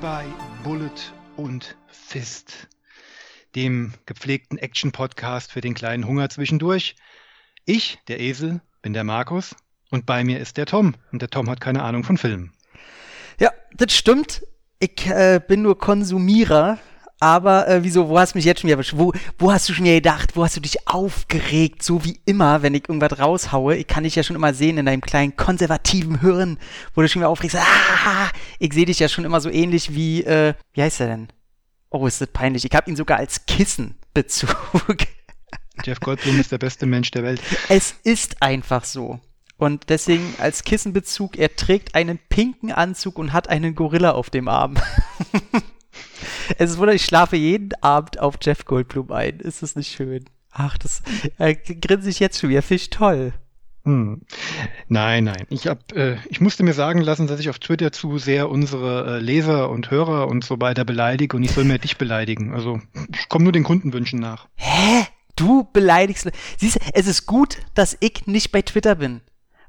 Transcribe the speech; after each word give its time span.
bei 0.00 0.24
Bullet 0.62 1.12
und 1.36 1.76
Fist, 1.88 2.68
dem 3.56 3.94
gepflegten 4.06 4.56
Action-Podcast 4.56 5.50
für 5.50 5.60
den 5.60 5.74
kleinen 5.74 6.06
Hunger 6.06 6.28
zwischendurch. 6.28 6.94
Ich, 7.64 7.98
der 8.06 8.20
Esel, 8.20 8.60
bin 8.80 8.92
der 8.92 9.02
Markus 9.02 9.56
und 9.90 10.06
bei 10.06 10.22
mir 10.22 10.38
ist 10.38 10.56
der 10.56 10.66
Tom. 10.66 10.94
Und 11.10 11.22
der 11.22 11.30
Tom 11.30 11.50
hat 11.50 11.60
keine 11.60 11.82
Ahnung 11.82 12.04
von 12.04 12.16
Filmen. 12.16 12.52
Ja, 13.40 13.50
das 13.74 13.92
stimmt. 13.92 14.42
Ich 14.78 15.06
äh, 15.06 15.40
bin 15.46 15.62
nur 15.62 15.78
Konsumierer 15.78 16.78
aber 17.20 17.66
äh, 17.66 17.82
wieso, 17.82 18.08
wo 18.08 18.18
hast 18.18 18.34
du 18.34 18.38
mich 18.38 18.44
jetzt 18.44 18.60
schon 18.60 18.70
wieder, 18.70 18.80
wo, 18.92 19.12
wo 19.38 19.52
hast 19.52 19.68
du 19.68 19.72
schon 19.72 19.84
wieder 19.84 19.96
gedacht, 19.96 20.36
wo 20.36 20.44
hast 20.44 20.56
du 20.56 20.60
dich 20.60 20.86
aufgeregt, 20.86 21.82
so 21.82 22.04
wie 22.04 22.20
immer, 22.24 22.62
wenn 22.62 22.74
ich 22.74 22.88
irgendwas 22.88 23.18
raushaue? 23.18 23.76
Ich 23.76 23.88
kann 23.88 24.04
dich 24.04 24.14
ja 24.14 24.22
schon 24.22 24.36
immer 24.36 24.54
sehen 24.54 24.78
in 24.78 24.86
deinem 24.86 25.00
kleinen 25.00 25.36
konservativen 25.36 26.20
Hirn, 26.20 26.58
wo 26.94 27.02
du 27.02 27.08
schon 27.08 27.20
wieder 27.20 27.28
aufregst, 27.28 27.56
ah, 27.56 28.30
ich 28.60 28.72
sehe 28.72 28.86
dich 28.86 29.00
ja 29.00 29.08
schon 29.08 29.24
immer 29.24 29.40
so 29.40 29.50
ähnlich 29.50 29.94
wie, 29.94 30.22
äh, 30.22 30.54
wie 30.72 30.82
heißt 30.82 31.00
er 31.00 31.08
denn? 31.08 31.28
Oh, 31.90 32.06
ist 32.06 32.20
das 32.20 32.28
peinlich. 32.28 32.64
Ich 32.64 32.74
habe 32.74 32.90
ihn 32.90 32.96
sogar 32.96 33.18
als 33.18 33.46
Kissenbezug. 33.46 34.54
Jeff 35.84 36.00
Goldblum 36.00 36.38
ist 36.38 36.52
der 36.52 36.58
beste 36.58 36.86
Mensch 36.86 37.10
der 37.10 37.22
Welt. 37.22 37.40
Es 37.68 37.94
ist 38.04 38.42
einfach 38.42 38.84
so. 38.84 39.20
Und 39.56 39.88
deswegen 39.88 40.34
als 40.38 40.62
Kissenbezug, 40.62 41.36
er 41.36 41.56
trägt 41.56 41.94
einen 41.94 42.18
pinken 42.28 42.70
Anzug 42.70 43.18
und 43.18 43.32
hat 43.32 43.48
einen 43.48 43.74
Gorilla 43.74 44.12
auf 44.12 44.30
dem 44.30 44.46
Arm. 44.46 44.74
Es 46.58 46.70
ist 46.70 46.76
wunderbar, 46.76 46.94
ich 46.94 47.04
schlafe 47.04 47.36
jeden 47.36 47.70
Abend 47.82 48.18
auf 48.20 48.36
Jeff 48.40 48.64
Goldblum 48.64 49.12
ein. 49.12 49.40
Ist 49.40 49.62
das 49.62 49.76
nicht 49.76 49.92
schön? 49.92 50.24
Ach, 50.50 50.78
das 50.78 51.02
äh, 51.38 51.54
grinse 51.54 52.10
ich 52.10 52.20
jetzt 52.20 52.40
schon 52.40 52.50
wieder. 52.50 52.62
Fisch 52.62 52.90
toll. 52.90 53.32
Hm. 53.84 54.22
Nein, 54.88 55.24
nein. 55.24 55.46
Ich, 55.50 55.66
hab, 55.66 55.92
äh, 55.92 56.16
ich 56.28 56.40
musste 56.40 56.62
mir 56.62 56.74
sagen 56.74 57.00
lassen, 57.00 57.26
dass 57.26 57.40
ich 57.40 57.48
auf 57.48 57.58
Twitter 57.58 57.92
zu 57.92 58.18
sehr 58.18 58.50
unsere 58.50 59.16
äh, 59.16 59.20
Leser 59.20 59.70
und 59.70 59.90
Hörer 59.90 60.28
und 60.28 60.44
so 60.44 60.60
weiter 60.60 60.84
beleidige 60.84 61.36
und 61.36 61.44
ich 61.44 61.52
soll 61.52 61.64
mir 61.64 61.78
dich 61.78 61.96
beleidigen. 61.96 62.52
Also 62.52 62.80
ich 63.14 63.28
komme 63.28 63.44
nur 63.44 63.52
den 63.52 63.64
Kundenwünschen 63.64 64.18
nach. 64.18 64.48
Hä? 64.56 65.06
Du 65.36 65.68
beleidigst. 65.72 66.28
Siehst 66.56 66.76
du, 66.76 66.80
es 66.92 67.06
ist 67.06 67.26
gut, 67.26 67.58
dass 67.74 67.96
ich 68.00 68.26
nicht 68.26 68.50
bei 68.50 68.62
Twitter 68.62 68.96
bin 68.96 69.20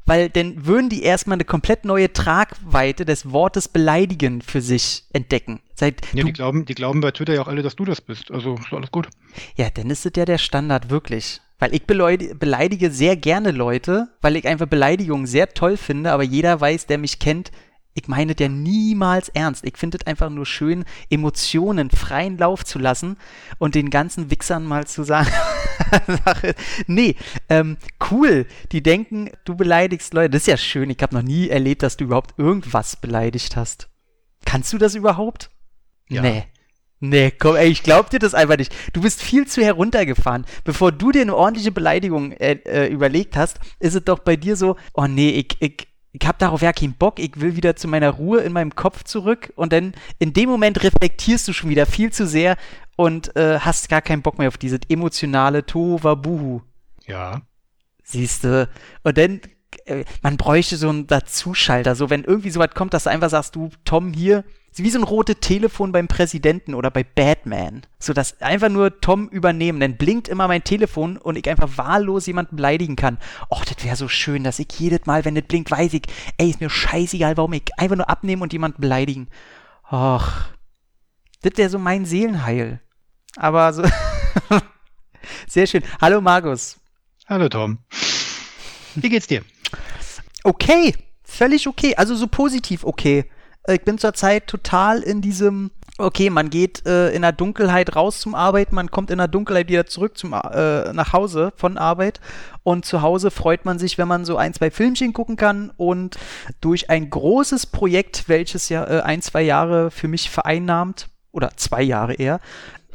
weil 0.05 0.29
dann 0.29 0.65
würden 0.65 0.89
die 0.89 1.03
erstmal 1.03 1.35
eine 1.35 1.45
komplett 1.45 1.85
neue 1.85 2.11
Tragweite 2.11 3.05
des 3.05 3.31
Wortes 3.31 3.67
beleidigen 3.67 4.41
für 4.41 4.61
sich 4.61 5.03
entdecken. 5.13 5.59
Seit 5.75 6.01
ja, 6.13 6.23
die 6.23 6.33
glauben, 6.33 6.65
die 6.65 6.75
glauben 6.75 7.01
bei 7.01 7.11
Twitter 7.11 7.33
ja 7.33 7.41
auch 7.41 7.47
alle, 7.47 7.61
dass 7.61 7.75
du 7.75 7.85
das 7.85 8.01
bist. 8.01 8.31
Also 8.31 8.55
ist 8.55 8.73
alles 8.73 8.91
gut. 8.91 9.07
Ja, 9.55 9.69
dann 9.69 9.89
ist 9.89 10.05
es 10.05 10.11
ja 10.15 10.25
der 10.25 10.37
Standard 10.37 10.89
wirklich. 10.89 11.41
Weil 11.59 11.75
ich 11.75 11.85
beleidige 11.85 12.89
sehr 12.89 13.17
gerne 13.17 13.51
Leute, 13.51 14.07
weil 14.21 14.37
ich 14.37 14.47
einfach 14.47 14.65
Beleidigungen 14.65 15.27
sehr 15.27 15.49
toll 15.49 15.75
finde, 15.75 16.11
aber 16.11 16.23
jeder 16.23 16.59
weiß, 16.59 16.85
der 16.85 16.97
mich 16.97 17.19
kennt, 17.19 17.51
ich 17.99 18.07
meine 18.07 18.33
der 18.33 18.49
niemals 18.49 19.29
ernst. 19.29 19.65
Ich 19.65 19.77
finde 19.77 19.97
es 19.99 20.07
einfach 20.07 20.29
nur 20.29 20.45
schön, 20.45 20.85
Emotionen 21.09 21.89
freien 21.89 22.37
Lauf 22.37 22.63
zu 22.63 22.79
lassen 22.79 23.17
und 23.57 23.75
den 23.75 23.89
ganzen 23.89 24.31
Wichsern 24.31 24.65
mal 24.65 24.87
zu 24.87 25.03
sagen, 25.03 25.29
nee, 26.87 27.15
ähm, 27.49 27.77
cool, 28.09 28.45
die 28.71 28.81
denken, 28.81 29.29
du 29.43 29.55
beleidigst 29.55 30.13
Leute. 30.13 30.31
Das 30.31 30.43
ist 30.43 30.47
ja 30.47 30.57
schön. 30.57 30.89
Ich 30.89 31.01
habe 31.01 31.15
noch 31.15 31.23
nie 31.23 31.49
erlebt, 31.49 31.83
dass 31.83 31.97
du 31.97 32.05
überhaupt 32.05 32.39
irgendwas 32.39 32.95
beleidigt 32.95 33.55
hast. 33.55 33.89
Kannst 34.45 34.71
du 34.71 34.77
das 34.77 34.95
überhaupt? 34.95 35.49
Ja. 36.07 36.21
Nee. 36.21 36.45
Nee, 37.01 37.31
komm, 37.31 37.55
ey, 37.55 37.69
ich 37.69 37.83
glaub 37.83 38.09
dir 38.09 38.19
das 38.19 38.33
einfach 38.33 38.57
nicht. 38.57 38.75
Du 38.91 39.01
bist 39.01 39.21
viel 39.21 39.47
zu 39.47 39.61
heruntergefahren. 39.63 40.45
Bevor 40.65 40.91
du 40.91 41.13
dir 41.13 41.21
eine 41.21 41.35
ordentliche 41.35 41.71
Beleidigung 41.71 42.33
äh, 42.33 42.59
äh, 42.65 42.87
überlegt 42.87 43.37
hast, 43.37 43.59
ist 43.79 43.95
es 43.95 44.03
doch 44.03 44.19
bei 44.19 44.35
dir 44.35 44.57
so, 44.57 44.75
oh 44.93 45.07
nee, 45.07 45.29
ich, 45.29 45.61
ich, 45.61 45.87
ich 46.11 46.27
habe 46.27 46.37
darauf 46.39 46.61
ja 46.61 46.73
keinen 46.73 46.93
Bock, 46.93 47.19
ich 47.19 47.39
will 47.39 47.55
wieder 47.55 47.75
zu 47.75 47.87
meiner 47.87 48.09
Ruhe 48.09 48.39
in 48.41 48.51
meinem 48.51 48.75
Kopf 48.75 49.03
zurück 49.03 49.53
und 49.55 49.73
dann 49.73 49.93
in 50.17 50.33
dem 50.33 50.49
Moment 50.49 50.83
reflektierst 50.83 51.47
du 51.47 51.53
schon 51.53 51.69
wieder 51.69 51.85
viel 51.85 52.11
zu 52.11 52.25
sehr 52.25 52.57
und 52.95 53.35
äh, 53.35 53.59
hast 53.59 53.89
gar 53.89 54.01
keinen 54.01 54.23
Bock 54.23 54.39
mehr 54.39 54.47
auf 54.47 54.57
dieses 54.57 54.79
emotionale 54.89 55.65
Tohuwabuhu. 55.65 56.61
Ja. 57.05 57.41
Siehste. 58.03 58.69
Und 59.03 59.17
dann, 59.17 59.41
äh, 59.85 60.03
man 60.21 60.37
bräuchte 60.37 60.77
so 60.77 60.89
einen 60.89 61.05
Dazuschalter, 61.05 61.95
so 61.95 62.09
wenn 62.09 62.23
irgendwie 62.23 62.49
sowas 62.49 62.71
kommt, 62.73 62.93
dass 62.93 63.03
du 63.03 63.11
einfach 63.11 63.29
sagst, 63.29 63.55
du, 63.55 63.69
Tom, 63.85 64.11
hier, 64.11 64.43
wie 64.77 64.89
so 64.89 64.99
ein 64.99 65.03
rotes 65.03 65.37
Telefon 65.41 65.91
beim 65.91 66.07
Präsidenten 66.07 66.73
oder 66.73 66.91
bei 66.91 67.03
Batman. 67.03 67.81
So 67.99 68.13
dass 68.13 68.41
einfach 68.41 68.69
nur 68.69 69.01
Tom 69.01 69.27
übernehmen. 69.27 69.79
Dann 69.79 69.97
blinkt 69.97 70.27
immer 70.27 70.47
mein 70.47 70.63
Telefon 70.63 71.17
und 71.17 71.37
ich 71.37 71.49
einfach 71.49 71.77
wahllos 71.77 72.27
jemanden 72.27 72.55
beleidigen 72.55 72.95
kann. 72.95 73.17
Och, 73.49 73.65
das 73.65 73.83
wäre 73.83 73.95
so 73.95 74.07
schön, 74.07 74.43
dass 74.43 74.59
ich 74.59 74.67
jedes 74.77 75.05
Mal, 75.05 75.25
wenn 75.25 75.35
das 75.35 75.45
blinkt, 75.45 75.71
weiß 75.71 75.93
ich, 75.93 76.03
ey, 76.37 76.49
ist 76.49 76.61
mir 76.61 76.69
scheißegal, 76.69 77.35
warum 77.37 77.53
ich 77.53 77.63
einfach 77.77 77.95
nur 77.95 78.09
abnehmen 78.09 78.41
und 78.41 78.53
jemanden 78.53 78.81
beleidigen. 78.81 79.27
Och. 79.91 80.27
Das 81.41 81.53
wäre 81.55 81.69
so 81.69 81.79
mein 81.79 82.05
Seelenheil. 82.05 82.81
Aber 83.35 83.73
so. 83.73 83.83
Sehr 85.47 85.67
schön. 85.67 85.83
Hallo 86.01 86.21
Markus. 86.21 86.77
Hallo 87.27 87.49
Tom. 87.49 87.79
Wie 88.95 89.09
geht's 89.09 89.27
dir? 89.27 89.43
Okay. 90.43 90.95
Völlig 91.23 91.67
okay. 91.67 91.95
Also 91.95 92.15
so 92.15 92.27
positiv 92.27 92.83
okay. 92.83 93.29
Ich 93.67 93.81
bin 93.83 93.97
zurzeit 93.97 94.47
total 94.47 95.01
in 95.01 95.21
diesem, 95.21 95.71
okay, 95.97 96.29
man 96.29 96.49
geht 96.49 96.85
äh, 96.85 97.11
in 97.11 97.21
der 97.21 97.33
Dunkelheit 97.33 97.95
raus 97.95 98.19
zum 98.19 98.33
Arbeiten, 98.33 98.73
man 98.73 98.89
kommt 98.89 99.11
in 99.11 99.17
der 99.17 99.27
Dunkelheit 99.27 99.67
wieder 99.67 99.85
zurück 99.85 100.17
zum, 100.17 100.33
äh, 100.33 100.93
nach 100.93 101.13
Hause 101.13 101.53
von 101.55 101.77
Arbeit. 101.77 102.19
Und 102.63 102.85
zu 102.85 103.01
Hause 103.01 103.31
freut 103.31 103.65
man 103.65 103.77
sich, 103.77 103.97
wenn 103.97 104.07
man 104.07 104.25
so 104.25 104.37
ein, 104.37 104.53
zwei 104.53 104.71
Filmchen 104.71 105.13
gucken 105.13 105.35
kann 105.35 105.71
und 105.77 106.17
durch 106.61 106.89
ein 106.89 107.09
großes 107.09 107.67
Projekt, 107.67 108.27
welches 108.27 108.69
ja 108.69 108.85
äh, 108.85 109.01
ein, 109.01 109.21
zwei 109.21 109.41
Jahre 109.41 109.91
für 109.91 110.07
mich 110.07 110.29
vereinnahmt, 110.29 111.09
oder 111.31 111.51
zwei 111.55 111.81
Jahre 111.81 112.13
eher, 112.15 112.39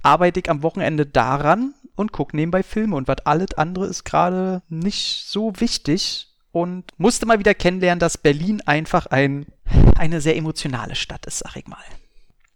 arbeite 0.02 0.40
ich 0.40 0.50
am 0.50 0.62
Wochenende 0.62 1.06
daran 1.06 1.74
und 1.96 2.12
gucke 2.12 2.36
nebenbei 2.36 2.62
Filme. 2.62 2.96
Und 2.96 3.08
was 3.08 3.24
alles 3.24 3.54
andere 3.54 3.86
ist 3.86 4.04
gerade 4.04 4.62
nicht 4.68 5.26
so 5.26 5.52
wichtig 5.58 6.28
und 6.52 6.84
musste 6.98 7.26
mal 7.26 7.38
wieder 7.38 7.54
kennenlernen, 7.54 8.00
dass 8.00 8.18
Berlin 8.18 8.60
einfach 8.66 9.06
ein, 9.06 9.46
eine 9.96 10.20
sehr 10.20 10.36
emotionale 10.36 10.94
Stadt 10.94 11.26
ist, 11.26 11.38
sag 11.38 11.56
ich 11.56 11.66
mal. 11.66 11.82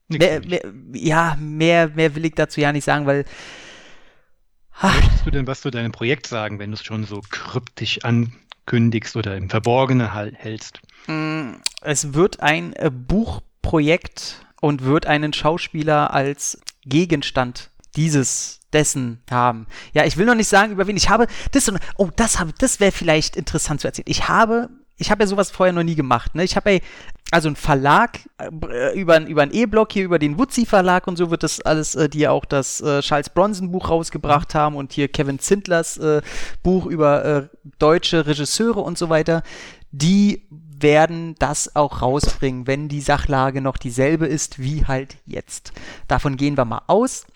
Mehr, 0.09 0.41
mehr, 0.41 0.63
ja, 0.93 1.37
mehr, 1.39 1.89
mehr 1.89 2.15
will 2.15 2.25
ich 2.25 2.35
dazu 2.35 2.61
ja 2.61 2.73
nicht 2.73 2.85
sagen, 2.85 3.07
weil. 3.07 3.25
Möchtest 4.81 5.27
du 5.27 5.31
denn 5.31 5.47
was 5.47 5.61
zu 5.61 5.71
deinem 5.71 5.93
Projekt 5.93 6.27
sagen, 6.27 6.59
wenn 6.59 6.71
du 6.71 6.75
es 6.75 6.85
schon 6.85 7.05
so 7.05 7.21
kryptisch 7.31 8.05
ankündigst 8.05 9.17
oder 9.17 9.37
im 9.37 9.51
Verborgenen 9.51 10.13
hältst? 10.35 10.81
Mm, 11.09 11.55
es 11.83 12.15
wird 12.15 12.41
ein 12.41 12.73
äh, 12.75 12.91
Buchprojekt 12.91 14.47
und 14.61 14.85
wird 14.85 15.07
einen 15.07 15.33
Schauspieler 15.33 16.15
als 16.15 16.61
Gegenstand 16.85 17.71
dieses 17.97 18.61
dessen 18.73 19.23
haben. 19.31 19.67
Ja, 19.93 20.05
ich 20.05 20.17
will 20.17 20.27
noch 20.27 20.35
nicht 20.35 20.49
sagen, 20.49 20.73
über 20.73 20.87
wen 20.87 20.97
ich 20.97 21.09
habe. 21.09 21.27
Das, 21.53 21.71
oh, 21.97 22.11
das 22.15 22.39
habe, 22.39 22.53
das 22.59 22.81
wäre 22.81 22.93
vielleicht 22.93 23.37
interessant 23.37 23.81
zu 23.81 23.89
erzählen. 23.89 24.07
Ich 24.09 24.29
habe, 24.29 24.69
ich 24.99 25.11
habe 25.11 25.23
ja 25.23 25.27
sowas 25.27 25.51
vorher 25.51 25.73
noch 25.73 25.83
nie 25.83 25.95
gemacht. 25.95 26.35
Ne? 26.35 26.45
Ich 26.45 26.57
habe 26.57 26.73
ja 26.73 26.79
also 27.31 27.49
ein 27.49 27.57
Verlag 27.57 28.21
äh, 28.39 28.99
über, 28.99 29.21
über 29.27 29.43
einen 29.43 29.53
E-Block 29.53 29.93
hier, 29.93 30.05
über 30.05 30.19
den 30.19 30.39
Wutzi 30.39 30.67
Verlag 30.67 31.07
und 31.07 31.17
so 31.17 31.31
wird 31.31 31.43
das 31.43 31.61
alles, 31.61 31.95
äh, 31.95 32.09
die 32.09 32.21
ja 32.21 32.31
auch 32.31 32.45
das 32.45 32.81
äh, 32.81 33.01
Charles 33.01 33.31
Bronson 33.31 33.71
Buch 33.71 33.89
rausgebracht 33.89 34.55
haben 34.55 34.77
und 34.77 34.93
hier 34.93 35.09
Kevin 35.09 35.39
Zindlers 35.39 35.97
äh, 35.99 36.21
Buch 36.63 36.87
über 36.87 37.25
äh, 37.25 37.49
deutsche 37.79 38.27
Regisseure 38.27 38.81
und 38.81 38.99
so 38.99 39.09
weiter. 39.09 39.43
Die 39.91 40.47
werden 40.51 41.35
das 41.39 41.75
auch 41.77 42.03
rausbringen, 42.03 42.67
wenn 42.67 42.89
die 42.89 43.01
Sachlage 43.01 43.61
noch 43.61 43.77
dieselbe 43.77 44.27
ist 44.27 44.59
wie 44.59 44.87
halt 44.87 45.17
jetzt. 45.27 45.73
Davon 46.09 46.37
gehen 46.37 46.57
wir 46.57 46.65
mal 46.65 46.83
aus. 46.87 47.27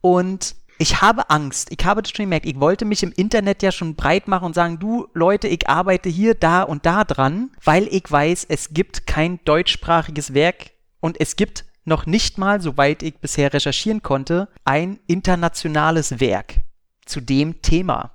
Und 0.00 0.54
ich 0.78 1.02
habe 1.02 1.28
Angst. 1.28 1.70
Ich 1.76 1.84
habe 1.84 2.02
das 2.02 2.12
schon 2.12 2.24
gemerkt. 2.24 2.46
Ich 2.46 2.60
wollte 2.60 2.84
mich 2.84 3.02
im 3.02 3.12
Internet 3.12 3.62
ja 3.62 3.72
schon 3.72 3.96
breit 3.96 4.28
machen 4.28 4.46
und 4.46 4.54
sagen, 4.54 4.78
du 4.78 5.08
Leute, 5.12 5.48
ich 5.48 5.68
arbeite 5.68 6.08
hier, 6.08 6.34
da 6.34 6.62
und 6.62 6.86
da 6.86 7.04
dran, 7.04 7.50
weil 7.64 7.88
ich 7.88 8.04
weiß, 8.08 8.46
es 8.48 8.72
gibt 8.72 9.06
kein 9.06 9.40
deutschsprachiges 9.44 10.34
Werk 10.34 10.70
und 11.00 11.20
es 11.20 11.36
gibt 11.36 11.64
noch 11.84 12.06
nicht 12.06 12.38
mal, 12.38 12.60
soweit 12.60 13.02
ich 13.02 13.18
bisher 13.18 13.52
recherchieren 13.52 14.02
konnte, 14.02 14.48
ein 14.64 15.00
internationales 15.06 16.20
Werk 16.20 16.56
zu 17.04 17.20
dem 17.20 17.60
Thema. 17.60 18.12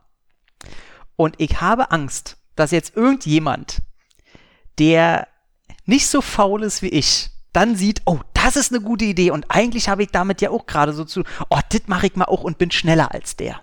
Und 1.18 1.36
ich 1.40 1.60
habe 1.60 1.92
Angst, 1.92 2.38
dass 2.56 2.72
jetzt 2.72 2.96
irgendjemand, 2.96 3.82
der 4.80 5.28
nicht 5.86 6.08
so 6.08 6.22
faul 6.22 6.64
ist 6.64 6.82
wie 6.82 6.90
ich, 6.90 7.30
dann 7.52 7.76
sieht, 7.76 8.02
oh, 8.06 8.20
das 8.44 8.58
ist 8.58 8.74
eine 8.74 8.82
gute 8.82 9.06
Idee 9.06 9.32
und 9.32 9.46
eigentlich 9.50 9.88
habe 9.88 10.04
ich 10.04 10.10
damit 10.10 10.42
ja 10.42 10.50
auch 10.50 10.66
gerade 10.66 10.92
so 10.94 11.06
zu, 11.06 11.24
oh, 11.50 11.60
das 11.70 11.82
mache 11.88 12.08
ich 12.08 12.16
mal 12.16 12.26
auch 12.26 12.44
und 12.44 12.58
bin 12.58 12.72
schneller 12.72 13.14
als 13.14 13.38
der. 13.38 13.62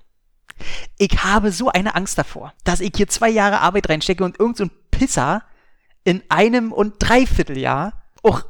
Ich 0.99 1.23
habe 1.23 1.53
so 1.53 1.69
eine 1.69 1.95
Angst 1.95 2.17
davor, 2.19 2.53
dass 2.65 2.81
ich 2.81 2.93
hier 2.97 3.09
zwei 3.09 3.29
Jahre 3.29 3.61
Arbeit 3.61 3.89
reinstecke 3.89 4.25
und 4.25 4.39
irgendein 4.39 4.69
so 4.69 4.75
Pisser 4.91 5.43
in 6.05 6.23
einem 6.29 6.73
und 6.73 6.95
dreiviertel 6.99 7.59
Jahr 7.59 7.93
auch 8.23 8.43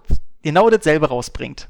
genau 0.42 0.70
dasselbe 0.70 1.08
rausbringt. 1.08 1.68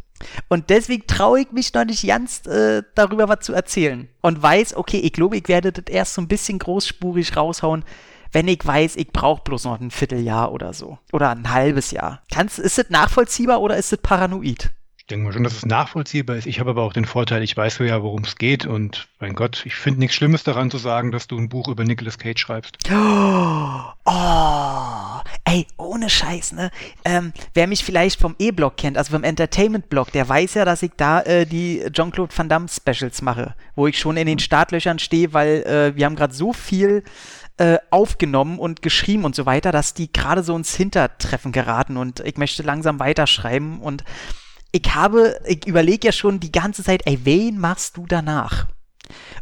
Und 0.48 0.68
deswegen 0.68 1.06
traue 1.06 1.40
ich 1.40 1.52
mich 1.52 1.72
noch 1.72 1.86
nicht 1.86 2.06
ganz 2.06 2.46
äh, 2.46 2.82
darüber 2.94 3.28
was 3.28 3.40
zu 3.40 3.54
erzählen. 3.54 4.08
Und 4.20 4.42
weiß, 4.42 4.76
okay, 4.76 4.98
ich 4.98 5.14
glaube, 5.14 5.38
ich 5.38 5.48
werde 5.48 5.72
das 5.72 5.86
erst 5.86 6.14
so 6.14 6.20
ein 6.20 6.28
bisschen 6.28 6.58
großspurig 6.58 7.34
raushauen, 7.36 7.84
wenn 8.32 8.48
ich 8.48 8.64
weiß, 8.64 8.96
ich 8.96 9.08
brauche 9.08 9.42
bloß 9.42 9.64
noch 9.64 9.80
ein 9.80 9.90
Vierteljahr 9.90 10.52
oder 10.52 10.72
so. 10.72 10.98
Oder 11.12 11.30
ein 11.30 11.50
halbes 11.50 11.90
Jahr. 11.90 12.22
Kannst, 12.32 12.58
ist 12.58 12.78
das 12.78 12.90
nachvollziehbar 12.90 13.60
oder 13.60 13.76
ist 13.76 13.92
das 13.92 14.00
paranoid? 14.00 14.70
denke 15.10 15.24
mal 15.24 15.32
schon, 15.32 15.44
dass 15.44 15.54
es 15.54 15.66
nachvollziehbar 15.66 16.36
ist. 16.36 16.46
Ich 16.46 16.60
habe 16.60 16.70
aber 16.70 16.82
auch 16.82 16.92
den 16.92 17.04
Vorteil, 17.04 17.42
ich 17.42 17.56
weiß 17.56 17.78
ja, 17.80 18.02
worum 18.02 18.22
es 18.22 18.36
geht. 18.36 18.66
Und 18.66 19.08
mein 19.18 19.34
Gott, 19.34 19.62
ich 19.66 19.74
finde 19.74 20.00
nichts 20.00 20.16
Schlimmes 20.16 20.44
daran 20.44 20.70
zu 20.70 20.78
sagen, 20.78 21.10
dass 21.10 21.26
du 21.26 21.36
ein 21.36 21.48
Buch 21.48 21.68
über 21.68 21.84
Nicolas 21.84 22.18
Cage 22.18 22.40
schreibst. 22.40 22.78
Oh, 24.12 25.20
ey, 25.44 25.66
ohne 25.76 26.10
Scheiß, 26.10 26.52
ne? 26.52 26.70
Ähm, 27.04 27.32
wer 27.54 27.68
mich 27.68 27.84
vielleicht 27.84 28.20
vom 28.20 28.34
E-Blog 28.38 28.76
kennt, 28.76 28.98
also 28.98 29.12
vom 29.12 29.22
Entertainment-Blog, 29.22 30.10
der 30.10 30.28
weiß 30.28 30.54
ja, 30.54 30.64
dass 30.64 30.82
ich 30.82 30.92
da 30.96 31.20
äh, 31.20 31.46
die 31.46 31.84
Jean-Claude 31.92 32.36
Van 32.36 32.48
Damme 32.48 32.66
Specials 32.68 33.22
mache, 33.22 33.54
wo 33.76 33.86
ich 33.86 33.98
schon 33.98 34.16
in 34.16 34.26
den 34.26 34.40
Startlöchern 34.40 34.98
stehe, 34.98 35.32
weil 35.32 35.62
äh, 35.62 35.96
wir 35.96 36.06
haben 36.06 36.16
gerade 36.16 36.34
so 36.34 36.52
viel 36.52 37.04
äh, 37.60 37.78
aufgenommen 37.90 38.58
und 38.58 38.80
geschrieben 38.80 39.26
und 39.26 39.34
so 39.34 39.44
weiter, 39.44 39.70
dass 39.70 39.92
die 39.92 40.10
gerade 40.10 40.42
so 40.42 40.56
ins 40.56 40.74
Hintertreffen 40.74 41.52
geraten 41.52 41.98
und 41.98 42.20
ich 42.20 42.38
möchte 42.38 42.62
langsam 42.62 42.98
weiterschreiben 42.98 43.80
und 43.80 44.02
ich 44.72 44.94
habe, 44.94 45.38
ich 45.44 45.66
überlege 45.66 46.08
ja 46.08 46.12
schon 46.12 46.40
die 46.40 46.52
ganze 46.52 46.82
Zeit, 46.82 47.02
ey, 47.04 47.20
wen 47.24 47.58
machst 47.58 47.98
du 47.98 48.06
danach? 48.06 48.66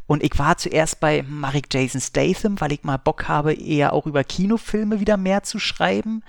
Und 0.09 0.25
ich 0.25 0.37
war 0.37 0.57
zuerst 0.57 0.99
bei 0.99 1.25
Marek 1.29 1.73
Jason 1.73 2.01
Statham, 2.01 2.61
weil 2.61 2.73
ich 2.73 2.83
mal 2.83 2.97
Bock 2.97 3.29
habe, 3.29 3.55
eher 3.55 3.93
auch 3.93 4.05
über 4.05 4.25
Kinofilme 4.25 4.99
wieder 4.99 5.17
mehr 5.17 5.45
zu 5.45 5.61
schreiben. 5.61 6.25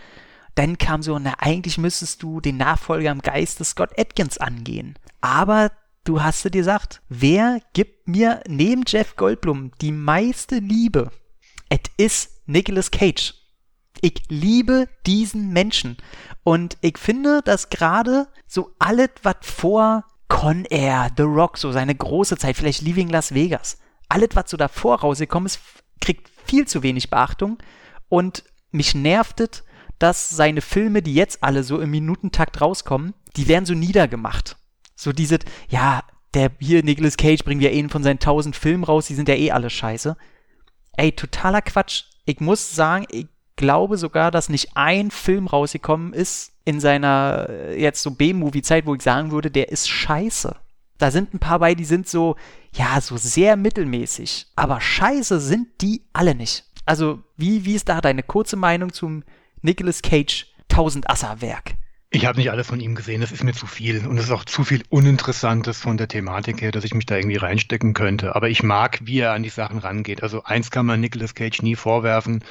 Dann 0.54 0.78
kam 0.78 1.02
so, 1.02 1.18
na, 1.18 1.34
eigentlich 1.40 1.80
müsstest 1.80 2.22
du 2.22 2.40
den 2.40 2.58
Nachfolger 2.58 3.10
im 3.10 3.24
Geiste 3.24 3.64
Scott 3.64 3.98
Atkins 3.98 4.38
angehen. 4.38 4.94
Aber 5.22 5.72
du 6.04 6.22
hast 6.22 6.44
dir 6.44 6.52
gesagt, 6.52 7.02
wer 7.10 7.62
gibt 7.74 8.08
mir 8.08 8.42
neben 8.48 8.84
Jeff 8.86 9.16
Goldblum 9.16 9.72
die 9.82 9.92
meiste 9.92 10.60
Liebe? 10.60 11.10
Es 11.70 11.80
ist 11.98 12.42
Nicolas 12.48 12.92
Cage. 12.92 13.36
Ich 14.02 14.24
liebe 14.30 14.88
diesen 15.06 15.50
Menschen. 15.50 15.98
Und 16.44 16.78
ich 16.82 16.98
finde, 16.98 17.42
dass 17.44 17.70
gerade 17.70 18.28
so 18.48 18.76
alles, 18.80 19.10
was 19.24 19.36
vor 19.42 20.06
Con 20.28 20.66
Air, 20.66 21.12
The 21.16 21.24
Rock, 21.24 21.58
so 21.58 21.72
seine 21.72 21.96
große 21.96 22.38
Zeit, 22.38 22.58
vielleicht 22.58 22.82
Leaving 22.82 23.10
Las 23.10 23.34
Vegas, 23.34 23.78
alles, 24.08 24.30
was 24.34 24.50
so 24.50 24.58
davor 24.58 25.02
rausgekommen 25.02 25.48
ist, 25.48 25.60
kriegt 26.02 26.30
viel 26.46 26.68
zu 26.68 26.82
wenig 26.82 27.10
Beachtung. 27.10 27.58
Und 28.08 28.44
mich 28.72 28.96
nervt 28.96 29.64
dass 30.00 30.30
seine 30.30 30.62
Filme, 30.62 31.02
die 31.02 31.14
jetzt 31.14 31.44
alle 31.44 31.62
so 31.62 31.80
im 31.82 31.92
Minutentakt 31.92 32.62
rauskommen, 32.62 33.14
die 33.36 33.50
werden 33.50 33.66
so 33.66 33.74
niedergemacht. 33.74 34.56
So 34.96 35.12
diese, 35.12 35.40
ja, 35.68 36.04
der 36.34 36.52
hier 36.60 36.84
Nicolas 36.84 37.18
Cage 37.18 37.44
bringen 37.44 37.60
wir 37.60 37.74
eh 37.74 37.88
von 37.90 38.04
seinen 38.04 38.20
tausend 38.20 38.56
Filmen 38.56 38.86
raus, 38.86 39.08
die 39.08 39.16
sind 39.16 39.28
ja 39.28 39.36
eh 39.36 39.52
alle 39.52 39.70
scheiße. 39.70 40.16
Ey, 41.00 41.14
totaler 41.14 41.62
Quatsch. 41.62 42.04
Ich 42.26 42.42
muss 42.42 42.76
sagen, 42.76 43.06
ich 43.10 43.28
glaube 43.56 43.98
sogar, 43.98 44.32
dass 44.32 44.50
nicht 44.50 44.72
ein 44.76 45.12
Film 45.12 45.48
rausgekommen 45.48 46.12
ist 46.12 46.52
in 46.66 46.82
seiner 46.82 47.48
äh, 47.48 47.82
jetzt 47.82 48.04
so 48.04 48.12
B-Movie-Zeit, 48.12 48.86
wo 48.86 48.96
ich 48.96 49.02
sagen 49.02 49.32
würde, 49.32 49.50
der 49.50 49.70
ist 49.70 49.88
scheiße. 49.88 50.58
Da 50.98 51.10
sind 51.10 51.34
ein 51.34 51.40
paar 51.40 51.60
bei, 51.60 51.74
die 51.74 51.86
sind 51.86 52.10
so, 52.10 52.36
ja, 52.74 53.00
so 53.00 53.16
sehr 53.16 53.56
mittelmäßig. 53.56 54.48
Aber 54.58 54.82
scheiße 54.82 55.40
sind 55.40 55.70
die 55.80 56.04
alle 56.12 56.36
nicht. 56.36 56.66
Also, 56.86 57.24
wie, 57.38 57.64
wie 57.64 57.76
ist 57.76 57.88
da 57.88 58.02
deine 58.02 58.22
kurze 58.22 58.58
Meinung 58.58 58.92
zum 58.92 59.24
Nicolas 59.62 60.02
Cage 60.02 60.48
1000 60.70 61.10
Asser 61.10 61.40
Werk? 61.40 61.76
Ich 62.12 62.26
habe 62.26 62.40
nicht 62.40 62.50
alles 62.50 62.68
von 62.68 62.80
ihm 62.80 62.96
gesehen, 62.96 63.22
das 63.22 63.32
ist 63.32 63.44
mir 63.44 63.54
zu 63.54 63.68
viel. 63.68 64.08
Und 64.08 64.18
es 64.18 64.26
ist 64.26 64.32
auch 64.32 64.44
zu 64.44 64.64
viel 64.64 64.84
Uninteressantes 64.90 65.80
von 65.80 65.98
der 65.98 66.08
Thematik 66.08 66.62
her, 66.62 66.72
dass 66.72 66.84
ich 66.84 66.96
mich 66.96 67.06
da 67.06 67.16
irgendwie 67.16 67.38
reinstecken 67.38 67.94
könnte. 67.94 68.36
Aber 68.36 68.50
ich 68.50 68.64
mag, 68.64 69.00
wie 69.04 69.20
er 69.20 69.34
an 69.34 69.44
die 69.44 69.50
Sachen 69.50 69.78
rangeht. 69.78 70.24
Also 70.24 70.44
eins 70.44 70.72
kann 70.72 70.88
man 70.88 71.00
Nicolas 71.00 71.36
Cage 71.36 71.62
nie 71.62 71.76
vorwerfen 71.76 72.44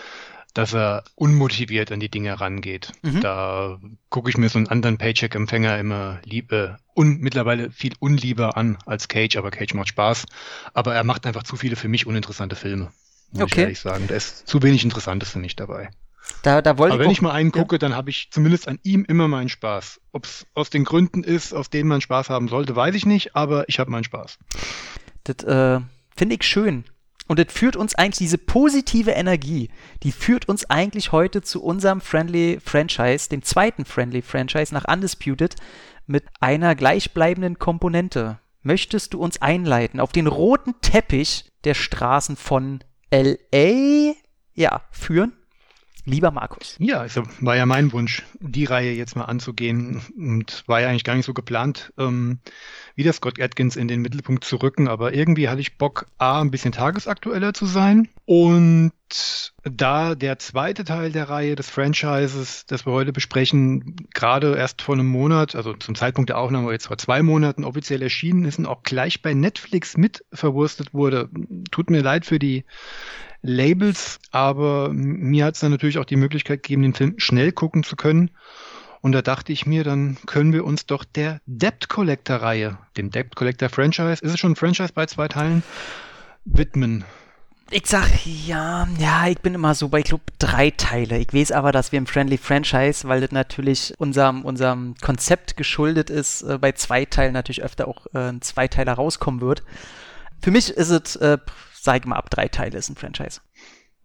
dass 0.55 0.75
er 0.75 1.05
unmotiviert 1.15 1.93
an 1.93 2.01
die 2.01 2.09
Dinge 2.09 2.41
rangeht. 2.41 2.93
Mhm. 3.03 3.21
Da 3.21 3.79
gucke 4.09 4.29
ich 4.29 4.37
mir 4.37 4.49
so 4.49 4.59
einen 4.59 4.67
anderen 4.67 4.99
Paycheck-Empfänger 4.99 5.79
immer 5.79 6.21
liebe 6.25 6.79
und 6.95 7.21
mittlerweile 7.21 7.71
viel 7.71 7.93
unlieber 8.01 8.57
an 8.57 8.77
als 8.85 9.07
Cage, 9.07 9.37
aber 9.37 9.53
Cage 9.53 9.75
macht 9.75 9.89
Spaß. 9.89 10.27
Aber 10.75 10.95
er 10.95 11.05
macht 11.05 11.27
einfach 11.27 11.45
zu 11.45 11.57
viele 11.57 11.77
für 11.77 11.87
mich 11.87 12.07
uninteressante 12.07 12.57
Filme. 12.57 12.91
Muss 13.31 13.43
okay. 13.43 13.53
ich 13.53 13.59
ehrlich 13.59 13.81
sagen. 13.81 14.07
Da 14.09 14.17
ist 14.17 14.49
zu 14.49 14.63
wenig 14.63 14.83
Interessantes 14.83 15.31
für 15.31 15.39
mich 15.39 15.55
dabei. 15.55 15.91
Da, 16.43 16.63
da 16.63 16.79
wollte 16.79 16.95
Aber 16.95 17.05
wenn 17.05 17.11
ich 17.11 17.23
mal 17.23 17.33
einen 17.33 17.53
gucke, 17.53 17.77
ja. 17.77 17.79
dann 17.79 17.95
habe 17.95 18.11
ich 18.11 18.29
zumindest 18.31 18.69
an 18.69 18.79
ihm 18.83 19.05
immer 19.05 19.29
meinen 19.29 19.49
Spaß. 19.49 20.01
Ob 20.13 20.25
es 20.25 20.47
aus 20.55 20.71
den 20.71 20.85
Gründen 20.85 21.25
ist, 21.25 21.53
aus 21.53 21.71
denen 21.71 21.89
man 21.89 22.01
Spaß 22.01 22.31
haben 22.31 22.49
sollte, 22.49 22.77
weiß 22.77 22.95
ich 22.95 23.07
nicht, 23.07 23.35
aber 23.35 23.69
ich 23.69 23.79
habe 23.79 23.91
meinen 23.91 24.05
Spaß. 24.05 24.39
Das 25.25 25.45
äh, 25.45 25.81
finde 26.17 26.37
ich 26.37 26.45
schön. 26.45 26.85
Und 27.27 27.39
das 27.39 27.53
führt 27.53 27.77
uns 27.77 27.95
eigentlich, 27.95 28.19
diese 28.19 28.39
positive 28.39 29.11
Energie, 29.11 29.71
die 30.03 30.13
führt 30.13 30.49
uns 30.49 30.69
eigentlich 30.71 31.13
heute 31.13 31.43
zu 31.43 31.63
unserem 31.63 32.01
Friendly 32.01 32.59
Franchise, 32.65 33.29
dem 33.29 33.43
zweiten 33.43 33.85
Friendly 33.85 34.23
Franchise 34.23 34.73
nach 34.73 34.91
Undisputed, 34.91 35.55
mit 36.07 36.25
einer 36.41 36.75
gleichbleibenden 36.75 37.59
Komponente. 37.59 38.39
Möchtest 38.63 39.13
du 39.13 39.21
uns 39.21 39.43
einleiten 39.43 40.01
auf 40.01 40.13
den 40.13 40.27
roten 40.27 40.75
Teppich 40.81 41.45
der 41.65 41.75
Straßen 41.75 42.37
von 42.37 42.83
LA? 43.13 44.15
Ja, 44.55 44.83
führen? 44.91 45.38
Lieber 46.09 46.31
Markus. 46.31 46.75
Ja, 46.79 47.01
also 47.01 47.23
war 47.41 47.55
ja 47.55 47.67
mein 47.67 47.93
Wunsch, 47.93 48.25
die 48.41 48.65
Reihe 48.65 48.93
jetzt 48.93 49.15
mal 49.15 49.27
anzugehen. 49.27 50.01
Und 50.17 50.65
war 50.67 50.81
ja 50.81 50.89
eigentlich 50.89 51.05
gar 51.05 51.15
nicht 51.15 51.27
so 51.27 51.35
geplant, 51.35 51.93
ähm, 51.99 52.39
wieder 52.95 53.13
Scott 53.13 53.39
Atkins 53.39 53.77
in 53.77 53.89
den 53.89 54.01
Mittelpunkt 54.01 54.43
zu 54.43 54.57
rücken, 54.57 54.89
aber 54.89 55.13
irgendwie 55.13 55.51
hatte 55.51 55.61
ich 55.61 55.77
Bock, 55.77 56.07
A, 56.17 56.41
ein 56.41 56.51
bisschen 56.51 56.73
tagesaktueller 56.73 57.53
zu 57.53 57.67
sein. 57.67 58.09
Und 58.25 58.93
da 59.65 60.15
der 60.15 60.39
zweite 60.39 60.85
Teil 60.85 61.13
der 61.13 61.29
Reihe 61.29 61.57
des 61.57 61.69
Franchises, 61.69 62.65
das 62.67 62.87
wir 62.87 62.93
heute 62.95 63.13
besprechen, 63.13 64.09
gerade 64.15 64.57
erst 64.57 64.81
vor 64.81 64.95
einem 64.95 65.09
Monat, 65.09 65.55
also 65.57 65.75
zum 65.75 65.95
Zeitpunkt 65.95 66.31
der 66.31 66.39
Aufnahme 66.39 66.73
jetzt 66.73 66.87
vor 66.87 66.97
zwei 66.97 67.23
Monaten 67.23 67.65
offiziell 67.65 68.01
erschienen 68.01 68.47
ist 68.47 68.59
und 68.59 68.67
auch 68.67 68.83
gleich 68.83 69.21
bei 69.21 69.35
Netflix 69.35 69.99
mit 69.99 70.25
verwurstet 70.33 70.95
wurde, 70.95 71.29
tut 71.71 71.91
mir 71.91 72.01
leid 72.01 72.25
für 72.25 72.39
die 72.39 72.65
Labels, 73.43 74.19
aber 74.31 74.91
mir 74.93 75.45
hat 75.45 75.55
es 75.55 75.61
dann 75.61 75.71
natürlich 75.71 75.99
auch 75.99 76.05
die 76.05 76.17
Möglichkeit 76.17 76.63
gegeben, 76.63 76.83
den 76.83 76.95
Film 76.95 77.15
schnell 77.19 77.53
gucken 77.53 77.83
zu 77.83 77.97
können. 77.97 78.31
Und 79.01 79.13
da 79.13 79.23
dachte 79.23 79.53
ich 79.53 79.65
mir, 79.65 79.85
dann 79.85 80.19
können 80.27 80.53
wir 80.53 80.65
uns 80.65 80.87
doch 80.87 81.05
der 81.05 81.41
Debt 81.47 81.89
Collector 81.89 82.37
Reihe, 82.37 82.79
dem 82.97 83.11
Debt 83.11 83.37
Collector 83.37 83.69
Franchise, 83.69 84.25
ist 84.25 84.35
es 84.35 84.41
schon 84.41 84.53
ein 84.53 84.57
Franchise 84.57 84.93
bei 84.93 85.07
zwei 85.07 85.29
Teilen, 85.29 85.63
widmen. 86.45 87.05
Ich 87.71 87.87
sag 87.87 88.09
ja, 88.25 88.89
ja, 88.99 89.29
ich 89.29 89.41
bin 89.41 89.55
immer 89.55 89.75
so 89.75 89.89
bei, 89.89 90.01
glaube, 90.01 90.25
drei 90.39 90.71
Teile. 90.71 91.19
Ich 91.19 91.35
weiß 91.35 91.53
aber, 91.53 91.71
dass 91.71 91.93
wir 91.93 91.99
im 91.99 92.07
Friendly 92.07 92.39
Franchise, 92.39 93.07
weil 93.07 93.21
das 93.21 93.31
natürlich 93.31 93.93
unserem, 93.99 94.43
unserem 94.47 94.95
Konzept 95.03 95.59
geschuldet 95.59 96.09
ist, 96.09 96.43
äh, 96.43 96.57
bei 96.59 96.73
zwei 96.73 97.05
Teilen 97.05 97.35
natürlich 97.35 97.63
öfter 97.63 97.87
auch 97.87 98.07
äh, 98.15 98.31
ein 98.31 98.41
Zweiteiler 98.41 98.95
rauskommen 98.95 99.43
wird. 99.43 99.63
Für 100.41 100.51
mich 100.51 100.71
ist 100.71 100.89
es 100.89 101.17
äh, 101.17 101.37
sag 101.89 102.05
mal, 102.05 102.17
ab 102.17 102.29
drei 102.29 102.49
Teile 102.49 102.77
ist 102.77 102.91
ein 102.91 102.97
Franchise. 102.97 103.41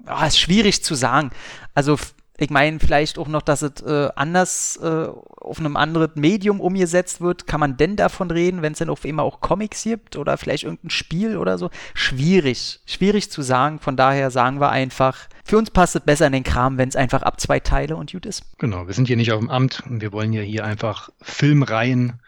Oh, 0.08 0.26
ist 0.26 0.40
schwierig 0.40 0.86
zu 0.86 0.96
sagen. 0.96 1.32
Also, 1.76 1.98
ich 2.38 2.50
meine, 2.50 2.80
vielleicht 2.80 3.18
auch 3.18 3.28
noch, 3.28 3.42
dass 3.42 3.62
es 3.62 3.82
äh, 3.82 4.08
anders 4.16 4.80
äh, 4.82 5.08
auf 5.36 5.60
einem 5.60 5.76
anderen 5.76 6.12
Medium 6.16 6.62
umgesetzt 6.62 7.20
wird. 7.20 7.46
Kann 7.46 7.60
man 7.60 7.76
denn 7.76 7.98
davon 7.98 8.32
reden, 8.32 8.62
wenn 8.62 8.72
es 8.72 8.80
denn 8.80 8.90
auf 8.90 9.04
immer 9.04 9.24
auch 9.24 9.42
Comics 9.42 9.84
gibt 9.84 10.16
oder 10.16 10.38
vielleicht 10.38 10.64
irgendein 10.64 10.92
Spiel 10.92 11.36
oder 11.36 11.58
so? 11.58 11.72
Schwierig. 11.94 12.80
Schwierig 12.86 13.30
zu 13.30 13.42
sagen. 13.42 13.80
Von 13.80 13.98
daher 13.98 14.32
sagen 14.32 14.62
wir 14.62 14.70
einfach, 14.70 15.28
für 15.44 15.58
uns 15.58 15.70
passt 15.70 15.98
es 15.98 16.04
besser 16.04 16.28
in 16.28 16.34
den 16.34 16.46
Kram, 16.46 16.78
wenn 16.78 16.88
es 16.88 16.96
einfach 16.96 17.22
ab 17.22 17.42
zwei 17.42 17.60
Teile 17.60 17.98
und 17.98 18.14
gut 18.14 18.26
ist. 18.26 18.44
Genau, 18.60 18.88
wir 18.88 18.94
sind 18.94 19.08
hier 19.08 19.18
nicht 19.18 19.34
auf 19.34 19.40
dem 19.40 19.50
Amt 19.50 19.84
und 19.90 20.00
wir 20.00 20.14
wollen 20.14 20.32
ja 20.32 20.42
hier 20.42 20.64
einfach 20.64 21.10
Filmreihen 21.22 22.22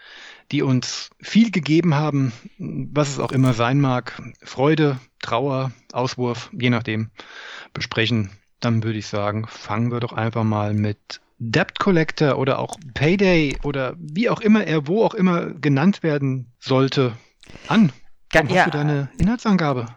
die 0.51 0.61
uns 0.61 1.09
viel 1.21 1.51
gegeben 1.51 1.95
haben, 1.95 2.31
was 2.57 3.09
es 3.09 3.19
auch 3.19 3.31
immer 3.31 3.53
sein 3.53 3.81
mag. 3.81 4.21
Freude, 4.43 4.99
Trauer, 5.21 5.71
Auswurf, 5.91 6.49
je 6.53 6.69
nachdem, 6.69 7.09
besprechen. 7.73 8.29
Dann 8.59 8.83
würde 8.83 8.99
ich 8.99 9.07
sagen, 9.07 9.45
fangen 9.47 9.91
wir 9.91 9.99
doch 9.99 10.13
einfach 10.13 10.43
mal 10.43 10.73
mit 10.73 11.21
Debt 11.37 11.79
Collector 11.79 12.37
oder 12.37 12.59
auch 12.59 12.77
Payday 12.93 13.57
oder 13.63 13.95
wie 13.97 14.29
auch 14.29 14.39
immer 14.39 14.65
er 14.65 14.87
wo 14.87 15.03
auch 15.03 15.13
immer 15.13 15.47
genannt 15.47 16.01
werden 16.03 16.53
sollte 16.59 17.13
an. 17.67 17.91
Dann 18.31 18.47
ja, 18.47 18.57
hast 18.57 18.67
du 18.67 18.77
deine 18.77 19.09
Inhaltsangabe. 19.17 19.87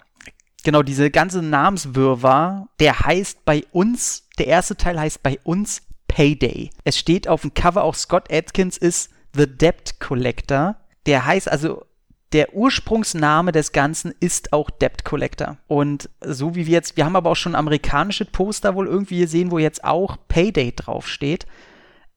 Genau, 0.64 0.82
diese 0.82 1.10
ganze 1.10 1.40
Namenswirrwarr, 1.40 2.68
der 2.80 3.00
heißt 3.00 3.44
bei 3.44 3.64
uns, 3.70 4.28
der 4.38 4.48
erste 4.48 4.76
Teil 4.76 4.98
heißt 4.98 5.22
bei 5.22 5.38
uns 5.44 5.82
Payday. 6.08 6.70
Es 6.84 6.98
steht 6.98 7.28
auf 7.28 7.42
dem 7.42 7.54
Cover, 7.54 7.84
auch 7.84 7.94
Scott 7.94 8.32
Atkins 8.32 8.76
ist 8.76 9.10
The 9.38 9.46
Debt 9.46 10.00
Collector. 10.00 10.76
Der 11.06 11.24
heißt 11.24 11.50
also, 11.50 11.84
der 12.32 12.54
Ursprungsname 12.54 13.52
des 13.52 13.72
Ganzen 13.72 14.12
ist 14.20 14.52
auch 14.52 14.68
Debt 14.68 15.04
Collector. 15.04 15.56
Und 15.68 16.10
so 16.20 16.54
wie 16.54 16.66
wir 16.66 16.72
jetzt, 16.72 16.96
wir 16.96 17.04
haben 17.04 17.16
aber 17.16 17.30
auch 17.30 17.36
schon 17.36 17.54
amerikanische 17.54 18.24
Poster 18.24 18.74
wohl 18.74 18.88
irgendwie 18.88 19.20
gesehen, 19.20 19.50
wo 19.50 19.58
jetzt 19.58 19.84
auch 19.84 20.16
Payday 20.26 20.72
draufsteht. 20.72 21.46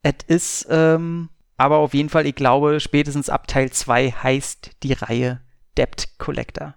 Es 0.01 0.15
ist, 0.27 0.67
ähm, 0.69 1.29
aber 1.57 1.77
auf 1.77 1.93
jeden 1.93 2.09
Fall, 2.09 2.25
ich 2.25 2.35
glaube, 2.35 2.79
spätestens 2.79 3.29
ab 3.29 3.47
Teil 3.47 3.69
2 3.69 4.11
heißt 4.11 4.71
die 4.83 4.93
Reihe 4.93 5.41
Debt 5.77 6.09
Collector. 6.17 6.75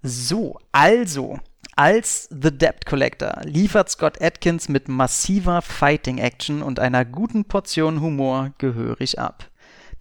So, 0.00 0.60
also, 0.70 1.40
Als 1.78 2.28
The 2.32 2.50
Debt 2.50 2.86
Collector 2.86 3.40
liefert 3.44 3.88
Scott 3.88 4.20
Atkins 4.20 4.68
mit 4.68 4.88
massiver 4.88 5.62
Fighting-Action 5.62 6.60
und 6.60 6.80
einer 6.80 7.04
guten 7.04 7.44
Portion 7.44 8.00
Humor 8.00 8.50
gehörig 8.58 9.20
ab. 9.20 9.48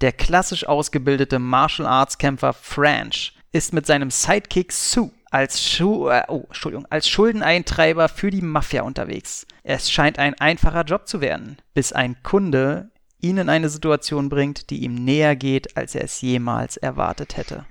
Der 0.02 0.12
klassisch 0.12 0.68
ausgebildete 0.68 1.38
Martial 1.38 1.88
Arts 1.88 2.18
Kämpfer 2.18 2.54
French 2.54 3.38
ist 3.52 3.74
mit 3.74 3.86
seinem 3.86 4.10
Sidekick 4.10 4.72
Sue 4.72 5.12
als, 5.30 5.64
Schu 5.64 6.10
äh, 6.10 6.24
oh, 6.30 6.48
als 6.90 7.08
Schuldeneintreiber 7.08 8.10
für 8.10 8.32
die 8.32 8.42
Mafia 8.42 8.82
unterwegs. 8.82 9.46
Es 9.62 9.92
scheint 9.92 10.18
ein 10.18 10.34
einfacher 10.34 10.84
Job 10.84 11.08
zu 11.08 11.22
werden, 11.22 11.58
bis 11.76 11.94
ein 11.94 12.24
Kunde 12.24 12.90
ihn 13.22 13.38
in 13.38 13.50
eine 13.50 13.70
Situation 13.70 14.30
bringt, 14.30 14.72
die 14.72 14.80
ihm 14.80 14.96
näher 14.96 15.36
geht, 15.36 15.78
als 15.78 15.94
er 15.94 16.06
es 16.06 16.22
jemals 16.22 16.78
erwartet 16.78 17.38
hätte. 17.38 17.68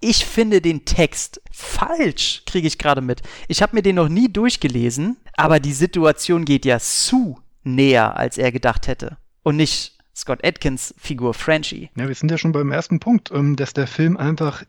Ich 0.00 0.26
finde 0.26 0.60
den 0.60 0.84
Text 0.84 1.40
falsch, 1.50 2.42
kriege 2.46 2.66
ich 2.66 2.78
gerade 2.78 3.00
mit. 3.00 3.22
Ich 3.48 3.62
habe 3.62 3.74
mir 3.74 3.82
den 3.82 3.96
noch 3.96 4.08
nie 4.08 4.30
durchgelesen, 4.30 5.16
aber 5.36 5.58
die 5.58 5.72
Situation 5.72 6.44
geht 6.44 6.64
ja 6.64 6.78
zu 6.78 7.40
näher, 7.64 8.16
als 8.16 8.38
er 8.38 8.52
gedacht 8.52 8.86
hätte. 8.88 9.16
Und 9.42 9.56
nicht 9.56 9.96
Scott 10.14 10.44
Atkins 10.44 10.94
Figur 10.98 11.34
Frenchie. 11.34 11.90
Ja, 11.96 12.08
wir 12.08 12.14
sind 12.14 12.30
ja 12.30 12.38
schon 12.38 12.52
beim 12.52 12.72
ersten 12.72 13.00
Punkt, 13.00 13.30
ähm, 13.30 13.56
dass 13.56 13.74
der 13.74 13.86
Film 13.86 14.16
einfach 14.16 14.64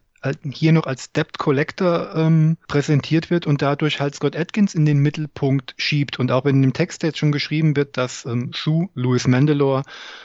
hier 0.51 0.71
noch 0.71 0.85
als 0.85 1.11
Debt 1.11 1.37
Collector 1.37 2.15
ähm, 2.15 2.57
präsentiert 2.67 3.29
wird 3.29 3.47
und 3.47 3.61
dadurch 3.61 3.99
halt 3.99 4.15
Scott 4.15 4.35
Atkins 4.35 4.73
in 4.73 4.85
den 4.85 4.99
Mittelpunkt 4.99 5.73
schiebt. 5.77 6.19
Und 6.19 6.31
auch 6.31 6.45
in 6.45 6.61
dem 6.61 6.73
Text 6.73 7.03
jetzt 7.03 7.17
schon 7.17 7.31
geschrieben 7.31 7.75
wird, 7.75 7.97
dass 7.97 8.25
ähm, 8.25 8.51
Sue, 8.53 8.89
Louis 8.93 9.27
Mandalore, 9.27 9.83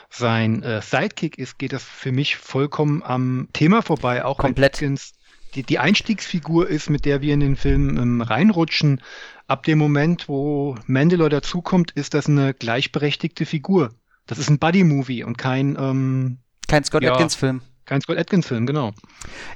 sein 0.09 0.63
äh, 0.63 0.81
Sidekick 0.81 1.37
ist, 1.37 1.59
geht 1.59 1.73
das 1.73 1.83
für 1.83 2.11
mich 2.11 2.37
vollkommen 2.37 3.03
am 3.03 3.47
Thema 3.53 3.81
vorbei. 3.81 4.25
Auch 4.25 4.37
Komplett. 4.37 4.75
Atkins 4.75 5.13
die, 5.55 5.63
die 5.63 5.79
Einstiegsfigur 5.79 6.67
ist, 6.67 6.89
mit 6.89 7.05
der 7.05 7.21
wir 7.21 7.33
in 7.33 7.39
den 7.39 7.55
Film 7.55 7.97
ähm, 7.97 8.21
reinrutschen. 8.21 9.01
Ab 9.47 9.63
dem 9.63 9.77
Moment, 9.77 10.27
wo 10.27 10.75
Mandalore 10.87 11.29
dazukommt, 11.29 11.91
ist 11.91 12.13
das 12.13 12.27
eine 12.27 12.53
gleichberechtigte 12.53 13.45
Figur. 13.45 13.91
Das 14.25 14.39
ist 14.39 14.49
ein 14.49 14.57
Buddy-Movie 14.57 15.23
und 15.23 15.37
kein 15.37 15.77
ähm, 15.77 16.37
kein 16.67 16.83
Scott 16.83 17.03
ja, 17.03 17.13
Atkins-Film. 17.13 17.61
Kein 17.85 18.01
Scott 18.01 18.17
Atkins-Film, 18.17 18.65
genau. 18.65 18.91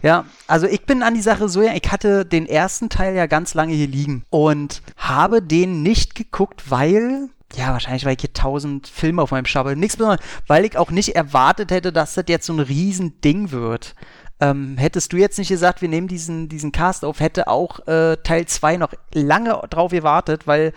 Ja, 0.01 0.25
also 0.47 0.67
ich 0.67 0.85
bin 0.85 1.01
an 1.01 1.13
die 1.13 1.21
Sache 1.21 1.47
so, 1.47 1.61
ja, 1.61 1.73
ich 1.73 1.91
hatte 1.91 2.25
den 2.25 2.45
ersten 2.45 2.89
Teil 2.89 3.15
ja 3.15 3.25
ganz 3.25 3.53
lange 3.53 3.73
hier 3.73 3.87
liegen 3.87 4.25
und 4.29 4.81
habe 4.97 5.41
den 5.41 5.81
nicht 5.81 6.15
geguckt, 6.15 6.69
weil 6.69 7.29
ja, 7.55 7.71
wahrscheinlich, 7.71 8.03
weil 8.03 8.15
ich 8.15 8.21
hier 8.21 8.33
tausend 8.33 8.87
Filme 8.87 9.21
auf 9.21 9.31
meinem 9.31 9.45
Stapel. 9.45 9.75
Nichts 9.77 9.95
besonders, 9.95 10.19
weil 10.47 10.65
ich 10.65 10.77
auch 10.77 10.91
nicht 10.91 11.15
erwartet 11.15 11.71
hätte, 11.71 11.93
dass 11.93 12.13
das 12.13 12.25
jetzt 12.27 12.45
so 12.45 12.53
ein 12.53 12.59
Riesending 12.59 13.51
wird. 13.51 13.95
Ähm, 14.39 14.77
hättest 14.77 15.13
du 15.13 15.17
jetzt 15.17 15.39
nicht 15.39 15.47
gesagt, 15.47 15.81
wir 15.81 15.89
nehmen 15.89 16.07
diesen, 16.07 16.49
diesen 16.49 16.71
Cast 16.71 17.05
auf, 17.05 17.21
hätte 17.21 17.47
auch 17.47 17.87
äh, 17.87 18.17
Teil 18.17 18.45
2 18.45 18.77
noch 18.77 18.93
lange 19.13 19.61
drauf 19.69 19.91
gewartet, 19.91 20.45
weil 20.45 20.73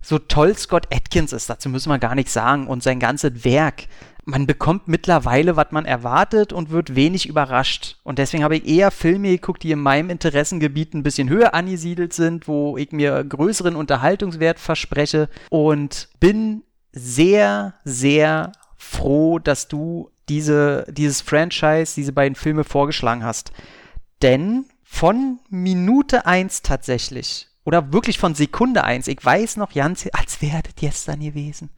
so 0.00 0.18
toll 0.18 0.56
Scott 0.56 0.88
Atkins 0.94 1.32
ist, 1.32 1.48
dazu 1.48 1.70
müssen 1.70 1.88
wir 1.88 1.98
gar 1.98 2.14
nichts 2.14 2.34
sagen, 2.34 2.66
und 2.66 2.82
sein 2.82 3.00
ganzes 3.00 3.44
Werk 3.44 3.84
man 4.26 4.46
bekommt 4.46 4.88
mittlerweile, 4.88 5.56
was 5.56 5.70
man 5.70 5.84
erwartet 5.84 6.52
und 6.52 6.70
wird 6.70 6.94
wenig 6.94 7.28
überrascht. 7.28 7.98
Und 8.02 8.18
deswegen 8.18 8.42
habe 8.42 8.56
ich 8.56 8.66
eher 8.66 8.90
Filme 8.90 9.30
geguckt, 9.30 9.62
die 9.62 9.72
in 9.72 9.80
meinem 9.80 10.10
Interessengebiet 10.10 10.94
ein 10.94 11.02
bisschen 11.02 11.28
höher 11.28 11.54
angesiedelt 11.54 12.12
sind, 12.12 12.48
wo 12.48 12.76
ich 12.76 12.92
mir 12.92 13.22
größeren 13.24 13.76
Unterhaltungswert 13.76 14.58
verspreche 14.58 15.28
und 15.50 16.08
bin 16.20 16.62
sehr, 16.92 17.74
sehr 17.84 18.52
froh, 18.76 19.38
dass 19.38 19.68
du 19.68 20.10
diese, 20.28 20.86
dieses 20.90 21.20
Franchise, 21.20 21.94
diese 21.94 22.12
beiden 22.12 22.34
Filme 22.34 22.64
vorgeschlagen 22.64 23.24
hast. 23.24 23.52
Denn 24.22 24.66
von 24.84 25.40
Minute 25.50 26.24
1 26.24 26.62
tatsächlich 26.62 27.48
oder 27.64 27.92
wirklich 27.92 28.18
von 28.18 28.34
Sekunde 28.34 28.84
1. 28.84 29.08
Ich 29.08 29.22
weiß 29.22 29.56
noch, 29.56 29.72
Jans, 29.72 30.06
als 30.12 30.40
wäre 30.40 30.62
das 30.62 30.74
gestern 30.76 31.20
gewesen. 31.20 31.70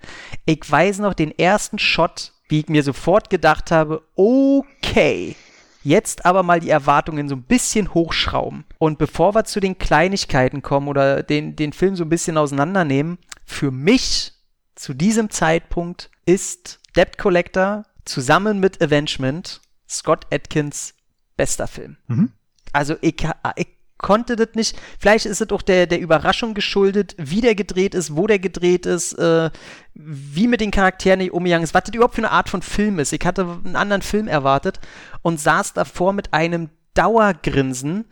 Ich 0.44 0.60
weiß 0.68 0.98
noch 0.98 1.14
den 1.14 1.36
ersten 1.36 1.78
Shot 1.78 2.32
wie 2.48 2.60
ich 2.60 2.68
mir 2.68 2.82
sofort 2.82 3.30
gedacht 3.30 3.70
habe, 3.70 4.02
okay, 4.14 5.36
jetzt 5.82 6.26
aber 6.26 6.42
mal 6.42 6.60
die 6.60 6.70
Erwartungen 6.70 7.28
so 7.28 7.36
ein 7.36 7.42
bisschen 7.42 7.94
hochschrauben. 7.94 8.64
Und 8.78 8.98
bevor 8.98 9.34
wir 9.34 9.44
zu 9.44 9.60
den 9.60 9.78
Kleinigkeiten 9.78 10.62
kommen 10.62 10.88
oder 10.88 11.22
den, 11.22 11.56
den 11.56 11.72
Film 11.72 11.96
so 11.96 12.04
ein 12.04 12.08
bisschen 12.08 12.38
auseinandernehmen, 12.38 13.18
für 13.44 13.70
mich 13.70 14.32
zu 14.74 14.94
diesem 14.94 15.30
Zeitpunkt 15.30 16.10
ist 16.26 16.80
Debt 16.96 17.18
Collector 17.18 17.84
zusammen 18.04 18.60
mit 18.60 18.82
Avengement 18.82 19.60
Scott 19.88 20.26
Atkins 20.32 20.94
bester 21.36 21.66
Film. 21.66 21.96
Mhm. 22.08 22.32
Also 22.72 22.96
ich, 23.00 23.26
ich 23.56 23.68
konnte 23.98 24.36
das 24.36 24.48
nicht. 24.54 24.76
Vielleicht 24.98 25.26
ist 25.26 25.40
es 25.40 25.50
auch 25.50 25.62
der, 25.62 25.86
der 25.86 26.00
Überraschung 26.00 26.54
geschuldet, 26.54 27.14
wie 27.18 27.40
der 27.40 27.54
gedreht 27.54 27.94
ist, 27.94 28.16
wo 28.16 28.26
der 28.26 28.38
gedreht 28.38 28.86
ist, 28.86 29.14
äh, 29.14 29.50
wie 29.94 30.48
mit 30.48 30.60
den 30.60 30.70
Charakteren 30.70 31.30
umgegangen 31.30 31.64
ist, 31.64 31.74
was 31.74 31.84
das 31.84 31.94
überhaupt 31.94 32.14
für 32.14 32.22
eine 32.22 32.32
Art 32.32 32.48
von 32.48 32.62
Film 32.62 32.98
ist. 32.98 33.12
Ich 33.12 33.24
hatte 33.24 33.60
einen 33.64 33.76
anderen 33.76 34.02
Film 34.02 34.28
erwartet 34.28 34.80
und 35.22 35.40
saß 35.40 35.72
davor 35.72 36.12
mit 36.12 36.32
einem 36.34 36.70
Dauergrinsen, 36.94 38.06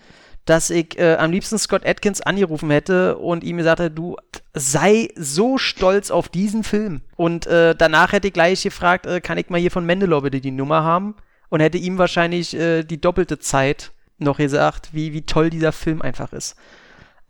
dass 0.45 0.71
ich 0.71 0.99
äh, 0.99 1.17
am 1.17 1.31
liebsten 1.31 1.59
Scott 1.59 1.87
Atkins 1.87 2.21
angerufen 2.21 2.71
hätte 2.71 3.17
und 3.17 3.45
ihm 3.45 3.57
gesagt 3.57 3.81
hätte, 3.81 3.95
du 3.95 4.17
sei 4.53 5.09
so 5.17 5.57
stolz 5.57 6.11
auf 6.11 6.29
diesen 6.29 6.65
Film. 6.65 7.01
Und 7.17 7.47
äh, 7.47 7.75
danach 7.75 8.13
hätte 8.13 8.29
ich 8.29 8.35
gleich 8.35 8.63
gefragt, 8.63 9.07
äh, 9.07 9.21
kann 9.21 9.39
ich 9.39 9.49
mal 9.49 9.61
hier 9.61 9.71
von 9.71 9.87
Mendelor 9.87 10.23
bitte 10.23 10.41
die 10.41 10.51
Nummer 10.51 10.83
haben? 10.83 11.17
Und 11.49 11.61
hätte 11.61 11.79
ihm 11.79 11.99
wahrscheinlich 11.99 12.55
äh, 12.55 12.83
die 12.83 13.01
doppelte 13.01 13.39
Zeit 13.39 13.93
noch 14.25 14.39
gesagt, 14.39 14.91
wie, 14.93 15.13
wie 15.13 15.23
toll 15.23 15.51
dieser 15.51 15.73
Film 15.73 16.03
einfach 16.03 16.33
ist. 16.33 16.57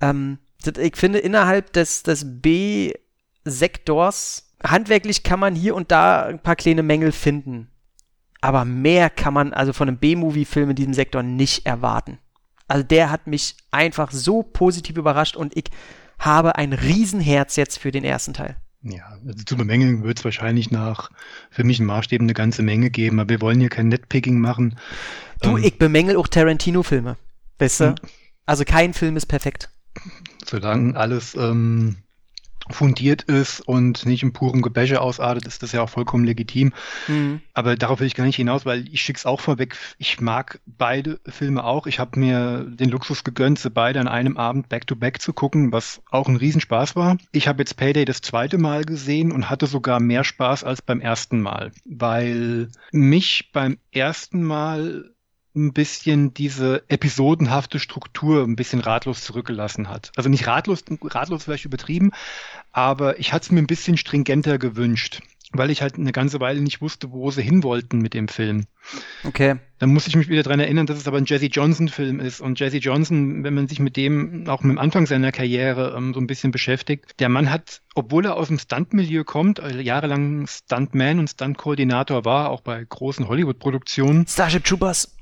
Ähm, 0.00 0.38
ich 0.78 0.96
finde, 0.96 1.18
innerhalb 1.18 1.72
des, 1.74 2.02
des 2.02 2.40
B-Sektors, 2.40 2.94
handwerklich 4.62 5.22
kann 5.22 5.40
man 5.40 5.54
hier 5.54 5.74
und 5.74 5.90
da 5.90 6.24
ein 6.24 6.42
paar 6.42 6.56
kleine 6.56 6.82
Mängel 6.82 7.12
finden. 7.12 7.70
Aber 8.40 8.64
mehr 8.64 9.10
kann 9.10 9.34
man 9.34 9.52
also 9.52 9.72
von 9.72 9.88
einem 9.88 9.98
B-Movie-Film 9.98 10.70
in 10.70 10.76
diesem 10.76 10.94
Sektor 10.94 11.22
nicht 11.22 11.66
erwarten. 11.66 12.18
Also 12.66 12.82
der 12.82 13.10
hat 13.10 13.26
mich 13.26 13.56
einfach 13.70 14.10
so 14.10 14.42
positiv 14.42 14.96
überrascht 14.96 15.36
und 15.36 15.56
ich 15.56 15.66
habe 16.18 16.56
ein 16.56 16.72
Riesenherz 16.72 17.56
jetzt 17.56 17.78
für 17.78 17.90
den 17.90 18.04
ersten 18.04 18.32
Teil. 18.32 18.56
Ja, 18.84 19.18
also 19.26 19.44
zu 19.44 19.56
bemängeln 19.56 20.04
wird 20.04 20.18
es 20.18 20.24
wahrscheinlich 20.24 20.70
nach 20.70 21.10
für 21.50 21.64
mich 21.64 21.80
ein 21.80 21.86
Maßstab 21.86 22.20
eine 22.20 22.34
ganze 22.34 22.62
Menge 22.62 22.90
geben, 22.90 23.18
aber 23.18 23.30
wir 23.30 23.40
wollen 23.40 23.58
hier 23.58 23.70
kein 23.70 23.88
Netpicking 23.88 24.38
machen. 24.38 24.76
Du, 25.40 25.56
ähm, 25.56 25.64
ich 25.64 25.78
bemängel 25.78 26.16
auch 26.16 26.28
Tarantino-Filme. 26.28 27.16
Weißt 27.58 27.80
du? 27.80 27.94
Also 28.44 28.64
kein 28.64 28.92
Film 28.92 29.16
ist 29.16 29.26
perfekt. 29.26 29.70
Solange 30.44 30.96
alles 30.96 31.34
ähm, 31.34 31.96
fundiert 32.70 33.22
ist 33.22 33.60
und 33.60 34.06
nicht 34.06 34.22
im 34.22 34.32
puren 34.32 34.62
Gebäsche 34.62 35.00
ausartet, 35.00 35.46
ist 35.46 35.62
das 35.62 35.72
ja 35.72 35.82
auch 35.82 35.88
vollkommen 35.88 36.24
legitim. 36.24 36.72
Mhm. 37.08 37.40
Aber 37.52 37.76
darauf 37.76 38.00
will 38.00 38.06
ich 38.06 38.14
gar 38.14 38.24
nicht 38.24 38.36
hinaus, 38.36 38.64
weil 38.64 38.88
ich 38.88 39.02
schick's 39.02 39.26
auch 39.26 39.40
vorweg. 39.40 39.76
Ich 39.98 40.20
mag 40.20 40.60
beide 40.66 41.20
Filme 41.26 41.64
auch. 41.64 41.86
Ich 41.86 41.98
habe 41.98 42.18
mir 42.18 42.64
den 42.66 42.90
Luxus 42.90 43.24
gegönnt, 43.24 43.58
sie 43.58 43.70
beide 43.70 44.00
an 44.00 44.08
einem 44.08 44.36
Abend 44.36 44.68
back-to-back 44.68 45.16
-back 45.16 45.20
zu 45.20 45.32
gucken, 45.32 45.72
was 45.72 46.02
auch 46.10 46.28
ein 46.28 46.36
Riesenspaß 46.36 46.96
war. 46.96 47.18
Ich 47.32 47.48
habe 47.48 47.60
jetzt 47.60 47.76
Payday 47.76 48.04
das 48.04 48.20
zweite 48.20 48.58
Mal 48.58 48.84
gesehen 48.84 49.32
und 49.32 49.50
hatte 49.50 49.66
sogar 49.66 50.00
mehr 50.00 50.24
Spaß 50.24 50.64
als 50.64 50.82
beim 50.82 51.00
ersten 51.00 51.40
Mal, 51.40 51.72
weil 51.84 52.68
mich 52.92 53.50
beim 53.52 53.78
ersten 53.92 54.42
Mal 54.42 55.13
ein 55.54 55.72
bisschen 55.72 56.34
diese 56.34 56.82
episodenhafte 56.88 57.78
Struktur 57.78 58.42
ein 58.42 58.56
bisschen 58.56 58.80
ratlos 58.80 59.22
zurückgelassen 59.22 59.88
hat. 59.88 60.12
Also 60.16 60.28
nicht 60.28 60.46
ratlos, 60.46 60.84
ratlos 61.02 61.44
vielleicht 61.44 61.64
übertrieben, 61.64 62.10
aber 62.72 63.18
ich 63.18 63.32
hatte 63.32 63.44
es 63.44 63.52
mir 63.52 63.60
ein 63.60 63.66
bisschen 63.66 63.96
stringenter 63.96 64.58
gewünscht, 64.58 65.20
weil 65.52 65.70
ich 65.70 65.80
halt 65.80 65.94
eine 65.94 66.12
ganze 66.12 66.40
Weile 66.40 66.60
nicht 66.60 66.80
wusste, 66.80 67.12
wo 67.12 67.30
sie 67.30 67.42
hin 67.42 67.62
wollten 67.62 67.98
mit 67.98 68.14
dem 68.14 68.26
Film. 68.26 68.66
Okay. 69.22 69.56
Dann 69.78 69.92
muss 69.92 70.08
ich 70.08 70.16
mich 70.16 70.28
wieder 70.28 70.42
daran 70.42 70.60
erinnern, 70.60 70.86
dass 70.86 70.98
es 70.98 71.06
aber 71.06 71.18
ein 71.18 71.24
Jesse 71.26 71.46
Johnson-Film 71.46 72.18
ist. 72.18 72.40
Und 72.40 72.58
Jesse 72.58 72.78
Johnson, 72.78 73.44
wenn 73.44 73.54
man 73.54 73.68
sich 73.68 73.78
mit 73.78 73.96
dem 73.96 74.48
auch 74.48 74.62
mit 74.62 74.72
dem 74.72 74.78
Anfang 74.78 75.06
seiner 75.06 75.30
Karriere 75.30 75.94
ähm, 75.96 76.14
so 76.14 76.20
ein 76.20 76.26
bisschen 76.26 76.50
beschäftigt, 76.50 77.20
der 77.20 77.28
Mann 77.28 77.50
hat, 77.50 77.82
obwohl 77.94 78.24
er 78.24 78.36
aus 78.36 78.48
dem 78.48 78.58
Stunt-Milieu 78.58 79.22
kommt, 79.22 79.60
also 79.60 79.78
jahrelang 79.78 80.46
Stuntman 80.48 81.20
und 81.20 81.30
Stunt-Koordinator 81.30 82.24
war, 82.24 82.50
auch 82.50 82.60
bei 82.60 82.84
großen 82.84 83.28
Hollywood-Produktionen. 83.28 84.26
Starship 84.26 84.64
Troopers. 84.64 85.13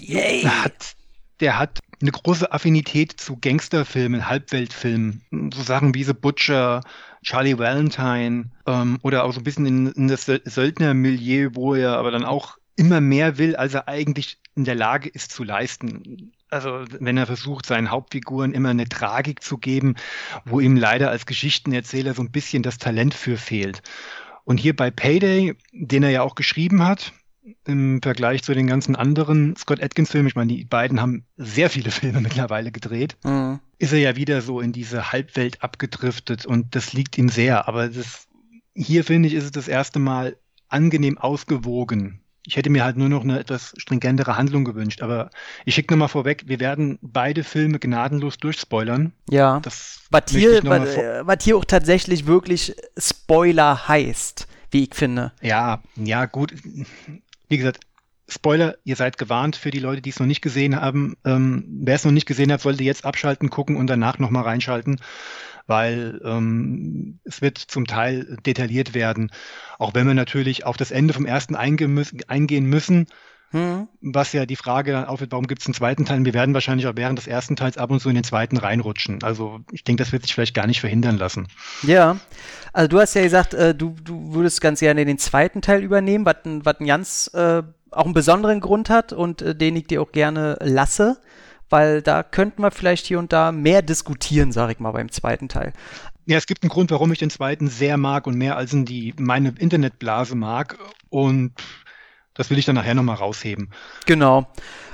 Yay. 0.00 0.42
Hat, 0.42 0.96
der 1.40 1.58
hat 1.58 1.80
eine 2.00 2.10
große 2.10 2.52
Affinität 2.52 3.12
zu 3.12 3.36
Gangsterfilmen, 3.40 4.28
Halbweltfilmen. 4.28 5.22
So 5.54 5.62
Sachen 5.62 5.94
wie 5.94 6.04
The 6.04 6.12
Butcher, 6.12 6.82
Charlie 7.22 7.58
Valentine 7.58 8.50
ähm, 8.66 8.98
oder 9.02 9.24
auch 9.24 9.32
so 9.32 9.40
ein 9.40 9.44
bisschen 9.44 9.66
in, 9.66 9.86
in 9.92 10.08
das 10.08 10.26
Söldnermilieu, 10.26 11.50
wo 11.54 11.74
er 11.74 11.96
aber 11.96 12.10
dann 12.10 12.24
auch 12.24 12.58
immer 12.76 13.00
mehr 13.00 13.38
will, 13.38 13.56
als 13.56 13.74
er 13.74 13.88
eigentlich 13.88 14.38
in 14.54 14.64
der 14.64 14.74
Lage 14.74 15.08
ist 15.08 15.32
zu 15.32 15.44
leisten. 15.44 16.32
Also 16.50 16.84
wenn 17.00 17.16
er 17.16 17.26
versucht, 17.26 17.66
seinen 17.66 17.90
Hauptfiguren 17.90 18.52
immer 18.52 18.70
eine 18.70 18.88
Tragik 18.88 19.42
zu 19.42 19.58
geben, 19.58 19.96
wo 20.44 20.60
ihm 20.60 20.76
leider 20.76 21.10
als 21.10 21.26
Geschichtenerzähler 21.26 22.14
so 22.14 22.22
ein 22.22 22.30
bisschen 22.30 22.62
das 22.62 22.78
Talent 22.78 23.14
für 23.14 23.36
fehlt. 23.36 23.82
Und 24.44 24.58
hier 24.58 24.76
bei 24.76 24.90
Payday, 24.90 25.54
den 25.72 26.02
er 26.02 26.10
ja 26.10 26.22
auch 26.22 26.34
geschrieben 26.34 26.84
hat, 26.84 27.12
im 27.64 28.00
Vergleich 28.02 28.42
zu 28.42 28.54
den 28.54 28.66
ganzen 28.66 28.96
anderen 28.96 29.54
Scott 29.56 29.82
Atkins-Filmen, 29.82 30.28
ich 30.28 30.34
meine, 30.34 30.52
die 30.54 30.64
beiden 30.64 31.00
haben 31.00 31.24
sehr 31.36 31.70
viele 31.70 31.90
Filme 31.90 32.20
mittlerweile 32.22 32.72
gedreht, 32.72 33.16
mhm. 33.24 33.60
ist 33.78 33.92
er 33.92 33.98
ja 33.98 34.16
wieder 34.16 34.40
so 34.40 34.60
in 34.60 34.72
diese 34.72 35.12
Halbwelt 35.12 35.62
abgedriftet 35.62 36.46
und 36.46 36.74
das 36.74 36.92
liegt 36.92 37.18
ihm 37.18 37.28
sehr. 37.28 37.68
Aber 37.68 37.88
das, 37.88 38.26
hier 38.74 39.04
finde 39.04 39.28
ich, 39.28 39.34
ist 39.34 39.44
es 39.44 39.52
das 39.52 39.68
erste 39.68 39.98
Mal 39.98 40.36
angenehm 40.68 41.18
ausgewogen. 41.18 42.20
Ich 42.46 42.56
hätte 42.56 42.68
mir 42.68 42.84
halt 42.84 42.98
nur 42.98 43.08
noch 43.08 43.22
eine 43.22 43.38
etwas 43.38 43.72
stringentere 43.78 44.36
Handlung 44.36 44.64
gewünscht, 44.64 45.00
aber 45.00 45.30
ich 45.64 45.74
schicke 45.74 45.94
nochmal 45.94 46.08
vorweg, 46.08 46.44
wir 46.46 46.60
werden 46.60 46.98
beide 47.00 47.42
Filme 47.42 47.78
gnadenlos 47.78 48.36
durchspoilern. 48.36 49.12
Ja. 49.30 49.60
Das 49.60 50.00
was 50.10 50.24
hier, 50.28 50.62
was, 50.64 50.96
was 51.26 51.42
hier 51.42 51.56
auch 51.56 51.64
tatsächlich 51.64 52.26
wirklich 52.26 52.76
Spoiler 52.98 53.88
heißt, 53.88 54.46
wie 54.70 54.84
ich 54.84 54.94
finde. 54.94 55.32
Ja, 55.40 55.82
ja, 55.96 56.26
gut. 56.26 56.52
Wie 57.48 57.58
gesagt, 57.58 57.80
Spoiler, 58.26 58.76
ihr 58.84 58.96
seid 58.96 59.18
gewarnt 59.18 59.54
für 59.54 59.70
die 59.70 59.80
Leute, 59.80 60.00
die 60.00 60.08
es 60.08 60.18
noch 60.18 60.26
nicht 60.26 60.40
gesehen 60.40 60.80
haben. 60.80 61.14
Ähm, 61.26 61.64
wer 61.68 61.94
es 61.94 62.04
noch 62.04 62.12
nicht 62.12 62.26
gesehen 62.26 62.50
hat, 62.50 62.62
sollte 62.62 62.82
jetzt 62.82 63.04
abschalten, 63.04 63.50
gucken 63.50 63.76
und 63.76 63.86
danach 63.86 64.18
nochmal 64.18 64.44
reinschalten, 64.44 64.98
weil 65.66 66.20
ähm, 66.24 67.20
es 67.24 67.42
wird 67.42 67.58
zum 67.58 67.86
Teil 67.86 68.38
detailliert 68.46 68.94
werden. 68.94 69.30
Auch 69.78 69.92
wenn 69.92 70.06
wir 70.06 70.14
natürlich 70.14 70.64
auf 70.64 70.78
das 70.78 70.90
Ende 70.90 71.12
vom 71.12 71.26
ersten 71.26 71.54
eingehen 71.54 71.92
müssen, 72.64 73.06
hm. 73.50 73.88
was 74.00 74.32
ja 74.32 74.46
die 74.46 74.56
Frage 74.56 74.92
dann 74.92 75.04
aufwirft, 75.04 75.32
warum 75.32 75.46
gibt 75.46 75.62
es 75.62 75.66
einen 75.66 75.74
zweiten 75.74 76.04
Teil? 76.04 76.24
Wir 76.24 76.34
werden 76.34 76.54
wahrscheinlich 76.54 76.86
auch 76.86 76.96
während 76.96 77.18
des 77.18 77.26
ersten 77.26 77.56
Teils 77.56 77.78
ab 77.78 77.90
und 77.90 78.00
zu 78.00 78.08
in 78.08 78.14
den 78.14 78.24
zweiten 78.24 78.56
reinrutschen. 78.56 79.22
Also 79.22 79.60
ich 79.70 79.84
denke, 79.84 80.02
das 80.02 80.12
wird 80.12 80.22
sich 80.22 80.34
vielleicht 80.34 80.54
gar 80.54 80.66
nicht 80.66 80.80
verhindern 80.80 81.16
lassen. 81.16 81.48
Ja, 81.82 82.16
also 82.72 82.88
du 82.88 83.00
hast 83.00 83.14
ja 83.14 83.22
gesagt, 83.22 83.54
äh, 83.54 83.74
du, 83.74 83.94
du 84.02 84.34
würdest 84.34 84.60
ganz 84.60 84.80
gerne 84.80 85.04
den 85.04 85.18
zweiten 85.18 85.62
Teil 85.62 85.82
übernehmen, 85.82 86.26
was 86.26 86.36
ein, 86.44 86.86
ganz 86.86 87.30
äh, 87.34 87.62
auch 87.90 88.04
einen 88.04 88.14
besonderen 88.14 88.60
Grund 88.60 88.90
hat 88.90 89.12
und 89.12 89.42
äh, 89.42 89.54
den 89.54 89.76
ich 89.76 89.86
dir 89.86 90.02
auch 90.02 90.12
gerne 90.12 90.58
lasse, 90.60 91.20
weil 91.70 92.02
da 92.02 92.22
könnten 92.22 92.62
wir 92.62 92.70
vielleicht 92.70 93.06
hier 93.06 93.18
und 93.18 93.32
da 93.32 93.52
mehr 93.52 93.82
diskutieren, 93.82 94.52
sage 94.52 94.72
ich 94.72 94.80
mal, 94.80 94.92
beim 94.92 95.10
zweiten 95.10 95.48
Teil. 95.48 95.72
Ja, 96.26 96.38
es 96.38 96.46
gibt 96.46 96.62
einen 96.62 96.70
Grund, 96.70 96.90
warum 96.90 97.12
ich 97.12 97.18
den 97.18 97.30
zweiten 97.30 97.68
sehr 97.68 97.96
mag 97.96 98.26
und 98.26 98.36
mehr 98.36 98.56
als 98.56 98.72
in 98.72 98.84
die 98.84 99.14
meine 99.18 99.54
Internetblase 99.58 100.34
mag 100.34 100.78
und 101.10 101.52
das 102.34 102.50
will 102.50 102.58
ich 102.58 102.64
dann 102.64 102.74
nachher 102.74 102.94
nochmal 102.94 103.16
rausheben. 103.16 103.70
Genau. 104.06 104.46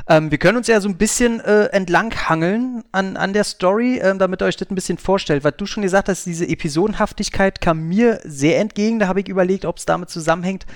Ähm, 0.08 0.30
wir 0.30 0.38
können 0.38 0.58
uns 0.58 0.66
ja 0.66 0.80
so 0.80 0.88
ein 0.88 0.96
bisschen 0.96 1.40
äh, 1.40 1.66
entlanghangeln 1.66 2.84
an, 2.92 3.16
an 3.16 3.32
der 3.32 3.44
Story, 3.44 3.98
ähm, 4.02 4.18
damit 4.18 4.42
ihr 4.42 4.46
euch 4.46 4.56
das 4.56 4.70
ein 4.70 4.74
bisschen 4.74 4.98
vorstellt. 4.98 5.44
Was 5.44 5.56
du 5.56 5.66
schon 5.66 5.82
gesagt 5.82 6.08
hast, 6.08 6.26
diese 6.26 6.48
Episodenhaftigkeit 6.48 7.60
kam 7.60 7.88
mir 7.88 8.20
sehr 8.24 8.58
entgegen. 8.58 8.98
Da 8.98 9.08
habe 9.08 9.20
ich 9.20 9.28
überlegt, 9.28 9.64
ob 9.64 9.78
es 9.78 9.86
damit 9.86 10.10
zusammenhängt, 10.10 10.66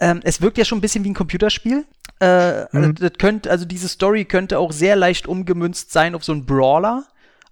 ähm, 0.00 0.20
es 0.24 0.40
wirkt 0.40 0.58
ja 0.58 0.64
schon 0.64 0.78
ein 0.78 0.80
bisschen 0.80 1.04
wie 1.04 1.10
ein 1.10 1.14
Computerspiel. 1.14 1.84
Äh, 2.20 2.64
mhm. 2.72 2.94
das 2.96 3.12
könnte, 3.18 3.50
also 3.50 3.64
diese 3.64 3.88
Story 3.88 4.24
könnte 4.24 4.58
auch 4.58 4.72
sehr 4.72 4.96
leicht 4.96 5.26
umgemünzt 5.26 5.92
sein 5.92 6.14
auf 6.14 6.24
so 6.24 6.32
einen 6.32 6.46
Brawler, 6.46 7.04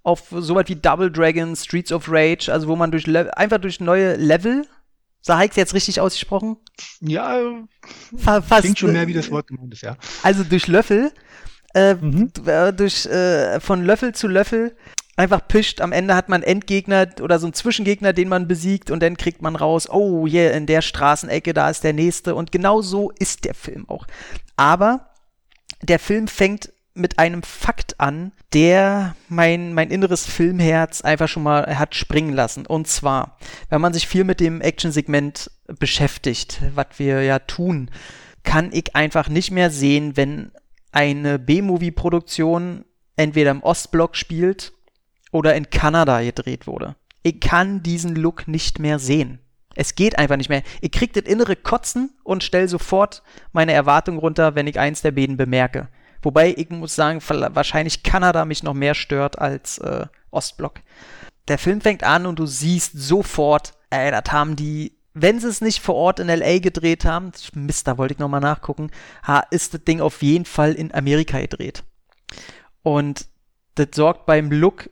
auf 0.02 0.24
so 0.30 0.54
was 0.54 0.68
wie 0.68 0.76
Double 0.76 1.10
Dragon, 1.10 1.56
Streets 1.56 1.92
of 1.92 2.06
Rage, 2.08 2.52
also 2.52 2.68
wo 2.68 2.76
man 2.76 2.90
durch 2.90 3.06
einfach 3.36 3.58
durch 3.58 3.80
neue 3.80 4.16
Level 4.16 4.66
so 5.22 5.34
heißt 5.34 5.56
jetzt 5.56 5.72
richtig 5.72 6.00
ausgesprochen? 6.00 6.56
Ja, 7.00 7.40
Fa 8.16 8.42
fast, 8.42 8.62
klingt 8.62 8.78
schon 8.78 8.92
mehr 8.92 9.06
wie 9.06 9.14
das 9.14 9.30
Wort 9.30 9.46
gemeint 9.46 9.72
ist, 9.72 9.82
ja. 9.82 9.96
Also 10.22 10.44
durch 10.44 10.66
Löffel, 10.66 11.12
äh, 11.74 11.94
mhm. 11.94 12.30
Äh, 12.44 12.72
durch, 12.72 13.06
äh, 13.06 13.60
von 13.60 13.84
Löffel 13.84 14.14
zu 14.14 14.28
Löffel 14.28 14.76
einfach 15.16 15.46
pischt. 15.46 15.80
Am 15.80 15.92
Ende 15.92 16.14
hat 16.14 16.28
man 16.28 16.42
Endgegner 16.42 17.06
oder 17.20 17.38
so 17.38 17.46
einen 17.46 17.54
Zwischengegner, 17.54 18.12
den 18.12 18.28
man 18.28 18.48
besiegt 18.48 18.90
und 18.90 19.00
dann 19.00 19.16
kriegt 19.16 19.42
man 19.42 19.56
raus, 19.56 19.88
oh, 19.88 20.26
hier 20.26 20.48
yeah, 20.48 20.56
in 20.56 20.66
der 20.66 20.82
Straßenecke, 20.82 21.54
da 21.54 21.70
ist 21.70 21.84
der 21.84 21.92
nächste. 21.92 22.34
Und 22.34 22.52
genau 22.52 22.82
so 22.82 23.10
ist 23.18 23.44
der 23.44 23.54
Film 23.54 23.88
auch. 23.88 24.06
Aber 24.56 25.10
der 25.82 25.98
Film 25.98 26.28
fängt 26.28 26.72
mit 26.94 27.18
einem 27.18 27.42
Fakt 27.42 28.00
an, 28.00 28.32
der 28.52 29.16
mein, 29.28 29.72
mein 29.74 29.90
inneres 29.90 30.26
Filmherz 30.26 31.00
einfach 31.00 31.28
schon 31.28 31.42
mal 31.42 31.78
hat 31.78 31.94
springen 31.94 32.34
lassen. 32.34 32.66
Und 32.66 32.86
zwar, 32.86 33.38
wenn 33.70 33.80
man 33.80 33.92
sich 33.92 34.06
viel 34.06 34.24
mit 34.24 34.40
dem 34.40 34.60
Action-Segment 34.60 35.50
beschäftigt, 35.78 36.60
was 36.74 36.86
wir 36.98 37.22
ja 37.22 37.38
tun, 37.38 37.90
kann 38.42 38.70
ich 38.72 38.94
einfach 38.94 39.28
nicht 39.28 39.50
mehr 39.50 39.70
sehen, 39.70 40.16
wenn 40.16 40.52
eine 40.90 41.38
B-Movie-Produktion 41.38 42.84
entweder 43.16 43.50
im 43.50 43.62
Ostblock 43.62 44.16
spielt 44.16 44.72
oder 45.30 45.54
in 45.54 45.70
Kanada 45.70 46.20
gedreht 46.20 46.66
wurde. 46.66 46.96
Ich 47.22 47.40
kann 47.40 47.82
diesen 47.82 48.16
Look 48.16 48.48
nicht 48.48 48.78
mehr 48.78 48.98
sehen. 48.98 49.38
Es 49.74 49.94
geht 49.94 50.18
einfach 50.18 50.36
nicht 50.36 50.50
mehr. 50.50 50.62
Ich 50.80 50.92
krieg 50.92 51.14
das 51.14 51.24
innere 51.24 51.56
Kotzen 51.56 52.10
und 52.24 52.44
stell 52.44 52.68
sofort 52.68 53.22
meine 53.52 53.72
Erwartung 53.72 54.18
runter, 54.18 54.54
wenn 54.54 54.66
ich 54.66 54.78
eins 54.78 55.00
der 55.00 55.12
beiden 55.12 55.36
bemerke. 55.38 55.88
Wobei 56.22 56.54
ich 56.56 56.70
muss 56.70 56.94
sagen, 56.94 57.20
wahrscheinlich 57.20 58.02
Kanada 58.02 58.44
mich 58.44 58.62
noch 58.62 58.74
mehr 58.74 58.94
stört 58.94 59.38
als 59.38 59.78
äh, 59.78 60.06
Ostblock. 60.30 60.80
Der 61.48 61.58
Film 61.58 61.80
fängt 61.80 62.04
an 62.04 62.26
und 62.26 62.38
du 62.38 62.46
siehst 62.46 62.92
sofort, 62.94 63.74
ey, 63.90 64.10
das 64.10 64.32
haben 64.32 64.56
die, 64.56 64.96
wenn 65.12 65.40
sie 65.40 65.48
es 65.48 65.60
nicht 65.60 65.80
vor 65.80 65.96
Ort 65.96 66.20
in 66.20 66.28
LA 66.28 66.58
gedreht 66.60 67.04
haben, 67.04 67.32
Mist, 67.54 67.88
da 67.88 67.98
wollte 67.98 68.14
ich 68.14 68.20
nochmal 68.20 68.40
nachgucken, 68.40 68.90
ist 69.50 69.74
das 69.74 69.84
Ding 69.84 70.00
auf 70.00 70.22
jeden 70.22 70.44
Fall 70.44 70.72
in 70.72 70.94
Amerika 70.94 71.40
gedreht. 71.40 71.82
Und 72.82 73.26
das 73.74 73.88
sorgt 73.94 74.26
beim 74.26 74.50
Look 74.50 74.88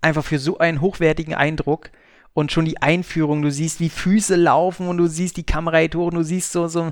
einfach 0.00 0.24
für 0.24 0.38
so 0.38 0.58
einen 0.58 0.80
hochwertigen 0.80 1.34
Eindruck. 1.34 1.90
Und 2.32 2.52
schon 2.52 2.64
die 2.64 2.80
Einführung, 2.80 3.42
du 3.42 3.50
siehst, 3.50 3.80
wie 3.80 3.90
Füße 3.90 4.36
laufen 4.36 4.86
und 4.88 4.98
du 4.98 5.08
siehst 5.08 5.36
die 5.36 5.44
Kamera 5.44 5.80
und 5.80 6.14
du 6.14 6.22
siehst 6.22 6.52
so, 6.52 6.68
so, 6.68 6.90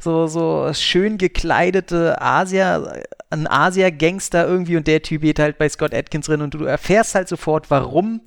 so, 0.00 0.26
so 0.26 0.72
schön 0.72 1.18
gekleidete 1.18 2.20
Asier, 2.20 3.04
ein 3.30 3.46
Asia-Gangster 3.46 4.48
irgendwie 4.48 4.76
und 4.76 4.86
der 4.86 5.02
Typ 5.02 5.22
geht 5.22 5.38
halt 5.38 5.58
bei 5.58 5.68
Scott 5.68 5.94
Atkins 5.94 6.26
drin 6.26 6.42
und 6.42 6.54
du 6.54 6.64
erfährst 6.64 7.14
halt 7.14 7.28
sofort, 7.28 7.70
warum 7.70 8.22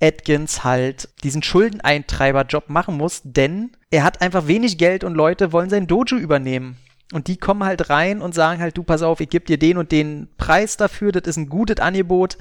Atkins 0.00 0.64
halt 0.64 1.08
diesen 1.22 1.42
Schuldeneintreiber-Job 1.42 2.70
machen 2.70 2.96
muss, 2.96 3.20
denn 3.22 3.70
er 3.90 4.02
hat 4.02 4.22
einfach 4.22 4.46
wenig 4.46 4.78
Geld 4.78 5.04
und 5.04 5.14
Leute 5.14 5.52
wollen 5.52 5.70
sein 5.70 5.86
Dojo 5.86 6.16
übernehmen. 6.16 6.76
Und 7.12 7.26
die 7.26 7.36
kommen 7.36 7.64
halt 7.64 7.90
rein 7.90 8.22
und 8.22 8.34
sagen 8.34 8.60
halt, 8.60 8.76
du 8.76 8.82
pass 8.82 9.02
auf, 9.02 9.20
ich 9.20 9.28
gebe 9.28 9.44
dir 9.44 9.58
den 9.58 9.76
und 9.76 9.92
den 9.92 10.28
Preis 10.38 10.76
dafür, 10.76 11.12
das 11.12 11.24
ist 11.26 11.36
ein 11.36 11.48
gutes 11.48 11.80
Angebot, 11.80 12.38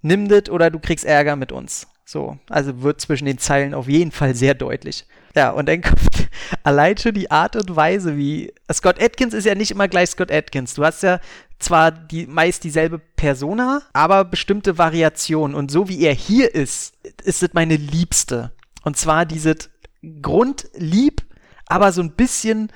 nimm 0.00 0.28
das 0.28 0.48
oder 0.48 0.70
du 0.70 0.78
kriegst 0.78 1.04
Ärger 1.04 1.36
mit 1.36 1.52
uns. 1.52 1.88
So, 2.08 2.38
also 2.48 2.82
wird 2.82 3.00
zwischen 3.00 3.26
den 3.26 3.38
Zeilen 3.38 3.74
auf 3.74 3.88
jeden 3.88 4.12
Fall 4.12 4.36
sehr 4.36 4.54
deutlich. 4.54 5.06
Ja, 5.34 5.50
und 5.50 5.68
dann 5.68 5.82
kommt 5.82 6.28
allein 6.62 6.96
schon 6.96 7.14
die 7.14 7.32
Art 7.32 7.56
und 7.56 7.74
Weise, 7.74 8.16
wie 8.16 8.54
Scott 8.72 9.02
Atkins 9.02 9.34
ist 9.34 9.44
ja 9.44 9.56
nicht 9.56 9.72
immer 9.72 9.88
gleich 9.88 10.10
Scott 10.10 10.30
Atkins. 10.30 10.74
Du 10.74 10.84
hast 10.84 11.02
ja 11.02 11.18
zwar 11.58 11.90
die, 11.90 12.28
meist 12.28 12.62
dieselbe 12.62 13.00
Persona, 13.00 13.82
aber 13.92 14.24
bestimmte 14.24 14.78
Variationen. 14.78 15.56
Und 15.56 15.72
so 15.72 15.88
wie 15.88 16.00
er 16.00 16.14
hier 16.14 16.54
ist, 16.54 16.94
ist 17.24 17.42
es 17.42 17.54
meine 17.54 17.74
Liebste. 17.74 18.52
Und 18.84 18.96
zwar 18.96 19.26
dieses 19.26 19.68
Grundlieb, 20.22 21.22
aber 21.66 21.90
so 21.90 22.02
ein 22.02 22.12
bisschen 22.12 22.70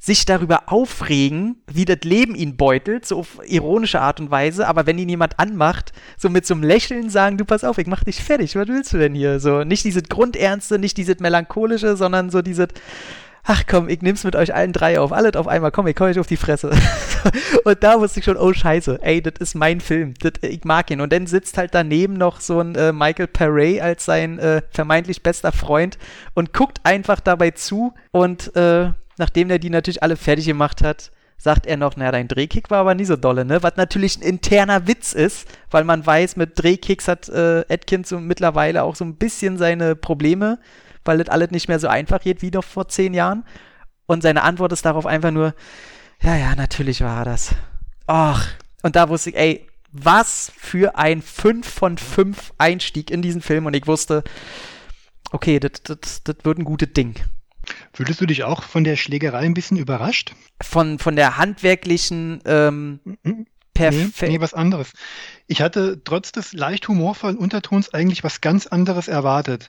sich 0.00 0.24
darüber 0.24 0.62
aufregen, 0.66 1.56
wie 1.70 1.84
das 1.84 1.98
Leben 2.04 2.34
ihn 2.34 2.56
beutelt, 2.56 3.04
so 3.04 3.18
auf 3.18 3.38
ironische 3.46 4.00
Art 4.00 4.18
und 4.18 4.30
Weise, 4.30 4.66
aber 4.66 4.86
wenn 4.86 4.96
ihn 4.96 5.10
jemand 5.10 5.38
anmacht, 5.38 5.92
so 6.16 6.30
mit 6.30 6.46
so 6.46 6.54
einem 6.54 6.62
Lächeln 6.62 7.10
sagen, 7.10 7.36
du 7.36 7.44
pass 7.44 7.64
auf, 7.64 7.76
ich 7.76 7.86
mach 7.86 8.02
dich 8.02 8.24
fertig, 8.24 8.56
was 8.56 8.66
willst 8.66 8.94
du 8.94 8.98
denn 8.98 9.14
hier? 9.14 9.40
So, 9.40 9.62
nicht 9.62 9.84
dieses 9.84 10.04
Grundernste, 10.04 10.78
nicht 10.78 10.96
dieses 10.96 11.20
melancholische, 11.20 11.98
sondern 11.98 12.30
so 12.30 12.40
dieses, 12.40 12.68
ach 13.44 13.64
komm, 13.68 13.90
ich 13.90 14.00
nehm's 14.00 14.24
mit 14.24 14.36
euch 14.36 14.54
allen 14.54 14.72
drei 14.72 14.98
auf, 14.98 15.12
alles 15.12 15.34
auf 15.34 15.46
einmal, 15.46 15.70
komm, 15.70 15.86
ich 15.86 15.96
komm 15.96 16.06
euch 16.06 16.18
auf 16.18 16.26
die 16.26 16.38
Fresse. 16.38 16.70
und 17.64 17.82
da 17.82 18.00
wusste 18.00 18.20
ich 18.20 18.24
schon, 18.24 18.38
oh 18.38 18.54
scheiße, 18.54 19.00
ey, 19.02 19.20
das 19.20 19.34
ist 19.38 19.54
mein 19.54 19.82
Film, 19.82 20.14
das, 20.20 20.32
ich 20.40 20.64
mag 20.64 20.90
ihn. 20.90 21.02
Und 21.02 21.12
dann 21.12 21.26
sitzt 21.26 21.58
halt 21.58 21.74
daneben 21.74 22.14
noch 22.14 22.40
so 22.40 22.58
ein 22.58 22.74
äh, 22.74 22.94
Michael 22.94 23.26
Perret 23.26 23.82
als 23.82 24.06
sein 24.06 24.38
äh, 24.38 24.62
vermeintlich 24.70 25.22
bester 25.22 25.52
Freund 25.52 25.98
und 26.32 26.54
guckt 26.54 26.78
einfach 26.84 27.20
dabei 27.20 27.50
zu 27.50 27.92
und 28.12 28.56
äh, 28.56 28.92
nachdem 29.20 29.48
der 29.48 29.60
die 29.60 29.70
natürlich 29.70 30.02
alle 30.02 30.16
fertig 30.16 30.46
gemacht 30.46 30.82
hat, 30.82 31.12
sagt 31.38 31.66
er 31.66 31.76
noch, 31.76 31.96
naja, 31.96 32.10
dein 32.10 32.28
Drehkick 32.28 32.70
war 32.70 32.80
aber 32.80 32.94
nie 32.94 33.04
so 33.04 33.16
dolle, 33.16 33.44
ne? 33.44 33.62
Was 33.62 33.76
natürlich 33.76 34.18
ein 34.18 34.22
interner 34.22 34.86
Witz 34.88 35.12
ist, 35.12 35.48
weil 35.70 35.84
man 35.84 36.04
weiß, 36.04 36.36
mit 36.36 36.60
Drehkicks 36.60 37.06
hat 37.06 37.28
äh, 37.28 37.64
Atkins 37.68 38.08
so 38.08 38.18
mittlerweile 38.18 38.82
auch 38.82 38.96
so 38.96 39.04
ein 39.04 39.16
bisschen 39.16 39.56
seine 39.56 39.94
Probleme, 39.94 40.58
weil 41.04 41.18
das 41.18 41.28
alles 41.28 41.50
nicht 41.50 41.68
mehr 41.68 41.78
so 41.78 41.88
einfach 41.88 42.20
geht 42.20 42.42
wie 42.42 42.50
noch 42.50 42.64
vor 42.64 42.88
zehn 42.88 43.14
Jahren. 43.14 43.44
Und 44.06 44.22
seine 44.22 44.42
Antwort 44.42 44.72
ist 44.72 44.84
darauf 44.84 45.06
einfach 45.06 45.30
nur, 45.30 45.54
ja, 46.20 46.36
ja, 46.36 46.54
natürlich 46.56 47.00
war 47.00 47.20
er 47.20 47.24
das. 47.24 47.54
Och, 48.10 48.42
und 48.82 48.96
da 48.96 49.08
wusste 49.08 49.30
ich, 49.30 49.36
ey, 49.36 49.66
was 49.92 50.52
für 50.56 50.96
ein 50.98 51.22
5 51.22 51.66
von 51.66 51.96
5 51.96 52.52
Einstieg 52.58 53.10
in 53.10 53.22
diesen 53.22 53.40
Film 53.40 53.66
und 53.66 53.74
ich 53.74 53.86
wusste, 53.86 54.24
okay, 55.32 55.58
das 55.58 56.22
wird 56.24 56.58
ein 56.58 56.64
gutes 56.64 56.92
Ding. 56.92 57.14
Fühltest 57.92 58.20
du 58.20 58.26
dich 58.26 58.44
auch 58.44 58.62
von 58.62 58.84
der 58.84 58.96
Schlägerei 58.96 59.40
ein 59.40 59.54
bisschen 59.54 59.76
überrascht? 59.76 60.34
Von, 60.62 60.98
von 60.98 61.16
der 61.16 61.36
handwerklichen 61.36 62.40
ähm, 62.44 63.00
mhm. 63.22 63.46
Perfekt. 63.80 64.22
Nee, 64.22 64.28
nee, 64.36 64.40
was 64.40 64.52
anderes. 64.52 64.92
Ich 65.46 65.62
hatte 65.62 66.02
trotz 66.04 66.32
des 66.32 66.52
leicht 66.52 66.86
humorvollen 66.88 67.38
Untertons 67.38 67.94
eigentlich 67.94 68.22
was 68.22 68.40
ganz 68.40 68.66
anderes 68.66 69.08
erwartet. 69.08 69.68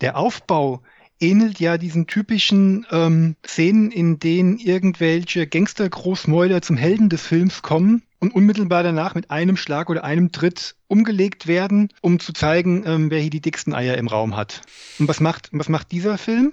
Der 0.00 0.16
Aufbau 0.16 0.82
ähnelt 1.20 1.60
ja 1.60 1.78
diesen 1.78 2.08
typischen 2.08 2.86
ähm, 2.90 3.36
Szenen, 3.46 3.92
in 3.92 4.18
denen 4.18 4.58
irgendwelche 4.58 5.46
Gangster-Großmäuler 5.46 6.62
zum 6.62 6.76
Helden 6.76 7.08
des 7.08 7.24
Films 7.24 7.62
kommen 7.62 8.02
und 8.18 8.34
unmittelbar 8.34 8.82
danach 8.82 9.14
mit 9.14 9.30
einem 9.30 9.56
Schlag 9.56 9.88
oder 9.88 10.02
einem 10.02 10.32
Tritt 10.32 10.74
umgelegt 10.88 11.46
werden, 11.46 11.90
um 12.00 12.18
zu 12.18 12.32
zeigen, 12.32 12.82
ähm, 12.84 13.10
wer 13.10 13.20
hier 13.20 13.30
die 13.30 13.40
dicksten 13.40 13.74
Eier 13.74 13.96
im 13.96 14.08
Raum 14.08 14.36
hat. 14.36 14.62
Und 14.98 15.06
was 15.06 15.20
macht, 15.20 15.50
was 15.52 15.68
macht 15.68 15.92
dieser 15.92 16.18
Film? 16.18 16.52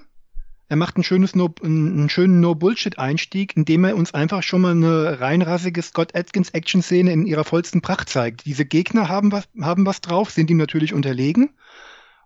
Er 0.69 0.75
macht 0.75 0.97
ein 0.97 1.03
schönes 1.03 1.35
no, 1.35 1.49
einen 1.63 2.09
schönen 2.09 2.39
No-Bullshit-Einstieg, 2.39 3.57
indem 3.57 3.85
er 3.85 3.95
uns 3.95 4.13
einfach 4.13 4.43
schon 4.43 4.61
mal 4.61 4.71
eine 4.71 5.19
reinrassige 5.19 5.81
Scott 5.81 6.15
Atkins-Action-Szene 6.15 7.11
in 7.11 7.25
ihrer 7.25 7.43
vollsten 7.43 7.81
Pracht 7.81 8.07
zeigt. 8.07 8.45
Diese 8.45 8.65
Gegner 8.65 9.09
haben 9.09 9.31
was, 9.31 9.49
haben 9.59 9.87
was 9.87 10.01
drauf, 10.01 10.29
sind 10.29 10.51
ihm 10.51 10.57
natürlich 10.57 10.93
unterlegen. 10.93 11.49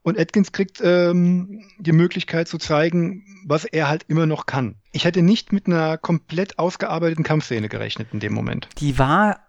Und 0.02 0.20
Atkins 0.20 0.52
kriegt 0.52 0.82
ähm, 0.84 1.64
die 1.78 1.94
Möglichkeit 1.94 2.50
zu 2.50 2.58
zeigen, 2.58 3.24
was 3.46 3.64
er 3.64 3.88
halt 3.88 4.04
immer 4.10 4.26
noch 4.26 4.46
kann. 4.46 4.76
Ich 4.92 5.06
hätte 5.06 5.22
nicht 5.22 5.54
mit 5.54 5.66
einer 5.68 5.98
komplett 5.98 6.60
ausgearbeiteten 6.60 7.24
Kampfszene 7.24 7.70
gerechnet 7.70 8.10
in 8.12 8.20
dem 8.20 8.34
Moment. 8.34 8.68
Die 8.80 9.00
war, 9.00 9.40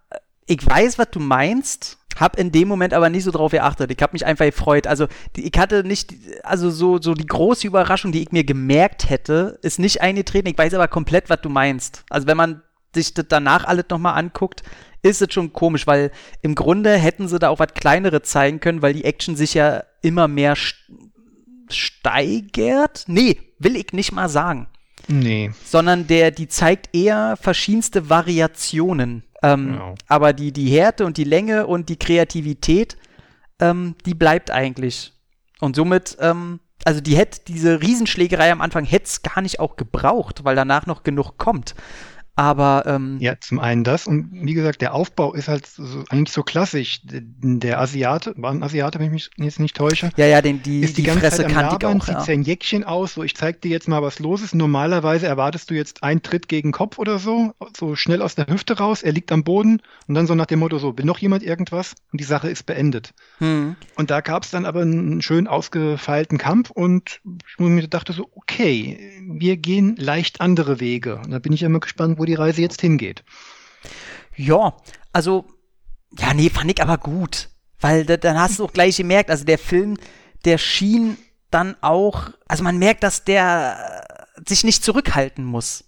ich 0.46 0.64
weiß, 0.64 0.98
was 0.98 1.10
du 1.10 1.18
meinst, 1.18 1.98
hab 2.16 2.38
in 2.38 2.52
dem 2.52 2.68
Moment 2.68 2.94
aber 2.94 3.10
nicht 3.10 3.24
so 3.24 3.30
drauf 3.30 3.52
geachtet. 3.52 3.90
Ich 3.90 4.00
habe 4.02 4.12
mich 4.12 4.24
einfach 4.24 4.44
gefreut. 4.44 4.86
Also 4.86 5.06
die, 5.36 5.46
ich 5.46 5.58
hatte 5.58 5.84
nicht, 5.84 6.14
also 6.42 6.70
so, 6.70 7.00
so 7.00 7.14
die 7.14 7.26
große 7.26 7.66
Überraschung, 7.66 8.12
die 8.12 8.22
ich 8.22 8.32
mir 8.32 8.44
gemerkt 8.44 9.10
hätte, 9.10 9.58
ist 9.62 9.78
nicht 9.78 10.00
eingetreten. 10.00 10.48
Ich 10.48 10.58
weiß 10.58 10.74
aber 10.74 10.88
komplett, 10.88 11.30
was 11.30 11.40
du 11.40 11.48
meinst. 11.48 12.04
Also 12.10 12.26
wenn 12.26 12.36
man 12.36 12.62
sich 12.94 13.14
das 13.14 13.26
danach 13.28 13.64
alles 13.64 13.86
nochmal 13.90 14.18
anguckt, 14.18 14.62
ist 15.02 15.20
es 15.20 15.32
schon 15.32 15.52
komisch, 15.52 15.86
weil 15.86 16.10
im 16.40 16.54
Grunde 16.54 16.96
hätten 16.96 17.28
sie 17.28 17.38
da 17.38 17.50
auch 17.50 17.58
was 17.58 17.74
kleinere 17.74 18.22
zeigen 18.22 18.60
können, 18.60 18.80
weil 18.80 18.94
die 18.94 19.04
Action 19.04 19.36
sich 19.36 19.54
ja 19.54 19.84
immer 20.00 20.28
mehr 20.28 20.56
steigert. 21.68 23.04
Nee, 23.06 23.38
will 23.58 23.76
ich 23.76 23.92
nicht 23.92 24.12
mal 24.12 24.28
sagen. 24.28 24.68
Nee. 25.08 25.50
Sondern 25.64 26.06
der, 26.06 26.30
die 26.30 26.48
zeigt 26.48 26.94
eher 26.94 27.36
verschiedenste 27.36 28.08
Variationen 28.08 29.24
ähm, 29.44 29.72
genau. 29.72 29.94
Aber 30.08 30.32
die, 30.32 30.52
die 30.52 30.68
Härte 30.68 31.04
und 31.04 31.16
die 31.16 31.24
Länge 31.24 31.66
und 31.66 31.88
die 31.88 31.98
Kreativität, 31.98 32.96
ähm, 33.60 33.94
die 34.06 34.14
bleibt 34.14 34.50
eigentlich. 34.50 35.12
Und 35.60 35.76
somit, 35.76 36.16
ähm, 36.20 36.60
also 36.84 37.00
die 37.00 37.16
hätte, 37.16 37.40
diese 37.46 37.80
Riesenschlägerei 37.80 38.50
am 38.50 38.60
Anfang 38.60 38.84
hätte 38.84 39.06
es 39.06 39.22
gar 39.22 39.40
nicht 39.42 39.60
auch 39.60 39.76
gebraucht, 39.76 40.44
weil 40.44 40.56
danach 40.56 40.86
noch 40.86 41.02
genug 41.02 41.36
kommt. 41.38 41.74
Aber 42.36 42.84
ähm, 42.86 43.18
ja, 43.20 43.34
zum 43.40 43.60
einen 43.60 43.84
das 43.84 44.06
und 44.06 44.30
wie 44.32 44.54
gesagt, 44.54 44.80
der 44.80 44.92
Aufbau 44.92 45.34
ist 45.34 45.48
halt 45.48 45.66
so, 45.66 46.04
eigentlich 46.08 46.32
so 46.32 46.42
klassisch. 46.42 47.00
Der 47.04 47.80
Asiate, 47.80 48.34
war 48.36 48.50
ein 48.50 48.62
Asiate, 48.62 48.98
wenn 48.98 49.06
ich 49.06 49.12
mich 49.12 49.30
jetzt 49.36 49.60
nicht 49.60 49.76
täusche. 49.76 50.10
Ja, 50.16 50.26
ja, 50.26 50.42
den, 50.42 50.62
die, 50.62 50.80
ist 50.80 50.96
die, 50.96 51.02
die 51.02 51.06
ganze 51.06 51.20
Fresse 51.20 51.36
Zeit 51.42 51.46
am 51.46 51.52
Labern, 51.54 52.00
auch, 52.00 52.06
zieht 52.06 52.22
sein 52.22 52.42
Jäckchen 52.42 52.82
aus, 52.82 53.14
so 53.14 53.22
ich 53.22 53.36
zeig 53.36 53.60
dir 53.62 53.70
jetzt 53.70 53.88
mal, 53.88 54.02
was 54.02 54.18
los 54.18 54.42
ist. 54.42 54.54
Normalerweise 54.54 55.26
erwartest 55.26 55.70
du 55.70 55.74
jetzt 55.74 56.02
einen 56.02 56.22
Tritt 56.22 56.48
gegen 56.48 56.72
Kopf 56.72 56.98
oder 56.98 57.20
so, 57.20 57.52
so 57.76 57.94
schnell 57.94 58.20
aus 58.20 58.34
der 58.34 58.46
Hüfte 58.48 58.78
raus, 58.78 59.02
er 59.02 59.12
liegt 59.12 59.30
am 59.30 59.44
Boden 59.44 59.80
und 60.08 60.14
dann 60.14 60.26
so 60.26 60.34
nach 60.34 60.46
dem 60.46 60.58
Motto 60.58 60.78
so, 60.78 60.98
will 60.98 61.04
noch 61.04 61.18
jemand 61.18 61.44
irgendwas? 61.44 61.94
Und 62.10 62.20
die 62.20 62.24
Sache 62.24 62.50
ist 62.50 62.66
beendet. 62.66 63.14
Hm. 63.38 63.76
Und 63.96 64.10
da 64.10 64.20
gab 64.20 64.42
es 64.42 64.50
dann 64.50 64.66
aber 64.66 64.80
einen 64.80 65.22
schön 65.22 65.46
ausgefeilten 65.46 66.38
Kampf 66.38 66.70
und 66.70 67.20
ich 67.24 67.58
mir 67.58 67.86
dachte 67.86 68.12
so, 68.12 68.28
okay, 68.34 68.98
wir 69.26 69.56
gehen 69.56 69.94
leicht 69.96 70.40
andere 70.40 70.80
Wege. 70.80 71.20
Und 71.24 71.30
da 71.30 71.38
bin 71.38 71.52
ich 71.52 71.62
immer 71.62 71.80
gespannt, 71.80 72.18
wo 72.18 72.23
die 72.26 72.34
Reise 72.34 72.62
jetzt 72.62 72.80
hingeht. 72.80 73.24
Ja, 74.36 74.76
also, 75.12 75.44
ja, 76.18 76.34
nee, 76.34 76.50
fand 76.50 76.70
ich 76.70 76.82
aber 76.82 76.98
gut. 76.98 77.48
Weil 77.80 78.04
da, 78.04 78.16
dann 78.16 78.38
hast 78.38 78.58
du 78.58 78.64
auch 78.64 78.72
gleich 78.72 78.96
gemerkt, 78.96 79.30
also 79.30 79.44
der 79.44 79.58
Film, 79.58 79.96
der 80.44 80.58
schien 80.58 81.16
dann 81.50 81.76
auch, 81.80 82.30
also 82.48 82.64
man 82.64 82.78
merkt, 82.78 83.02
dass 83.02 83.24
der 83.24 84.04
sich 84.46 84.64
nicht 84.64 84.82
zurückhalten 84.82 85.44
muss. 85.44 85.84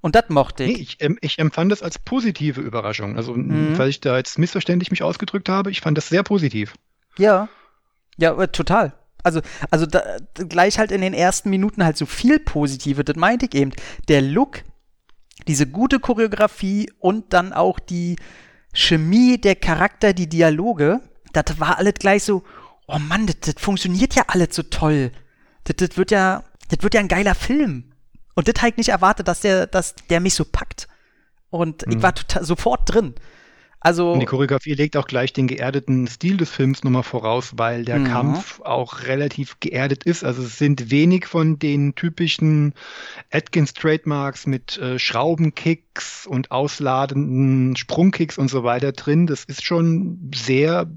Und 0.00 0.14
das 0.14 0.28
mochte 0.28 0.64
ich. 0.64 0.76
Nee, 0.76 0.82
ich, 0.82 0.96
ähm, 1.00 1.18
ich 1.20 1.38
empfand 1.38 1.72
das 1.72 1.82
als 1.82 1.98
positive 1.98 2.60
Überraschung. 2.60 3.16
Also, 3.16 3.34
mhm. 3.34 3.76
weil 3.76 3.88
ich 3.88 4.00
da 4.00 4.16
jetzt 4.16 4.38
missverständlich 4.38 4.90
mich 4.90 5.02
ausgedrückt 5.02 5.48
habe, 5.48 5.70
ich 5.70 5.80
fand 5.80 5.98
das 5.98 6.08
sehr 6.08 6.22
positiv. 6.22 6.74
Ja. 7.16 7.48
Ja, 8.16 8.40
äh, 8.40 8.48
total. 8.48 8.92
Also, 9.24 9.40
also 9.70 9.86
da, 9.86 10.02
gleich 10.34 10.78
halt 10.78 10.92
in 10.92 11.00
den 11.00 11.14
ersten 11.14 11.50
Minuten 11.50 11.84
halt 11.84 11.96
so 11.96 12.06
viel 12.06 12.38
Positive, 12.38 13.02
das 13.02 13.16
meinte 13.16 13.46
ich 13.46 13.54
eben. 13.54 13.72
Der 14.06 14.22
Look, 14.22 14.62
diese 15.48 15.66
gute 15.66 15.98
Choreografie 15.98 16.92
und 17.00 17.32
dann 17.32 17.52
auch 17.52 17.78
die 17.78 18.16
Chemie 18.72 19.38
der 19.38 19.56
Charakter, 19.56 20.12
die 20.12 20.28
Dialoge, 20.28 21.00
das 21.32 21.58
war 21.58 21.78
alles 21.78 21.94
gleich 21.94 22.22
so, 22.22 22.44
oh 22.86 22.98
Mann, 22.98 23.26
das, 23.26 23.54
funktioniert 23.58 24.14
ja 24.14 24.24
alles 24.28 24.54
so 24.54 24.62
toll. 24.62 25.10
Das, 25.64 25.96
wird 25.96 26.10
ja, 26.10 26.44
das 26.68 26.82
wird 26.82 26.94
ja 26.94 27.00
ein 27.00 27.08
geiler 27.08 27.34
Film. 27.34 27.92
Und 28.34 28.46
das 28.48 28.62
halt 28.62 28.78
nicht 28.78 28.90
erwartet, 28.90 29.26
dass 29.26 29.40
der, 29.40 29.66
dass 29.66 29.94
der 30.10 30.20
mich 30.20 30.34
so 30.34 30.44
packt. 30.44 30.86
Und 31.50 31.86
mhm. 31.86 31.96
ich 31.96 32.02
war 32.02 32.14
total, 32.14 32.44
sofort 32.44 32.92
drin. 32.92 33.14
Also, 33.80 34.12
und 34.12 34.20
die 34.20 34.26
Choreografie 34.26 34.74
legt 34.74 34.96
auch 34.96 35.06
gleich 35.06 35.32
den 35.32 35.46
geerdeten 35.46 36.08
Stil 36.08 36.36
des 36.36 36.50
Films 36.50 36.82
nochmal 36.82 37.04
voraus, 37.04 37.52
weil 37.56 37.84
der 37.84 38.00
mhm. 38.00 38.04
Kampf 38.04 38.60
auch 38.60 39.02
relativ 39.02 39.60
geerdet 39.60 40.02
ist. 40.02 40.24
Also 40.24 40.42
es 40.42 40.58
sind 40.58 40.90
wenig 40.90 41.26
von 41.26 41.60
den 41.60 41.94
typischen 41.94 42.74
Atkins-Trademarks 43.30 44.46
mit 44.46 44.78
äh, 44.78 44.98
Schraubenkicks 44.98 46.26
und 46.26 46.50
ausladenden 46.50 47.76
Sprungkicks 47.76 48.36
und 48.36 48.48
so 48.48 48.64
weiter 48.64 48.90
drin. 48.90 49.28
Das 49.28 49.44
ist 49.44 49.64
schon 49.64 50.32
sehr 50.34 50.90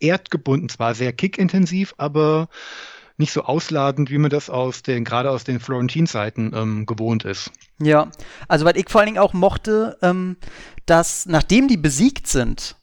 erdgebunden, 0.00 0.68
zwar 0.68 0.94
sehr 0.94 1.12
kickintensiv, 1.12 1.94
aber 1.96 2.48
nicht 3.18 3.32
so 3.32 3.42
ausladend, 3.42 4.10
wie 4.10 4.18
man 4.18 4.30
das 4.30 4.50
aus 4.50 4.82
den, 4.82 5.04
gerade 5.04 5.30
aus 5.30 5.44
den 5.44 5.60
Florentin-Zeiten 5.60 6.52
ähm, 6.54 6.86
gewohnt 6.86 7.24
ist. 7.24 7.50
Ja, 7.80 8.10
also 8.48 8.64
was 8.64 8.74
ich 8.76 8.88
vor 8.88 9.00
allen 9.00 9.08
Dingen 9.08 9.18
auch 9.18 9.32
mochte, 9.32 9.98
ähm, 10.02 10.36
dass 10.86 11.26
nachdem 11.26 11.68
die 11.68 11.76
besiegt 11.76 12.26
sind, 12.26 12.76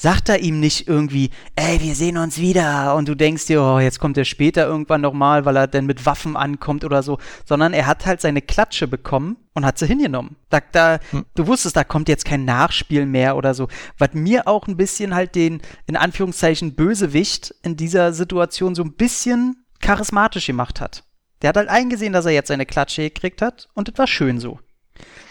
sagt 0.00 0.30
er 0.30 0.40
ihm 0.40 0.60
nicht 0.60 0.88
irgendwie, 0.88 1.28
ey, 1.56 1.78
wir 1.82 1.94
sehen 1.94 2.16
uns 2.16 2.38
wieder 2.38 2.94
und 2.96 3.06
du 3.06 3.14
denkst 3.14 3.44
dir, 3.44 3.60
oh, 3.60 3.78
jetzt 3.78 4.00
kommt 4.00 4.16
er 4.16 4.24
später 4.24 4.66
irgendwann 4.66 5.02
nochmal, 5.02 5.44
weil 5.44 5.56
er 5.56 5.66
dann 5.66 5.84
mit 5.84 6.06
Waffen 6.06 6.38
ankommt 6.38 6.84
oder 6.84 7.02
so, 7.02 7.18
sondern 7.44 7.74
er 7.74 7.86
hat 7.86 8.06
halt 8.06 8.22
seine 8.22 8.40
Klatsche 8.40 8.88
bekommen 8.88 9.36
und 9.52 9.66
hat 9.66 9.78
sie 9.78 9.86
hingenommen. 9.86 10.36
Da, 10.48 10.60
da, 10.72 11.00
hm. 11.10 11.26
Du 11.34 11.46
wusstest, 11.46 11.76
da 11.76 11.84
kommt 11.84 12.08
jetzt 12.08 12.24
kein 12.24 12.46
Nachspiel 12.46 13.04
mehr 13.04 13.36
oder 13.36 13.52
so. 13.52 13.68
Was 13.98 14.14
mir 14.14 14.48
auch 14.48 14.68
ein 14.68 14.78
bisschen 14.78 15.14
halt 15.14 15.34
den, 15.34 15.60
in 15.86 15.96
Anführungszeichen, 15.96 16.74
Bösewicht 16.74 17.54
in 17.62 17.76
dieser 17.76 18.14
Situation 18.14 18.74
so 18.74 18.82
ein 18.82 18.94
bisschen 18.94 19.66
charismatisch 19.80 20.46
gemacht 20.46 20.80
hat. 20.80 21.04
Der 21.42 21.48
hat 21.48 21.56
halt 21.56 21.68
eingesehen, 21.68 22.12
dass 22.12 22.26
er 22.26 22.32
jetzt 22.32 22.48
seine 22.48 22.66
Klatsche 22.66 23.02
gekriegt 23.02 23.42
hat 23.42 23.68
und 23.74 23.88
das 23.88 23.98
war 23.98 24.06
schön 24.06 24.38
so. 24.38 24.58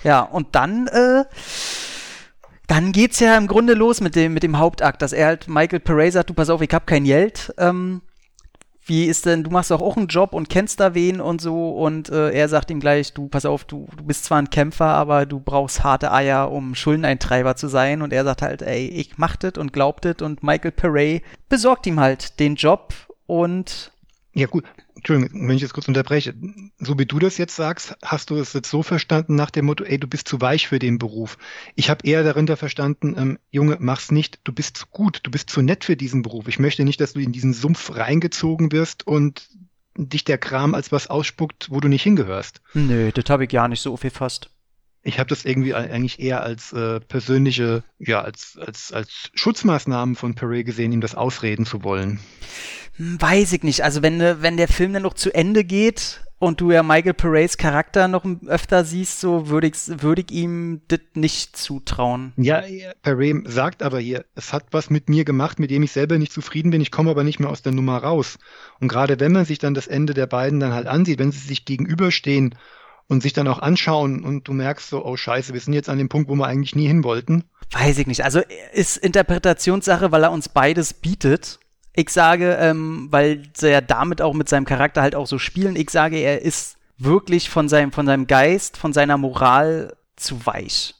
Ja, 0.04 0.22
und 0.22 0.56
dann, 0.56 0.88
äh, 0.88 1.26
dann 2.68 2.92
geht's 2.92 3.20
ja 3.20 3.38
im 3.38 3.48
Grunde 3.48 3.74
los 3.74 4.02
mit 4.02 4.16
dem, 4.16 4.34
mit 4.34 4.44
dem 4.44 4.58
Hauptakt, 4.58 5.02
dass 5.02 5.14
er 5.14 5.28
halt 5.28 5.48
Michael 5.48 5.80
Perez 5.80 6.14
sagt, 6.14 6.30
du 6.30 6.34
pass 6.34 6.50
auf, 6.50 6.62
ich 6.62 6.74
hab 6.74 6.88
kein 6.88 7.04
Geld, 7.04 7.54
ähm, 7.58 8.02
wie 8.90 9.06
ist 9.06 9.28
denn, 9.28 9.44
du 9.44 9.52
machst 9.52 9.70
doch 9.70 9.82
auch 9.82 9.98
einen 9.98 10.08
Job 10.08 10.34
und 10.34 10.50
kennst 10.50 10.80
da 10.80 10.96
wen 10.96 11.22
und 11.22 11.42
so 11.42 11.72
und 11.72 12.10
äh, 12.10 12.32
er 12.32 12.50
sagt 12.50 12.72
ihm 12.72 12.80
gleich, 12.80 13.14
du 13.14 13.28
pass 13.28 13.46
auf, 13.46 13.64
du, 13.64 13.88
du 13.96 14.04
bist 14.04 14.26
zwar 14.26 14.40
ein 14.40 14.50
Kämpfer, 14.50 14.88
aber 14.88 15.28
du 15.28 15.40
brauchst 15.40 15.84
harte 15.84 16.12
Eier, 16.12 16.52
um 16.52 16.74
Schuldeneintreiber 16.74 17.56
zu 17.56 17.68
sein 17.68 18.02
und 18.02 18.12
er 18.12 18.24
sagt 18.24 18.42
halt, 18.42 18.64
ey, 18.64 18.88
ich 18.88 19.18
mach 19.18 19.36
das 19.36 19.54
und 19.60 19.74
glaubt 19.74 20.06
das 20.06 20.16
und 20.22 20.42
Michael 20.42 20.72
Perret 20.72 21.22
besorgt 21.50 21.86
ihm 21.86 22.00
halt 22.00 22.40
den 22.40 22.56
Job 22.56 22.94
und 23.28 23.92
ja 24.40 24.48
gut, 24.48 24.64
Entschuldigung, 24.96 25.48
wenn 25.48 25.56
ich 25.56 25.62
jetzt 25.62 25.74
kurz 25.74 25.88
unterbreche. 25.88 26.34
So 26.80 26.98
wie 26.98 27.06
du 27.06 27.20
das 27.20 27.38
jetzt 27.38 27.56
sagst, 27.56 27.96
hast 28.04 28.30
du 28.30 28.38
es 28.38 28.54
jetzt 28.54 28.70
so 28.70 28.84
verstanden 28.84 29.36
nach 29.36 29.52
dem 29.52 29.66
Motto, 29.66 29.84
ey, 29.84 30.00
du 30.00 30.08
bist 30.08 30.28
zu 30.28 30.42
weich 30.42 30.68
für 30.68 30.80
den 30.80 30.98
Beruf. 30.98 31.38
Ich 31.76 31.90
habe 31.90 32.06
eher 32.08 32.24
darunter 32.24 32.58
verstanden, 32.58 33.16
ähm, 33.18 33.40
Junge, 33.52 33.78
mach's 33.80 34.12
nicht, 34.12 34.40
du 34.44 34.54
bist 34.54 34.78
zu 34.78 34.86
gut, 34.88 35.20
du 35.24 35.32
bist 35.32 35.50
zu 35.50 35.62
nett 35.62 35.84
für 35.84 35.96
diesen 35.96 36.22
Beruf. 36.22 36.48
Ich 36.48 36.60
möchte 36.60 36.84
nicht, 36.84 37.02
dass 37.02 37.14
du 37.14 37.20
in 37.20 37.32
diesen 37.32 37.54
Sumpf 37.54 37.96
reingezogen 37.96 38.72
wirst 38.72 39.06
und 39.06 39.48
dich 39.96 40.24
der 40.24 40.38
Kram 40.38 40.76
als 40.76 40.92
was 40.92 41.08
ausspuckt, 41.08 41.70
wo 41.70 41.80
du 41.80 41.88
nicht 41.88 42.04
hingehörst. 42.04 42.62
Nö, 42.74 43.12
das 43.12 43.30
habe 43.30 43.44
ich 43.44 43.50
gar 43.50 43.68
nicht 43.68 43.82
so 43.82 43.94
aufgefasst. 43.94 44.50
Ich 45.02 45.18
habe 45.18 45.30
das 45.30 45.46
irgendwie 45.46 45.74
eigentlich 45.74 46.20
eher 46.20 46.44
als 46.44 46.74
äh, 46.74 47.00
persönliche, 47.00 47.84
ja, 48.00 48.22
als, 48.22 48.58
als, 48.60 48.92
als 48.92 49.32
Schutzmaßnahmen 49.34 50.16
von 50.16 50.36
Perret 50.36 50.66
gesehen, 50.66 50.92
ihm 50.92 51.02
das 51.02 51.16
ausreden 51.16 51.66
zu 51.66 51.84
wollen. 51.84 52.20
Hm, 52.98 53.22
weiß 53.22 53.54
ich 53.54 53.64
nicht. 53.64 53.84
Also 53.84 54.02
wenn, 54.02 54.20
wenn 54.20 54.58
der 54.58 54.68
Film 54.68 54.94
dann 54.94 55.04
noch 55.04 55.14
zu 55.14 55.34
Ende 55.34 55.64
geht 55.64 56.22
und 56.38 56.60
du 56.60 56.72
ja 56.72 56.84
Michael 56.84 57.14
Perez 57.14 57.58
Charakter 57.58 58.10
noch 58.10 58.26
öfter 58.46 58.84
siehst, 58.84 59.22
so 59.22 59.48
würde 59.48 59.68
ich, 59.68 59.76
würd 59.88 60.20
ich 60.20 60.32
ihm 60.32 60.82
das 60.90 61.00
nicht 61.14 61.56
zutrauen. 61.56 62.34
Ja, 62.36 62.62
Perez 63.02 63.38
sagt 63.46 63.84
aber 63.84 64.00
hier, 64.00 64.26
es 64.36 64.52
hat 64.52 64.66
was 64.72 64.90
mit 64.90 65.08
mir 65.08 65.24
gemacht, 65.24 65.60
mit 65.60 65.72
dem 65.72 65.84
ich 65.84 65.94
selber 65.94 66.18
nicht 66.18 66.34
zufrieden 66.34 66.72
bin, 66.72 66.82
ich 66.82 66.92
komme 66.92 67.12
aber 67.12 67.24
nicht 67.24 67.40
mehr 67.40 67.50
aus 67.50 67.62
der 67.62 67.72
Nummer 67.72 67.98
raus. 67.98 68.38
Und 68.82 68.90
gerade 68.90 69.20
wenn 69.22 69.32
man 69.32 69.46
sich 69.46 69.60
dann 69.60 69.74
das 69.74 69.88
Ende 69.88 70.14
der 70.14 70.28
beiden 70.28 70.60
dann 70.60 70.74
halt 70.74 70.88
ansieht, 70.88 71.20
wenn 71.20 71.32
sie 71.32 71.40
sich 71.40 71.64
gegenüberstehen 71.64 72.56
und 73.10 73.22
sich 73.22 73.34
dann 73.34 73.48
auch 73.48 73.60
anschauen 73.60 74.24
und 74.24 74.48
du 74.48 74.54
merkst 74.54 74.90
so, 74.90 75.04
oh 75.04 75.18
scheiße, 75.18 75.54
wir 75.54 75.60
sind 75.60 75.74
jetzt 75.74 75.90
an 75.90 75.98
dem 75.98 76.10
Punkt, 76.10 76.30
wo 76.30 76.36
wir 76.36 76.46
eigentlich 76.46 76.76
nie 76.76 76.88
hin 76.88 77.04
wollten. 77.04 77.44
Weiß 77.72 77.98
ich 77.98 78.08
nicht. 78.08 78.24
Also 78.24 78.42
ist 78.72 78.98
Interpretationssache, 78.98 80.12
weil 80.12 80.24
er 80.24 80.32
uns 80.32 80.48
beides 80.48 80.94
bietet 80.94 81.60
Ich 81.94 82.12
sage, 82.12 82.54
ähm, 82.60 83.08
weil 83.10 83.50
ja 83.62 83.82
damit 83.82 84.22
auch 84.22 84.34
mit 84.34 84.48
seinem 84.48 84.66
Charakter 84.66 85.02
halt 85.02 85.16
auch 85.16 85.28
so 85.28 85.40
spielen, 85.40 85.76
ich 85.76 85.90
sage, 85.90 86.18
er 86.18 86.44
ist 86.44 86.78
wirklich 87.00 87.50
von 87.50 87.68
seinem, 87.68 87.92
von 87.92 88.06
seinem 88.06 88.28
Geist, 88.28 88.78
von 88.78 88.94
seiner 88.94 89.18
Moral 89.18 89.96
zu 90.16 90.46
weich 90.46 90.94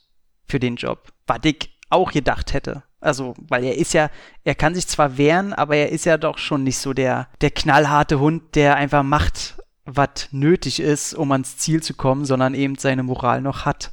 für 0.46 0.58
den 0.58 0.76
Job. 0.76 1.12
Was 1.28 1.38
ich 1.44 1.70
auch 1.90 2.10
gedacht 2.10 2.52
hätte. 2.52 2.82
Also, 3.00 3.34
weil 3.48 3.64
er 3.64 3.78
ist 3.78 3.94
ja, 3.94 4.10
er 4.44 4.54
kann 4.54 4.74
sich 4.74 4.86
zwar 4.86 5.16
wehren, 5.16 5.52
aber 5.52 5.76
er 5.76 5.90
ist 5.90 6.04
ja 6.04 6.18
doch 6.18 6.38
schon 6.38 6.64
nicht 6.64 6.78
so 6.78 6.92
der, 6.92 7.28
der 7.40 7.50
knallharte 7.50 8.18
Hund, 8.18 8.54
der 8.56 8.76
einfach 8.76 9.02
macht, 9.02 9.56
was 9.96 10.28
nötig 10.30 10.80
ist, 10.80 11.14
um 11.14 11.32
ans 11.32 11.56
Ziel 11.56 11.82
zu 11.82 11.94
kommen, 11.94 12.24
sondern 12.24 12.54
eben 12.54 12.76
seine 12.76 13.02
Moral 13.02 13.40
noch 13.42 13.64
hat. 13.64 13.92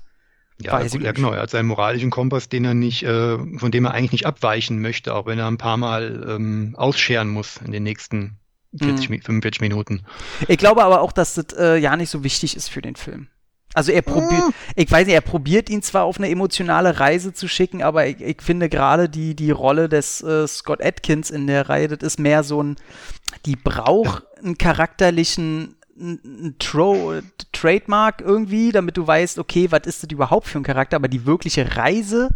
Ja, 0.59 0.81
gut, 0.81 1.01
ja 1.01 1.11
genau. 1.11 1.31
Er 1.31 1.43
hat 1.43 1.51
seinen 1.51 1.67
moralischen 1.67 2.09
Kompass, 2.09 2.49
den 2.49 2.65
er 2.65 2.73
nicht, 2.73 3.03
äh, 3.03 3.37
von 3.57 3.71
dem 3.71 3.85
er 3.85 3.93
eigentlich 3.93 4.11
nicht 4.11 4.25
abweichen 4.25 4.79
möchte, 4.81 5.13
auch 5.13 5.27
wenn 5.27 5.37
er 5.37 5.47
ein 5.47 5.59
paar 5.59 5.77
Mal 5.77 6.25
ähm, 6.27 6.75
ausscheren 6.77 7.29
muss 7.29 7.57
in 7.63 7.71
den 7.71 7.83
nächsten 7.83 8.39
40, 8.75 9.09
mhm. 9.09 9.21
45 9.21 9.61
Minuten. 9.61 10.01
Ich 10.47 10.57
glaube 10.57 10.83
aber 10.83 11.01
auch, 11.01 11.11
dass 11.11 11.35
das 11.35 11.53
äh, 11.57 11.77
ja 11.77 11.95
nicht 11.95 12.09
so 12.09 12.23
wichtig 12.23 12.55
ist 12.55 12.69
für 12.69 12.81
den 12.81 12.95
Film. 12.95 13.27
Also 13.73 13.91
er 13.91 14.01
probiert, 14.01 14.43
mhm. 14.43 14.53
ich 14.75 14.89
weiß 14.89 15.05
nicht, 15.05 15.13
er 15.13 15.21
probiert 15.21 15.69
ihn 15.69 15.83
zwar 15.83 16.05
auf 16.05 16.17
eine 16.17 16.29
emotionale 16.29 16.99
Reise 16.99 17.33
zu 17.33 17.47
schicken, 17.47 17.83
aber 17.83 18.07
ich, 18.07 18.21
ich 18.21 18.41
finde 18.41 18.69
gerade 18.69 19.09
die, 19.09 19.35
die 19.35 19.51
Rolle 19.51 19.87
des 19.89 20.21
äh, 20.21 20.47
Scott 20.47 20.83
Atkins 20.83 21.29
in 21.29 21.45
der 21.45 21.69
Reihe, 21.69 21.87
das 21.87 21.99
ist 22.01 22.19
mehr 22.19 22.43
so 22.43 22.63
ein, 22.63 22.77
die 23.45 23.55
braucht 23.55 24.23
einen 24.39 24.57
charakterlichen 24.57 25.75
ein 25.99 26.55
Tro 26.59 27.21
Trademark 27.51 28.21
irgendwie, 28.21 28.71
damit 28.71 28.97
du 28.97 29.05
weißt, 29.05 29.39
okay, 29.39 29.71
was 29.71 29.85
ist 29.85 30.03
das 30.03 30.11
überhaupt 30.11 30.47
für 30.47 30.59
ein 30.59 30.63
Charakter, 30.63 30.95
aber 30.95 31.07
die 31.07 31.25
wirkliche 31.25 31.75
Reise 31.75 32.29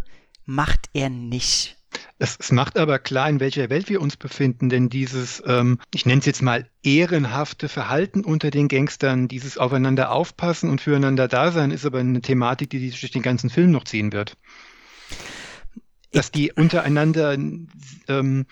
macht 0.44 0.88
er 0.92 1.10
nicht. 1.10 1.76
Es, 2.18 2.36
es, 2.38 2.52
macht 2.52 2.78
aber 2.78 2.98
klar, 2.98 3.28
in 3.28 3.40
welcher 3.40 3.68
Welt 3.68 3.88
wir 3.88 4.00
uns 4.00 4.16
befinden, 4.16 4.68
denn 4.68 4.88
dieses, 4.88 5.42
ähm, 5.46 5.78
ich 5.92 6.06
nenne 6.06 6.20
es 6.20 6.26
jetzt 6.26 6.42
mal 6.42 6.68
ehrenhafte 6.82 7.68
Verhalten 7.68 8.24
unter 8.24 8.50
den 8.50 8.68
Gangstern, 8.68 9.28
dieses 9.28 9.58
Aufeinander 9.58 10.10
aufpassen 10.10 10.70
und 10.70 10.80
füreinander 10.80 11.28
da 11.28 11.52
sein, 11.52 11.70
ist 11.70 11.84
aber 11.84 11.98
eine 11.98 12.20
Thematik, 12.20 12.70
die 12.70 12.78
sich 12.78 13.00
durch 13.00 13.12
den 13.12 13.22
ganzen 13.22 13.50
Film 13.50 13.72
noch 13.72 13.84
ziehen 13.84 14.12
wird. 14.12 14.36
Dass 16.12 16.30
die 16.30 16.52
untereinander 16.52 17.34
ähm, 17.34 18.46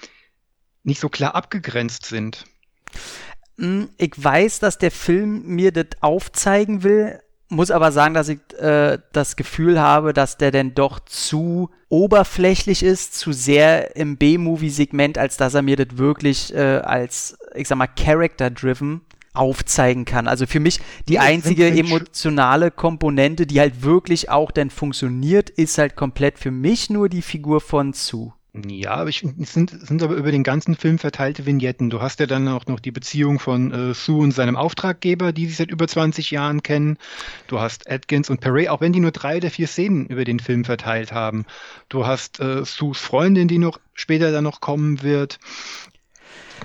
nicht 0.82 1.00
so 1.00 1.08
klar 1.08 1.34
abgegrenzt 1.34 2.06
sind. 2.06 2.44
Hm, 3.60 3.90
ich 3.98 4.12
weiß, 4.16 4.58
dass 4.60 4.78
der 4.78 4.90
Film 4.90 5.42
mir 5.44 5.70
das 5.70 5.86
aufzeigen 6.00 6.82
will, 6.82 7.20
muss 7.50 7.70
aber 7.70 7.92
sagen, 7.92 8.14
dass 8.14 8.28
ich 8.28 8.38
äh, 8.58 8.98
das 9.12 9.36
Gefühl 9.36 9.80
habe, 9.80 10.12
dass 10.12 10.38
der 10.38 10.50
denn 10.50 10.74
doch 10.74 11.00
zu 11.00 11.68
oberflächlich 11.88 12.82
ist, 12.82 13.14
zu 13.18 13.32
sehr 13.32 13.96
im 13.96 14.16
B-Movie-Segment, 14.16 15.18
als 15.18 15.36
dass 15.36 15.54
er 15.54 15.62
mir 15.62 15.76
das 15.76 15.98
wirklich 15.98 16.54
äh, 16.54 16.78
als, 16.78 17.36
ich 17.54 17.68
sag 17.68 17.76
mal, 17.76 17.88
Character-driven 17.88 19.02
aufzeigen 19.34 20.04
kann. 20.04 20.26
Also 20.26 20.46
für 20.46 20.60
mich 20.60 20.80
die 21.08 21.18
einzige 21.18 21.68
emotionale 21.68 22.70
Komponente, 22.70 23.46
die 23.46 23.60
halt 23.60 23.82
wirklich 23.82 24.30
auch 24.30 24.52
denn 24.52 24.70
funktioniert, 24.70 25.50
ist 25.50 25.76
halt 25.76 25.96
komplett 25.96 26.38
für 26.38 26.50
mich 26.50 26.88
nur 26.88 27.08
die 27.08 27.22
Figur 27.22 27.60
von 27.60 27.92
Sue. 27.92 28.32
Ja, 28.52 28.94
aber 28.94 29.10
ich, 29.10 29.22
es 29.22 29.52
sind, 29.52 29.70
sind 29.70 30.02
aber 30.02 30.14
über 30.14 30.32
den 30.32 30.42
ganzen 30.42 30.74
Film 30.74 30.98
verteilte 30.98 31.46
Vignetten. 31.46 31.88
Du 31.88 32.00
hast 32.00 32.18
ja 32.18 32.26
dann 32.26 32.48
auch 32.48 32.66
noch 32.66 32.80
die 32.80 32.90
Beziehung 32.90 33.38
von 33.38 33.72
äh, 33.72 33.94
Sue 33.94 34.20
und 34.20 34.32
seinem 34.32 34.56
Auftraggeber, 34.56 35.32
die 35.32 35.46
sich 35.46 35.56
seit 35.56 35.70
über 35.70 35.86
20 35.86 36.32
Jahren 36.32 36.62
kennen. 36.62 36.98
Du 37.46 37.60
hast 37.60 37.88
Atkins 37.88 38.28
und 38.28 38.40
Perret, 38.40 38.68
auch 38.68 38.80
wenn 38.80 38.92
die 38.92 38.98
nur 38.98 39.12
drei 39.12 39.36
oder 39.36 39.50
vier 39.50 39.68
Szenen 39.68 40.06
über 40.06 40.24
den 40.24 40.40
Film 40.40 40.64
verteilt 40.64 41.12
haben. 41.12 41.46
Du 41.88 42.06
hast 42.06 42.40
äh, 42.40 42.64
Sues 42.64 42.98
Freundin, 42.98 43.46
die 43.46 43.58
noch 43.58 43.78
später 43.94 44.32
dann 44.32 44.44
noch 44.44 44.60
kommen 44.60 45.02
wird. 45.02 45.38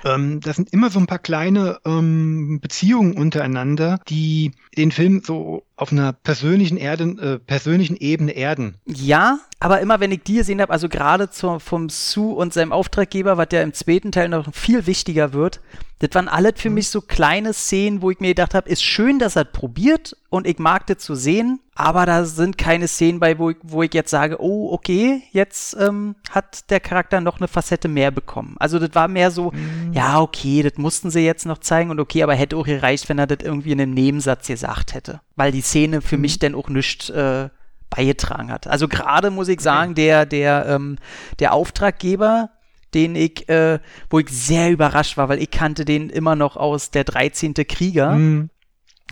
Ähm, 0.04 0.40
das 0.40 0.56
sind 0.56 0.74
immer 0.74 0.90
so 0.90 1.00
ein 1.00 1.08
paar 1.08 1.20
kleine 1.20 1.80
ähm, 1.86 2.60
Beziehungen 2.62 3.16
untereinander, 3.16 4.00
die 4.08 4.52
den 4.76 4.92
Film 4.92 5.22
so 5.24 5.64
auf 5.78 5.92
einer 5.92 6.14
persönlichen, 6.14 6.78
Erden, 6.78 7.20
äh, 7.20 7.40
persönlichen 7.40 7.98
Ebene 7.98 8.32
erden. 8.32 8.76
Ja, 8.86 9.40
aber 9.60 9.82
immer 9.82 10.00
wenn 10.00 10.12
ich 10.12 10.24
die 10.24 10.36
gesehen 10.36 10.62
habe, 10.62 10.72
also 10.72 10.88
gerade 10.90 11.28
vom 11.60 11.90
Sue 11.90 12.36
und 12.36 12.54
seinem 12.54 12.72
Auftraggeber, 12.72 13.38
was 13.38 13.48
ja 13.52 13.62
im 13.62 13.74
zweiten 13.74 14.12
Teil 14.12 14.30
noch 14.30 14.54
viel 14.54 14.88
wichtiger 14.88 15.34
wird, 15.34 15.60
das 16.00 16.10
waren 16.14 16.28
alles 16.28 16.54
für 16.58 16.70
mhm. 16.70 16.76
mich 16.76 16.90
so 16.90 17.02
kleine 17.02 17.54
Szenen, 17.54 18.02
wo 18.02 18.12
ich 18.12 18.20
mir 18.20 18.30
gedacht 18.30 18.54
habe, 18.54 18.70
ist 18.70 18.84
schön, 18.84 19.18
dass 19.18 19.36
er 19.36 19.46
probiert 19.46 20.18
und 20.30 20.46
ich 20.46 20.60
mag 20.60 20.86
das 20.88 20.98
zu 20.98 21.16
sehen, 21.16 21.62
aber 21.74 22.06
da 22.06 22.26
sind 22.26 22.58
keine 22.58 22.88
Szenen 22.88 23.20
bei, 23.20 23.40
wo 23.40 23.52
ich, 23.52 23.58
wo 23.64 23.82
ich 23.82 23.94
jetzt 23.94 24.10
sage, 24.10 24.42
oh, 24.42 24.72
okay, 24.74 25.24
jetzt 25.32 25.76
ähm, 25.80 26.16
hat 26.30 26.70
der 26.70 26.82
Charakter 26.82 27.22
noch 27.22 27.38
eine 27.38 27.48
Facette 27.48 27.88
mehr 27.88 28.12
bekommen. 28.12 28.56
Also 28.60 28.78
das 28.78 28.94
war 28.94 29.08
mehr 29.08 29.32
so, 29.32 29.52
mhm. 29.52 29.94
ja, 29.94 30.20
okay, 30.20 30.64
das 30.64 30.74
mussten 30.78 31.12
sie 31.12 31.22
jetzt 31.22 31.46
noch 31.46 31.60
zeigen 31.60 31.92
und 31.92 32.00
okay, 32.00 32.24
aber 32.24 32.36
hätte 32.36 32.58
auch 32.58 32.66
gereicht, 32.66 33.08
wenn 33.08 33.20
er 33.20 33.28
das 33.28 33.40
irgendwie 33.42 33.72
in 33.72 33.82
einem 33.82 33.94
Nebensatz 33.94 34.48
gesagt 34.48 34.94
hätte. 34.94 35.22
Weil 35.38 35.52
die 35.52 35.62
Szene 35.66 36.02
für 36.02 36.16
mhm. 36.16 36.22
mich 36.22 36.40
dann 36.40 36.56
auch 36.56 36.70
nichts 36.70 37.10
äh, 37.10 37.50
beigetragen 37.90 38.52
hat. 38.52 38.68
Also 38.68 38.88
gerade 38.88 39.32
muss 39.32 39.48
ich 39.48 39.62
sagen, 39.62 39.92
okay. 39.92 40.02
der, 40.02 40.26
der, 40.26 40.66
ähm, 40.68 40.98
der 41.40 41.54
Auftraggeber, 41.54 42.50
den 42.94 43.16
ich, 43.16 43.48
äh, 43.50 43.80
wo 44.10 44.20
ich 44.20 44.30
sehr 44.30 44.72
überrascht 44.72 45.18
war, 45.18 45.30
weil 45.30 45.42
ich 45.42 45.52
kannte 45.52 45.86
den 45.86 46.10
immer 46.10 46.36
noch 46.36 46.56
aus 46.56 46.92
der 46.92 47.04
13. 47.04 47.54
Krieger. 47.68 48.12
Mhm. 48.12 48.50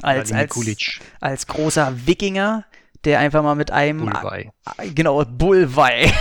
Als, 0.01 0.31
als, 0.31 0.57
als 1.21 1.45
großer 1.45 2.07
Wikinger, 2.07 2.65
der 3.05 3.19
einfach 3.19 3.43
mal 3.43 3.53
mit 3.53 3.69
einem. 3.69 3.99
Bullwei. 3.99 4.51
Genau, 4.95 5.23
Bullwei. 5.23 6.11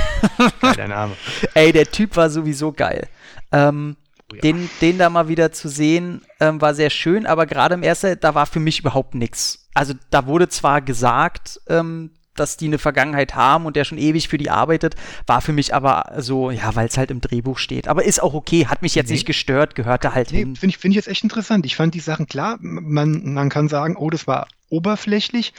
Geiler 0.61 0.89
Name. 0.89 1.17
Ey, 1.55 1.73
der 1.73 1.87
Typ 1.87 2.17
war 2.17 2.29
sowieso 2.29 2.73
geil. 2.73 3.09
Ähm. 3.51 3.97
Den, 4.43 4.71
den 4.81 4.99
da 4.99 5.11
mal 5.11 5.29
wieder 5.29 5.53
zu 5.53 5.69
sehen, 5.69 6.23
ähm, 6.41 6.61
war 6.61 6.75
sehr 6.75 6.91
schön, 6.91 7.27
aber 7.27 7.47
gerade 7.47 7.75
im 7.75 7.83
ersten, 7.83 8.19
da 8.21 8.35
war 8.35 8.47
für 8.47 8.61
mich 8.61 8.81
überhaupt 8.81 9.15
nichts. 9.15 9.69
Also 9.75 9.95
da 10.11 10.27
wurde 10.27 10.49
zwar 10.49 10.81
gesagt, 10.81 11.61
ähm, 11.69 12.11
dass 12.35 12.57
die 12.57 12.67
eine 12.67 12.79
Vergangenheit 12.79 13.35
haben 13.35 13.67
und 13.67 13.77
der 13.77 13.85
schon 13.85 13.99
ewig 13.99 14.29
für 14.29 14.39
die 14.39 14.51
arbeitet, 14.51 14.95
war 15.27 15.41
für 15.41 15.53
mich 15.53 15.75
aber 15.75 16.13
so, 16.19 16.51
ja, 16.51 16.75
weil 16.75 16.87
es 16.87 16.97
halt 16.97 17.11
im 17.11 17.21
Drehbuch 17.21 17.59
steht. 17.59 17.89
Aber 17.89 18.05
ist 18.05 18.23
auch 18.23 18.35
okay, 18.35 18.67
hat 18.67 18.83
mich 18.83 18.95
jetzt 18.95 19.09
nee. 19.09 19.15
nicht 19.15 19.27
gestört, 19.27 19.75
gehörte 19.75 20.15
halt 20.15 20.33
nee, 20.33 20.39
hin. 20.39 20.57
Finde 20.57 20.75
ich, 20.75 20.79
find 20.79 20.93
ich 20.93 20.97
jetzt 20.97 21.09
echt 21.09 21.25
interessant. 21.25 21.67
Ich 21.67 21.77
fand 21.77 21.95
die 21.95 22.01
Sachen 22.01 22.27
klar, 22.27 22.57
man, 22.61 23.35
man 23.35 23.49
kann 23.49 23.69
sagen, 23.69 23.97
oh, 23.97 24.09
das 24.09 24.27
war 24.27 24.49
oberflächlich, 24.71 25.53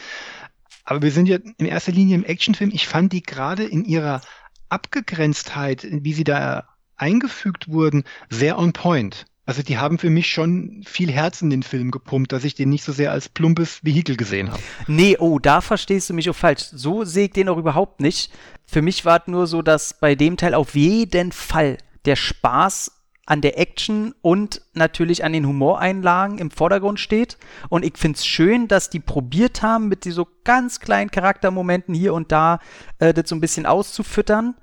aber 0.84 1.02
wir 1.02 1.12
sind 1.12 1.28
ja 1.28 1.38
in 1.58 1.66
erster 1.66 1.92
Linie 1.92 2.16
im 2.16 2.26
Actionfilm. 2.26 2.72
Ich 2.74 2.88
fand 2.88 3.14
die 3.14 3.22
gerade 3.22 3.64
in 3.64 3.86
ihrer 3.86 4.22
Abgegrenztheit, 4.70 5.86
wie 5.90 6.14
sie 6.14 6.24
da 6.24 6.68
eingefügt 6.98 7.70
wurden, 7.70 8.04
sehr 8.30 8.58
on 8.58 8.74
point. 8.74 9.26
Also 9.46 9.62
die 9.62 9.78
haben 9.78 9.98
für 9.98 10.10
mich 10.10 10.28
schon 10.28 10.84
viel 10.86 11.12
Herz 11.12 11.42
in 11.42 11.50
den 11.50 11.64
Film 11.64 11.92
gepumpt, 11.92 12.32
dass 12.32 12.46
ich 12.46 12.56
den 12.56 12.70
nicht 12.70 12.84
so 12.86 12.94
sehr 12.94 13.12
als 13.12 13.28
plumpes 13.28 13.84
Vehikel 13.84 14.16
gesehen 14.16 14.50
habe. 14.50 14.64
Nee, 14.88 15.18
oh, 15.20 15.38
da 15.38 15.60
verstehst 15.60 16.10
du 16.10 16.14
mich 16.14 16.30
auch 16.30 16.36
falsch. 16.36 16.64
So 16.72 17.04
sehe 17.04 17.26
ich 17.26 17.32
den 17.32 17.50
auch 17.50 17.58
überhaupt 17.58 18.00
nicht. 18.00 18.32
Für 18.66 18.82
mich 18.82 19.04
war 19.04 19.20
es 19.20 19.28
nur 19.28 19.48
so, 19.48 19.62
dass 19.62 20.00
bei 20.00 20.16
dem 20.16 20.38
Teil 20.38 20.54
auf 20.54 20.76
jeden 20.76 21.34
Fall 21.34 21.78
der 22.06 22.16
Spaß 22.16 22.92
an 23.26 23.42
der 23.42 23.58
Action 23.58 24.14
und 24.22 24.62
natürlich 24.74 25.24
an 25.24 25.34
den 25.34 25.48
Humoreinlagen 25.48 26.38
im 26.40 26.52
Vordergrund 26.52 27.00
steht. 27.00 27.38
Und 27.70 27.86
ich 27.86 27.98
finde 27.98 28.18
es 28.18 28.26
schön, 28.26 28.68
dass 28.68 28.90
die 28.90 29.00
probiert 29.00 29.62
haben, 29.62 29.88
mit 29.88 30.04
so 30.06 30.28
ganz 30.44 30.80
kleinen 30.80 31.12
Charaktermomenten 31.12 31.94
hier 31.94 32.14
und 32.14 32.32
da 32.32 32.60
äh, 33.00 33.14
das 33.14 33.30
so 33.30 33.36
ein 33.36 33.42
bisschen 33.42 33.66
auszufüttern. 33.66 34.56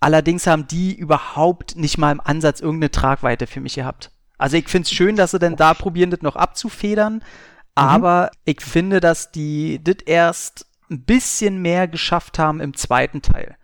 Allerdings 0.00 0.46
haben 0.46 0.66
die 0.68 0.94
überhaupt 0.94 1.76
nicht 1.76 1.98
mal 1.98 2.12
im 2.12 2.20
Ansatz 2.20 2.60
irgendeine 2.60 2.90
Tragweite 2.90 3.46
für 3.46 3.60
mich 3.60 3.74
gehabt. 3.74 4.10
Also 4.38 4.56
ich 4.56 4.68
finde 4.68 4.86
es 4.86 4.92
schön, 4.92 5.16
dass 5.16 5.30
sie 5.30 5.38
denn 5.38 5.56
da 5.56 5.74
probieren, 5.74 6.10
das 6.10 6.22
noch 6.22 6.36
abzufedern. 6.36 7.14
Mhm. 7.14 7.22
Aber 7.74 8.30
ich 8.44 8.60
finde, 8.60 9.00
dass 9.00 9.32
die 9.32 9.82
das 9.82 9.96
erst 10.04 10.66
ein 10.90 11.02
bisschen 11.04 11.62
mehr 11.62 11.88
geschafft 11.88 12.38
haben 12.38 12.60
im 12.60 12.74
zweiten 12.74 13.22
Teil. 13.22 13.56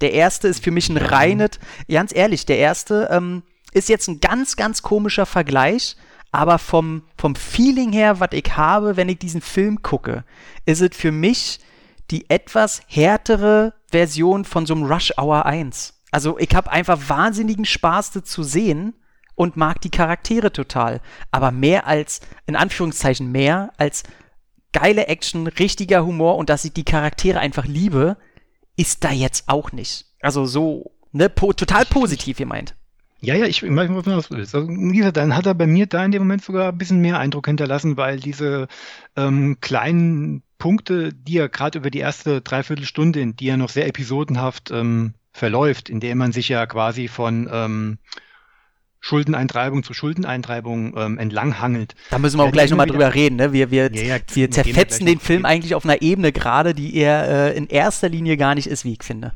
Der 0.00 0.12
erste 0.12 0.48
ist 0.48 0.62
für 0.62 0.72
mich 0.72 0.88
ein 0.88 0.96
reines, 0.96 1.50
ganz 1.88 2.14
ehrlich, 2.14 2.44
der 2.44 2.58
erste 2.58 3.08
ähm, 3.10 3.44
ist 3.72 3.88
jetzt 3.88 4.08
ein 4.08 4.20
ganz, 4.20 4.56
ganz 4.56 4.82
komischer 4.82 5.26
Vergleich, 5.26 5.96
aber 6.32 6.58
vom, 6.58 7.02
vom 7.16 7.36
Feeling 7.36 7.92
her, 7.92 8.20
was 8.20 8.30
ich 8.32 8.56
habe, 8.56 8.96
wenn 8.96 9.08
ich 9.08 9.18
diesen 9.18 9.40
Film 9.40 9.82
gucke, 9.82 10.24
ist 10.66 10.82
es 10.82 10.96
für 10.96 11.12
mich 11.12 11.60
die 12.10 12.28
etwas 12.30 12.82
härtere 12.86 13.74
Version 13.90 14.44
von 14.44 14.66
so 14.66 14.74
einem 14.74 14.84
Rush 14.84 15.12
Hour 15.18 15.46
1. 15.46 15.94
Also 16.10 16.38
ich 16.38 16.54
habe 16.54 16.70
einfach 16.70 17.08
wahnsinnigen 17.08 17.64
Spaß, 17.64 18.12
das 18.12 18.24
zu 18.24 18.42
sehen 18.42 18.94
und 19.34 19.56
mag 19.56 19.80
die 19.80 19.90
Charaktere 19.90 20.52
total. 20.52 21.00
Aber 21.30 21.50
mehr 21.50 21.86
als, 21.86 22.20
in 22.46 22.56
Anführungszeichen 22.56 23.30
mehr, 23.30 23.72
als 23.76 24.02
geile 24.72 25.06
Action, 25.08 25.46
richtiger 25.46 26.04
Humor 26.04 26.36
und 26.36 26.50
dass 26.50 26.64
ich 26.64 26.72
die 26.72 26.84
Charaktere 26.84 27.40
einfach 27.40 27.66
liebe, 27.66 28.16
ist 28.76 29.04
da 29.04 29.10
jetzt 29.10 29.48
auch 29.48 29.72
nicht. 29.72 30.06
Also 30.20 30.46
so, 30.46 30.92
ne, 31.12 31.28
po 31.28 31.52
total 31.52 31.84
positiv 31.86 32.38
gemeint. 32.38 32.74
Ja, 33.20 33.34
ja, 33.34 33.46
ich 33.46 33.62
weiß, 33.62 33.90
was 33.90 34.28
du 34.28 34.36
willst. 34.36 34.54
Also, 34.54 34.68
wie 34.68 34.98
gesagt, 34.98 35.16
dann 35.16 35.34
hat 35.34 35.46
er 35.46 35.54
bei 35.54 35.66
mir 35.66 35.86
da 35.86 36.04
in 36.04 36.12
dem 36.12 36.22
Moment 36.22 36.44
sogar 36.44 36.68
ein 36.68 36.78
bisschen 36.78 37.00
mehr 37.00 37.18
Eindruck 37.18 37.46
hinterlassen, 37.46 37.96
weil 37.96 38.20
diese 38.20 38.68
ähm, 39.16 39.56
kleinen 39.60 40.42
Punkte, 40.58 41.12
die 41.12 41.38
er 41.38 41.48
gerade 41.48 41.78
über 41.78 41.90
die 41.90 41.98
erste 41.98 42.40
Dreiviertelstunde, 42.40 43.20
in 43.20 43.36
die 43.36 43.48
er 43.48 43.56
noch 43.56 43.68
sehr 43.68 43.86
episodenhaft 43.86 44.70
ähm, 44.70 45.14
verläuft, 45.32 45.88
in 45.88 46.00
der 46.00 46.14
man 46.16 46.32
sich 46.32 46.48
ja 46.48 46.66
quasi 46.66 47.08
von 47.08 47.48
ähm, 47.52 47.98
Schuldeneintreibung 49.00 49.82
zu 49.82 49.94
Schuldeneintreibung 49.94 50.96
ähm, 50.96 51.18
entlanghangelt. 51.18 51.94
Da 52.10 52.18
müssen 52.18 52.38
wir 52.38 52.44
auch 52.44 52.52
gleich 52.52 52.70
nochmal 52.70 52.88
drüber 52.88 53.14
reden. 53.14 53.36
Ne? 53.36 53.52
Wir, 53.52 53.70
wir, 53.70 53.92
ja, 53.92 54.16
ja, 54.16 54.18
wir 54.32 54.50
zerfetzen 54.50 55.06
den 55.06 55.20
Film 55.20 55.44
eigentlich 55.44 55.74
auf 55.74 55.84
einer 55.84 56.02
Ebene 56.02 56.32
gerade, 56.32 56.74
die 56.74 56.96
er 56.96 57.52
äh, 57.52 57.56
in 57.56 57.68
erster 57.68 58.08
Linie 58.08 58.36
gar 58.36 58.54
nicht 58.54 58.66
ist, 58.66 58.84
wie 58.84 58.94
ich 58.94 59.04
finde. 59.04 59.32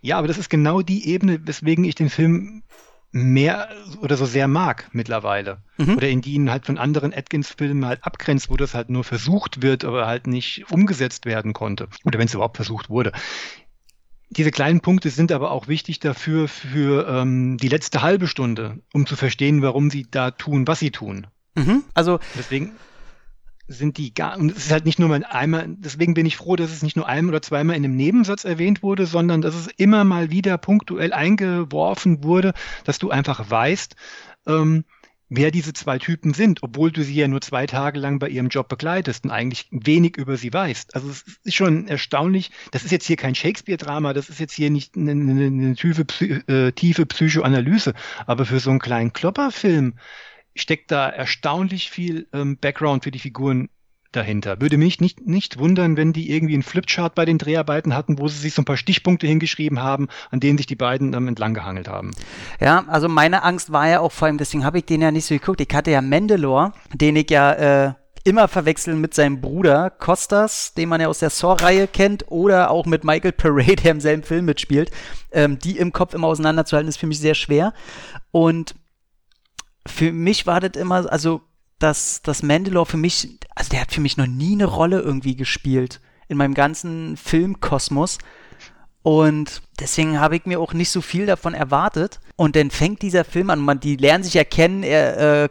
Ja, 0.00 0.18
aber 0.18 0.26
das 0.26 0.38
ist 0.38 0.50
genau 0.50 0.82
die 0.82 1.08
Ebene, 1.08 1.40
weswegen 1.44 1.84
ich 1.84 1.94
den 1.94 2.10
Film 2.10 2.64
mehr 3.12 3.68
oder 4.00 4.16
so 4.16 4.24
sehr 4.24 4.48
mag 4.48 4.88
mittlerweile. 4.92 5.58
Mhm. 5.76 5.96
Oder 5.96 6.08
in 6.08 6.22
die 6.22 6.32
ihn 6.32 6.50
halt 6.50 6.66
von 6.66 6.78
anderen 6.78 7.12
Atkins-Filmen 7.12 7.84
halt 7.84 8.04
abgrenzt, 8.04 8.50
wo 8.50 8.56
das 8.56 8.74
halt 8.74 8.88
nur 8.88 9.04
versucht 9.04 9.62
wird, 9.62 9.84
aber 9.84 10.06
halt 10.06 10.26
nicht 10.26 10.70
umgesetzt 10.70 11.26
werden 11.26 11.52
konnte. 11.52 11.88
Oder 12.04 12.18
wenn 12.18 12.26
es 12.26 12.34
überhaupt 12.34 12.56
versucht 12.56 12.88
wurde. 12.88 13.12
Diese 14.30 14.50
kleinen 14.50 14.80
Punkte 14.80 15.10
sind 15.10 15.30
aber 15.30 15.50
auch 15.50 15.68
wichtig 15.68 16.00
dafür, 16.00 16.48
für 16.48 17.06
ähm, 17.06 17.58
die 17.58 17.68
letzte 17.68 18.00
halbe 18.00 18.26
Stunde, 18.26 18.78
um 18.94 19.06
zu 19.06 19.14
verstehen, 19.14 19.60
warum 19.60 19.90
sie 19.90 20.06
da 20.10 20.30
tun, 20.30 20.66
was 20.66 20.78
sie 20.78 20.90
tun. 20.90 21.26
Mhm. 21.54 21.84
Also 21.92 22.18
deswegen 22.38 22.72
sind 23.68 23.96
die 23.96 24.12
gar, 24.12 24.38
und 24.38 24.50
es 24.50 24.66
ist 24.66 24.72
halt 24.72 24.84
nicht 24.84 24.98
nur 24.98 25.08
mal 25.08 25.24
einmal, 25.24 25.66
deswegen 25.68 26.14
bin 26.14 26.26
ich 26.26 26.36
froh, 26.36 26.56
dass 26.56 26.70
es 26.70 26.82
nicht 26.82 26.96
nur 26.96 27.06
einmal 27.06 27.34
oder 27.34 27.42
zweimal 27.42 27.76
in 27.76 27.84
einem 27.84 27.96
Nebensatz 27.96 28.44
erwähnt 28.44 28.82
wurde, 28.82 29.06
sondern 29.06 29.40
dass 29.40 29.54
es 29.54 29.68
immer 29.68 30.04
mal 30.04 30.30
wieder 30.30 30.58
punktuell 30.58 31.12
eingeworfen 31.12 32.24
wurde, 32.24 32.52
dass 32.84 32.98
du 32.98 33.10
einfach 33.10 33.50
weißt, 33.50 33.96
ähm, 34.46 34.84
wer 35.34 35.50
diese 35.50 35.72
zwei 35.72 35.98
Typen 35.98 36.34
sind, 36.34 36.62
obwohl 36.62 36.92
du 36.92 37.02
sie 37.02 37.14
ja 37.14 37.26
nur 37.26 37.40
zwei 37.40 37.66
Tage 37.66 37.98
lang 37.98 38.18
bei 38.18 38.28
ihrem 38.28 38.48
Job 38.48 38.68
begleitest 38.68 39.24
und 39.24 39.30
eigentlich 39.30 39.66
wenig 39.70 40.18
über 40.18 40.36
sie 40.36 40.52
weißt. 40.52 40.94
Also 40.94 41.08
es 41.08 41.24
ist 41.44 41.54
schon 41.54 41.88
erstaunlich. 41.88 42.50
Das 42.70 42.84
ist 42.84 42.90
jetzt 42.90 43.06
hier 43.06 43.16
kein 43.16 43.34
Shakespeare-Drama, 43.34 44.12
das 44.12 44.28
ist 44.28 44.40
jetzt 44.40 44.52
hier 44.52 44.68
nicht 44.68 44.94
eine, 44.96 45.12
eine, 45.12 45.46
eine 45.46 45.74
tiefe, 45.74 46.04
äh, 46.48 46.72
tiefe 46.72 47.06
Psychoanalyse, 47.06 47.94
aber 48.26 48.44
für 48.44 48.60
so 48.60 48.70
einen 48.70 48.78
kleinen 48.78 49.14
Klopperfilm 49.14 49.94
steckt 50.54 50.90
da 50.90 51.08
erstaunlich 51.08 51.90
viel 51.90 52.26
ähm, 52.32 52.56
Background 52.58 53.04
für 53.04 53.10
die 53.10 53.18
Figuren 53.18 53.68
dahinter. 54.12 54.60
Würde 54.60 54.76
mich 54.76 55.00
nicht, 55.00 55.26
nicht 55.26 55.58
wundern, 55.58 55.96
wenn 55.96 56.12
die 56.12 56.30
irgendwie 56.30 56.54
einen 56.54 56.62
Flipchart 56.62 57.14
bei 57.14 57.24
den 57.24 57.38
Dreharbeiten 57.38 57.94
hatten, 57.94 58.18
wo 58.18 58.28
sie 58.28 58.38
sich 58.38 58.54
so 58.54 58.62
ein 58.62 58.66
paar 58.66 58.76
Stichpunkte 58.76 59.26
hingeschrieben 59.26 59.80
haben, 59.80 60.08
an 60.30 60.40
denen 60.40 60.58
sich 60.58 60.66
die 60.66 60.76
beiden 60.76 61.14
ähm, 61.14 61.28
entlang 61.28 61.54
gehangelt 61.54 61.88
haben. 61.88 62.12
Ja, 62.60 62.84
also 62.86 63.08
meine 63.08 63.42
Angst 63.42 63.72
war 63.72 63.88
ja 63.88 64.00
auch 64.00 64.12
vor 64.12 64.26
allem, 64.26 64.38
deswegen 64.38 64.64
habe 64.64 64.78
ich 64.78 64.84
den 64.84 65.00
ja 65.00 65.10
nicht 65.10 65.24
so 65.24 65.34
geguckt. 65.34 65.60
Ich 65.60 65.74
hatte 65.74 65.90
ja 65.90 66.02
Mandalore, 66.02 66.72
den 66.92 67.16
ich 67.16 67.30
ja 67.30 67.52
äh, 67.52 67.92
immer 68.24 68.48
verwechseln 68.48 69.00
mit 69.00 69.14
seinem 69.14 69.40
Bruder 69.40 69.90
Costas, 69.90 70.74
den 70.74 70.88
man 70.88 71.00
ja 71.00 71.08
aus 71.08 71.18
der 71.18 71.30
Saw-Reihe 71.30 71.88
kennt, 71.88 72.30
oder 72.30 72.70
auch 72.70 72.86
mit 72.86 73.04
Michael 73.04 73.32
Parade, 73.32 73.76
der 73.82 73.92
im 73.92 74.00
selben 74.00 74.22
Film 74.22 74.44
mitspielt. 74.44 74.90
Ähm, 75.32 75.58
die 75.58 75.78
im 75.78 75.92
Kopf 75.92 76.14
immer 76.14 76.28
auseinanderzuhalten, 76.28 76.88
ist 76.88 76.98
für 76.98 77.06
mich 77.06 77.20
sehr 77.20 77.34
schwer. 77.34 77.72
Und 78.30 78.74
für 79.86 80.12
mich 80.12 80.46
war 80.46 80.60
das 80.60 80.80
immer, 80.80 81.10
also 81.10 81.42
dass 81.78 82.22
das 82.22 82.42
Mandalore 82.42 82.86
für 82.86 82.96
mich, 82.96 83.38
also 83.54 83.70
der 83.70 83.80
hat 83.80 83.92
für 83.92 84.00
mich 84.00 84.16
noch 84.16 84.26
nie 84.26 84.52
eine 84.52 84.66
Rolle 84.66 85.00
irgendwie 85.00 85.36
gespielt 85.36 86.00
in 86.28 86.36
meinem 86.36 86.54
ganzen 86.54 87.16
Filmkosmos. 87.16 88.18
Und 89.02 89.62
deswegen 89.80 90.20
habe 90.20 90.36
ich 90.36 90.46
mir 90.46 90.60
auch 90.60 90.74
nicht 90.74 90.90
so 90.90 91.00
viel 91.00 91.26
davon 91.26 91.54
erwartet. 91.54 92.20
Und 92.36 92.54
dann 92.54 92.70
fängt 92.70 93.02
dieser 93.02 93.24
Film 93.24 93.50
an, 93.50 93.58
man, 93.58 93.80
die 93.80 93.96
lernen 93.96 94.22
sich 94.22 94.34
ja 94.34 94.44
kennen, 94.44 94.84
er, 94.84 95.44
äh, 95.44 95.48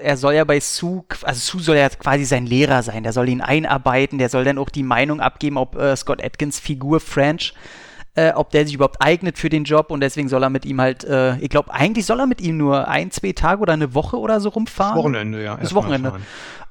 er 0.00 0.16
soll 0.16 0.34
ja 0.34 0.44
bei 0.44 0.58
Sue, 0.58 1.04
also 1.22 1.40
Sue 1.40 1.62
soll 1.62 1.76
ja 1.76 1.88
quasi 1.88 2.24
sein 2.24 2.46
Lehrer 2.46 2.82
sein, 2.82 3.02
der 3.04 3.12
soll 3.12 3.28
ihn 3.28 3.40
einarbeiten, 3.40 4.18
der 4.18 4.28
soll 4.28 4.44
dann 4.44 4.58
auch 4.58 4.68
die 4.68 4.82
Meinung 4.82 5.20
abgeben, 5.20 5.56
ob 5.56 5.76
äh, 5.76 5.96
Scott 5.96 6.22
Atkins 6.22 6.58
Figur 6.58 7.00
French 7.00 7.54
äh, 8.14 8.32
ob 8.32 8.50
der 8.50 8.64
sich 8.64 8.74
überhaupt 8.74 9.00
eignet 9.00 9.38
für 9.38 9.48
den 9.48 9.64
Job 9.64 9.90
und 9.90 10.00
deswegen 10.00 10.28
soll 10.28 10.42
er 10.42 10.50
mit 10.50 10.64
ihm 10.64 10.80
halt, 10.80 11.04
äh, 11.04 11.36
ich 11.38 11.48
glaube, 11.48 11.72
eigentlich 11.72 12.06
soll 12.06 12.20
er 12.20 12.26
mit 12.26 12.40
ihm 12.40 12.56
nur 12.56 12.88
ein, 12.88 13.10
zwei 13.10 13.32
Tage 13.32 13.62
oder 13.62 13.72
eine 13.72 13.94
Woche 13.94 14.18
oder 14.18 14.40
so 14.40 14.48
rumfahren. 14.48 14.94
Das 14.96 15.04
Wochenende, 15.04 15.42
ja. 15.42 15.56
Das 15.56 15.74
Wochenende. 15.74 16.12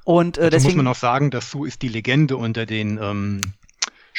Und 0.04 0.38
äh, 0.38 0.50
deswegen 0.50 0.76
muss 0.76 0.84
man 0.84 0.92
auch 0.92 0.96
sagen, 0.96 1.30
dass 1.30 1.50
Sue 1.50 1.68
ist 1.68 1.82
die 1.82 1.88
Legende 1.88 2.36
unter 2.36 2.66
den 2.66 2.98
ähm, 3.02 3.40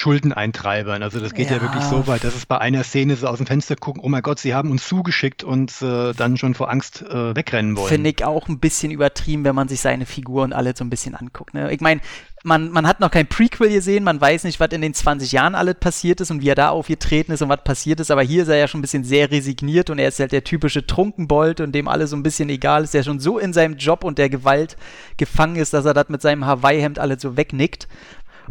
Schuldeneintreibern. 0.02 1.04
Also 1.04 1.20
das 1.20 1.34
geht 1.34 1.50
ja. 1.50 1.58
ja. 1.58 1.62
wirklich 1.62 1.84
so 1.84 2.08
weit, 2.08 2.24
dass 2.24 2.36
es 2.36 2.48
bei 2.48 2.58
einer 2.58 2.84
Szene 2.84 3.16
so 3.16 3.28
aus 3.28 3.38
dem 3.38 3.46
Fenster 3.46 3.76
gucken, 3.76 4.02
oh 4.04 4.10
mein 4.10 4.24
Gott, 4.24 4.40
sie 4.40 4.56
haben 4.56 4.72
uns 4.72 4.88
zugeschickt 4.88 5.44
und 5.44 5.80
äh, 5.82 6.14
dann 6.14 6.38
schon 6.38 6.56
vor 6.56 6.72
Angst 6.72 7.04
äh, 7.04 7.36
wegrennen 7.36 7.78
wollen. 7.78 7.88
Finde 7.88 8.10
ich 8.10 8.26
auch 8.26 8.48
ein 8.48 8.60
bisschen 8.60 8.92
übertrieben, 8.92 9.44
wenn 9.44 9.54
man 9.54 9.68
sich 9.68 9.80
seine 9.80 10.08
Figur 10.08 10.44
und 10.44 10.54
alle 10.54 10.76
so 10.76 10.84
ein 10.84 10.90
bisschen 10.90 11.14
anguckt. 11.14 11.54
Ne? 11.54 11.72
Ich 11.72 11.82
meine, 11.82 12.02
man, 12.44 12.72
man 12.72 12.88
hat 12.88 13.00
noch 13.00 13.12
kein 13.12 13.28
Prequel 13.28 13.70
gesehen, 13.70 14.04
man 14.04 14.20
weiß 14.20 14.46
nicht, 14.46 14.60
was 14.60 14.70
in 14.72 14.82
den 14.82 14.94
20 14.94 15.32
Jahren 15.32 15.54
alles 15.54 15.76
passiert 15.80 16.22
ist 16.22 16.32
und 16.32 16.42
wie 16.42 16.50
er 16.50 16.56
da 16.56 16.70
aufgetreten 16.70 17.32
ist 17.32 17.42
und 17.42 17.50
was 17.50 17.64
passiert 17.64 18.00
ist, 18.00 18.10
aber 18.10 18.24
hier 18.24 18.44
ist 18.44 18.50
er 18.50 18.58
ja 18.58 18.68
schon 18.68 18.80
ein 18.80 18.82
bisschen 18.82 19.04
sehr 19.04 19.30
resigniert 19.30 19.90
und 19.90 20.00
er 20.00 20.08
ist 20.08 20.20
halt 20.20 20.32
der 20.32 20.44
typische 20.44 20.86
Trunkenbold 20.86 21.62
und 21.62 21.74
dem 21.74 21.88
alles 21.88 22.10
so 22.10 22.16
ein 22.16 22.24
bisschen 22.24 22.50
egal 22.50 22.84
ist, 22.84 22.94
der 22.94 23.04
schon 23.04 23.20
so 23.20 23.38
in 23.38 23.54
seinem 23.54 23.78
Job 23.78 24.04
und 24.04 24.18
der 24.18 24.30
Gewalt 24.30 24.76
gefangen 25.18 25.58
ist, 25.58 25.74
dass 25.74 25.86
er 25.86 25.94
das 25.94 26.10
mit 26.10 26.22
seinem 26.22 26.46
Hawaii-Hemd 26.46 26.98
alles 26.98 27.22
so 27.22 27.38
wegnickt. 27.38 27.88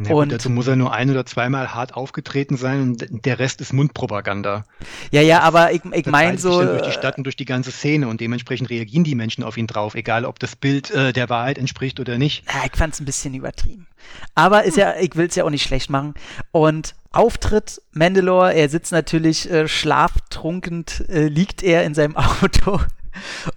Ja, 0.09 0.15
und 0.15 0.33
dazu 0.33 0.49
muss 0.51 0.67
er 0.67 0.77
nur 0.77 0.93
ein 0.93 1.11
oder 1.11 1.27
zweimal 1.27 1.75
hart 1.75 1.95
aufgetreten 1.95 2.57
sein 2.57 2.83
und 2.83 3.25
der 3.25 3.39
Rest 3.39 3.61
ist 3.61 3.73
Mundpropaganda. 3.73 4.65
Ja, 5.11 5.21
ja, 5.21 5.41
aber 5.41 5.73
ich, 5.73 5.83
ich 5.93 6.07
meine 6.07 6.39
so. 6.39 6.63
durch 6.63 6.83
die 6.83 6.93
Stadt 6.93 7.19
und 7.19 7.25
durch 7.25 7.37
die 7.37 7.45
ganze 7.45 7.71
Szene 7.71 8.09
und 8.09 8.21
dementsprechend 8.21 8.71
reagieren 8.71 9.05
die 9.05 9.15
Menschen 9.15 9.45
auf 9.45 9.57
ihn 9.57 9.67
drauf, 9.67 9.95
egal 9.95 10.25
ob 10.25 10.39
das 10.39 10.57
Bild 10.57 10.91
äh, 10.91 11.13
der 11.13 11.29
Wahrheit 11.29 11.59
entspricht 11.59 12.01
oder 12.01 12.19
nicht. 12.19 12.45
Ja, 12.49 12.63
ich 12.65 12.77
fand 12.77 12.95
es 12.95 13.01
ein 13.01 13.05
bisschen 13.05 13.35
übertrieben. 13.35 13.87
Aber 14.35 14.65
ist 14.65 14.77
ja, 14.77 14.95
ich 14.99 15.17
will 15.17 15.27
es 15.27 15.35
ja 15.35 15.45
auch 15.45 15.51
nicht 15.51 15.65
schlecht 15.65 15.91
machen. 15.91 16.15
Und 16.51 16.95
Auftritt 17.13 17.83
Mandalore, 17.93 18.55
er 18.55 18.69
sitzt 18.69 18.93
natürlich 18.93 19.51
äh, 19.51 19.69
schlaftrunkend, 19.69 21.05
äh, 21.09 21.27
liegt 21.27 21.63
er 21.63 21.85
in 21.85 21.95
seinem 21.95 22.17
Auto. 22.17 22.81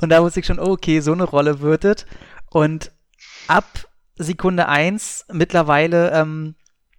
Und 0.01 0.09
da 0.09 0.21
wusste 0.21 0.39
ich 0.39 0.45
schon, 0.45 0.59
okay, 0.59 0.99
so 0.99 1.13
eine 1.13 1.23
Rolle 1.23 1.61
wird 1.61 1.85
es. 1.85 2.05
Und 2.49 2.91
ab 3.47 3.87
Sekunde 4.15 4.67
1 4.67 5.25
mittlerweile 5.31 6.11
ähm, 6.11 6.55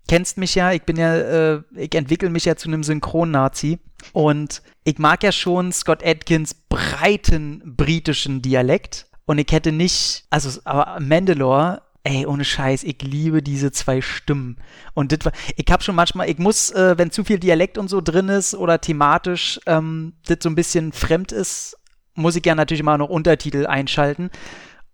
kennst 0.08 0.38
mich 0.38 0.54
ja, 0.54 0.72
ich 0.72 0.82
bin 0.82 0.96
ja, 0.96 1.14
äh, 1.16 1.62
ich 1.76 1.94
entwickle 1.94 2.30
mich 2.30 2.44
ja 2.44 2.56
zu 2.56 2.68
einem 2.68 2.82
Synchron-Nazi. 2.82 3.78
Und 4.12 4.62
ich 4.84 4.98
mag 4.98 5.22
ja 5.22 5.32
schon 5.32 5.72
Scott 5.72 6.04
Atkins 6.04 6.54
breiten 6.54 7.62
britischen 7.64 8.42
Dialekt. 8.42 9.06
Und 9.24 9.38
ich 9.38 9.50
hätte 9.50 9.72
nicht, 9.72 10.24
also 10.28 10.60
aber 10.64 11.00
Mandalore, 11.00 11.80
ey, 12.02 12.26
ohne 12.26 12.44
Scheiß, 12.44 12.84
ich 12.84 13.00
liebe 13.00 13.42
diese 13.42 13.72
zwei 13.72 14.02
Stimmen. 14.02 14.58
Und 14.92 15.12
das 15.12 15.24
war, 15.24 15.32
ich 15.56 15.64
habe 15.70 15.82
schon 15.82 15.94
manchmal, 15.94 16.28
ich 16.28 16.38
muss, 16.38 16.70
äh, 16.70 16.98
wenn 16.98 17.10
zu 17.10 17.24
viel 17.24 17.38
Dialekt 17.38 17.78
und 17.78 17.88
so 17.88 18.02
drin 18.02 18.28
ist 18.28 18.54
oder 18.54 18.80
thematisch 18.80 19.58
ähm, 19.64 20.12
das 20.26 20.38
so 20.42 20.50
ein 20.50 20.54
bisschen 20.54 20.92
fremd 20.92 21.32
ist, 21.32 21.78
muss 22.14 22.36
ich 22.36 22.44
ja 22.44 22.54
natürlich 22.54 22.80
immer 22.80 22.98
noch 22.98 23.08
Untertitel 23.08 23.66
einschalten 23.66 24.30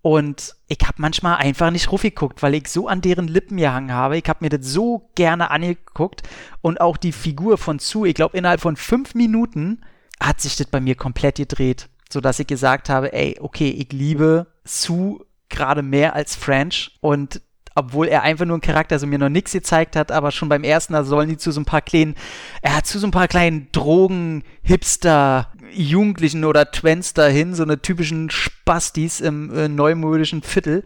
und 0.03 0.55
ich 0.69 0.79
habe 0.83 0.95
manchmal 0.97 1.37
einfach 1.37 1.71
nicht 1.71 1.91
geguckt, 1.91 2.43
weil 2.43 2.55
ich 2.55 2.69
so 2.69 2.89
an 2.89 3.03
deren 3.03 3.29
Lippen 3.29 3.59
gehangen 3.59 3.93
habe. 3.93 4.17
Ich 4.17 4.29
habe 4.29 4.39
mir 4.43 4.49
das 4.49 4.67
so 4.67 5.11
gerne 5.15 5.51
angeguckt. 5.51 6.23
Und 6.63 6.81
auch 6.81 6.97
die 6.97 7.13
Figur 7.13 7.59
von 7.59 7.79
Sue, 7.79 8.09
ich 8.09 8.15
glaube, 8.15 8.37
innerhalb 8.37 8.61
von 8.61 8.77
fünf 8.77 9.15
Minuten 9.15 9.83
hat 10.19 10.41
sich 10.41 10.57
das 10.57 10.69
bei 10.69 10.81
mir 10.81 10.95
komplett 10.95 11.37
gedreht. 11.37 11.89
Sodass 12.11 12.39
ich 12.39 12.47
gesagt 12.47 12.89
habe, 12.89 13.13
ey, 13.13 13.37
okay, 13.41 13.69
ich 13.69 13.93
liebe 13.93 14.47
Sue 14.65 15.25
gerade 15.51 15.83
mehr 15.83 16.15
als 16.15 16.35
French. 16.35 16.97
Und 17.01 17.43
obwohl 17.75 18.09
er 18.09 18.23
einfach 18.23 18.47
nur 18.47 18.59
ein 18.59 18.63
Charakter, 18.63 18.97
also 18.97 19.07
mir 19.07 19.19
noch 19.19 19.29
nichts 19.29 19.53
gezeigt 19.53 19.97
hat, 19.97 20.13
aber 20.13 20.31
schon 20.31 20.49
beim 20.49 20.65
ersten, 20.65 20.93
da 20.93 21.05
sollen 21.05 21.29
die 21.29 21.37
zu 21.37 21.53
so 21.53 21.61
ein 21.61 21.65
paar 21.65 21.83
kleinen, 21.83 22.15
er 22.63 22.77
hat 22.77 22.87
zu 22.87 22.99
so 22.99 23.07
ein 23.07 23.13
paar 23.13 23.29
kleinen 23.29 23.69
Drogen, 23.73 24.43
Hipster, 24.63 25.49
Jugendlichen 25.73 26.45
oder 26.45 26.71
Twents 26.71 27.15
dahin, 27.15 27.55
so 27.55 27.63
eine 27.63 27.81
typischen 27.81 28.31
Spastis 28.31 29.21
im 29.21 29.55
äh, 29.55 29.69
neumodischen 29.69 30.43
Viertel. 30.43 30.85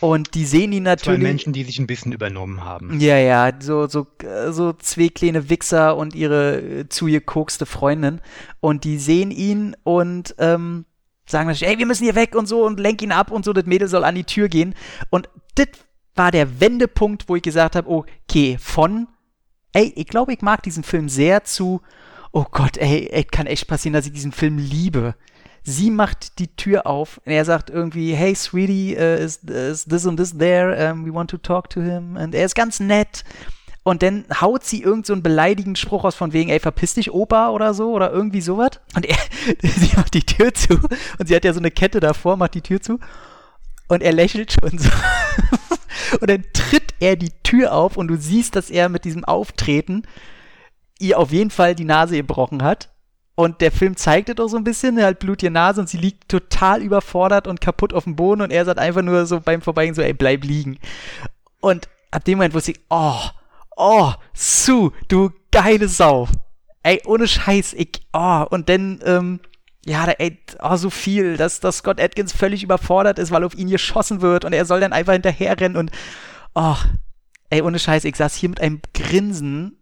Und 0.00 0.34
die 0.34 0.46
sehen 0.46 0.72
ihn 0.72 0.84
natürlich. 0.84 1.20
Zwei 1.20 1.28
Menschen, 1.28 1.52
die 1.52 1.62
sich 1.62 1.78
ein 1.78 1.86
bisschen 1.86 2.12
übernommen 2.12 2.64
haben. 2.64 2.98
Ja, 3.00 3.18
ja, 3.18 3.52
so, 3.60 3.86
so, 3.86 4.06
so 4.48 4.72
zwei 4.72 5.08
kleine 5.08 5.50
Wichser 5.50 5.96
und 5.96 6.14
ihre 6.14 6.60
äh, 6.60 6.88
zugekokste 6.88 7.66
Freundin. 7.66 8.22
Und 8.60 8.84
die 8.84 8.98
sehen 8.98 9.30
ihn 9.30 9.76
und 9.82 10.34
ähm, 10.38 10.86
sagen 11.26 11.48
natürlich, 11.48 11.68
ey, 11.68 11.78
wir 11.78 11.86
müssen 11.86 12.04
hier 12.04 12.14
weg 12.14 12.34
und 12.34 12.46
so 12.46 12.64
und 12.64 12.80
lenk 12.80 13.02
ihn 13.02 13.12
ab 13.12 13.30
und 13.30 13.44
so, 13.44 13.52
das 13.52 13.66
Mädel 13.66 13.88
soll 13.88 14.04
an 14.04 14.14
die 14.14 14.24
Tür 14.24 14.48
gehen. 14.48 14.74
Und 15.10 15.28
das 15.54 15.68
war 16.20 16.30
der 16.30 16.60
Wendepunkt, 16.60 17.30
wo 17.30 17.36
ich 17.36 17.42
gesagt 17.42 17.74
habe, 17.74 17.88
okay, 17.88 18.58
von, 18.60 19.08
ey, 19.72 19.90
ich 19.96 20.06
glaube, 20.06 20.34
ich 20.34 20.42
mag 20.42 20.62
diesen 20.62 20.84
Film 20.84 21.08
sehr 21.08 21.44
zu, 21.44 21.80
oh 22.30 22.44
Gott, 22.50 22.76
ey, 22.76 23.08
ey, 23.10 23.24
kann 23.24 23.46
echt 23.46 23.66
passieren, 23.66 23.94
dass 23.94 24.04
ich 24.04 24.12
diesen 24.12 24.32
Film 24.32 24.58
liebe. 24.58 25.14
Sie 25.62 25.90
macht 25.90 26.38
die 26.38 26.54
Tür 26.56 26.86
auf 26.86 27.22
und 27.24 27.32
er 27.32 27.46
sagt 27.46 27.70
irgendwie, 27.70 28.12
hey, 28.12 28.34
sweetie, 28.34 28.98
uh, 28.98 29.00
is, 29.00 29.36
is 29.44 29.86
this 29.86 30.06
and 30.06 30.18
this 30.18 30.36
there? 30.36 30.92
Um, 30.92 31.06
we 31.06 31.14
want 31.14 31.30
to 31.30 31.38
talk 31.38 31.70
to 31.70 31.80
him. 31.80 32.16
Und 32.16 32.34
er 32.34 32.44
ist 32.44 32.54
ganz 32.54 32.80
nett. 32.80 33.24
Und 33.82 34.02
dann 34.02 34.26
haut 34.42 34.62
sie 34.62 34.82
irgend 34.82 35.06
so 35.06 35.16
beleidigenden 35.16 35.76
Spruch 35.76 36.04
aus 36.04 36.16
von 36.16 36.34
wegen, 36.34 36.50
ey, 36.50 36.60
verpiss 36.60 36.92
dich, 36.92 37.14
Opa 37.14 37.48
oder 37.48 37.72
so 37.72 37.92
oder 37.92 38.12
irgendwie 38.12 38.42
sowas. 38.42 38.72
Und 38.94 39.06
er, 39.06 39.16
sie 39.62 39.96
macht 39.96 40.12
die 40.12 40.26
Tür 40.26 40.52
zu 40.52 40.74
und 41.18 41.28
sie 41.28 41.34
hat 41.34 41.46
ja 41.46 41.54
so 41.54 41.60
eine 41.60 41.70
Kette 41.70 41.98
davor, 41.98 42.36
macht 42.36 42.52
die 42.52 42.60
Tür 42.60 42.82
zu 42.82 42.98
und 43.88 44.02
er 44.02 44.12
lächelt 44.12 44.52
schon 44.52 44.78
so. 44.78 44.90
und 46.20 46.28
dann 46.28 46.44
tritt 46.52 46.94
er 47.00 47.16
die 47.16 47.32
Tür 47.42 47.72
auf 47.72 47.96
und 47.96 48.08
du 48.08 48.16
siehst, 48.16 48.56
dass 48.56 48.70
er 48.70 48.88
mit 48.88 49.04
diesem 49.04 49.24
Auftreten 49.24 50.02
ihr 50.98 51.18
auf 51.18 51.32
jeden 51.32 51.50
Fall 51.50 51.74
die 51.74 51.84
Nase 51.84 52.16
gebrochen 52.16 52.62
hat. 52.62 52.90
Und 53.34 53.62
der 53.62 53.72
Film 53.72 53.96
zeigt 53.96 54.28
es 54.28 54.38
auch 54.38 54.48
so 54.48 54.58
ein 54.58 54.64
bisschen, 54.64 55.02
halt 55.02 55.18
blutige 55.18 55.50
Nase 55.50 55.80
und 55.80 55.88
sie 55.88 55.96
liegt 55.96 56.28
total 56.28 56.82
überfordert 56.82 57.46
und 57.46 57.60
kaputt 57.60 57.94
auf 57.94 58.04
dem 58.04 58.14
Boden 58.14 58.42
und 58.42 58.50
er 58.50 58.66
sagt 58.66 58.78
einfach 58.78 59.00
nur 59.00 59.24
so 59.24 59.40
beim 59.40 59.62
Vorbeigehen 59.62 59.94
so, 59.94 60.02
ey, 60.02 60.12
bleib 60.12 60.44
liegen. 60.44 60.78
Und 61.60 61.88
ab 62.10 62.24
dem 62.24 62.36
Moment 62.36 62.52
wusste 62.52 62.72
ich, 62.72 62.80
oh, 62.90 63.18
oh, 63.76 64.12
Sue, 64.34 64.92
du 65.08 65.30
geile 65.50 65.88
Sau. 65.88 66.28
Ey, 66.82 67.00
ohne 67.06 67.26
Scheiß, 67.26 67.72
ich, 67.74 68.02
oh, 68.12 68.44
und 68.50 68.68
dann, 68.68 69.00
ähm, 69.04 69.40
ja, 69.86 70.06
da, 70.06 70.12
ey, 70.12 70.38
oh, 70.62 70.76
so 70.76 70.90
viel, 70.90 71.36
dass, 71.36 71.60
dass 71.60 71.78
Scott 71.78 72.00
Atkins 72.00 72.32
völlig 72.32 72.62
überfordert 72.62 73.18
ist, 73.18 73.30
weil 73.30 73.44
auf 73.44 73.54
ihn 73.54 73.70
geschossen 73.70 74.20
wird 74.20 74.44
und 74.44 74.52
er 74.52 74.66
soll 74.66 74.80
dann 74.80 74.92
einfach 74.92 75.14
hinterherrennen 75.14 75.76
und, 75.76 75.90
oh, 76.54 76.76
ey, 77.48 77.62
ohne 77.62 77.78
Scheiß, 77.78 78.04
ich 78.04 78.16
saß 78.16 78.34
hier 78.34 78.50
mit 78.50 78.60
einem 78.60 78.80
Grinsen. 78.92 79.78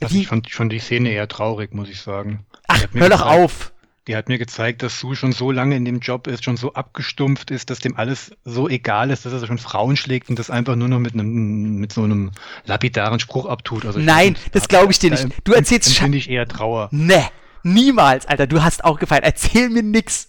Also 0.00 0.16
ich 0.16 0.26
fand 0.26 0.50
schon 0.50 0.68
die 0.68 0.80
Szene 0.80 1.10
eher 1.10 1.28
traurig, 1.28 1.72
muss 1.72 1.88
ich 1.88 2.00
sagen. 2.00 2.44
Ach, 2.66 2.84
hör 2.92 3.08
doch 3.08 3.22
auf! 3.22 3.72
Die 4.08 4.16
hat 4.16 4.28
mir 4.28 4.38
gezeigt, 4.38 4.82
dass 4.82 4.98
Sue 4.98 5.14
schon 5.14 5.30
so 5.30 5.52
lange 5.52 5.76
in 5.76 5.84
dem 5.84 6.00
Job 6.00 6.26
ist, 6.26 6.42
schon 6.42 6.56
so 6.56 6.74
abgestumpft 6.74 7.52
ist, 7.52 7.70
dass 7.70 7.78
dem 7.78 7.96
alles 7.96 8.32
so 8.42 8.68
egal 8.68 9.12
ist, 9.12 9.24
dass 9.24 9.32
er 9.32 9.46
schon 9.46 9.58
Frauen 9.58 9.96
schlägt 9.96 10.28
und 10.28 10.40
das 10.40 10.50
einfach 10.50 10.74
nur 10.74 10.88
noch 10.88 10.98
mit 10.98 11.14
einem 11.14 11.76
mit 11.76 11.92
so 11.92 12.02
einem 12.02 12.32
lapidaren 12.64 13.20
Spruch 13.20 13.46
abtut. 13.46 13.86
Also 13.86 14.00
Nein, 14.00 14.36
das 14.50 14.66
glaube 14.66 14.90
ich 14.90 14.98
dir 14.98 15.12
nicht. 15.12 15.28
Du 15.44 15.52
erzählst 15.52 15.94
schon. 15.94 16.06
finde 16.06 16.18
ich 16.18 16.28
eher 16.28 16.48
Trauer. 16.48 16.88
Ne, 16.90 17.28
niemals, 17.62 18.26
Alter. 18.26 18.46
Du 18.46 18.62
hast 18.62 18.84
auch 18.84 18.98
gefeiert. 18.98 19.24
Erzähl 19.24 19.68
mir 19.70 19.82
nix. 19.82 20.28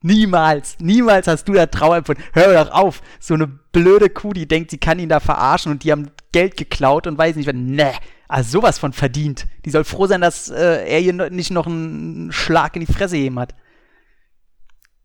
Niemals, 0.00 0.76
niemals 0.78 1.26
hast 1.26 1.48
du 1.48 1.54
da 1.54 1.66
Trauer 1.66 1.96
empfunden. 1.96 2.22
Hör 2.32 2.64
doch 2.64 2.70
auf. 2.70 3.02
So 3.18 3.34
eine 3.34 3.48
blöde 3.48 4.08
Kuh, 4.08 4.32
die 4.32 4.46
denkt, 4.46 4.70
sie 4.70 4.78
kann 4.78 5.00
ihn 5.00 5.08
da 5.08 5.18
verarschen 5.18 5.72
und 5.72 5.82
die 5.82 5.90
haben 5.90 6.12
Geld 6.30 6.56
geklaut 6.56 7.06
und 7.06 7.18
weiß 7.18 7.34
nicht, 7.34 7.48
was. 7.48 7.54
Ne. 7.54 7.92
Also 8.28 8.60
sowas 8.60 8.78
von 8.78 8.92
verdient. 8.92 9.46
Die 9.64 9.70
soll 9.70 9.84
froh 9.84 10.06
sein, 10.06 10.20
dass 10.20 10.50
äh, 10.50 10.86
er 10.86 11.00
hier 11.00 11.30
nicht 11.30 11.50
noch 11.50 11.66
einen 11.66 12.30
Schlag 12.30 12.76
in 12.76 12.84
die 12.84 12.92
Fresse 12.92 13.16
gegeben 13.16 13.40
hat. 13.40 13.54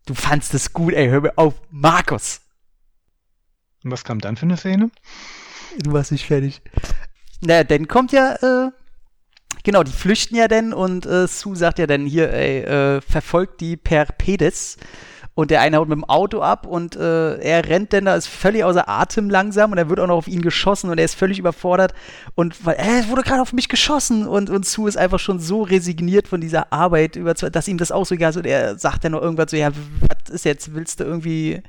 Du 0.06 0.14
fandst 0.14 0.52
es 0.54 0.72
gut, 0.72 0.92
ey, 0.92 1.08
hör 1.08 1.22
mir 1.22 1.38
auf. 1.38 1.54
Markus. 1.70 2.42
Und 3.82 3.90
was 3.90 4.04
kam 4.04 4.20
dann 4.20 4.36
für 4.36 4.44
eine 4.44 4.58
Szene? 4.58 4.90
Du 5.78 5.92
warst 5.92 6.12
nicht 6.12 6.26
fertig. 6.26 6.60
Naja, 7.40 7.64
dann 7.64 7.88
kommt 7.88 8.12
ja, 8.12 8.34
äh, 8.34 8.70
genau, 9.64 9.82
die 9.82 9.92
flüchten 9.92 10.36
ja 10.36 10.46
denn 10.46 10.72
und 10.72 11.06
äh, 11.06 11.26
Sue 11.26 11.56
sagt 11.56 11.80
ja 11.80 11.86
dann 11.86 12.06
hier, 12.06 12.32
ey, 12.32 12.60
äh, 12.60 13.00
verfolgt 13.00 13.60
die 13.60 13.76
per 13.76 14.04
Pedis 14.04 14.76
und 15.34 15.50
der 15.50 15.60
eine 15.62 15.78
haut 15.78 15.88
mit 15.88 15.96
dem 15.96 16.04
Auto 16.04 16.42
ab 16.42 16.64
und 16.66 16.94
äh, 16.94 17.38
er 17.38 17.68
rennt 17.68 17.92
denn 17.92 18.04
da, 18.04 18.14
ist 18.14 18.28
völlig 18.28 18.62
außer 18.62 18.88
Atem 18.88 19.28
langsam 19.28 19.72
und 19.72 19.78
er 19.78 19.88
wird 19.88 19.98
auch 19.98 20.06
noch 20.06 20.16
auf 20.16 20.28
ihn 20.28 20.42
geschossen 20.42 20.90
und 20.90 20.98
er 20.98 21.04
ist 21.04 21.16
völlig 21.16 21.40
überfordert 21.40 21.92
und 22.36 22.64
weil 22.64 22.76
äh, 22.76 23.00
er 23.00 23.08
wurde 23.08 23.22
gerade 23.22 23.42
auf 23.42 23.52
mich 23.52 23.68
geschossen 23.68 24.28
und, 24.28 24.48
und 24.48 24.64
Sue 24.64 24.88
ist 24.88 24.96
einfach 24.96 25.18
schon 25.18 25.40
so 25.40 25.62
resigniert 25.62 26.28
von 26.28 26.40
dieser 26.40 26.72
Arbeit, 26.72 27.16
über, 27.16 27.34
dass 27.34 27.66
ihm 27.68 27.78
das 27.78 27.90
auch 27.90 28.06
so 28.06 28.14
egal 28.14 28.30
ist 28.30 28.36
und 28.36 28.46
er 28.46 28.78
sagt 28.78 29.04
dann 29.04 29.12
noch 29.12 29.22
irgendwas 29.22 29.50
so, 29.50 29.56
ja, 29.56 29.70
was 30.00 30.32
ist 30.32 30.44
jetzt, 30.44 30.74
willst 30.74 31.00
du 31.00 31.04
irgendwie, 31.04 31.62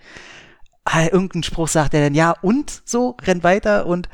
ah, 0.84 1.06
irgendeinen 1.06 1.43
Spruch 1.43 1.68
sagt 1.68 1.96
er 1.96 2.02
dann, 2.02 2.14
ja 2.14 2.36
und? 2.41 2.84
So, 2.86 3.18
rennt 3.24 3.43
weiter 3.43 3.88
und 3.88 4.10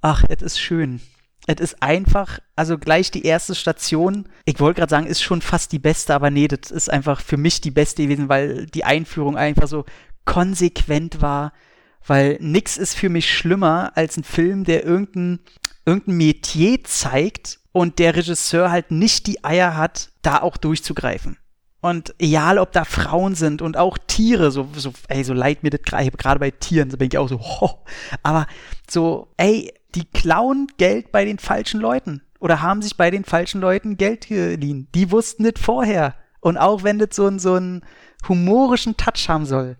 ach, 0.00 0.22
es 0.28 0.42
ist 0.42 0.60
schön 0.60 1.00
es 1.46 1.60
ist 1.60 1.82
einfach, 1.82 2.38
also 2.54 2.78
gleich 2.78 3.10
die 3.10 3.24
erste 3.24 3.54
Station, 3.54 4.28
ich 4.44 4.60
wollte 4.60 4.80
gerade 4.80 4.90
sagen, 4.90 5.06
ist 5.06 5.22
schon 5.22 5.42
fast 5.42 5.72
die 5.72 5.80
beste, 5.80 6.14
aber 6.14 6.30
nee, 6.30 6.46
das 6.46 6.70
ist 6.70 6.90
einfach 6.90 7.20
für 7.20 7.36
mich 7.36 7.60
die 7.60 7.72
beste 7.72 8.04
gewesen, 8.04 8.28
weil 8.28 8.66
die 8.66 8.84
Einführung 8.84 9.36
einfach 9.36 9.66
so 9.66 9.84
konsequent 10.24 11.20
war, 11.20 11.52
weil 12.06 12.38
nix 12.40 12.76
ist 12.76 12.94
für 12.94 13.08
mich 13.08 13.30
schlimmer 13.30 13.92
als 13.96 14.16
ein 14.16 14.24
Film, 14.24 14.64
der 14.64 14.84
irgendein, 14.84 15.40
irgendein 15.84 16.16
Metier 16.16 16.84
zeigt 16.84 17.58
und 17.72 17.98
der 17.98 18.14
Regisseur 18.14 18.70
halt 18.70 18.90
nicht 18.90 19.26
die 19.26 19.42
Eier 19.42 19.76
hat, 19.76 20.10
da 20.22 20.42
auch 20.42 20.56
durchzugreifen. 20.56 21.38
Und 21.80 22.14
egal, 22.20 22.58
ob 22.58 22.70
da 22.70 22.84
Frauen 22.84 23.34
sind 23.34 23.60
und 23.60 23.76
auch 23.76 23.98
Tiere, 24.06 24.52
so, 24.52 24.68
so 24.76 24.92
ey, 25.08 25.24
so 25.24 25.34
leid 25.34 25.64
mir 25.64 25.70
das 25.70 25.82
gerade 25.82 26.38
bei 26.38 26.52
Tieren, 26.52 26.92
so 26.92 26.96
bin 26.96 27.08
ich 27.10 27.18
auch 27.18 27.28
so, 27.28 27.40
ho, 27.60 27.84
aber 28.22 28.46
so, 28.88 29.32
ey, 29.36 29.72
die 29.94 30.04
klauen 30.04 30.68
Geld 30.78 31.12
bei 31.12 31.24
den 31.24 31.38
falschen 31.38 31.80
Leuten 31.80 32.22
oder 32.40 32.60
haben 32.62 32.82
sich 32.82 32.96
bei 32.96 33.10
den 33.10 33.24
falschen 33.24 33.60
Leuten 33.60 33.96
Geld 33.96 34.26
geliehen. 34.26 34.88
Die 34.94 35.10
wussten 35.10 35.44
das 35.44 35.62
vorher. 35.62 36.14
Und 36.40 36.56
auch 36.58 36.82
wenn 36.82 36.98
das 36.98 37.10
so, 37.12 37.38
so 37.38 37.54
einen 37.54 37.82
humorischen 38.28 38.96
Touch 38.96 39.28
haben 39.28 39.46
soll. 39.46 39.76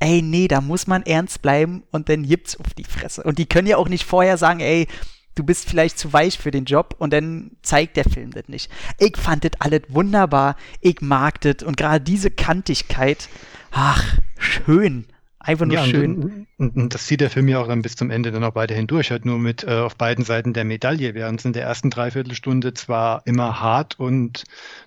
Ey, 0.00 0.20
nee, 0.20 0.48
da 0.48 0.60
muss 0.60 0.86
man 0.86 1.04
ernst 1.04 1.40
bleiben 1.40 1.84
und 1.92 2.08
dann 2.08 2.24
gibt's 2.24 2.58
auf 2.58 2.74
die 2.74 2.84
Fresse. 2.84 3.22
Und 3.22 3.38
die 3.38 3.46
können 3.46 3.68
ja 3.68 3.76
auch 3.76 3.88
nicht 3.88 4.04
vorher 4.04 4.36
sagen, 4.36 4.60
ey, 4.60 4.88
du 5.34 5.44
bist 5.44 5.68
vielleicht 5.68 5.98
zu 5.98 6.12
weich 6.12 6.38
für 6.38 6.50
den 6.50 6.64
Job 6.64 6.96
und 6.98 7.12
dann 7.12 7.52
zeigt 7.62 7.96
der 7.96 8.04
Film 8.04 8.32
das 8.32 8.48
nicht. 8.48 8.70
Ich 8.98 9.16
fand 9.16 9.44
das 9.44 9.52
alles 9.60 9.82
wunderbar. 9.88 10.56
Ich 10.80 11.00
mag 11.00 11.40
das 11.42 11.62
und 11.62 11.76
gerade 11.76 12.04
diese 12.04 12.30
Kantigkeit, 12.30 13.28
ach, 13.70 14.18
schön. 14.36 15.06
Einfach 15.46 15.66
nur 15.66 15.76
ja, 15.76 15.84
schön. 15.84 16.46
Und, 16.56 16.74
und, 16.74 16.94
das 16.94 17.06
zieht 17.06 17.20
der 17.20 17.28
Film 17.28 17.48
ja 17.48 17.60
auch 17.60 17.68
dann 17.68 17.82
bis 17.82 17.96
zum 17.96 18.10
Ende 18.10 18.32
dann 18.32 18.42
auch 18.44 18.54
weiterhin 18.54 18.86
durch, 18.86 19.10
halt 19.10 19.26
nur 19.26 19.38
mit 19.38 19.62
äh, 19.62 19.72
auf 19.72 19.94
beiden 19.94 20.24
Seiten 20.24 20.54
der 20.54 20.64
Medaille, 20.64 21.12
während 21.14 21.40
es 21.40 21.44
in 21.44 21.52
der 21.52 21.64
ersten 21.64 21.90
Dreiviertelstunde 21.90 22.72
zwar 22.72 23.22
immer 23.26 23.60
hart 23.60 24.00
und 24.00 24.44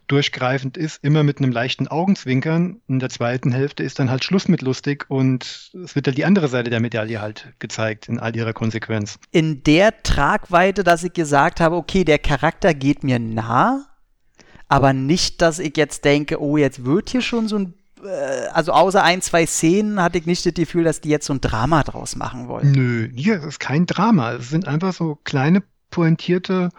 durchgreifend 0.07 0.75
ist, 0.75 1.03
immer 1.03 1.21
mit 1.21 1.37
einem 1.37 1.51
leichten 1.51 1.87
Augenzwinkern. 1.87 2.81
In 2.87 2.97
der 2.97 3.09
zweiten 3.09 3.51
Hälfte 3.51 3.83
ist 3.83 3.99
dann 3.99 4.09
halt 4.09 4.23
Schluss 4.23 4.47
mit 4.47 4.63
lustig 4.63 5.05
und 5.09 5.71
es 5.83 5.95
wird 5.95 6.07
halt 6.07 6.17
die 6.17 6.25
andere 6.25 6.47
Seite 6.47 6.71
der 6.71 6.79
Medaille 6.79 7.21
halt 7.21 7.53
gezeigt 7.59 8.09
in 8.09 8.17
all 8.17 8.35
ihrer 8.35 8.53
Konsequenz. 8.53 9.19
In 9.31 9.61
der 9.61 10.01
Tragweite, 10.01 10.83
dass 10.83 11.03
ich 11.03 11.13
gesagt 11.13 11.59
habe, 11.59 11.75
okay, 11.75 12.03
der 12.03 12.17
Charakter 12.17 12.73
geht 12.73 13.03
mir 13.03 13.19
nah, 13.19 13.85
aber 14.67 14.93
nicht, 14.93 15.41
dass 15.43 15.59
ich 15.59 15.77
jetzt 15.77 16.03
denke, 16.03 16.41
oh, 16.41 16.57
jetzt 16.57 16.83
wird 16.83 17.09
hier 17.11 17.21
schon 17.21 17.47
so 17.47 17.57
ein 17.57 17.73
also 18.53 18.71
außer 18.71 19.03
ein, 19.03 19.21
zwei 19.21 19.45
Szenen 19.45 20.01
hatte 20.01 20.17
ich 20.17 20.25
nicht 20.25 20.45
das 20.45 20.53
Gefühl, 20.53 20.83
dass 20.83 21.01
die 21.01 21.09
jetzt 21.09 21.25
so 21.25 21.33
ein 21.33 21.41
Drama 21.41 21.83
draus 21.83 22.15
machen 22.15 22.47
wollen. 22.47 22.71
Nö, 22.71 23.09
hier 23.15 23.43
ist 23.43 23.59
kein 23.59 23.85
Drama. 23.85 24.33
Es 24.33 24.49
sind 24.49 24.67
einfach 24.67 24.93
so 24.93 25.17
kleine 25.23 25.63
pointierte 25.89 26.69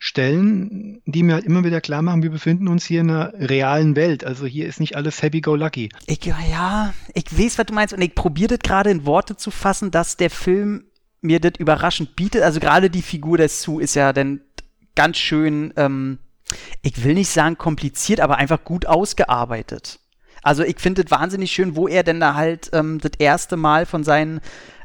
Stellen, 0.00 1.02
die 1.06 1.24
mir 1.24 1.34
halt 1.34 1.44
immer 1.44 1.64
wieder 1.64 1.80
klar 1.80 2.02
machen, 2.02 2.22
wir 2.22 2.30
befinden 2.30 2.68
uns 2.68 2.84
hier 2.84 3.00
in 3.00 3.10
einer 3.10 3.32
realen 3.34 3.96
Welt. 3.96 4.24
Also 4.24 4.46
hier 4.46 4.68
ist 4.68 4.78
nicht 4.78 4.94
alles 4.94 5.22
happy-go-lucky. 5.22 5.88
Ich, 6.06 6.24
ja, 6.24 6.94
ich 7.14 7.36
weiß, 7.36 7.58
was 7.58 7.66
du 7.66 7.74
meinst 7.74 7.94
und 7.94 8.00
ich 8.00 8.14
probiere 8.14 8.56
das 8.56 8.60
gerade 8.60 8.90
in 8.90 9.06
Worte 9.06 9.36
zu 9.36 9.50
fassen, 9.50 9.90
dass 9.90 10.16
der 10.16 10.30
Film 10.30 10.84
mir 11.20 11.40
das 11.40 11.54
überraschend 11.58 12.14
bietet. 12.14 12.42
Also 12.42 12.60
gerade 12.60 12.90
die 12.90 13.02
Figur 13.02 13.38
des 13.38 13.60
Sue 13.60 13.82
ist 13.82 13.96
ja 13.96 14.12
dann 14.12 14.40
ganz 14.94 15.16
schön, 15.16 15.72
ähm, 15.76 16.18
ich 16.82 17.02
will 17.02 17.14
nicht 17.14 17.30
sagen 17.30 17.58
kompliziert, 17.58 18.20
aber 18.20 18.36
einfach 18.36 18.62
gut 18.62 18.86
ausgearbeitet. 18.86 19.98
Also 20.42 20.62
ich 20.62 20.78
finde 20.78 21.02
es 21.04 21.10
wahnsinnig 21.10 21.50
schön, 21.50 21.76
wo 21.76 21.88
er 21.88 22.02
denn 22.02 22.20
da 22.20 22.34
halt 22.34 22.70
ähm, 22.72 22.98
das 23.00 23.12
erste 23.18 23.56
Mal 23.56 23.86
von 23.86 24.04
seinem 24.04 24.40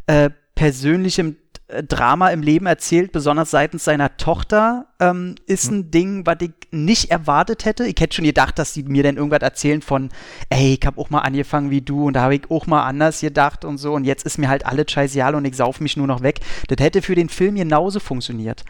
äh, 0.07 0.29
persönlichen 0.55 1.37
äh, 1.67 1.83
Drama 1.83 2.29
im 2.29 2.41
Leben 2.41 2.65
erzählt, 2.65 3.11
besonders 3.11 3.51
seitens 3.51 3.83
seiner 3.83 4.17
Tochter, 4.17 4.87
ähm, 4.99 5.35
ist 5.47 5.71
ein 5.71 5.91
Ding, 5.91 6.25
was 6.25 6.37
ich 6.41 6.51
nicht 6.71 7.11
erwartet 7.11 7.65
hätte. 7.65 7.85
Ich 7.85 7.95
hätte 7.99 8.15
schon 8.15 8.25
gedacht, 8.25 8.59
dass 8.59 8.73
die 8.73 8.83
mir 8.83 9.03
dann 9.03 9.17
irgendwas 9.17 9.41
erzählen 9.41 9.81
von, 9.81 10.09
ey, 10.49 10.77
ich 10.79 10.85
habe 10.85 10.99
auch 10.99 11.09
mal 11.09 11.19
angefangen 11.19 11.71
wie 11.71 11.81
du 11.81 12.07
und 12.07 12.13
da 12.13 12.21
habe 12.21 12.35
ich 12.35 12.51
auch 12.51 12.67
mal 12.67 12.83
anders 12.83 13.21
gedacht 13.21 13.65
und 13.65 13.77
so 13.77 13.93
und 13.93 14.03
jetzt 14.05 14.25
ist 14.25 14.37
mir 14.37 14.49
halt 14.49 14.65
alles 14.65 14.91
scheißegal 14.91 15.35
und 15.35 15.45
ich 15.45 15.55
sauf 15.55 15.79
mich 15.79 15.97
nur 15.97 16.07
noch 16.07 16.21
weg. 16.21 16.39
Das 16.67 16.83
hätte 16.83 17.01
für 17.01 17.15
den 17.15 17.29
Film 17.29 17.55
genauso 17.55 17.99
funktioniert 17.99 18.63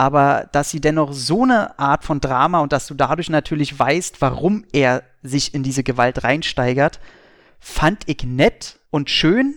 aber 0.00 0.48
dass 0.52 0.70
sie 0.70 0.80
dennoch 0.80 1.12
so 1.12 1.42
eine 1.42 1.78
Art 1.78 2.04
von 2.04 2.22
Drama 2.22 2.60
und 2.60 2.72
dass 2.72 2.86
du 2.86 2.94
dadurch 2.94 3.28
natürlich 3.28 3.78
weißt, 3.78 4.22
warum 4.22 4.64
er 4.72 5.02
sich 5.22 5.52
in 5.52 5.62
diese 5.62 5.82
Gewalt 5.82 6.24
reinsteigert, 6.24 7.00
fand 7.58 8.04
ich 8.06 8.24
nett 8.24 8.78
und 8.88 9.10
schön 9.10 9.54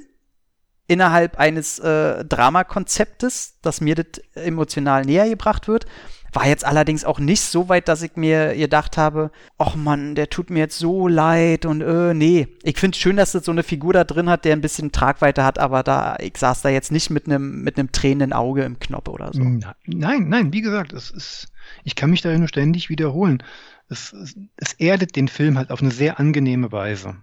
innerhalb 0.86 1.39
eines 1.39 1.80
äh, 1.80 2.26
Dramakonzeptes, 2.26 3.60
dass 3.62 3.80
mir 3.80 3.96
das 3.96 4.22
emotional 4.36 5.06
näher 5.06 5.30
gebracht 5.30 5.70
wird. 5.70 5.86
War 6.34 6.48
jetzt 6.48 6.66
allerdings 6.66 7.06
auch 7.06 7.20
nicht 7.20 7.42
so 7.42 7.70
weit, 7.70 7.88
dass 7.88 8.02
ich 8.02 8.16
mir 8.16 8.56
gedacht 8.56 8.98
habe, 8.98 9.32
ach 9.58 9.76
Mann, 9.76 10.16
der 10.16 10.30
tut 10.30 10.50
mir 10.50 10.60
jetzt 10.60 10.80
so 10.80 11.08
leid 11.08 11.66
und 11.66 11.82
äh, 11.82 12.14
nee. 12.14 12.48
Ich 12.64 12.80
finde 12.80 12.96
es 12.96 13.02
schön, 13.02 13.18
dass 13.18 13.34
das 13.34 13.46
so 13.46 13.52
eine 13.52 13.64
Figur 13.64 13.94
da 13.94 14.04
drin 14.04 14.30
hat, 14.30 14.44
der 14.46 14.54
ein 14.54 14.62
bisschen 14.62 14.92
Tragweite 14.92 15.44
hat, 15.44 15.60
aber 15.60 15.84
da, 15.84 16.18
ich 16.20 16.38
saß 16.38 16.64
da 16.64 16.70
jetzt 16.70 16.92
nicht 16.92 17.10
mit 17.10 17.28
einem 17.28 17.62
mit 17.64 17.78
einem 17.78 17.92
tränenden 17.92 18.34
Auge 18.34 18.64
im 18.64 18.80
Knopf 18.80 19.10
oder 19.10 19.32
so. 19.34 19.42
Nein, 19.86 20.30
nein, 20.30 20.54
wie 20.54 20.62
gesagt, 20.62 20.92
es 20.94 21.12
ist, 21.12 21.48
ich 21.84 21.96
kann 21.96 22.10
mich 22.10 22.22
da 22.22 22.36
nur 22.38 22.48
ständig 22.48 22.90
wiederholen. 22.90 23.44
Es, 23.90 24.12
es, 24.14 24.36
es 24.58 24.74
erdet 24.74 25.16
den 25.16 25.28
Film 25.28 25.58
halt 25.58 25.70
auf 25.70 25.82
eine 25.82 25.92
sehr 25.92 26.20
angenehme 26.20 26.72
Weise. 26.72 27.16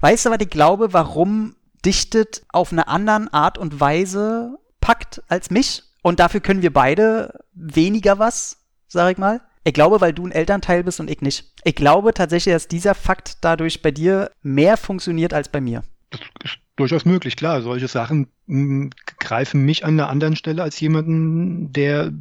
Weißt 0.00 0.26
du, 0.26 0.30
was 0.30 0.40
ich 0.40 0.50
glaube, 0.50 0.92
warum 0.92 1.54
dichtet 1.84 2.42
auf 2.48 2.72
eine 2.72 2.88
andere 2.88 3.32
Art 3.32 3.58
und 3.58 3.80
Weise 3.80 4.58
packt 4.80 5.22
als 5.28 5.50
mich? 5.50 5.82
Und 6.02 6.20
dafür 6.20 6.40
können 6.40 6.62
wir 6.62 6.72
beide 6.72 7.44
weniger 7.54 8.18
was, 8.18 8.58
sag 8.86 9.12
ich 9.12 9.18
mal. 9.18 9.40
Ich 9.64 9.74
glaube, 9.74 10.00
weil 10.00 10.12
du 10.12 10.26
ein 10.26 10.32
Elternteil 10.32 10.84
bist 10.84 11.00
und 11.00 11.10
ich 11.10 11.20
nicht. 11.20 11.52
Ich 11.64 11.74
glaube 11.74 12.14
tatsächlich, 12.14 12.54
dass 12.54 12.68
dieser 12.68 12.94
Fakt 12.94 13.38
dadurch 13.42 13.82
bei 13.82 13.90
dir 13.90 14.30
mehr 14.42 14.76
funktioniert 14.76 15.34
als 15.34 15.48
bei 15.48 15.60
mir. 15.60 15.84
Das 16.10 16.20
ist 16.44 16.58
durchaus 16.76 17.04
möglich, 17.04 17.36
klar. 17.36 17.60
Solche 17.60 17.88
Sachen 17.88 18.28
mh, 18.46 18.56
hm, 18.56 18.90
greifen 19.18 19.64
mich 19.64 19.84
an 19.84 19.94
einer 19.94 20.08
anderen 20.08 20.36
Stelle 20.36 20.62
als 20.62 20.80
jemanden, 20.80 21.72
der 21.72 22.12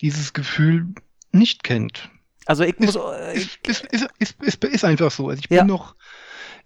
dieses 0.00 0.32
Gefühl 0.34 0.86
nicht 1.32 1.64
kennt. 1.64 2.10
Also 2.46 2.62
ich 2.62 2.78
muss. 2.78 2.96
Ist, 3.34 3.66
ist, 3.66 3.86
ist, 3.86 4.08
ist, 4.18 4.42
ist, 4.42 4.64
ist 4.64 4.84
einfach 4.84 5.10
so. 5.10 5.28
Also 5.28 5.40
ich 5.40 5.48
bin 5.48 5.58
ja. 5.58 5.64
noch, 5.64 5.96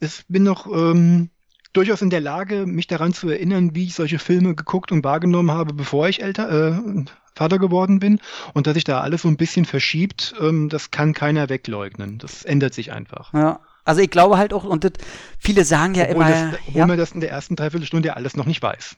ich 0.00 0.24
bin 0.28 0.42
noch 0.42 0.66
ähm, 0.66 1.30
durchaus 1.72 2.02
in 2.02 2.10
der 2.10 2.20
Lage, 2.20 2.66
mich 2.66 2.86
daran 2.86 3.12
zu 3.12 3.28
erinnern, 3.28 3.74
wie 3.74 3.84
ich 3.84 3.94
solche 3.94 4.18
Filme 4.18 4.54
geguckt 4.54 4.92
und 4.92 5.04
wahrgenommen 5.04 5.50
habe, 5.50 5.74
bevor 5.74 6.08
ich 6.08 6.22
älter, 6.22 6.50
äh, 6.50 7.04
Vater 7.34 7.58
geworden 7.58 8.00
bin. 8.00 8.20
Und 8.52 8.66
dass 8.66 8.74
sich 8.74 8.84
da 8.84 9.00
alles 9.00 9.22
so 9.22 9.28
ein 9.28 9.36
bisschen 9.36 9.64
verschiebt, 9.64 10.34
ähm, 10.40 10.68
das 10.68 10.90
kann 10.90 11.14
keiner 11.14 11.48
wegleugnen. 11.48 12.18
Das 12.18 12.44
ändert 12.44 12.74
sich 12.74 12.92
einfach. 12.92 13.32
Ja. 13.32 13.60
Also 13.84 14.02
ich 14.02 14.10
glaube 14.10 14.36
halt 14.36 14.52
auch, 14.52 14.64
und 14.64 14.84
das, 14.84 14.92
viele 15.38 15.64
sagen 15.64 15.94
ja 15.94 16.04
obwohl 16.04 16.16
immer. 16.16 16.30
Das, 16.30 16.60
obwohl 16.66 16.78
ja. 16.80 16.86
man 16.86 16.98
das 16.98 17.12
in 17.12 17.20
der 17.20 17.30
ersten 17.30 17.56
Dreiviertelstunde 17.56 18.08
ja 18.08 18.14
alles 18.14 18.36
noch 18.36 18.44
nicht 18.44 18.60
weiß. 18.60 18.96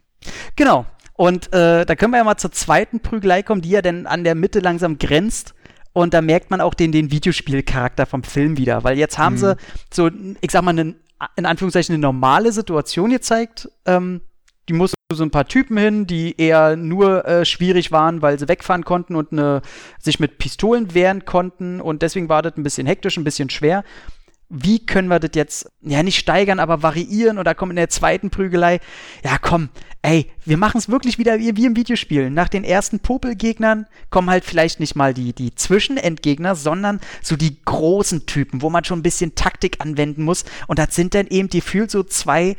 Genau. 0.57 0.85
Und 1.15 1.53
äh, 1.53 1.85
da 1.85 1.95
können 1.95 2.13
wir 2.13 2.17
ja 2.17 2.25
mal 2.25 2.39
zur 2.39 2.51
zweiten 2.51 3.01
Prügelei 3.01 3.43
kommen, 3.43 3.61
die 3.61 3.71
ja 3.71 3.83
dann 3.83 4.07
an 4.07 4.25
der 4.25 4.35
Mitte 4.35 4.59
langsam 4.59 4.99
grenzt. 4.99 5.55
Und 5.93 6.15
da 6.15 6.23
merkt 6.23 6.51
man 6.51 6.61
auch 6.61 6.75
den, 6.75 6.93
den 6.93 7.11
Videospielcharakter 7.11 8.07
vom 8.07 8.23
Film 8.23 8.57
wieder. 8.57 8.85
Weil 8.85 8.97
jetzt 8.97 9.19
haben 9.19 9.35
mhm. 9.35 9.39
sie 9.39 9.57
so, 9.93 10.11
ich 10.41 10.51
sag 10.51 10.63
mal, 10.63 10.71
einen, 10.71 10.97
in 11.37 11.47
Anführungszeichen 11.47 11.95
eine 11.95 12.03
normale 12.03 12.53
Situation 12.53 13.11
gezeigt. 13.11 13.69
Ähm, 13.87 14.23
die 14.69 14.73
mussten 14.73 14.95
so 15.13 15.25
ein 15.25 15.31
paar 15.31 15.49
Typen 15.49 15.77
hin, 15.77 16.07
die 16.07 16.41
eher 16.41 16.77
nur 16.77 17.25
äh, 17.27 17.45
schwierig 17.45 17.91
waren, 17.91 18.23
weil 18.23 18.39
sie 18.39 18.49
wegfahren 18.49 18.85
konnten 18.85 19.17
und 19.17 19.33
eine, 19.33 19.63
sich 19.99 20.21
mit 20.21 20.39
Pistolen 20.39 20.95
wehren 20.95 21.25
konnten. 21.25 21.81
Und 21.81 22.03
deswegen 22.03 22.29
war 22.29 22.43
das 22.43 22.57
ein 22.57 22.63
bisschen 22.63 22.87
hektisch, 22.87 23.17
ein 23.17 23.25
bisschen 23.25 23.51
schwer 23.51 23.85
wie 24.51 24.85
können 24.85 25.09
wir 25.09 25.21
das 25.21 25.31
jetzt, 25.35 25.71
ja, 25.81 26.03
nicht 26.03 26.19
steigern, 26.19 26.59
aber 26.59 26.83
variieren 26.83 27.39
oder 27.39 27.55
kommen 27.55 27.71
in 27.71 27.77
der 27.77 27.89
zweiten 27.89 28.31
Prügelei, 28.31 28.81
ja, 29.25 29.39
komm, 29.39 29.69
ey, 30.03 30.27
wir 30.45 30.57
machen 30.57 30.79
es 30.79 30.89
wirklich 30.89 31.19
wieder 31.19 31.39
wie, 31.39 31.57
wie 31.57 31.67
im 31.67 31.77
Videospiel. 31.77 32.31
Nach 32.31 32.49
den 32.49 32.65
ersten 32.65 32.99
Popelgegnern 32.99 33.87
kommen 34.11 34.29
halt 34.29 34.45
vielleicht 34.45 34.81
nicht 34.81 34.97
mal 34.97 35.15
die, 35.15 35.33
die 35.33 35.55
Zwischenendgegner, 35.55 36.57
sondern 36.57 37.01
so 37.23 37.37
die 37.37 37.63
großen 37.65 38.27
Typen, 38.27 38.61
wo 38.61 38.71
man 38.71 38.85
schon 38.85 38.99
ein 38.99 39.05
bisschen 39.05 39.37
Taktik 39.37 39.77
anwenden 39.79 40.25
muss. 40.25 40.45
Und 40.67 40.81
das 40.81 40.97
sind 40.97 41.15
dann 41.15 41.29
eben 41.29 41.49
die 41.49 41.61
gefühlt 41.61 41.93
so 41.93 42.03
zwei, 42.03 42.57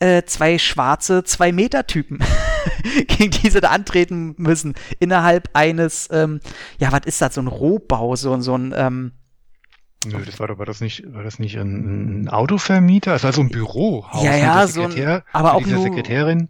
äh, 0.00 0.24
zwei 0.24 0.58
schwarze 0.58 1.22
Zwei-Meter-Typen, 1.22 2.18
gegen 3.06 3.30
die 3.30 3.50
sie 3.50 3.60
da 3.60 3.68
antreten 3.68 4.34
müssen. 4.38 4.74
Innerhalb 4.98 5.50
eines, 5.52 6.08
ähm, 6.10 6.40
ja, 6.80 6.90
was 6.90 7.02
ist 7.04 7.22
das, 7.22 7.36
so 7.36 7.40
ein 7.40 7.46
Rohbau, 7.46 8.16
so, 8.16 8.40
so 8.40 8.56
ein, 8.56 8.74
ähm, 8.76 9.12
Nö, 10.06 10.24
das 10.24 10.38
war, 10.40 10.58
war 10.58 10.66
das 10.66 10.80
nicht, 10.80 11.04
war 11.12 11.22
das 11.22 11.38
nicht 11.38 11.58
ein, 11.58 12.22
ein 12.22 12.28
Autovermieter? 12.28 13.12
Also, 13.12 13.26
also 13.26 13.40
ein 13.40 13.48
Büro. 13.48 14.06
Ja, 14.22 14.36
ja, 14.36 14.66
so 14.66 14.82
ein, 14.82 15.22
aber 15.32 15.54
auch 15.54 15.66
nur, 15.66 15.82
Sekretärin. 15.82 16.48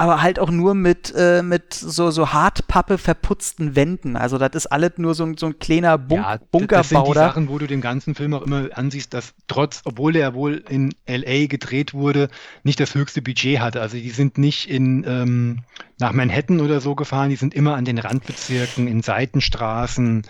Aber 0.00 0.22
halt 0.22 0.38
auch 0.38 0.50
nur 0.50 0.74
mit, 0.74 1.12
äh, 1.14 1.42
mit 1.42 1.74
so, 1.74 2.10
so 2.10 2.32
Hartpappe 2.32 2.96
verputzten 2.96 3.76
Wänden. 3.76 4.16
Also 4.16 4.38
das 4.38 4.52
ist 4.54 4.66
alles 4.66 4.92
nur 4.96 5.14
so, 5.14 5.24
ein, 5.24 5.36
so 5.36 5.44
ein 5.44 5.58
kleiner 5.58 5.98
Bunk 5.98 6.22
ja, 6.22 6.38
Bunkerbau. 6.50 6.78
Das 6.78 6.88
sind 6.88 7.06
die 7.06 7.12
da. 7.12 7.28
Sachen, 7.28 7.48
wo 7.50 7.58
du 7.58 7.66
den 7.66 7.82
ganzen 7.82 8.14
Film 8.14 8.32
auch 8.32 8.40
immer 8.40 8.70
ansiehst, 8.72 9.12
dass 9.12 9.34
trotz, 9.46 9.82
obwohl 9.84 10.16
er 10.16 10.32
wohl 10.32 10.64
in 10.70 10.94
L.A. 11.04 11.48
gedreht 11.48 11.92
wurde, 11.92 12.30
nicht 12.62 12.80
das 12.80 12.94
höchste 12.94 13.20
Budget 13.20 13.60
hatte. 13.60 13.82
Also 13.82 13.98
die 13.98 14.08
sind 14.08 14.38
nicht 14.38 14.70
in, 14.70 15.04
ähm, 15.06 15.58
nach 15.98 16.12
Manhattan 16.12 16.60
oder 16.60 16.80
so 16.80 16.94
gefahren, 16.94 17.28
die 17.28 17.36
sind 17.36 17.52
immer 17.52 17.74
an 17.74 17.84
den 17.84 17.98
Randbezirken, 17.98 18.88
in 18.88 19.02
Seitenstraßen. 19.02 20.22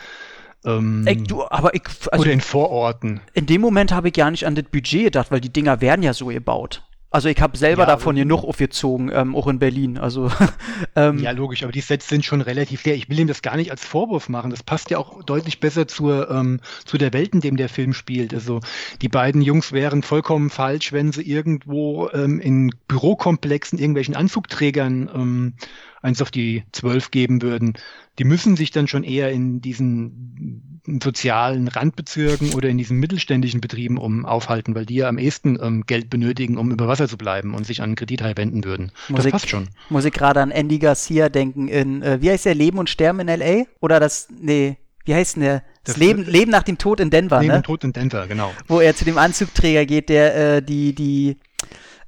Ähm, 0.64 1.04
Ey, 1.06 1.16
du, 1.16 1.44
aber 1.44 1.74
ich, 1.74 1.82
also 2.10 2.22
oder 2.22 2.32
in 2.32 2.40
Vororten. 2.40 3.20
In 3.32 3.46
dem 3.46 3.60
Moment 3.60 3.92
habe 3.92 4.08
ich 4.08 4.14
gar 4.14 4.30
nicht 4.30 4.46
an 4.46 4.54
das 4.54 4.64
Budget 4.64 5.04
gedacht, 5.04 5.30
weil 5.30 5.40
die 5.40 5.52
Dinger 5.52 5.80
werden 5.80 6.02
ja 6.02 6.12
so 6.12 6.26
gebaut. 6.26 6.82
Also 7.12 7.28
ich 7.28 7.40
habe 7.40 7.58
selber 7.58 7.82
ja, 7.82 7.86
davon 7.86 8.14
hier 8.14 8.24
noch 8.24 8.44
aufgezogen, 8.44 9.10
ähm, 9.12 9.34
auch 9.34 9.48
in 9.48 9.58
Berlin. 9.58 9.98
Also 9.98 10.30
ähm, 10.96 11.18
ja, 11.18 11.32
logisch, 11.32 11.64
aber 11.64 11.72
die 11.72 11.80
Sets 11.80 12.08
sind 12.08 12.24
schon 12.24 12.40
relativ 12.40 12.84
leer. 12.84 12.94
Ich 12.94 13.08
will 13.08 13.18
ihm 13.18 13.26
das 13.26 13.42
gar 13.42 13.56
nicht 13.56 13.72
als 13.72 13.84
Vorwurf 13.84 14.28
machen. 14.28 14.50
Das 14.50 14.62
passt 14.62 14.90
ja 14.90 14.98
auch 14.98 15.24
deutlich 15.24 15.58
besser 15.58 15.88
zur, 15.88 16.30
ähm, 16.30 16.60
zu 16.84 16.98
der 16.98 17.12
Welt, 17.12 17.34
in 17.34 17.40
dem 17.40 17.56
der 17.56 17.68
Film 17.68 17.94
spielt. 17.94 18.32
Also 18.32 18.60
die 19.02 19.08
beiden 19.08 19.42
Jungs 19.42 19.72
wären 19.72 20.04
vollkommen 20.04 20.50
falsch, 20.50 20.92
wenn 20.92 21.10
sie 21.10 21.22
irgendwo 21.22 22.08
ähm, 22.12 22.38
in 22.38 22.72
Bürokomplexen 22.86 23.80
irgendwelchen 23.80 24.14
Anzugträgern 24.14 25.10
ähm, 25.12 25.54
eins 26.02 26.22
auf 26.22 26.30
die 26.30 26.64
zwölf 26.72 27.10
geben 27.10 27.42
würden 27.42 27.74
die 28.20 28.24
müssen 28.24 28.54
sich 28.54 28.70
dann 28.70 28.86
schon 28.86 29.02
eher 29.02 29.32
in 29.32 29.62
diesen 29.62 30.82
sozialen 31.02 31.68
Randbezirken 31.68 32.52
oder 32.52 32.68
in 32.68 32.76
diesen 32.76 32.98
mittelständischen 32.98 33.62
Betrieben 33.62 33.96
um 33.96 34.26
aufhalten, 34.26 34.74
weil 34.74 34.84
die 34.84 34.96
ja 34.96 35.08
am 35.08 35.16
ehesten 35.16 35.58
ähm, 35.60 35.84
Geld 35.86 36.10
benötigen, 36.10 36.58
um 36.58 36.70
über 36.70 36.86
Wasser 36.86 37.08
zu 37.08 37.16
bleiben 37.16 37.54
und 37.54 37.64
sich 37.64 37.80
an 37.80 37.94
Kredithai 37.94 38.36
wenden 38.36 38.62
würden. 38.64 38.92
Muss 39.08 39.22
das 39.22 39.32
passt 39.32 39.48
schon. 39.48 39.68
Muss 39.88 40.04
ich 40.04 40.12
gerade 40.12 40.42
an 40.42 40.50
Andy 40.50 40.78
Garcia 40.78 41.30
denken 41.30 41.68
in, 41.68 42.02
äh, 42.02 42.18
wie 42.20 42.30
heißt 42.30 42.44
der, 42.44 42.54
Leben 42.54 42.76
und 42.76 42.90
Sterben 42.90 43.20
in 43.20 43.28
L.A.? 43.28 43.64
Oder 43.80 44.00
das, 44.00 44.28
nee, 44.38 44.76
wie 45.06 45.14
heißt 45.14 45.36
denn 45.36 45.44
der? 45.44 45.62
Das, 45.84 45.94
das 45.94 45.96
Leben, 45.96 46.24
Leben 46.24 46.50
nach 46.50 46.64
dem 46.64 46.76
Tod 46.76 47.00
in 47.00 47.08
Denver, 47.08 47.40
Leben 47.40 47.54
ne? 47.54 47.62
Tod 47.62 47.84
in 47.84 47.94
Denver, 47.94 48.26
genau. 48.26 48.52
Wo 48.68 48.80
er 48.80 48.94
zu 48.94 49.06
dem 49.06 49.16
Anzugträger 49.16 49.86
geht, 49.86 50.10
der 50.10 50.56
äh, 50.56 50.62
die, 50.62 50.94
die 50.94 51.38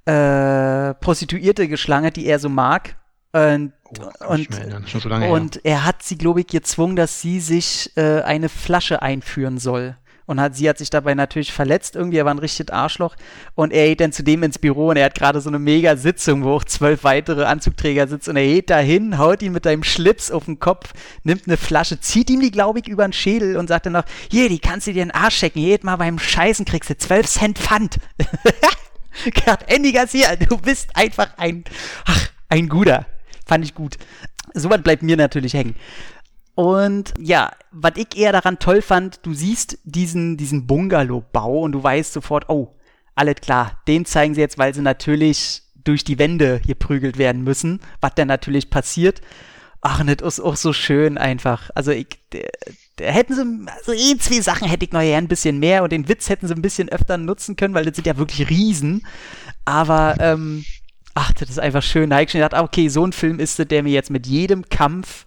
äh, 0.05 0.93
Prostituierte 0.93 1.68
geschlagen 1.68 2.05
hat, 2.05 2.16
die 2.16 2.26
er 2.26 2.38
so 2.38 2.51
mag 2.51 2.97
und, 3.32 3.72
oh, 3.98 4.26
und, 4.28 4.48
so 4.86 5.08
und 5.08 5.64
er 5.64 5.84
hat 5.84 6.02
sie, 6.02 6.18
glaube 6.18 6.40
ich, 6.40 6.46
gezwungen, 6.46 6.96
dass 6.96 7.22
sie 7.22 7.40
sich 7.40 7.90
äh, 7.96 8.20
eine 8.22 8.48
Flasche 8.48 9.00
einführen 9.00 9.58
soll. 9.58 9.96
Und 10.24 10.40
hat, 10.40 10.54
sie 10.54 10.68
hat 10.68 10.78
sich 10.78 10.88
dabei 10.88 11.14
natürlich 11.14 11.52
verletzt, 11.52 11.96
irgendwie, 11.96 12.18
er 12.18 12.24
war 12.24 12.32
ein 12.32 12.38
richtiges 12.38 12.72
Arschloch. 12.72 13.16
Und 13.54 13.72
er 13.72 13.88
geht 13.88 14.00
dann 14.00 14.12
zu 14.12 14.22
dem 14.22 14.42
ins 14.42 14.58
Büro 14.58 14.90
und 14.90 14.96
er 14.96 15.06
hat 15.06 15.14
gerade 15.14 15.40
so 15.40 15.48
eine 15.48 15.58
mega 15.58 15.96
Sitzung, 15.96 16.44
wo 16.44 16.52
auch 16.52 16.64
zwölf 16.64 17.04
weitere 17.04 17.44
Anzugträger 17.44 18.06
sitzen. 18.06 18.30
Und 18.30 18.36
er 18.36 18.46
geht 18.46 18.70
dahin, 18.70 19.18
haut 19.18 19.42
ihn 19.42 19.52
mit 19.52 19.66
einem 19.66 19.82
Schlips 19.82 20.30
auf 20.30 20.44
den 20.44 20.60
Kopf, 20.60 20.92
nimmt 21.24 21.48
eine 21.48 21.56
Flasche, 21.56 22.00
zieht 22.00 22.30
ihm 22.30 22.40
die, 22.40 22.50
glaube 22.50 22.78
ich, 22.78 22.88
über 22.88 23.04
den 23.04 23.12
Schädel 23.12 23.56
und 23.56 23.66
sagt 23.66 23.86
dann 23.86 23.94
noch, 23.94 24.04
hier, 24.30 24.48
die 24.48 24.60
kannst 24.60 24.86
du 24.86 24.92
dir 24.92 25.02
in 25.02 25.08
den 25.08 25.16
Arsch 25.16 25.40
checken, 25.40 25.60
jedes 25.60 25.84
Mal 25.84 25.96
beim 25.96 26.18
Scheißen 26.18 26.64
kriegst 26.64 26.90
du 26.90 26.96
zwölf 26.96 27.26
Cent 27.26 27.58
Pfand. 27.58 27.98
Gerd 29.44 29.70
Andy 29.70 29.92
Garcia, 29.92 30.36
du 30.36 30.56
bist 30.56 30.90
einfach 30.94 31.36
ein, 31.36 31.64
ach, 32.06 32.28
ein 32.48 32.68
Guter. 32.68 33.06
Fand 33.53 33.66
ich 33.66 33.74
gut. 33.74 33.98
Soweit 34.55 34.82
bleibt 34.82 35.03
mir 35.03 35.18
natürlich 35.18 35.53
hängen. 35.53 35.76
Und 36.55 37.12
ja, 37.18 37.53
was 37.70 37.92
ich 37.96 38.16
eher 38.16 38.32
daran 38.32 38.59
toll 38.59 38.80
fand, 38.80 39.20
du 39.26 39.34
siehst 39.34 39.76
diesen, 39.84 40.38
diesen 40.38 40.66
Bungalow-Bau 40.66 41.61
und 41.61 41.72
du 41.72 41.82
weißt 41.82 42.14
sofort, 42.14 42.48
oh, 42.48 42.74
alles 43.14 43.34
klar, 43.42 43.82
den 43.86 44.07
zeigen 44.07 44.34
sie 44.34 44.40
jetzt, 44.40 44.57
weil 44.57 44.72
sie 44.72 44.80
natürlich 44.80 45.64
durch 45.84 46.03
die 46.03 46.18
Wände 46.18 46.62
geprügelt 46.66 47.18
werden 47.18 47.44
müssen, 47.44 47.80
was 48.00 48.14
dann 48.14 48.28
natürlich 48.28 48.70
passiert. 48.70 49.20
Ach, 49.82 50.00
und 50.00 50.07
das 50.07 50.38
ist 50.38 50.40
auch 50.40 50.57
so 50.57 50.72
schön 50.72 51.18
einfach. 51.18 51.68
Also 51.74 51.90
ich, 51.90 52.07
der 52.98 53.12
hätten 53.12 53.34
sie, 53.34 53.70
also 53.80 53.92
eh 53.92 54.16
zwei 54.16 54.40
Sachen 54.40 54.66
hätte 54.66 54.86
ich 54.86 54.92
noch 54.92 55.03
ja 55.03 55.18
ein 55.18 55.28
bisschen 55.28 55.59
mehr 55.59 55.82
und 55.82 55.92
den 55.92 56.09
Witz 56.09 56.30
hätten 56.30 56.48
sie 56.48 56.55
ein 56.55 56.62
bisschen 56.62 56.88
öfter 56.88 57.18
nutzen 57.18 57.57
können, 57.57 57.74
weil 57.74 57.84
das 57.84 57.96
sind 57.96 58.07
ja 58.07 58.16
wirklich 58.16 58.48
Riesen. 58.48 59.07
Aber 59.66 60.16
ähm, 60.20 60.64
ach, 61.14 61.32
das 61.32 61.50
ist 61.50 61.60
einfach 61.60 61.82
schön. 61.82 62.10
Da 62.10 62.16
habe 62.16 62.24
ich 62.24 62.30
schon 62.30 62.40
gedacht, 62.40 62.54
ah, 62.54 62.62
okay, 62.62 62.88
so 62.88 63.06
ein 63.06 63.12
Film 63.12 63.38
ist 63.38 63.58
es, 63.58 63.68
der 63.68 63.82
mir 63.82 63.92
jetzt 63.92 64.10
mit 64.10 64.26
jedem 64.26 64.68
Kampf 64.68 65.26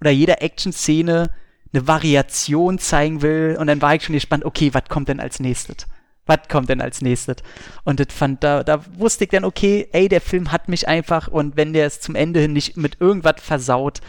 oder 0.00 0.10
jeder 0.10 0.42
Action-Szene 0.42 1.30
eine 1.72 1.88
Variation 1.88 2.78
zeigen 2.78 3.22
will. 3.22 3.56
Und 3.58 3.66
dann 3.66 3.82
war 3.82 3.94
ich 3.94 4.04
schon 4.04 4.14
gespannt, 4.14 4.44
okay, 4.44 4.72
was 4.72 4.84
kommt 4.88 5.08
denn 5.08 5.20
als 5.20 5.40
nächstes? 5.40 5.86
Was 6.26 6.40
kommt 6.48 6.68
denn 6.68 6.80
als 6.80 7.02
nächstes? 7.02 7.36
Und 7.84 8.00
das 8.00 8.06
fand, 8.10 8.42
da, 8.44 8.62
da 8.62 8.84
wusste 8.96 9.24
ich 9.24 9.30
dann, 9.30 9.44
okay, 9.44 9.88
ey, 9.92 10.08
der 10.08 10.20
Film 10.20 10.52
hat 10.52 10.68
mich 10.68 10.88
einfach 10.88 11.28
und 11.28 11.56
wenn 11.56 11.72
der 11.72 11.86
es 11.86 12.00
zum 12.00 12.14
Ende 12.14 12.40
hin 12.40 12.52
nicht 12.52 12.76
mit 12.76 13.00
irgendwas 13.00 13.42
versaut, 13.42 14.00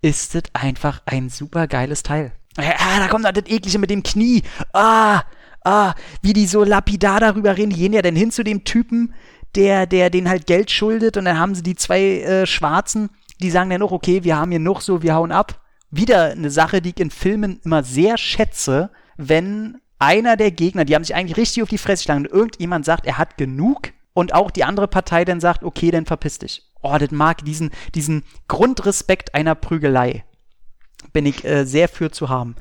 ist 0.00 0.34
das 0.34 0.44
einfach 0.54 1.02
ein 1.04 1.28
super 1.28 1.66
geiles 1.66 2.02
Teil. 2.02 2.32
Ja, 2.56 2.98
da 2.98 3.08
kommt 3.08 3.24
noch 3.24 3.32
das 3.32 3.46
Eklige 3.46 3.78
mit 3.78 3.90
dem 3.90 4.02
Knie. 4.02 4.42
Ah, 4.72 5.22
ah, 5.64 5.94
wie 6.22 6.32
die 6.32 6.46
so 6.46 6.64
lapidar 6.64 7.20
darüber 7.20 7.56
reden. 7.56 7.70
Die 7.70 7.76
gehen 7.76 7.92
ja 7.92 8.02
dann 8.02 8.16
hin 8.16 8.30
zu 8.30 8.42
dem 8.42 8.64
Typen, 8.64 9.14
der, 9.54 9.86
der 9.86 10.10
den 10.10 10.28
halt 10.28 10.46
Geld 10.46 10.70
schuldet 10.70 11.16
und 11.16 11.24
dann 11.24 11.38
haben 11.38 11.54
sie 11.54 11.62
die 11.62 11.74
zwei 11.74 12.20
äh, 12.20 12.46
Schwarzen, 12.46 13.10
die 13.40 13.50
sagen 13.50 13.70
dann 13.70 13.82
auch, 13.82 13.92
okay, 13.92 14.24
wir 14.24 14.36
haben 14.36 14.50
hier 14.50 14.60
noch 14.60 14.80
so, 14.80 15.02
wir 15.02 15.14
hauen 15.14 15.32
ab. 15.32 15.60
Wieder 15.90 16.30
eine 16.30 16.50
Sache, 16.50 16.80
die 16.80 16.90
ich 16.90 17.00
in 17.00 17.10
Filmen 17.10 17.60
immer 17.64 17.82
sehr 17.82 18.16
schätze, 18.16 18.90
wenn 19.16 19.78
einer 19.98 20.36
der 20.36 20.50
Gegner, 20.50 20.84
die 20.84 20.94
haben 20.94 21.04
sich 21.04 21.14
eigentlich 21.14 21.36
richtig 21.36 21.62
auf 21.62 21.68
die 21.68 21.78
Fresse 21.78 22.02
geschlagen 22.02 22.24
irgendjemand 22.24 22.84
sagt, 22.84 23.06
er 23.06 23.18
hat 23.18 23.36
genug 23.36 23.92
und 24.14 24.34
auch 24.34 24.50
die 24.50 24.64
andere 24.64 24.88
Partei 24.88 25.24
dann 25.24 25.40
sagt, 25.40 25.62
okay, 25.62 25.90
dann 25.90 26.06
verpiss 26.06 26.38
dich. 26.38 26.62
Oh, 26.82 26.96
das 26.98 27.10
mag 27.10 27.44
diesen, 27.44 27.70
diesen 27.94 28.24
Grundrespekt 28.48 29.34
einer 29.34 29.54
Prügelei. 29.54 30.24
Bin 31.12 31.26
ich 31.26 31.44
äh, 31.44 31.64
sehr 31.64 31.88
für 31.88 32.10
zu 32.10 32.28
haben. 32.28 32.56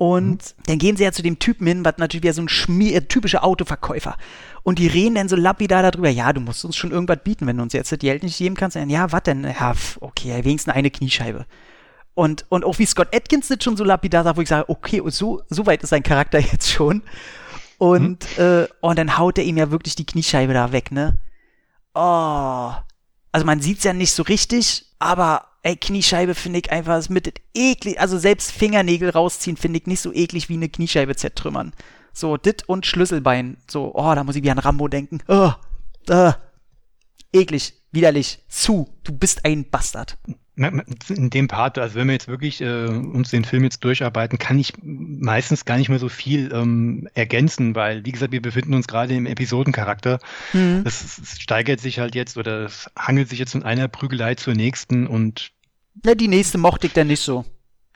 Und 0.00 0.54
mhm. 0.56 0.62
dann 0.64 0.78
gehen 0.78 0.96
sie 0.96 1.04
ja 1.04 1.12
zu 1.12 1.20
dem 1.20 1.38
Typen 1.38 1.66
hin, 1.66 1.84
was 1.84 1.98
natürlich 1.98 2.22
wieder 2.22 2.32
so 2.32 2.40
ein 2.40 2.48
Schmier, 2.48 2.96
äh, 2.96 3.00
typischer 3.02 3.44
Autoverkäufer. 3.44 4.16
Und 4.62 4.78
die 4.78 4.86
reden 4.86 5.16
dann 5.16 5.28
so 5.28 5.36
lapidar 5.36 5.82
darüber, 5.82 6.08
ja, 6.08 6.32
du 6.32 6.40
musst 6.40 6.64
uns 6.64 6.74
schon 6.74 6.90
irgendwas 6.90 7.18
bieten, 7.22 7.46
wenn 7.46 7.58
du 7.58 7.62
uns 7.62 7.74
jetzt 7.74 7.92
die 7.92 7.98
Geld 7.98 8.22
nicht 8.22 8.38
geben 8.38 8.54
kannst. 8.54 8.78
Ja, 8.78 9.12
was 9.12 9.22
denn? 9.24 9.44
Ja, 9.44 9.74
okay, 10.00 10.42
wenigstens 10.42 10.72
eine 10.72 10.90
Kniescheibe. 10.90 11.44
Und, 12.14 12.46
und 12.48 12.64
auch 12.64 12.78
wie 12.78 12.86
Scott 12.86 13.14
Atkins 13.14 13.48
das 13.48 13.62
schon 13.62 13.76
so 13.76 13.84
lapidar 13.84 14.24
sagt, 14.24 14.38
wo 14.38 14.40
ich 14.40 14.48
sage, 14.48 14.70
okay, 14.70 15.02
so, 15.08 15.42
so 15.50 15.66
weit 15.66 15.82
ist 15.82 15.90
sein 15.90 16.02
Charakter 16.02 16.38
jetzt 16.50 16.70
schon. 16.70 17.02
Und, 17.76 18.24
hm. 18.36 18.62
äh, 18.62 18.68
und 18.80 18.98
dann 18.98 19.18
haut 19.18 19.36
er 19.36 19.44
ihm 19.44 19.58
ja 19.58 19.70
wirklich 19.70 19.96
die 19.96 20.06
Kniescheibe 20.06 20.54
da 20.54 20.72
weg, 20.72 20.92
ne? 20.92 21.18
Oh. 21.94 22.72
Also 23.32 23.44
man 23.44 23.60
sieht's 23.60 23.84
ja 23.84 23.92
nicht 23.92 24.12
so 24.12 24.22
richtig, 24.22 24.86
aber 24.98 25.49
ey, 25.62 25.76
Kniescheibe 25.76 26.34
finde 26.34 26.60
ich 26.60 26.72
einfach 26.72 26.98
ist 26.98 27.10
mit 27.10 27.40
eklig, 27.54 28.00
also 28.00 28.18
selbst 28.18 28.52
Fingernägel 28.52 29.10
rausziehen 29.10 29.56
finde 29.56 29.78
ich 29.78 29.86
nicht 29.86 30.00
so 30.00 30.12
eklig 30.12 30.48
wie 30.48 30.54
eine 30.54 30.68
Kniescheibe 30.68 31.16
zertrümmern. 31.16 31.72
So, 32.12 32.36
dit 32.36 32.68
und 32.68 32.86
Schlüsselbein. 32.86 33.58
So, 33.68 33.94
oh, 33.94 34.14
da 34.14 34.24
muss 34.24 34.36
ich 34.36 34.42
wie 34.42 34.50
an 34.50 34.58
Rambo 34.58 34.88
denken. 34.88 35.20
Oh, 35.28 35.52
uh, 36.10 36.32
eklig, 37.32 37.74
widerlich. 37.92 38.44
Zu, 38.48 38.88
du 39.04 39.12
bist 39.12 39.44
ein 39.44 39.68
Bastard. 39.70 40.18
In 40.60 41.30
dem 41.30 41.48
Part, 41.48 41.78
also 41.78 41.94
wenn 41.94 42.06
wir 42.06 42.12
jetzt 42.12 42.28
wirklich 42.28 42.60
äh, 42.60 42.86
uns 42.86 43.30
den 43.30 43.44
Film 43.44 43.64
jetzt 43.64 43.82
durcharbeiten, 43.82 44.38
kann 44.38 44.58
ich 44.58 44.74
meistens 44.82 45.64
gar 45.64 45.78
nicht 45.78 45.88
mehr 45.88 45.98
so 45.98 46.10
viel 46.10 46.52
ähm, 46.52 47.08
ergänzen, 47.14 47.74
weil, 47.74 48.04
wie 48.04 48.12
gesagt, 48.12 48.32
wir 48.32 48.42
befinden 48.42 48.74
uns 48.74 48.86
gerade 48.86 49.14
im 49.14 49.24
Episodencharakter. 49.24 50.18
Mhm. 50.52 50.82
Es, 50.84 51.18
es, 51.18 51.40
steigert 51.40 51.80
sich 51.80 51.98
halt 51.98 52.14
jetzt 52.14 52.36
oder 52.36 52.66
es 52.66 52.90
hangelt 52.98 53.30
sich 53.30 53.38
jetzt 53.38 53.52
von 53.52 53.62
einer 53.62 53.88
Prügelei 53.88 54.34
zur 54.34 54.54
nächsten 54.54 55.06
und. 55.06 55.52
Na, 56.04 56.14
die 56.14 56.28
nächste 56.28 56.58
mochte 56.58 56.88
ich 56.88 56.92
dann 56.92 57.06
nicht 57.06 57.20
so. 57.20 57.44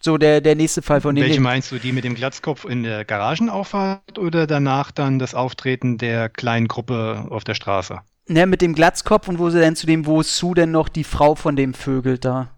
So 0.00 0.18
der, 0.18 0.40
der 0.40 0.54
nächste 0.54 0.80
Fall 0.80 1.00
von 1.00 1.14
dem. 1.14 1.24
Welche 1.24 1.40
meinst 1.40 1.70
du, 1.70 1.78
die 1.78 1.92
mit 1.92 2.04
dem 2.04 2.14
Glatzkopf 2.14 2.64
in 2.64 2.82
der 2.82 3.04
Garagenauffahrt 3.04 4.18
oder 4.18 4.46
danach 4.46 4.90
dann 4.90 5.18
das 5.18 5.34
Auftreten 5.34 5.98
der 5.98 6.30
kleinen 6.30 6.68
Gruppe 6.68 7.26
auf 7.30 7.44
der 7.44 7.54
Straße? 7.54 8.00
Ne, 8.26 8.46
mit 8.46 8.62
dem 8.62 8.74
Glatzkopf 8.74 9.28
und 9.28 9.38
wo 9.38 9.50
sie 9.50 9.60
dann 9.60 9.76
zu 9.76 9.86
dem, 9.86 10.06
wo 10.06 10.22
Sue 10.22 10.54
denn 10.54 10.70
noch 10.70 10.88
die 10.88 11.04
Frau 11.04 11.34
von 11.34 11.56
dem 11.56 11.74
Vögel 11.74 12.16
da. 12.16 12.53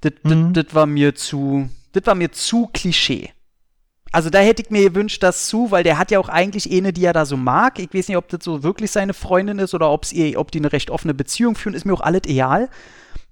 Das 0.00 0.12
mhm. 0.22 0.54
war 0.72 0.86
mir 0.86 1.14
zu, 1.14 1.68
das 1.92 2.06
war 2.06 2.14
mir 2.14 2.32
zu 2.32 2.68
Klischee. 2.72 3.30
Also 4.12 4.28
da 4.28 4.40
hätte 4.40 4.62
ich 4.62 4.70
mir 4.70 4.90
gewünscht, 4.90 5.22
dass 5.22 5.48
Sue, 5.48 5.70
weil 5.70 5.84
der 5.84 5.96
hat 5.96 6.10
ja 6.10 6.18
auch 6.18 6.28
eigentlich 6.28 6.70
eine, 6.70 6.92
die 6.92 7.04
er 7.04 7.12
da 7.12 7.24
so 7.24 7.36
mag. 7.36 7.78
Ich 7.78 7.94
weiß 7.94 8.08
nicht, 8.08 8.16
ob 8.16 8.28
das 8.28 8.42
so 8.42 8.64
wirklich 8.64 8.90
seine 8.90 9.14
Freundin 9.14 9.60
ist 9.60 9.72
oder 9.72 9.90
ob's 9.90 10.12
ihr, 10.12 10.38
ob 10.38 10.50
die 10.50 10.58
eine 10.58 10.72
recht 10.72 10.90
offene 10.90 11.14
Beziehung 11.14 11.54
führen, 11.54 11.74
ist 11.74 11.86
mir 11.86 11.94
auch 11.94 12.00
alles 12.00 12.22
egal. 12.26 12.68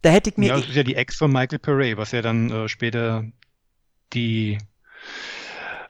Da 0.02 0.10
hätte 0.10 0.30
ich 0.30 0.36
mir. 0.36 0.48
Ja, 0.48 0.56
das 0.56 0.68
ist 0.68 0.76
ja 0.76 0.84
die 0.84 0.94
Ex 0.94 1.16
von 1.16 1.32
Michael 1.32 1.58
Perret, 1.58 1.96
was 1.96 2.12
ja 2.12 2.22
dann 2.22 2.50
äh, 2.50 2.68
später 2.68 3.24
die 4.12 4.58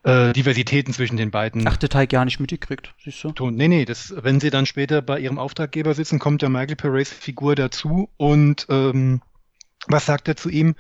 äh, 0.05 0.33
Diversitäten 0.33 0.95
zwischen 0.95 1.19
den 1.19 1.31
beiden. 1.31 1.67
Ach, 1.69 1.77
Detail 1.77 2.07
gar 2.07 2.25
nicht 2.25 2.41
mitgekriegt, 2.41 2.95
siehst 3.05 3.23
du? 3.23 3.33
Tun. 3.33 3.57
Nee, 3.57 3.69
nee, 3.69 3.85
das, 3.85 4.15
wenn 4.17 4.41
sie 4.41 4.49
dann 4.49 4.65
später 4.65 5.03
bei 5.03 5.21
ihrem 5.21 5.39
Auftraggeber 5.39 5.93
sitzen, 5.93 6.19
kommt 6.19 6.41
ja 6.41 6.49
Michael 6.49 6.77
Perez 6.77 7.11
Figur 7.11 7.55
dazu 7.55 8.09
und 8.17 8.67
ähm, 8.71 9.21
was 9.89 10.07
sagt 10.07 10.29
er 10.29 10.37
zu 10.37 10.49
ihm? 10.49 10.75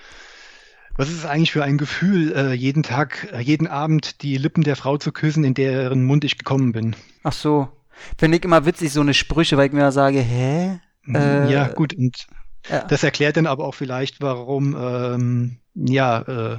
Was 0.97 1.09
ist 1.09 1.19
es 1.19 1.27
eigentlich 1.27 1.53
für 1.53 1.63
ein 1.63 1.79
Gefühl, 1.79 2.33
äh, 2.35 2.53
jeden 2.53 2.83
Tag, 2.83 3.29
äh, 3.33 3.41
jeden 3.41 3.69
Abend 3.69 4.23
die 4.23 4.37
Lippen 4.37 4.65
der 4.65 4.75
Frau 4.75 4.99
zu 4.99 5.13
küssen, 5.13 5.45
in 5.45 5.55
deren 5.55 6.05
Mund 6.05 6.25
ich 6.25 6.39
gekommen 6.39 6.73
bin? 6.73 6.97
Ach 7.23 7.33
so. 7.33 7.69
Finde 8.17 8.39
ich 8.39 8.45
immer 8.45 8.67
witzig, 8.67 8.93
so 8.93 9.01
eine 9.01 9.15
Sprüche, 9.15 9.57
weil 9.57 9.69
ich 9.69 9.73
mir 9.73 9.81
da 9.81 9.93
sage, 9.93 10.21
hä? 10.21 10.81
Äh, 11.07 11.53
ja, 11.53 11.69
gut, 11.69 11.95
und 11.95 12.27
ja. 12.69 12.85
das 12.85 13.03
erklärt 13.03 13.37
dann 13.37 13.47
aber 13.47 13.65
auch 13.65 13.75
vielleicht, 13.75 14.21
warum, 14.21 14.77
ähm, 14.77 15.59
ja, 15.75 16.21
äh, 16.23 16.59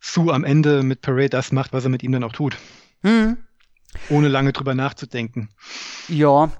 Sue 0.00 0.32
am 0.32 0.44
Ende 0.44 0.82
mit 0.82 1.00
Parade 1.00 1.30
das 1.30 1.52
macht, 1.52 1.72
was 1.72 1.84
er 1.84 1.90
mit 1.90 2.02
ihm 2.02 2.12
dann 2.12 2.24
auch 2.24 2.32
tut. 2.32 2.56
Mhm. 3.02 3.38
Ohne 4.08 4.28
lange 4.28 4.52
drüber 4.52 4.74
nachzudenken. 4.74 5.48
Ja. 6.08 6.50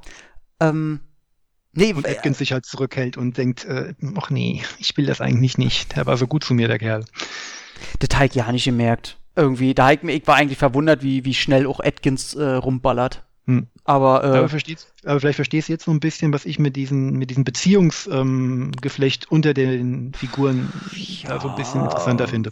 Ähm, 0.60 1.00
nee, 1.76 1.92
und 1.92 2.08
Atkins 2.08 2.38
sich 2.38 2.52
halt 2.52 2.66
zurückhält 2.66 3.16
und 3.16 3.36
denkt, 3.38 3.64
äh, 3.64 3.94
ach 4.16 4.30
nee, 4.30 4.62
ich 4.78 4.96
will 4.96 5.06
das 5.06 5.20
eigentlich 5.20 5.58
nicht. 5.58 5.96
Der 5.96 6.06
war 6.06 6.16
so 6.16 6.26
gut 6.26 6.44
zu 6.44 6.54
mir, 6.54 6.68
der 6.68 6.78
Kerl. 6.78 7.04
Habe 8.12 8.26
ich 8.26 8.34
ja 8.34 8.52
nicht 8.52 8.64
gemerkt. 8.64 9.18
Irgendwie, 9.36 9.74
da 9.74 9.92
ich, 9.92 10.02
ich 10.02 10.26
war 10.26 10.36
eigentlich 10.36 10.58
verwundert, 10.58 11.02
wie, 11.02 11.24
wie 11.24 11.34
schnell 11.34 11.66
auch 11.66 11.80
Atkins 11.80 12.34
äh, 12.34 12.42
rumballert. 12.42 13.25
Hm. 13.46 13.68
Aber, 13.84 14.24
äh, 14.24 14.26
aber, 14.26 14.38
aber 14.38 14.48
vielleicht 14.48 15.36
verstehst 15.36 15.68
du 15.68 15.72
jetzt 15.72 15.84
so 15.84 15.92
ein 15.92 16.00
bisschen, 16.00 16.32
was 16.32 16.44
ich 16.44 16.58
mit 16.58 16.74
diesem 16.74 17.12
mit 17.12 17.30
diesem 17.30 17.44
Beziehungsgeflecht 17.44 19.24
ähm, 19.24 19.28
unter 19.30 19.54
den 19.54 20.12
Figuren 20.14 20.72
ja, 20.92 21.40
so 21.40 21.50
ein 21.50 21.54
bisschen 21.54 21.84
interessanter 21.84 22.26
finde. 22.26 22.50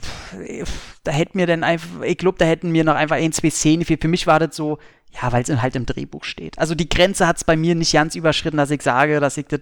Da 1.03 1.11
hätten 1.11 1.36
mir 1.36 1.49
dann 1.49 1.64
einfach, 1.64 2.03
ich 2.03 2.16
glaube, 2.16 2.38
da 2.38 2.45
hätten 2.45 2.70
mir 2.70 2.84
noch 2.84 2.95
einfach 2.95 3.16
ein, 3.16 3.32
zwei 3.32 3.51
Szenen 3.51 3.84
für, 3.84 3.99
für 4.01 4.07
mich 4.07 4.28
war 4.28 4.38
das 4.38 4.55
so, 4.55 4.78
ja, 5.20 5.32
weil 5.32 5.42
es 5.42 5.51
halt 5.61 5.74
im 5.74 5.84
Drehbuch 5.84 6.22
steht. 6.22 6.59
Also 6.61 6.76
die 6.76 6.88
Grenze 6.88 7.26
hat 7.26 7.38
es 7.38 7.45
bei 7.45 7.57
mir 7.57 7.74
nicht 7.74 7.92
ganz 7.92 8.14
überschritten, 8.14 8.57
dass 8.57 8.70
ich 8.70 8.82
sage, 8.82 9.18
dass 9.18 9.36
ich 9.36 9.47
das 9.47 9.61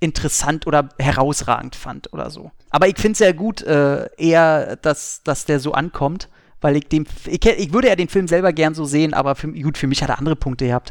interessant 0.00 0.66
oder 0.66 0.88
herausragend 0.98 1.76
fand 1.76 2.12
oder 2.12 2.30
so. 2.30 2.50
Aber 2.70 2.88
ich 2.88 2.96
finde 2.96 3.12
es 3.12 3.18
sehr 3.18 3.34
gut, 3.34 3.62
äh, 3.62 4.08
eher, 4.16 4.74
dass, 4.76 5.22
dass 5.22 5.44
der 5.44 5.60
so 5.60 5.72
ankommt 5.72 6.28
weil 6.60 6.76
ich 6.76 6.88
dem, 6.88 7.06
ich, 7.26 7.44
ich, 7.44 7.72
würde 7.72 7.88
ja 7.88 7.96
den 7.96 8.08
Film 8.08 8.28
selber 8.28 8.52
gern 8.52 8.74
so 8.74 8.84
sehen, 8.84 9.14
aber 9.14 9.34
für, 9.34 9.52
gut, 9.52 9.78
für 9.78 9.86
mich 9.86 10.02
hat 10.02 10.08
er 10.08 10.18
andere 10.18 10.36
Punkte 10.36 10.66
gehabt. 10.66 10.90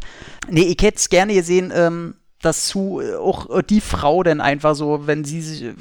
Nee, 0.49 0.63
ich 0.63 0.81
hätte 0.83 0.97
es 0.97 1.09
gerne 1.09 1.33
gesehen, 1.33 1.71
ähm, 1.75 2.15
dass 2.45 2.67
Sue 2.67 3.03
äh, 3.03 3.15
auch 3.15 3.49
äh, 3.49 3.63
die 3.63 3.81
Frau 3.81 4.23
dann 4.23 4.39
einfach 4.41 4.75
so, 4.75 5.07
wenn 5.07 5.25
sie 5.25 5.41
sich 5.41 5.63
äh, 5.63 5.73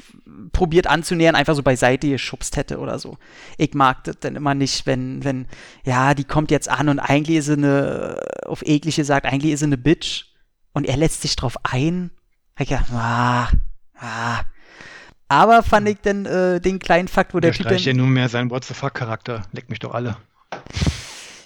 probiert 0.51 0.87
anzunähern, 0.87 1.35
einfach 1.35 1.55
so 1.55 1.63
beiseite 1.63 2.09
geschubst 2.09 2.57
hätte 2.57 2.79
oder 2.79 2.99
so. 2.99 3.17
Ich 3.57 3.73
mag 3.73 4.03
das 4.05 4.17
dann 4.19 4.35
immer 4.35 4.55
nicht, 4.55 4.85
wenn, 4.85 5.23
wenn, 5.23 5.47
ja, 5.85 6.13
die 6.13 6.23
kommt 6.23 6.51
jetzt 6.51 6.69
an 6.69 6.89
und 6.89 6.99
eigentlich 6.99 7.37
ist 7.37 7.45
sie 7.45 7.53
eine, 7.53 8.19
auf 8.45 8.65
eklige 8.65 9.03
sagt, 9.03 9.25
eigentlich 9.25 9.53
ist 9.53 9.59
sie 9.59 9.65
eine 9.65 9.77
Bitch 9.77 10.25
und 10.73 10.85
er 10.85 10.97
lässt 10.97 11.21
sich 11.21 11.35
drauf 11.35 11.57
ein. 11.63 12.11
Ich 12.59 12.69
dachte, 12.69 12.93
ah, 12.93 13.49
ah, 13.97 14.41
aber 15.27 15.63
fand 15.63 15.89
ich 15.89 15.97
denn 15.97 16.25
äh, 16.25 16.59
den 16.59 16.79
kleinen 16.79 17.07
Fakt, 17.07 17.33
wo 17.33 17.39
der, 17.39 17.51
der 17.51 17.67
Typ. 17.67 17.79
ja 17.79 17.93
nur 17.93 18.07
mehr 18.07 18.29
seinen 18.29 18.49
What 18.51 18.65
the 18.65 18.73
fuck-Charakter. 18.73 19.43
Leckt 19.51 19.69
mich 19.69 19.79
doch 19.79 19.93
alle. 19.93 20.17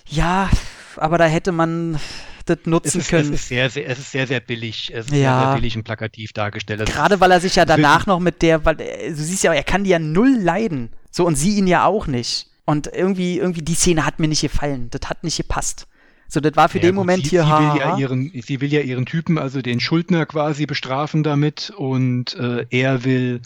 Ja, 0.07 0.49
aber 0.97 1.17
da 1.17 1.25
hätte 1.25 1.51
man 1.51 1.99
das 2.45 2.59
nutzen 2.65 2.87
es 2.87 2.95
ist, 2.95 3.09
können. 3.09 3.33
Es 3.33 3.41
ist 3.41 3.47
sehr, 3.47 3.69
sehr, 3.69 3.87
es 3.87 3.99
ist 3.99 4.11
sehr, 4.11 4.27
sehr 4.27 4.39
billig. 4.39 4.91
Es 4.93 5.05
ist 5.05 5.11
ja. 5.11 5.17
sehr, 5.17 5.47
sehr 5.47 5.55
billig 5.55 5.77
und 5.77 5.83
plakativ 5.83 6.33
dargestellt. 6.33 6.85
Gerade 6.85 7.19
weil 7.19 7.31
er 7.31 7.39
sich 7.39 7.55
ja 7.55 7.65
danach 7.65 8.05
noch 8.05 8.19
mit 8.19 8.41
der, 8.41 8.65
weil 8.65 8.75
du 8.75 9.15
siehst 9.15 9.43
ja, 9.43 9.53
er 9.53 9.63
kann 9.63 9.83
die 9.83 9.91
ja 9.91 9.99
null 9.99 10.35
leiden. 10.39 10.91
So, 11.11 11.25
und 11.25 11.35
sie 11.35 11.57
ihn 11.57 11.67
ja 11.67 11.85
auch 11.85 12.07
nicht. 12.07 12.47
Und 12.65 12.87
irgendwie, 12.87 13.37
irgendwie 13.37 13.61
die 13.61 13.73
Szene 13.73 14.05
hat 14.05 14.19
mir 14.19 14.27
nicht 14.27 14.41
gefallen. 14.41 14.89
Das 14.91 15.09
hat 15.09 15.23
nicht 15.23 15.37
gepasst. 15.37 15.87
So, 16.29 16.39
das 16.39 16.55
war 16.55 16.69
für 16.69 16.77
ja, 16.77 16.83
den 16.83 16.91
gut, 16.91 16.97
Moment 16.97 17.23
sie, 17.23 17.31
hier. 17.31 17.43
Sie 17.43 17.49
will, 17.49 17.79
ja 17.79 17.97
ihren, 17.97 18.31
sie 18.41 18.61
will 18.61 18.71
ja 18.71 18.81
ihren 18.81 19.05
Typen, 19.05 19.37
also 19.37 19.61
den 19.61 19.79
Schuldner 19.79 20.25
quasi 20.27 20.67
bestrafen 20.67 21.23
damit 21.23 21.73
und 21.75 22.35
äh, 22.35 22.65
er 22.69 23.03
will 23.03 23.41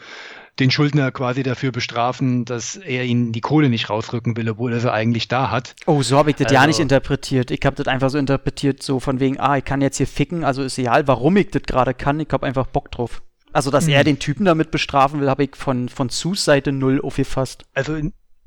den 0.59 0.69
Schuldner 0.69 1.11
quasi 1.11 1.41
dafür 1.41 1.71
bestrafen, 1.71 2.45
dass 2.45 2.75
er 2.75 3.05
ihnen 3.05 3.31
die 3.31 3.41
Kohle 3.41 3.69
nicht 3.69 3.89
rausrücken 3.89 4.37
will, 4.37 4.49
obwohl 4.49 4.73
er 4.73 4.79
sie 4.79 4.91
eigentlich 4.91 5.27
da 5.27 5.49
hat. 5.49 5.75
Oh, 5.87 6.03
so 6.03 6.17
habe 6.17 6.29
ich 6.29 6.35
das 6.35 6.47
also, 6.47 6.55
ja 6.55 6.67
nicht 6.67 6.79
interpretiert. 6.79 7.49
Ich 7.51 7.61
habe 7.65 7.75
das 7.75 7.87
einfach 7.87 8.09
so 8.09 8.17
interpretiert, 8.17 8.83
so 8.83 8.99
von 8.99 9.19
wegen, 9.19 9.39
ah, 9.39 9.57
ich 9.57 9.65
kann 9.65 9.81
jetzt 9.81 9.97
hier 9.97 10.05
ficken, 10.05 10.43
also 10.43 10.61
ist 10.61 10.77
egal, 10.77 11.07
warum 11.07 11.37
ich 11.37 11.49
das 11.51 11.63
gerade 11.63 11.93
kann, 11.93 12.19
ich 12.19 12.29
habe 12.31 12.45
einfach 12.45 12.67
Bock 12.67 12.91
drauf. 12.91 13.23
Also, 13.51 13.71
dass 13.71 13.85
mhm. 13.85 13.93
er 13.93 14.03
den 14.03 14.19
Typen 14.19 14.45
damit 14.45 14.71
bestrafen 14.71 15.21
will, 15.21 15.29
habe 15.29 15.43
ich 15.43 15.55
von, 15.55 15.87
von 15.87 16.09
Sus 16.09 16.43
Seite 16.43 16.71
null 16.71 16.99
aufgefasst. 17.01 17.65
Also, 17.73 17.97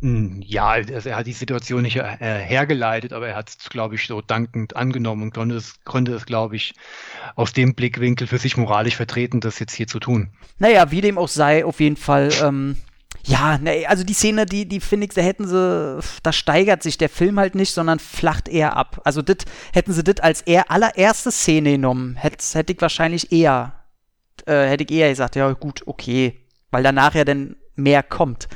ja, 0.01 0.69
also 0.69 1.09
er 1.09 1.17
hat 1.17 1.27
die 1.27 1.33
Situation 1.33 1.83
nicht 1.83 1.97
äh, 1.97 2.03
hergeleitet, 2.19 3.15
aber 3.15 3.29
er 3.29 3.37
hat 3.37 3.49
es, 3.49 3.71
glaube 3.71 3.95
ich, 3.95 4.07
so 4.07 4.21
dankend 4.21 4.77
angenommen 4.77 5.23
und 5.23 5.35
konnte 5.35 5.57
es, 5.57 5.83
konnte 5.85 6.13
es, 6.13 6.27
glaube 6.27 6.57
ich, 6.57 6.75
aus 7.35 7.55
dem 7.55 7.75
Blickwinkel 7.75 8.27
für 8.27 8.37
sich 8.37 8.59
moralisch 8.59 8.97
vertreten, 8.97 9.41
das 9.41 9.59
jetzt 9.59 9.75
hier 9.75 9.87
zu 9.87 9.99
tun. 9.99 10.29
Naja, 10.59 10.91
wie 10.91 11.01
dem 11.01 11.17
auch 11.17 11.29
sei, 11.29 11.65
auf 11.65 11.81
jeden 11.81 11.97
Fall, 11.97 12.31
ähm, 12.43 12.77
ja, 13.25 13.57
ne, 13.57 13.87
also 13.89 14.05
die 14.05 14.13
Szene, 14.13 14.45
die, 14.45 14.69
die 14.69 14.81
finde 14.81 15.07
ich, 15.07 15.15
da 15.15 15.23
hätten 15.23 15.49
sie, 15.49 15.99
da 16.23 16.33
steigert 16.33 16.83
sich 16.83 16.99
der 16.99 17.09
Film 17.09 17.39
halt 17.39 17.55
nicht, 17.55 17.73
sondern 17.73 17.99
flacht 17.99 18.49
eher 18.49 18.77
ab. 18.77 19.01
Also 19.05 19.23
das 19.23 19.39
hätten 19.73 19.95
sie 19.95 20.05
das 20.05 20.21
als 20.21 20.43
eher 20.43 20.71
allererste 20.71 21.33
Szene 21.33 21.73
genommen, 21.73 22.17
hätte 22.17 22.45
hätt 22.53 22.69
ich 22.69 22.81
wahrscheinlich 22.83 23.33
eher, 23.33 23.73
äh, 24.45 24.69
hätte 24.69 24.85
ich 24.85 24.91
eher 24.91 25.09
gesagt, 25.09 25.37
ja 25.37 25.51
gut, 25.53 25.85
okay, 25.87 26.39
weil 26.71 26.83
danach 26.83 27.15
ja 27.15 27.25
dann 27.25 27.57
mehr 27.77 28.03
kommt. 28.03 28.47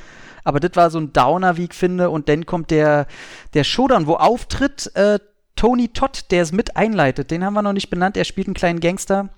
Aber 0.44 0.60
das 0.60 0.72
war 0.74 0.90
so 0.90 0.98
ein 0.98 1.12
Downer, 1.12 1.56
wie 1.56 1.64
ich 1.64 1.74
finde. 1.74 2.10
Und 2.10 2.28
dann 2.28 2.46
kommt 2.46 2.70
der, 2.70 3.06
der 3.54 3.64
Showdown, 3.64 4.06
wo 4.06 4.14
auftritt 4.14 4.94
äh, 4.94 5.18
Tony 5.56 5.88
Todd, 5.88 6.30
der 6.30 6.42
es 6.42 6.52
mit 6.52 6.76
einleitet. 6.76 7.30
Den 7.30 7.44
haben 7.44 7.54
wir 7.54 7.62
noch 7.62 7.72
nicht 7.72 7.90
benannt. 7.90 8.16
Er 8.16 8.24
spielt 8.24 8.46
einen 8.46 8.54
kleinen 8.54 8.80
Gangster. 8.80 9.28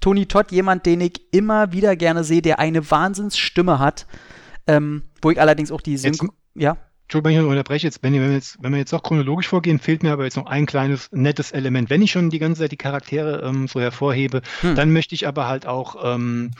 Tony 0.00 0.26
Todd, 0.26 0.52
jemand, 0.52 0.86
den 0.86 1.00
ich 1.00 1.32
immer 1.32 1.72
wieder 1.72 1.96
gerne 1.96 2.24
sehe, 2.24 2.42
der 2.42 2.58
eine 2.58 2.90
Wahnsinnsstimme 2.90 3.78
hat. 3.78 4.06
Ähm, 4.66 5.02
wo 5.20 5.30
ich 5.30 5.40
allerdings 5.40 5.72
auch 5.72 5.80
die 5.80 5.96
Synchro. 5.96 6.28
Ja. 6.54 6.76
Entschuldigung, 7.04 7.36
wenn 7.36 7.44
ich 7.44 7.50
unterbreche 7.50 7.86
jetzt, 7.86 8.02
wenn 8.02 8.14
wir 8.14 8.32
jetzt, 8.32 8.56
wenn 8.62 8.72
wir 8.72 8.78
jetzt 8.78 8.94
auch 8.94 9.02
chronologisch 9.02 9.48
vorgehen, 9.48 9.78
fehlt 9.78 10.02
mir 10.02 10.12
aber 10.12 10.24
jetzt 10.24 10.36
noch 10.36 10.46
ein 10.46 10.64
kleines 10.64 11.10
nettes 11.12 11.52
Element. 11.52 11.90
Wenn 11.90 12.00
ich 12.00 12.12
schon 12.12 12.30
die 12.30 12.38
ganze 12.38 12.62
Zeit 12.62 12.72
die 12.72 12.78
Charaktere 12.78 13.42
ähm, 13.46 13.68
so 13.68 13.80
hervorhebe, 13.80 14.40
hm. 14.62 14.74
dann 14.74 14.92
möchte 14.92 15.14
ich 15.14 15.26
aber 15.26 15.46
halt 15.46 15.66
auch 15.66 15.96
ähm, 16.02 16.52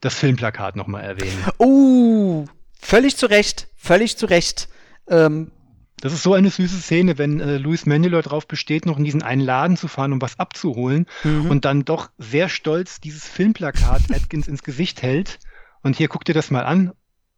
das 0.00 0.14
Filmplakat 0.14 0.76
nochmal 0.76 1.02
erwähnen. 1.02 1.44
Oh, 1.58 2.44
Völlig 2.78 3.16
zu 3.16 3.26
Recht, 3.26 3.68
völlig 3.76 4.16
zu 4.16 4.26
Recht. 4.26 4.68
Ähm, 5.08 5.52
das 6.00 6.12
ist 6.12 6.22
so 6.22 6.34
eine 6.34 6.50
süße 6.50 6.80
Szene, 6.80 7.18
wenn 7.18 7.40
äh, 7.40 7.58
Louis 7.58 7.84
Manuel 7.86 8.22
darauf 8.22 8.46
besteht, 8.46 8.86
noch 8.86 8.98
in 8.98 9.04
diesen 9.04 9.22
einen 9.22 9.40
Laden 9.40 9.76
zu 9.76 9.88
fahren, 9.88 10.12
um 10.12 10.22
was 10.22 10.38
abzuholen 10.38 11.06
mhm. 11.24 11.50
und 11.50 11.64
dann 11.64 11.84
doch 11.84 12.10
sehr 12.18 12.48
stolz 12.48 13.00
dieses 13.00 13.26
Filmplakat 13.26 14.02
Atkins 14.14 14.46
ins 14.48 14.62
Gesicht 14.62 15.02
hält. 15.02 15.38
Und 15.82 15.96
hier 15.96 16.08
guck 16.08 16.24
dir 16.24 16.34
das 16.34 16.50
mal 16.50 16.64
an. 16.64 16.92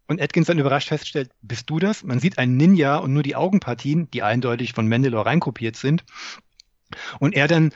Und 0.06 0.20
Atkins 0.20 0.48
dann 0.48 0.58
überrascht 0.58 0.88
feststellt, 0.88 1.30
bist 1.40 1.70
du 1.70 1.78
das? 1.78 2.02
Man 2.02 2.18
sieht 2.18 2.36
einen 2.36 2.56
Ninja 2.56 2.96
und 2.96 3.12
nur 3.12 3.22
die 3.22 3.36
Augenpartien, 3.36 4.10
die 4.10 4.22
eindeutig 4.22 4.72
von 4.72 4.88
Mandalore 4.88 5.26
reinkopiert 5.26 5.76
sind. 5.76 6.04
Und 7.20 7.34
er 7.34 7.46
dann 7.46 7.72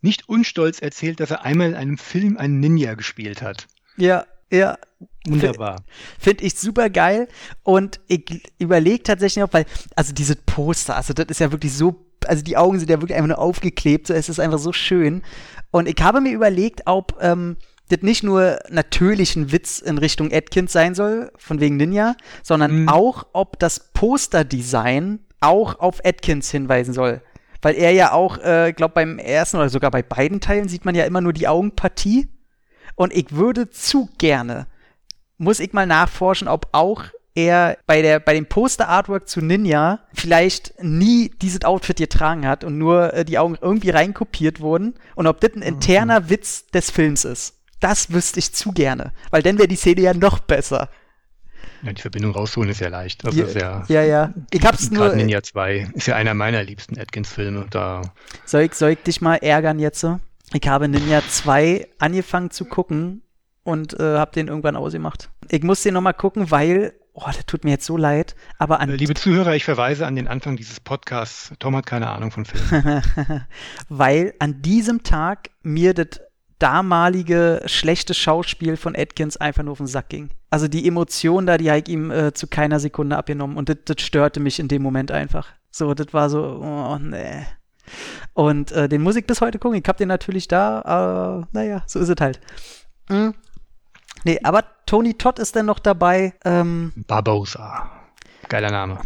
nicht 0.00 0.28
unstolz 0.28 0.78
erzählt, 0.80 1.18
dass 1.18 1.32
er 1.32 1.44
einmal 1.44 1.70
in 1.70 1.74
einem 1.74 1.98
Film 1.98 2.36
einen 2.36 2.60
Ninja 2.60 2.94
gespielt 2.94 3.42
hat. 3.42 3.66
Ja, 3.96 4.26
Ja. 4.52 4.78
Wunderbar. 5.26 5.82
Finde 6.18 6.44
ich 6.44 6.54
super 6.54 6.90
geil. 6.90 7.28
Und 7.62 8.00
ich 8.08 8.42
überlege 8.58 9.02
tatsächlich 9.02 9.42
auch, 9.42 9.52
weil, 9.52 9.64
also 9.96 10.12
diese 10.12 10.36
Poster, 10.36 10.96
also 10.96 11.12
das 11.12 11.26
ist 11.28 11.40
ja 11.40 11.50
wirklich 11.52 11.72
so, 11.72 12.04
also 12.26 12.42
die 12.42 12.56
Augen 12.56 12.78
sind 12.78 12.90
ja 12.90 13.00
wirklich 13.00 13.16
einfach 13.16 13.28
nur 13.28 13.38
aufgeklebt, 13.38 14.08
so 14.08 14.14
es 14.14 14.28
ist 14.28 14.40
einfach 14.40 14.58
so 14.58 14.72
schön. 14.72 15.22
Und 15.70 15.88
ich 15.88 15.96
habe 16.02 16.20
mir 16.20 16.32
überlegt, 16.32 16.82
ob 16.86 17.16
ähm, 17.20 17.56
das 17.88 18.02
nicht 18.02 18.22
nur 18.22 18.58
natürlich 18.68 19.36
ein 19.36 19.52
Witz 19.52 19.78
in 19.78 19.98
Richtung 19.98 20.32
Atkins 20.32 20.72
sein 20.72 20.94
soll, 20.94 21.30
von 21.36 21.60
wegen 21.60 21.76
Ninja, 21.76 22.14
sondern 22.42 22.82
mhm. 22.82 22.88
auch, 22.88 23.26
ob 23.32 23.58
das 23.58 23.90
Posterdesign 23.92 25.20
auch 25.40 25.78
auf 25.78 26.04
Atkins 26.04 26.50
hinweisen 26.50 26.94
soll. 26.94 27.22
Weil 27.62 27.74
er 27.76 27.92
ja 27.92 28.12
auch, 28.12 28.38
äh, 28.38 28.72
glaube 28.72 28.94
beim 28.94 29.18
ersten 29.18 29.56
oder 29.56 29.68
sogar 29.68 29.90
bei 29.90 30.02
beiden 30.02 30.40
Teilen 30.40 30.68
sieht 30.68 30.84
man 30.84 30.94
ja 30.94 31.04
immer 31.04 31.20
nur 31.20 31.32
die 31.32 31.48
Augenpartie. 31.48 32.28
Und 32.94 33.12
ich 33.12 33.32
würde 33.32 33.70
zu 33.70 34.08
gerne, 34.18 34.66
muss 35.38 35.60
ich 35.60 35.72
mal 35.72 35.86
nachforschen, 35.86 36.48
ob 36.48 36.68
auch 36.72 37.04
er 37.34 37.78
bei, 37.86 38.02
der, 38.02 38.20
bei 38.20 38.34
dem 38.34 38.46
Poster-Artwork 38.46 39.28
zu 39.28 39.40
Ninja 39.40 40.00
vielleicht 40.12 40.74
nie 40.82 41.30
dieses 41.40 41.64
Outfit 41.64 41.96
getragen 41.96 42.46
hat 42.46 42.64
und 42.64 42.78
nur 42.78 43.14
äh, 43.14 43.24
die 43.24 43.38
Augen 43.38 43.56
irgendwie 43.60 43.90
reinkopiert 43.90 44.60
wurden 44.60 44.94
und 45.14 45.26
ob 45.26 45.40
das 45.40 45.54
ein 45.54 45.62
interner 45.62 46.20
mhm. 46.20 46.30
Witz 46.30 46.66
des 46.66 46.90
Films 46.90 47.24
ist. 47.24 47.58
Das 47.80 48.12
wüsste 48.12 48.38
ich 48.38 48.52
zu 48.52 48.72
gerne, 48.72 49.12
weil 49.30 49.42
dann 49.42 49.58
wäre 49.58 49.68
die 49.68 49.76
Szene 49.76 50.02
ja 50.02 50.14
noch 50.14 50.38
besser. 50.40 50.88
Ja, 51.82 51.92
die 51.92 52.00
Verbindung 52.00 52.32
rausholen 52.32 52.70
ist 52.70 52.80
ja 52.80 52.88
leicht. 52.88 53.24
Das 53.24 53.34
ja, 53.34 53.44
ist 53.44 53.56
ja, 53.56 53.84
ja, 53.88 54.02
ja. 54.02 54.34
Ich 54.52 54.64
hab's 54.64 54.90
nur. 54.90 55.14
Ninja 55.16 55.42
2 55.42 55.90
ist 55.94 56.06
ja 56.06 56.14
einer 56.14 56.32
meiner 56.32 56.62
liebsten 56.62 56.96
Atkins-Filme. 56.98 57.66
Da 57.70 58.02
soll, 58.44 58.62
ich, 58.62 58.74
soll 58.74 58.90
ich 58.90 59.02
dich 59.02 59.20
mal 59.20 59.36
ärgern 59.36 59.80
jetzt? 59.80 60.06
Ich 60.54 60.68
habe 60.68 60.88
Ninja 60.88 61.22
2 61.26 61.88
angefangen 61.98 62.50
zu 62.50 62.64
gucken 62.64 63.22
und 63.62 63.98
äh, 63.98 64.18
habe 64.18 64.32
den 64.32 64.48
irgendwann 64.48 64.76
ausgemacht. 64.76 65.30
Ich 65.50 65.62
muss 65.62 65.82
den 65.82 65.94
nochmal 65.94 66.14
gucken, 66.14 66.50
weil 66.50 66.94
Oh, 67.14 67.26
das 67.26 67.44
tut 67.44 67.64
mir 67.64 67.72
jetzt 67.72 67.84
so 67.84 67.98
leid, 67.98 68.34
aber 68.56 68.80
an. 68.80 68.88
Äh, 68.88 68.96
liebe 68.96 69.12
Zuhörer, 69.12 69.54
ich 69.54 69.64
verweise 69.64 70.06
an 70.06 70.16
den 70.16 70.28
Anfang 70.28 70.56
dieses 70.56 70.80
Podcasts. 70.80 71.52
Tom 71.58 71.76
hat 71.76 71.84
keine 71.84 72.08
Ahnung 72.08 72.30
von 72.30 72.46
Filmen. 72.46 73.02
Weil 73.90 74.32
an 74.38 74.62
diesem 74.62 75.02
Tag 75.02 75.50
mir 75.62 75.92
das 75.92 76.22
damalige 76.58 77.62
schlechte 77.66 78.14
Schauspiel 78.14 78.78
von 78.78 78.96
Atkins 78.96 79.36
einfach 79.36 79.62
nur 79.62 79.72
auf 79.72 79.78
den 79.78 79.88
Sack 79.88 80.08
ging. 80.08 80.30
Also 80.48 80.68
die 80.68 80.86
Emotion 80.88 81.44
da, 81.44 81.58
die 81.58 81.68
habe 81.68 81.80
ich 81.80 81.88
ihm 81.88 82.10
äh, 82.10 82.32
zu 82.32 82.46
keiner 82.46 82.80
Sekunde 82.80 83.18
abgenommen 83.18 83.58
und 83.58 83.68
das 83.68 84.00
störte 84.00 84.40
mich 84.40 84.58
in 84.58 84.68
dem 84.68 84.80
Moment 84.80 85.10
einfach. 85.10 85.48
So, 85.70 85.92
das 85.92 86.14
war 86.14 86.30
so, 86.30 86.62
oh 86.62 86.98
nee. 86.98 87.44
Und 88.34 88.72
äh, 88.72 88.88
den 88.88 89.02
muss 89.02 89.16
ich 89.16 89.26
bis 89.26 89.40
heute 89.40 89.58
gucken. 89.58 89.78
Ich 89.78 89.88
hab 89.88 89.96
den 89.96 90.08
natürlich 90.08 90.48
da, 90.48 90.82
aber 90.84 91.48
naja, 91.52 91.82
so 91.86 91.98
ist 91.98 92.08
es 92.08 92.20
halt. 92.20 92.40
Mhm. 93.08 93.34
Nee, 94.24 94.38
aber 94.42 94.64
Tony 94.86 95.14
Todd 95.14 95.38
ist 95.38 95.56
dann 95.56 95.66
noch 95.66 95.78
dabei. 95.78 96.34
Ähm, 96.44 96.92
Barbosa. 97.06 97.90
Geiler 98.48 98.70
Name. 98.70 99.00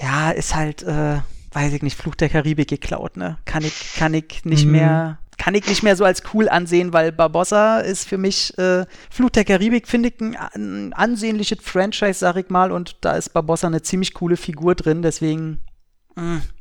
Ja, 0.00 0.30
ist 0.30 0.54
halt, 0.54 0.82
äh, 0.82 1.18
weiß 1.52 1.72
ich 1.72 1.82
nicht, 1.82 1.96
Fluch 1.96 2.14
der 2.14 2.28
Karibik 2.28 2.68
geklaut, 2.68 3.16
ne? 3.16 3.38
Kann 3.44 3.62
ich, 3.64 3.94
kann 3.96 4.14
ich 4.14 4.44
nicht 4.44 4.64
mhm. 4.64 4.72
mehr 4.72 5.18
kann 5.38 5.56
ich 5.56 5.66
nicht 5.66 5.82
mehr 5.82 5.96
so 5.96 6.04
als 6.04 6.22
cool 6.32 6.48
ansehen, 6.48 6.92
weil 6.92 7.10
Barbossa 7.10 7.80
ist 7.80 8.08
für 8.08 8.16
mich, 8.16 8.56
äh, 8.58 8.84
Flut 9.10 9.34
der 9.34 9.44
Karibik 9.44 9.88
finde 9.88 10.10
ich 10.10 10.20
ein, 10.20 10.36
ein 10.36 10.92
ansehnliches 10.92 11.58
Franchise, 11.60 12.20
sag 12.20 12.36
ich 12.36 12.48
mal, 12.48 12.70
und 12.70 12.98
da 13.00 13.14
ist 13.14 13.30
Barbossa 13.30 13.66
eine 13.66 13.82
ziemlich 13.82 14.14
coole 14.14 14.36
Figur 14.36 14.76
drin, 14.76 15.02
deswegen 15.02 15.60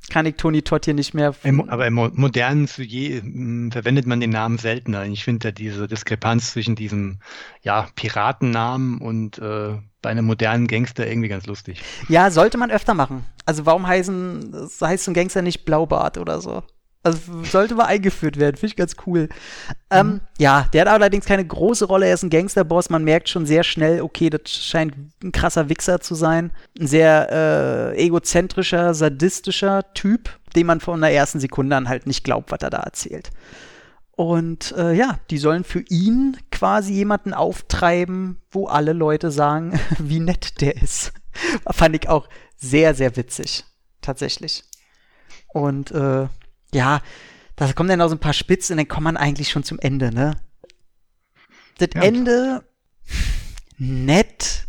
kann 0.09 0.25
ich 0.25 0.35
Tony 0.35 0.61
Todd 0.61 0.85
hier 0.85 0.93
nicht 0.93 1.13
mehr. 1.13 1.33
Aber 1.67 1.87
im 1.87 1.93
modernen 1.93 2.67
Sujet 2.67 3.23
hm, 3.23 3.71
verwendet 3.71 4.05
man 4.05 4.19
den 4.19 4.29
Namen 4.29 4.57
seltener. 4.57 5.05
Ich 5.05 5.23
finde 5.23 5.49
ja 5.49 5.51
diese 5.51 5.87
Diskrepanz 5.87 6.51
zwischen 6.51 6.75
diesem 6.75 7.19
ja, 7.61 7.87
Piratennamen 7.95 8.99
und 8.99 9.39
äh, 9.39 9.77
bei 10.01 10.09
einem 10.09 10.25
modernen 10.25 10.67
Gangster 10.67 11.07
irgendwie 11.07 11.29
ganz 11.29 11.45
lustig. 11.45 11.81
Ja, 12.09 12.31
sollte 12.31 12.57
man 12.57 12.71
öfter 12.71 12.93
machen. 12.93 13.25
Also 13.45 13.65
warum 13.65 13.87
heißen, 13.87 14.69
heißt 14.81 15.05
so 15.05 15.11
ein 15.11 15.15
Gangster 15.15 15.41
nicht 15.41 15.65
Blaubart 15.65 16.17
oder 16.17 16.41
so? 16.41 16.63
Also 17.03 17.43
sollte 17.43 17.73
mal 17.73 17.85
eingeführt 17.85 18.37
werden, 18.37 18.57
finde 18.57 18.73
ich 18.73 18.75
ganz 18.75 18.95
cool. 19.07 19.27
Ähm, 19.89 20.07
mhm. 20.07 20.21
Ja, 20.37 20.67
der 20.71 20.81
hat 20.81 20.87
allerdings 20.87 21.25
keine 21.25 21.45
große 21.45 21.85
Rolle. 21.85 22.05
Er 22.05 22.13
ist 22.13 22.23
ein 22.23 22.29
Gangsterboss. 22.29 22.91
Man 22.91 23.03
merkt 23.03 23.27
schon 23.27 23.47
sehr 23.47 23.63
schnell, 23.63 24.01
okay, 24.01 24.29
das 24.29 24.51
scheint 24.51 24.95
ein 25.23 25.31
krasser 25.31 25.67
Wichser 25.67 25.99
zu 25.99 26.13
sein. 26.13 26.51
Ein 26.79 26.85
sehr 26.85 27.93
äh, 27.95 28.05
egozentrischer, 28.05 28.93
sadistischer 28.93 29.93
Typ, 29.93 30.29
dem 30.55 30.67
man 30.67 30.79
von 30.79 31.01
der 31.01 31.11
ersten 31.11 31.39
Sekunde 31.39 31.75
an 31.75 31.89
halt 31.89 32.05
nicht 32.05 32.23
glaubt, 32.23 32.51
was 32.51 32.61
er 32.61 32.69
da 32.69 32.79
erzählt. 32.79 33.31
Und 34.11 34.73
äh, 34.77 34.93
ja, 34.93 35.17
die 35.31 35.39
sollen 35.39 35.63
für 35.63 35.83
ihn 35.89 36.37
quasi 36.51 36.93
jemanden 36.93 37.33
auftreiben, 37.33 38.39
wo 38.51 38.67
alle 38.67 38.93
Leute 38.93 39.31
sagen, 39.31 39.79
wie 39.97 40.19
nett 40.19 40.61
der 40.61 40.79
ist. 40.79 41.13
Fand 41.71 41.95
ich 41.95 42.07
auch 42.09 42.29
sehr, 42.55 42.93
sehr 42.93 43.15
witzig. 43.15 43.65
Tatsächlich. 44.01 44.63
Und 45.53 45.89
äh, 45.91 46.27
ja, 46.73 47.01
da 47.55 47.71
kommen 47.73 47.89
dann 47.89 47.99
noch 47.99 48.07
so 48.07 48.15
ein 48.15 48.19
paar 48.19 48.33
Spitzen 48.33 48.73
und 48.73 48.77
dann 48.77 48.87
kommt 48.87 49.03
man 49.03 49.17
eigentlich 49.17 49.49
schon 49.49 49.63
zum 49.63 49.79
Ende, 49.79 50.13
ne? 50.13 50.37
Das 51.77 51.89
ja. 51.95 52.01
Ende 52.01 52.63
nett, 53.77 54.67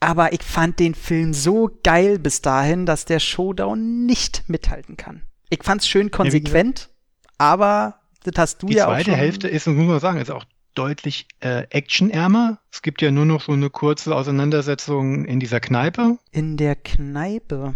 aber 0.00 0.32
ich 0.32 0.42
fand 0.42 0.78
den 0.78 0.94
Film 0.94 1.32
so 1.32 1.70
geil 1.82 2.18
bis 2.18 2.42
dahin, 2.42 2.86
dass 2.86 3.04
der 3.04 3.20
Showdown 3.20 4.06
nicht 4.06 4.44
mithalten 4.48 4.96
kann. 4.96 5.22
Ich 5.48 5.62
fand's 5.64 5.88
schön 5.88 6.10
konsequent, 6.10 6.88
ja, 6.90 7.26
aber 7.38 8.00
das 8.22 8.34
hast 8.36 8.62
du 8.62 8.68
ja 8.68 8.86
auch. 8.86 8.96
Die 8.96 9.04
zweite 9.04 9.16
Hälfte 9.16 9.48
ist, 9.48 9.66
muss 9.66 9.86
man 9.86 10.00
sagen, 10.00 10.20
ist 10.20 10.30
auch 10.30 10.44
deutlich 10.74 11.26
äh, 11.40 11.66
actionärmer. 11.70 12.58
Es 12.70 12.82
gibt 12.82 13.02
ja 13.02 13.10
nur 13.10 13.24
noch 13.24 13.42
so 13.42 13.52
eine 13.52 13.70
kurze 13.70 14.14
Auseinandersetzung 14.14 15.24
in 15.24 15.40
dieser 15.40 15.60
Kneipe. 15.60 16.18
In 16.30 16.56
der 16.56 16.76
Kneipe. 16.76 17.74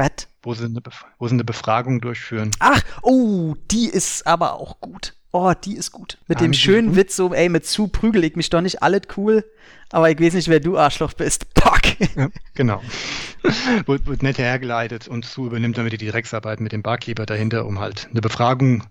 Was? 0.00 0.28
Wo 0.42 0.54
sie, 0.54 0.64
eine 0.64 0.80
wo 1.18 1.28
sie 1.28 1.34
eine 1.34 1.44
Befragung 1.44 2.00
durchführen. 2.00 2.52
Ach, 2.58 2.80
oh, 3.02 3.54
die 3.70 3.84
ist 3.84 4.26
aber 4.26 4.54
auch 4.54 4.80
gut. 4.80 5.12
Oh, 5.30 5.52
die 5.52 5.76
ist 5.76 5.92
gut. 5.92 6.16
Mit 6.26 6.38
ah, 6.38 6.40
dem 6.40 6.54
schönen 6.54 6.96
Witz 6.96 7.16
so, 7.16 7.34
ey, 7.34 7.50
mit 7.50 7.66
zu 7.66 7.88
prügel 7.88 8.24
ich 8.24 8.34
mich 8.34 8.48
doch 8.48 8.62
nicht 8.62 8.82
alles 8.82 9.02
cool, 9.18 9.44
aber 9.90 10.10
ich 10.10 10.18
weiß 10.18 10.32
nicht, 10.32 10.48
wer 10.48 10.58
du 10.58 10.78
Arschloch 10.78 11.12
bist. 11.12 11.52
Pack! 11.54 11.98
Ja, 12.16 12.30
genau. 12.54 12.82
wird, 13.84 14.06
wird 14.06 14.22
nett 14.22 14.38
hergeleitet 14.38 15.06
und 15.06 15.26
zu 15.26 15.44
übernimmt 15.44 15.76
damit 15.76 16.00
die 16.00 16.08
Drecksarbeit 16.08 16.60
mit 16.60 16.72
dem 16.72 16.82
Barkeeper 16.82 17.26
dahinter, 17.26 17.66
um 17.66 17.78
halt 17.78 18.08
eine 18.10 18.22
Befragung 18.22 18.84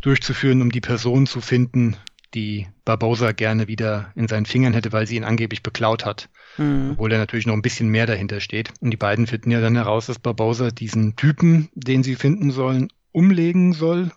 durchzuführen, 0.00 0.62
um 0.62 0.70
die 0.70 0.80
Person 0.80 1.26
zu 1.26 1.40
finden, 1.40 1.96
die 2.34 2.66
Barbosa 2.84 3.32
gerne 3.32 3.68
wieder 3.68 4.12
in 4.14 4.28
seinen 4.28 4.46
Fingern 4.46 4.72
hätte, 4.72 4.92
weil 4.92 5.06
sie 5.06 5.16
ihn 5.16 5.24
angeblich 5.24 5.62
beklaut 5.62 6.04
hat. 6.04 6.28
Mhm. 6.56 6.92
Obwohl 6.92 7.10
da 7.10 7.18
natürlich 7.18 7.46
noch 7.46 7.54
ein 7.54 7.62
bisschen 7.62 7.88
mehr 7.88 8.06
dahinter 8.06 8.40
steht. 8.40 8.72
Und 8.80 8.90
die 8.90 8.96
beiden 8.96 9.26
finden 9.26 9.50
ja 9.50 9.60
dann 9.60 9.76
heraus, 9.76 10.06
dass 10.06 10.18
Barbosa 10.18 10.70
diesen 10.70 11.16
Typen, 11.16 11.68
den 11.74 12.02
sie 12.02 12.14
finden 12.14 12.50
sollen, 12.50 12.88
umlegen 13.12 13.72
soll, 13.72 14.10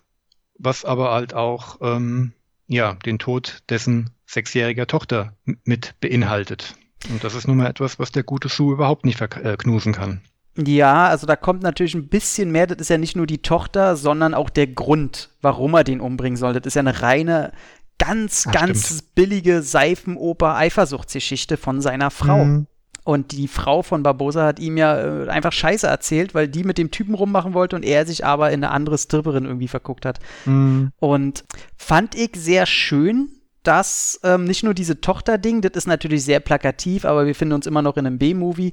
was 0.58 0.84
aber 0.84 1.12
halt 1.12 1.34
auch 1.34 1.78
ähm, 1.82 2.32
ja, 2.66 2.94
den 2.94 3.18
Tod 3.18 3.62
dessen 3.68 4.10
sechsjähriger 4.26 4.86
Tochter 4.86 5.34
mit 5.64 5.94
beinhaltet. 6.00 6.74
Und 7.10 7.22
das 7.22 7.34
ist 7.34 7.46
nun 7.46 7.58
mal 7.58 7.68
etwas, 7.68 7.98
was 7.98 8.10
der 8.10 8.22
gute 8.22 8.48
Sue 8.48 8.72
überhaupt 8.72 9.04
nicht 9.04 9.18
verknusen 9.18 9.92
äh, 9.92 9.96
kann. 9.96 10.20
Ja, 10.58 11.08
also 11.08 11.26
da 11.26 11.36
kommt 11.36 11.62
natürlich 11.62 11.94
ein 11.94 12.08
bisschen 12.08 12.50
mehr. 12.50 12.66
Das 12.66 12.78
ist 12.78 12.88
ja 12.88 12.98
nicht 12.98 13.14
nur 13.14 13.26
die 13.26 13.42
Tochter, 13.42 13.94
sondern 13.94 14.32
auch 14.32 14.48
der 14.48 14.66
Grund, 14.66 15.30
warum 15.42 15.74
er 15.74 15.84
den 15.84 16.00
umbringen 16.00 16.38
soll. 16.38 16.54
Das 16.54 16.66
ist 16.66 16.74
ja 16.74 16.80
eine 16.80 17.02
reine 17.02 17.52
ganz, 17.98 18.44
Ach, 18.48 18.52
ganz 18.52 18.86
stimmt. 18.86 19.14
billige 19.14 19.62
Seifenoper-Eifersuchtsgeschichte 19.62 21.56
von 21.56 21.80
seiner 21.80 22.10
Frau. 22.10 22.44
Mhm. 22.44 22.66
Und 23.04 23.30
die 23.30 23.46
Frau 23.46 23.82
von 23.82 24.02
Barbosa 24.02 24.44
hat 24.44 24.58
ihm 24.58 24.76
ja 24.76 25.24
äh, 25.24 25.28
einfach 25.28 25.52
Scheiße 25.52 25.86
erzählt, 25.86 26.34
weil 26.34 26.48
die 26.48 26.64
mit 26.64 26.76
dem 26.76 26.90
Typen 26.90 27.14
rummachen 27.14 27.54
wollte 27.54 27.76
und 27.76 27.84
er 27.84 28.04
sich 28.04 28.24
aber 28.24 28.50
in 28.50 28.64
eine 28.64 28.72
andere 28.72 28.98
Stripperin 28.98 29.44
irgendwie 29.44 29.68
verguckt 29.68 30.04
hat. 30.04 30.18
Mhm. 30.44 30.90
Und 30.98 31.44
fand 31.76 32.16
ich 32.16 32.32
sehr 32.34 32.66
schön, 32.66 33.28
dass 33.62 34.18
ähm, 34.24 34.44
nicht 34.44 34.64
nur 34.64 34.74
diese 34.74 35.00
Tochter-Ding, 35.00 35.60
das 35.60 35.72
ist 35.74 35.86
natürlich 35.86 36.24
sehr 36.24 36.40
plakativ, 36.40 37.04
aber 37.04 37.26
wir 37.26 37.34
finden 37.36 37.54
uns 37.54 37.66
immer 37.68 37.82
noch 37.82 37.96
in 37.96 38.06
einem 38.06 38.18
B-Movie, 38.18 38.72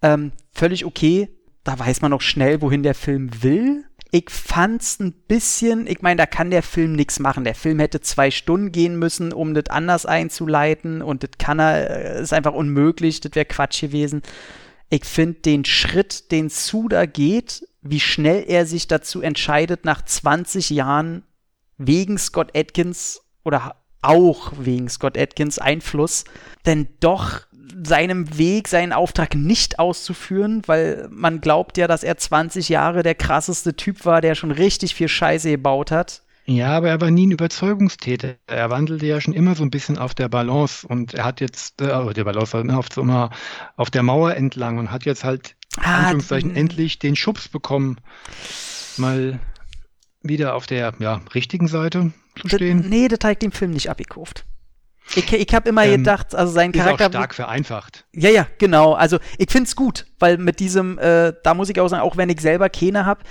ähm, 0.00 0.32
völlig 0.52 0.86
okay. 0.86 1.28
Da 1.62 1.78
weiß 1.78 2.02
man 2.02 2.12
auch 2.12 2.20
schnell, 2.20 2.60
wohin 2.60 2.82
der 2.82 2.94
Film 2.94 3.42
will. 3.42 3.84
Ich 4.14 4.30
fand's 4.30 5.00
ein 5.00 5.12
bisschen, 5.26 5.88
ich 5.88 6.00
meine, 6.00 6.18
da 6.18 6.26
kann 6.26 6.52
der 6.52 6.62
Film 6.62 6.92
nichts 6.92 7.18
machen. 7.18 7.42
Der 7.42 7.56
Film 7.56 7.80
hätte 7.80 8.00
zwei 8.00 8.30
Stunden 8.30 8.70
gehen 8.70 8.96
müssen, 8.96 9.32
um 9.32 9.54
das 9.54 9.70
anders 9.70 10.06
einzuleiten 10.06 11.02
und 11.02 11.24
das 11.24 11.30
kann 11.36 11.58
er, 11.58 11.90
äh, 11.90 12.22
ist 12.22 12.32
einfach 12.32 12.52
unmöglich, 12.52 13.20
das 13.20 13.32
wäre 13.34 13.44
Quatsch 13.44 13.80
gewesen. 13.80 14.22
Ich 14.88 15.04
finde 15.04 15.40
den 15.40 15.64
Schritt, 15.64 16.30
den 16.30 16.48
Suda 16.48 17.06
geht, 17.06 17.66
wie 17.82 17.98
schnell 17.98 18.44
er 18.46 18.66
sich 18.66 18.86
dazu 18.86 19.20
entscheidet, 19.20 19.84
nach 19.84 20.04
20 20.04 20.70
Jahren 20.70 21.24
wegen 21.76 22.16
Scott 22.16 22.56
Atkins 22.56 23.20
oder 23.42 23.74
auch 24.00 24.52
wegen 24.60 24.88
Scott 24.88 25.18
Atkins 25.18 25.58
Einfluss, 25.58 26.22
denn 26.66 26.86
doch 27.00 27.40
seinem 27.84 28.38
Weg, 28.38 28.68
seinen 28.68 28.92
Auftrag 28.92 29.34
nicht 29.34 29.78
auszuführen, 29.78 30.62
weil 30.66 31.08
man 31.10 31.40
glaubt 31.40 31.76
ja, 31.76 31.86
dass 31.86 32.04
er 32.04 32.16
20 32.16 32.68
Jahre 32.68 33.02
der 33.02 33.14
krasseste 33.14 33.76
Typ 33.76 34.04
war, 34.04 34.20
der 34.20 34.34
schon 34.34 34.50
richtig 34.50 34.94
viel 34.94 35.08
Scheiße 35.08 35.50
gebaut 35.50 35.90
hat. 35.90 36.22
Ja, 36.46 36.76
aber 36.76 36.90
er 36.90 37.00
war 37.00 37.10
nie 37.10 37.26
ein 37.26 37.30
Überzeugungstäter. 37.30 38.34
Er 38.46 38.68
wandelte 38.68 39.06
ja 39.06 39.20
schon 39.20 39.32
immer 39.32 39.54
so 39.54 39.62
ein 39.62 39.70
bisschen 39.70 39.96
auf 39.96 40.14
der 40.14 40.28
Balance 40.28 40.86
und 40.86 41.14
er 41.14 41.24
hat 41.24 41.40
jetzt, 41.40 41.80
äh, 41.80 42.12
der 42.12 42.24
Balance 42.24 42.52
war 42.52 42.60
immer 42.60 42.78
auf, 42.78 42.88
so 42.92 43.00
immer 43.00 43.30
auf 43.76 43.90
der 43.90 44.02
Mauer 44.02 44.34
entlang 44.34 44.78
und 44.78 44.90
hat 44.90 45.06
jetzt 45.06 45.24
halt, 45.24 45.56
ah, 45.78 46.00
Anführungszeichen, 46.00 46.54
endlich 46.54 46.98
den 46.98 47.16
Schubs 47.16 47.48
bekommen, 47.48 47.96
mal 48.98 49.40
wieder 50.22 50.54
auf 50.54 50.66
der 50.66 50.92
ja, 50.98 51.22
richtigen 51.34 51.66
Seite 51.66 52.12
zu 52.38 52.48
stehen. 52.48 52.84
Nee, 52.90 53.08
das 53.08 53.20
hat 53.22 53.40
dem 53.40 53.52
Film 53.52 53.70
nicht 53.70 53.88
abgekauft. 53.88 54.44
Ich, 55.14 55.32
ich 55.32 55.54
habe 55.54 55.68
immer 55.68 55.84
ähm, 55.84 55.98
gedacht, 55.98 56.34
also 56.34 56.52
sein 56.52 56.72
Charakter. 56.72 57.04
Ist 57.04 57.08
auch 57.08 57.12
stark 57.12 57.34
vereinfacht. 57.34 58.04
Ja, 58.12 58.30
ja, 58.30 58.46
genau. 58.58 58.94
Also 58.94 59.18
ich 59.38 59.50
finde 59.50 59.68
es 59.68 59.76
gut, 59.76 60.06
weil 60.18 60.38
mit 60.38 60.60
diesem, 60.60 60.98
äh, 60.98 61.32
da 61.42 61.54
muss 61.54 61.68
ich 61.68 61.80
auch 61.80 61.88
sagen, 61.88 62.02
auch 62.02 62.16
wenn 62.16 62.30
ich 62.30 62.40
selber 62.40 62.68
keine 62.68 63.06
habe, 63.06 63.22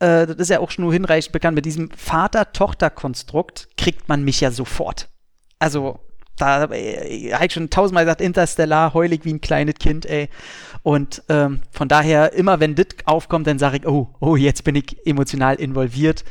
äh, 0.00 0.26
das 0.26 0.36
ist 0.36 0.50
ja 0.50 0.60
auch 0.60 0.70
schon 0.70 0.84
nur 0.84 0.92
hinreichend 0.92 1.32
bekannt, 1.32 1.54
mit 1.54 1.64
diesem 1.64 1.90
Vater-Tochter-Konstrukt 1.90 3.68
kriegt 3.76 4.08
man 4.08 4.22
mich 4.22 4.40
ja 4.40 4.50
sofort. 4.50 5.08
Also, 5.58 5.98
da 6.36 6.64
äh, 6.64 7.32
habe 7.32 7.46
ich 7.46 7.52
schon 7.52 7.70
tausendmal 7.70 8.04
gesagt, 8.04 8.20
Interstellar, 8.20 8.92
heulig 8.92 9.24
wie 9.24 9.32
ein 9.32 9.40
kleines 9.40 9.76
Kind, 9.76 10.06
ey. 10.06 10.28
Und 10.82 11.22
ähm, 11.28 11.60
von 11.70 11.88
daher, 11.88 12.34
immer 12.34 12.60
wenn 12.60 12.74
das 12.74 12.88
aufkommt, 13.06 13.46
dann 13.46 13.58
sage 13.58 13.78
ich, 13.78 13.86
oh, 13.86 14.14
oh, 14.20 14.36
jetzt 14.36 14.64
bin 14.64 14.74
ich 14.74 15.06
emotional 15.06 15.56
involviert. 15.56 16.24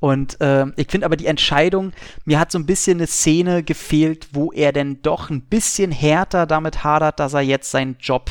Und 0.00 0.40
äh, 0.40 0.66
ich 0.76 0.88
finde 0.90 1.06
aber 1.06 1.16
die 1.16 1.26
Entscheidung, 1.26 1.92
mir 2.24 2.38
hat 2.38 2.52
so 2.52 2.58
ein 2.58 2.66
bisschen 2.66 2.98
eine 2.98 3.06
Szene 3.06 3.62
gefehlt, 3.62 4.28
wo 4.32 4.52
er 4.52 4.72
denn 4.72 5.00
doch 5.02 5.30
ein 5.30 5.42
bisschen 5.42 5.92
härter 5.92 6.46
damit 6.46 6.84
hadert, 6.84 7.20
dass 7.20 7.34
er 7.34 7.40
jetzt 7.40 7.70
seinen 7.70 7.96
Job 7.98 8.30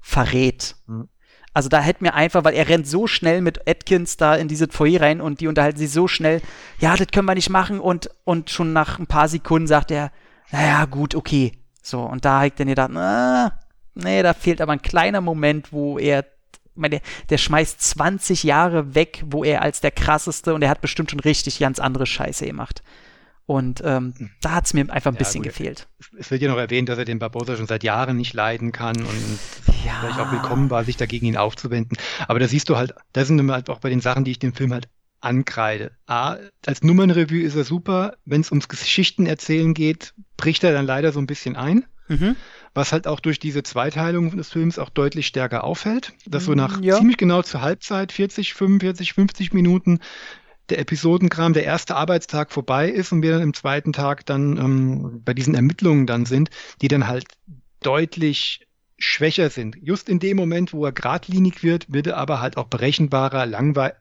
verrät. 0.00 0.76
Mhm. 0.86 1.08
Also 1.52 1.68
da 1.68 1.80
hätte 1.80 2.02
mir 2.02 2.14
einfach, 2.14 2.42
weil 2.42 2.54
er 2.54 2.68
rennt 2.68 2.88
so 2.88 3.06
schnell 3.06 3.40
mit 3.40 3.68
Atkins 3.68 4.16
da 4.16 4.34
in 4.34 4.48
diese 4.48 4.66
Foyer 4.68 5.00
rein 5.00 5.20
und 5.20 5.40
die 5.40 5.46
unterhalten 5.46 5.78
sich 5.78 5.92
so 5.92 6.08
schnell, 6.08 6.42
ja, 6.80 6.96
das 6.96 7.06
können 7.12 7.28
wir 7.28 7.36
nicht 7.36 7.48
machen 7.48 7.78
und, 7.78 8.10
und 8.24 8.50
schon 8.50 8.72
nach 8.72 8.98
ein 8.98 9.06
paar 9.06 9.28
Sekunden 9.28 9.68
sagt 9.68 9.92
er, 9.92 10.10
naja, 10.50 10.84
gut, 10.86 11.14
okay. 11.14 11.52
So, 11.80 12.00
und 12.00 12.24
da 12.24 12.38
habe 12.38 12.48
ich 12.48 12.54
dann 12.54 12.66
gedacht, 12.66 12.90
na, 12.92 13.60
nee, 13.94 14.22
da 14.22 14.34
fehlt 14.34 14.60
aber 14.60 14.72
ein 14.72 14.82
kleiner 14.82 15.20
Moment, 15.20 15.72
wo 15.72 15.96
er 15.98 16.24
meine, 16.74 17.00
der 17.30 17.38
schmeißt 17.38 17.80
20 17.80 18.42
Jahre 18.42 18.94
weg, 18.94 19.22
wo 19.26 19.44
er 19.44 19.62
als 19.62 19.80
der 19.80 19.90
krasseste 19.90 20.54
und 20.54 20.62
er 20.62 20.70
hat 20.70 20.80
bestimmt 20.80 21.10
schon 21.10 21.20
richtig 21.20 21.58
ganz 21.58 21.78
andere 21.78 22.06
Scheiße 22.06 22.46
gemacht. 22.46 22.82
Und 23.46 23.82
ähm, 23.84 24.14
hm. 24.16 24.30
da 24.40 24.52
hat 24.52 24.66
es 24.66 24.74
mir 24.74 24.90
einfach 24.90 25.10
ein 25.10 25.14
ja, 25.14 25.18
bisschen 25.18 25.42
gut. 25.42 25.52
gefehlt. 25.52 25.86
Es 26.18 26.30
wird 26.30 26.40
ja 26.40 26.48
noch 26.48 26.56
erwähnt, 26.56 26.88
dass 26.88 26.98
er 26.98 27.04
den 27.04 27.18
Barbosa 27.18 27.56
schon 27.56 27.66
seit 27.66 27.84
Jahren 27.84 28.16
nicht 28.16 28.32
leiden 28.32 28.72
kann 28.72 28.96
und 28.96 29.38
ja. 29.84 29.98
vielleicht 30.00 30.18
auch 30.18 30.32
willkommen 30.32 30.70
war, 30.70 30.84
sich 30.84 30.96
dagegen 30.96 31.26
ihn 31.26 31.36
aufzuwenden. 31.36 31.98
Aber 32.26 32.38
da 32.38 32.48
siehst 32.48 32.70
du 32.70 32.76
halt, 32.76 32.94
das 33.12 33.28
sind 33.28 33.50
halt 33.50 33.68
auch 33.68 33.80
bei 33.80 33.90
den 33.90 34.00
Sachen, 34.00 34.24
die 34.24 34.30
ich 34.30 34.38
dem 34.38 34.54
Film 34.54 34.72
halt 34.72 34.88
ankreide. 35.20 35.92
A, 36.06 36.36
als 36.66 36.82
Nummernrevue 36.82 37.42
ist 37.42 37.54
er 37.54 37.64
super. 37.64 38.16
Wenn 38.24 38.40
es 38.40 38.50
ums 38.50 38.68
Geschichten 38.68 39.26
erzählen 39.26 39.74
geht, 39.74 40.14
bricht 40.36 40.64
er 40.64 40.72
dann 40.72 40.86
leider 40.86 41.12
so 41.12 41.18
ein 41.18 41.26
bisschen 41.26 41.56
ein. 41.56 41.84
Mhm 42.08 42.36
was 42.74 42.92
halt 42.92 43.06
auch 43.06 43.20
durch 43.20 43.38
diese 43.38 43.62
Zweiteilung 43.62 44.36
des 44.36 44.50
Films 44.50 44.78
auch 44.78 44.90
deutlich 44.90 45.28
stärker 45.28 45.64
auffällt, 45.64 46.12
dass 46.26 46.44
so 46.44 46.52
mm, 46.52 46.56
nach 46.56 46.82
ja. 46.82 46.96
ziemlich 46.96 47.16
genau 47.16 47.42
zur 47.42 47.62
Halbzeit, 47.62 48.12
40, 48.12 48.54
45, 48.54 49.12
50 49.12 49.52
Minuten, 49.52 50.00
der 50.70 50.78
Episodenkram, 50.80 51.52
der 51.52 51.64
erste 51.64 51.94
Arbeitstag 51.94 52.50
vorbei 52.50 52.88
ist 52.88 53.12
und 53.12 53.22
wir 53.22 53.32
dann 53.32 53.42
im 53.42 53.54
zweiten 53.54 53.92
Tag 53.92 54.26
dann 54.26 54.56
ähm, 54.56 55.22
bei 55.24 55.34
diesen 55.34 55.54
Ermittlungen 55.54 56.06
dann 56.06 56.26
sind, 56.26 56.50
die 56.80 56.88
dann 56.88 57.06
halt 57.06 57.26
deutlich 57.80 58.66
schwächer 58.98 59.50
sind. 59.50 59.76
Just 59.82 60.08
in 60.08 60.18
dem 60.18 60.36
Moment, 60.36 60.72
wo 60.72 60.84
er 60.86 60.92
geradlinig 60.92 61.62
wird, 61.62 61.92
wird 61.92 62.06
er 62.06 62.16
aber 62.16 62.40
halt 62.40 62.56
auch 62.56 62.66
berechenbarer, 62.66 63.46
langweilig 63.46 63.94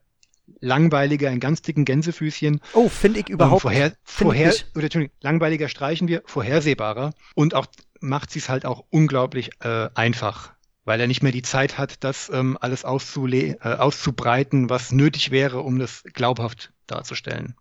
langweiliger, 0.60 1.32
in 1.32 1.40
ganz 1.40 1.62
dicken 1.62 1.86
Gänsefüßchen. 1.86 2.60
Oh, 2.74 2.90
finde 2.90 3.22
ich 3.22 3.30
überhaupt. 3.30 3.62
Vorher, 3.62 3.94
vorher, 4.04 4.50
ich. 4.50 4.66
oder 4.76 4.84
Entschuldigung, 4.84 5.16
langweiliger 5.22 5.70
streichen 5.70 6.10
wir, 6.10 6.22
vorhersehbarer. 6.26 7.14
Und 7.34 7.56
auch 7.56 7.66
macht 8.04 8.30
sie 8.32 8.40
es 8.40 8.50
halt 8.50 8.66
auch 8.66 8.84
unglaublich 8.90 9.52
äh, 9.62 9.90
einfach, 9.96 10.54
weil 10.86 11.00
er 11.00 11.08
nicht 11.08 11.24
mehr 11.24 11.32
die 11.32 11.42
Zeit 11.42 11.78
hat, 11.78 12.04
das 12.04 12.30
ähm, 12.32 12.58
alles 12.60 12.84
äh, 12.84 13.58
auszubreiten, 13.64 14.70
was 14.70 14.92
nötig 14.92 15.32
wäre, 15.32 15.62
um 15.62 15.80
das 15.80 16.04
glaubhaft 16.14 16.74
darzustellen. 16.86 17.56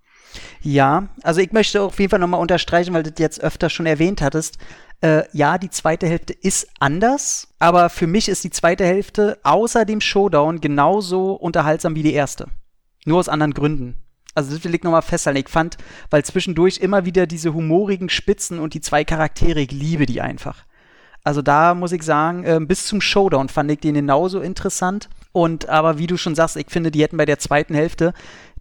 Ja, 0.61 1.09
also 1.22 1.40
ich 1.40 1.53
möchte 1.53 1.82
auf 1.82 1.99
jeden 1.99 2.11
Fall 2.11 2.18
nochmal 2.18 2.40
unterstreichen, 2.40 2.95
weil 2.95 3.03
du 3.03 3.11
das 3.11 3.20
jetzt 3.20 3.40
öfter 3.40 3.70
schon 3.70 3.86
erwähnt 3.86 4.22
hattest. 4.22 4.59
Äh, 5.01 5.24
ja, 5.32 5.59
die 5.59 5.70
zweite 5.70 6.07
Hälfte 6.07 6.32
ist 6.32 6.68
anders, 6.78 7.49
aber 7.59 7.90
für 7.90 8.07
mich 8.07 8.28
ist 8.28 8.45
die 8.45 8.51
zweite 8.51 8.84
Hälfte 8.84 9.38
außer 9.43 9.84
dem 9.84 10.01
Showdown 10.01 10.61
genauso 10.61 11.32
unterhaltsam 11.32 11.95
wie 11.95 12.03
die 12.03 12.14
erste. 12.14 12.47
Nur 13.05 13.18
aus 13.18 13.28
anderen 13.28 13.55
Gründen. 13.55 14.01
Also 14.35 14.55
das 14.55 14.64
will 14.64 14.74
ich 14.74 14.83
nochmal 14.83 15.03
festhalten. 15.03 15.41
Ich 15.41 15.49
fand, 15.49 15.76
weil 16.11 16.24
zwischendurch 16.24 16.78
immer 16.78 17.05
wieder 17.05 17.26
diese 17.26 17.53
humorigen 17.53 18.09
Spitzen 18.09 18.59
und 18.59 18.74
die 18.74 18.80
zwei 18.80 19.05
Charaktere, 19.05 19.61
ich 19.61 19.72
liebe 19.72 20.07
die 20.07 20.20
einfach. 20.20 20.64
Also 21.24 21.41
da 21.43 21.74
muss 21.74 21.93
ich 21.93 22.03
sagen, 22.03 22.45
äh, 22.45 22.59
bis 22.61 22.87
zum 22.87 23.01
Showdown 23.01 23.49
fand 23.49 23.70
ich 23.70 23.80
den 23.80 23.95
genauso 23.95 24.41
interessant. 24.41 25.09
Und 25.33 25.68
aber 25.68 25.99
wie 25.99 26.07
du 26.07 26.16
schon 26.16 26.35
sagst, 26.35 26.57
ich 26.57 26.70
finde, 26.70 26.91
die 26.91 27.03
hätten 27.03 27.16
bei 27.16 27.26
der 27.26 27.39
zweiten 27.39 27.74
Hälfte 27.74 28.12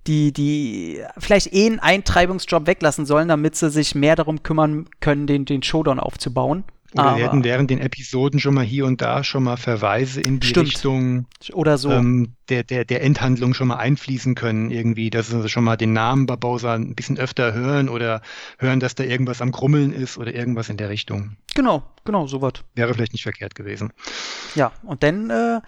die, 0.08 0.32
die 0.34 1.04
vielleicht 1.18 1.54
eh 1.54 1.68
einen 1.68 1.80
Eintreibungsjob 1.80 2.66
weglassen 2.66 3.06
sollen, 3.06 3.28
damit 3.28 3.56
sie 3.56 3.70
sich 3.70 3.94
mehr 3.94 4.16
darum 4.16 4.42
kümmern 4.44 4.88
können, 5.00 5.28
den, 5.28 5.46
den 5.46 5.62
Showdown 5.62 6.00
aufzubauen. 6.00 6.64
Oder 6.94 7.04
Aber, 7.04 7.18
werden 7.18 7.44
während 7.44 7.70
den 7.70 7.80
Episoden 7.80 8.40
schon 8.40 8.54
mal 8.54 8.66
hier 8.66 8.86
und 8.86 9.02
da 9.02 9.24
schon 9.24 9.44
mal 9.44 9.56
Verweise 9.56 10.20
in 10.20 10.40
die 10.40 10.48
stimmt. 10.48 10.68
Richtung 10.68 11.26
oder 11.54 11.78
so 11.78 11.90
ähm, 11.90 12.34
der, 12.50 12.64
der, 12.64 12.84
der 12.84 13.02
Endhandlung 13.02 13.54
schon 13.54 13.70
mal 13.70 13.78
einfließen 13.78 14.36
können, 14.36 14.72
irgendwie, 14.72 15.10
dass 15.10 15.30
sie 15.30 15.50
schon 15.50 15.64
mal 15.64 15.78
den 15.78 15.94
Namen 15.94 16.26
Barbosa 16.26 16.74
ein 16.74 16.94
bisschen 16.96 17.18
öfter 17.18 17.54
hören 17.54 17.88
oder 17.88 18.22
hören, 18.60 18.82
dass 18.82 18.96
da 18.96 19.04
irgendwas 19.04 19.42
am 19.42 19.54
Krummeln 19.54 19.94
ist 19.94 20.18
oder 20.18 20.36
irgendwas 20.36 20.68
in 20.68 20.76
der 20.76 20.90
Richtung. 20.90 21.38
Genau, 21.56 21.84
genau, 22.04 22.28
sowas. 22.28 22.54
Wäre 22.76 22.94
vielleicht 22.94 23.14
nicht 23.14 23.24
verkehrt 23.24 23.56
gewesen. 23.56 23.94
Ja, 24.56 24.74
und 24.84 25.02
dann 25.04 25.30
äh, 25.30 25.62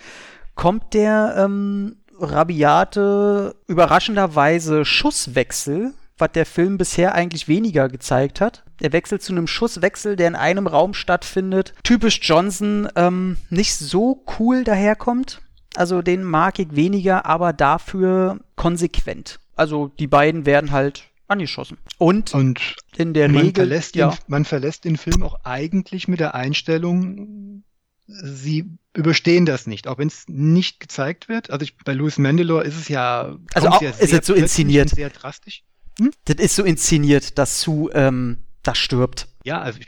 kommt 0.55 0.93
der 0.93 1.35
ähm, 1.37 1.95
rabiate, 2.19 3.55
überraschenderweise 3.67 4.83
Schusswechsel 4.83 5.93
was 6.17 6.31
der 6.31 6.45
Film 6.45 6.77
bisher 6.77 7.15
eigentlich 7.15 7.47
weniger 7.47 7.89
gezeigt 7.89 8.41
hat. 8.41 8.63
Er 8.79 8.93
wechselt 8.93 9.21
zu 9.21 9.33
einem 9.33 9.47
Schusswechsel, 9.47 10.15
der 10.15 10.27
in 10.27 10.35
einem 10.35 10.67
Raum 10.67 10.93
stattfindet. 10.93 11.73
Typisch 11.83 12.19
Johnson, 12.21 12.87
ähm, 12.95 13.37
nicht 13.49 13.75
so 13.75 14.23
cool 14.39 14.63
daherkommt. 14.63 15.41
Also 15.75 16.01
den 16.01 16.23
mag 16.23 16.59
ich 16.59 16.75
weniger, 16.75 17.25
aber 17.25 17.53
dafür 17.53 18.39
konsequent. 18.55 19.39
Also 19.55 19.87
die 19.99 20.07
beiden 20.07 20.45
werden 20.45 20.71
halt 20.71 21.05
angeschossen. 21.27 21.77
Und, 21.97 22.33
Und 22.33 22.75
in 22.95 23.13
der 23.13 23.29
man 23.29 23.41
Regel. 23.41 23.65
Verlässt 23.65 23.95
ja. 23.95 24.09
den, 24.09 24.19
man 24.27 24.45
verlässt 24.45 24.85
den 24.85 24.97
Film 24.97 25.23
auch 25.23 25.43
eigentlich 25.43 26.07
mit 26.07 26.19
der 26.19 26.35
Einstellung, 26.35 27.63
sie 28.05 28.65
überstehen 28.95 29.45
das 29.45 29.65
nicht, 29.65 29.87
auch 29.87 29.97
wenn 29.97 30.07
es 30.07 30.25
nicht 30.27 30.79
gezeigt 30.79 31.29
wird. 31.29 31.49
Also 31.49 31.63
ich, 31.63 31.77
bei 31.77 31.93
Louis 31.93 32.17
Mandalore 32.17 32.63
ist 32.63 32.77
es 32.77 32.87
ja, 32.87 33.35
also 33.53 33.69
auch, 33.69 33.81
ja 33.81 33.89
ist 33.91 34.11
jetzt 34.11 34.27
so 34.27 34.33
inszeniert, 34.33 34.89
sehr 34.89 35.09
drastisch. 35.09 35.63
Hm? 35.99 36.11
Das 36.25 36.37
ist 36.37 36.55
so 36.55 36.63
inszeniert, 36.63 37.37
dass 37.37 37.61
Sue 37.61 37.91
ähm, 37.93 38.39
da 38.63 38.75
stirbt. 38.75 39.27
Ja, 39.43 39.61
also 39.61 39.79
ich, 39.79 39.87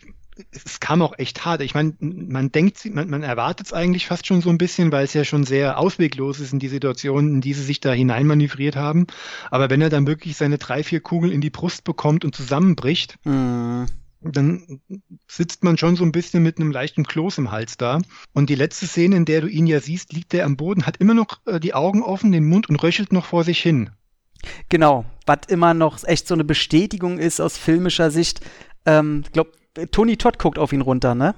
es 0.51 0.79
kam 0.79 1.01
auch 1.01 1.17
echt 1.17 1.45
hart. 1.45 1.61
Ich 1.61 1.73
meine, 1.73 1.93
man 1.99 2.51
denkt, 2.51 2.85
man, 2.93 3.09
man 3.09 3.23
erwartet 3.23 3.67
es 3.67 3.73
eigentlich 3.73 4.07
fast 4.07 4.27
schon 4.27 4.41
so 4.41 4.49
ein 4.49 4.57
bisschen, 4.57 4.91
weil 4.91 5.05
es 5.05 5.13
ja 5.13 5.23
schon 5.23 5.45
sehr 5.45 5.79
ausweglos 5.79 6.39
ist 6.39 6.53
in 6.53 6.59
die 6.59 6.67
Situation, 6.67 7.35
in 7.35 7.41
die 7.41 7.53
sie 7.53 7.63
sich 7.63 7.79
da 7.79 7.93
hineinmanövriert 7.93 8.75
haben. 8.75 9.07
Aber 9.49 9.69
wenn 9.69 9.81
er 9.81 9.89
dann 9.89 10.07
wirklich 10.07 10.35
seine 10.35 10.57
drei, 10.57 10.83
vier 10.83 10.99
Kugeln 10.99 11.31
in 11.31 11.41
die 11.41 11.49
Brust 11.49 11.83
bekommt 11.83 12.25
und 12.25 12.35
zusammenbricht, 12.35 13.17
mm. 13.23 13.85
dann 14.21 14.81
sitzt 15.27 15.63
man 15.63 15.77
schon 15.77 15.95
so 15.95 16.03
ein 16.03 16.11
bisschen 16.11 16.43
mit 16.43 16.59
einem 16.59 16.71
leichten 16.71 17.05
Kloß 17.05 17.37
im 17.37 17.51
Hals 17.51 17.77
da. 17.77 18.01
Und 18.33 18.49
die 18.49 18.55
letzte 18.55 18.87
Szene, 18.87 19.15
in 19.15 19.25
der 19.25 19.41
du 19.41 19.47
ihn 19.47 19.67
ja 19.67 19.79
siehst, 19.79 20.11
liegt 20.11 20.33
er 20.33 20.45
am 20.45 20.57
Boden, 20.57 20.85
hat 20.85 20.97
immer 20.97 21.13
noch 21.13 21.39
äh, 21.45 21.61
die 21.61 21.73
Augen 21.73 22.03
offen, 22.03 22.33
den 22.33 22.45
Mund 22.45 22.67
und 22.67 22.75
röchelt 22.75 23.13
noch 23.13 23.25
vor 23.25 23.45
sich 23.45 23.61
hin. 23.61 23.91
Genau, 24.69 25.05
was 25.25 25.39
immer 25.47 25.73
noch 25.73 26.03
echt 26.03 26.27
so 26.27 26.33
eine 26.33 26.43
Bestätigung 26.43 27.17
ist 27.17 27.39
aus 27.39 27.57
filmischer 27.57 28.11
Sicht. 28.11 28.41
Ähm, 28.85 29.23
ich 29.25 29.31
glaube, 29.31 29.51
Tony 29.91 30.17
Todd 30.17 30.39
guckt 30.39 30.59
auf 30.59 30.73
ihn 30.73 30.81
runter, 30.81 31.15
ne? 31.15 31.35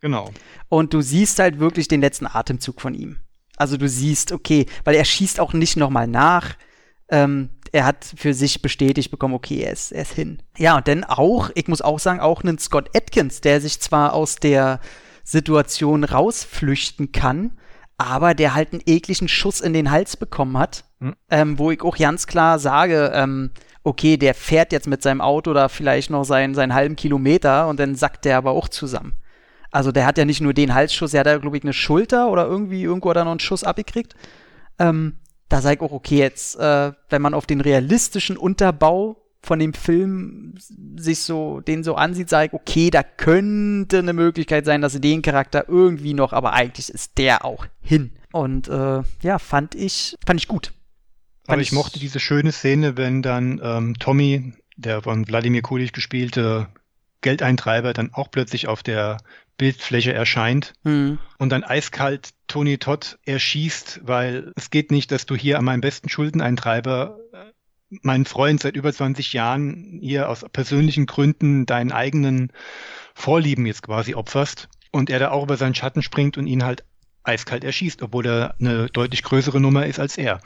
Genau. 0.00 0.30
Und 0.68 0.94
du 0.94 1.00
siehst 1.00 1.38
halt 1.38 1.58
wirklich 1.58 1.88
den 1.88 2.00
letzten 2.00 2.26
Atemzug 2.26 2.80
von 2.80 2.94
ihm. 2.94 3.18
Also 3.56 3.76
du 3.76 3.88
siehst, 3.88 4.32
okay, 4.32 4.66
weil 4.84 4.94
er 4.94 5.04
schießt 5.04 5.40
auch 5.40 5.52
nicht 5.52 5.76
nochmal 5.76 6.06
nach. 6.06 6.56
Ähm, 7.08 7.50
er 7.72 7.84
hat 7.84 8.14
für 8.16 8.34
sich 8.34 8.62
bestätigt 8.62 9.10
bekommen, 9.10 9.34
okay, 9.34 9.60
er 9.62 9.72
ist, 9.72 9.92
er 9.92 10.02
ist 10.02 10.14
hin. 10.14 10.42
Ja, 10.56 10.76
und 10.76 10.88
dann 10.88 11.04
auch, 11.04 11.50
ich 11.54 11.68
muss 11.68 11.82
auch 11.82 11.98
sagen, 11.98 12.20
auch 12.20 12.42
einen 12.42 12.58
Scott 12.58 12.90
Atkins, 12.96 13.40
der 13.40 13.60
sich 13.60 13.80
zwar 13.80 14.14
aus 14.14 14.36
der 14.36 14.80
Situation 15.24 16.04
rausflüchten 16.04 17.12
kann, 17.12 17.58
aber 17.98 18.34
der 18.34 18.54
halt 18.54 18.72
einen 18.72 18.82
ekligen 18.86 19.28
Schuss 19.28 19.60
in 19.60 19.72
den 19.72 19.90
Hals 19.90 20.16
bekommen 20.16 20.56
hat, 20.58 20.84
hm. 21.00 21.14
ähm, 21.30 21.58
wo 21.58 21.70
ich 21.70 21.82
auch 21.82 21.96
ganz 21.96 22.26
klar 22.26 22.58
sage, 22.58 23.12
ähm, 23.14 23.50
okay, 23.82 24.16
der 24.16 24.34
fährt 24.34 24.72
jetzt 24.72 24.86
mit 24.86 25.02
seinem 25.02 25.20
Auto 25.20 25.52
da 25.54 25.68
vielleicht 25.68 26.10
noch 26.10 26.24
seinen, 26.24 26.54
seinen 26.54 26.74
halben 26.74 26.96
Kilometer 26.96 27.68
und 27.68 27.80
dann 27.80 27.94
sackt 27.94 28.24
der 28.24 28.36
aber 28.36 28.50
auch 28.50 28.68
zusammen. 28.68 29.14
Also 29.70 29.92
der 29.92 30.06
hat 30.06 30.18
ja 30.18 30.24
nicht 30.24 30.40
nur 30.40 30.52
den 30.52 30.74
Halsschuss, 30.74 31.12
der 31.12 31.20
hat 31.20 31.26
ja, 31.26 31.38
glaube 31.38 31.56
ich, 31.56 31.62
eine 31.62 31.72
Schulter 31.72 32.30
oder 32.30 32.46
irgendwie, 32.46 32.82
irgendwo 32.82 33.10
hat 33.10 33.16
er 33.16 33.24
noch 33.24 33.30
einen 33.30 33.40
Schuss 33.40 33.64
abgekriegt. 33.64 34.14
Ähm, 34.78 35.18
da 35.48 35.60
sage 35.60 35.76
ich 35.76 35.80
auch, 35.80 35.92
okay, 35.92 36.18
jetzt, 36.18 36.58
äh, 36.58 36.92
wenn 37.08 37.22
man 37.22 37.34
auf 37.34 37.46
den 37.46 37.60
realistischen 37.60 38.36
Unterbau 38.36 39.16
von 39.42 39.58
dem 39.58 39.72
Film 39.72 40.54
sich 40.96 41.20
so, 41.20 41.60
den 41.60 41.82
so 41.82 41.94
ansieht, 41.94 42.28
sage 42.28 42.48
ich, 42.48 42.52
okay, 42.52 42.90
da 42.90 43.02
könnte 43.02 43.98
eine 43.98 44.12
Möglichkeit 44.12 44.66
sein, 44.66 44.82
dass 44.82 44.92
sie 44.92 45.00
den 45.00 45.22
Charakter 45.22 45.68
irgendwie 45.68 46.14
noch, 46.14 46.32
aber 46.32 46.52
eigentlich 46.52 46.90
ist 46.90 47.16
der 47.16 47.44
auch 47.44 47.66
hin. 47.80 48.12
Und 48.32 48.68
äh, 48.68 49.02
ja, 49.22 49.38
fand 49.38 49.74
ich, 49.74 50.16
fand 50.26 50.40
ich 50.40 50.48
gut. 50.48 50.72
Aber 51.52 51.60
ich, 51.62 51.68
ich, 51.68 51.72
mochte 51.72 51.98
diese 51.98 52.20
schöne 52.20 52.52
Szene, 52.52 52.96
wenn 52.96 53.22
dann 53.22 53.60
ähm, 53.62 53.94
Tommy, 53.98 54.52
der 54.76 55.02
von 55.02 55.26
Wladimir 55.28 55.62
Kulich 55.62 55.92
gespielte 55.92 56.68
Geldeintreiber, 57.20 57.92
dann 57.92 58.12
auch 58.12 58.30
plötzlich 58.30 58.68
auf 58.68 58.82
der 58.82 59.18
Bildfläche 59.58 60.14
erscheint 60.14 60.72
mhm. 60.84 61.18
und 61.38 61.50
dann 61.50 61.64
eiskalt 61.64 62.30
Tony 62.46 62.78
Todd 62.78 63.18
erschießt, 63.26 64.00
weil 64.04 64.52
es 64.56 64.70
geht 64.70 64.90
nicht, 64.90 65.12
dass 65.12 65.26
du 65.26 65.36
hier 65.36 65.58
an 65.58 65.66
meinem 65.66 65.82
besten 65.82 66.08
Schuldeneintreiber 66.08 67.18
äh, 67.34 67.96
meinen 68.02 68.24
Freund 68.24 68.60
seit 68.60 68.74
über 68.74 68.90
20 68.90 69.34
Jahren 69.34 69.98
hier 70.00 70.30
aus 70.30 70.46
persönlichen 70.50 71.04
Gründen 71.04 71.66
deinen 71.66 71.92
eigenen 71.92 72.52
Vorlieben 73.14 73.66
jetzt 73.66 73.82
quasi 73.82 74.14
opferst 74.14 74.70
und 74.92 75.10
er 75.10 75.18
da 75.18 75.30
auch 75.30 75.42
über 75.42 75.58
seinen 75.58 75.74
Schatten 75.74 76.02
springt 76.02 76.38
und 76.38 76.46
ihn 76.46 76.64
halt 76.64 76.84
eiskalt 77.22 77.62
erschießt, 77.62 78.00
obwohl 78.02 78.26
er 78.26 78.54
eine 78.60 78.86
deutlich 78.86 79.22
größere 79.22 79.60
Nummer 79.60 79.84
ist 79.84 80.00
als 80.00 80.16
er. 80.16 80.40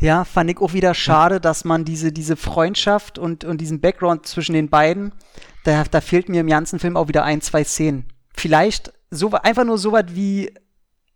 Ja, 0.00 0.24
fand 0.24 0.50
ich 0.50 0.58
auch 0.58 0.72
wieder 0.72 0.94
schade, 0.94 1.40
dass 1.40 1.64
man 1.64 1.84
diese, 1.84 2.12
diese 2.12 2.36
Freundschaft 2.36 3.18
und, 3.18 3.44
und 3.44 3.60
diesen 3.60 3.80
Background 3.80 4.26
zwischen 4.26 4.52
den 4.52 4.68
beiden, 4.68 5.12
da, 5.64 5.84
da 5.84 6.00
fehlt 6.00 6.28
mir 6.28 6.40
im 6.40 6.46
ganzen 6.46 6.78
Film 6.78 6.96
auch 6.96 7.08
wieder 7.08 7.24
ein, 7.24 7.40
zwei 7.40 7.64
Szenen. 7.64 8.04
Vielleicht 8.34 8.92
so, 9.10 9.30
einfach 9.32 9.64
nur 9.64 9.78
so 9.78 9.92
was 9.92 10.04
wie 10.10 10.52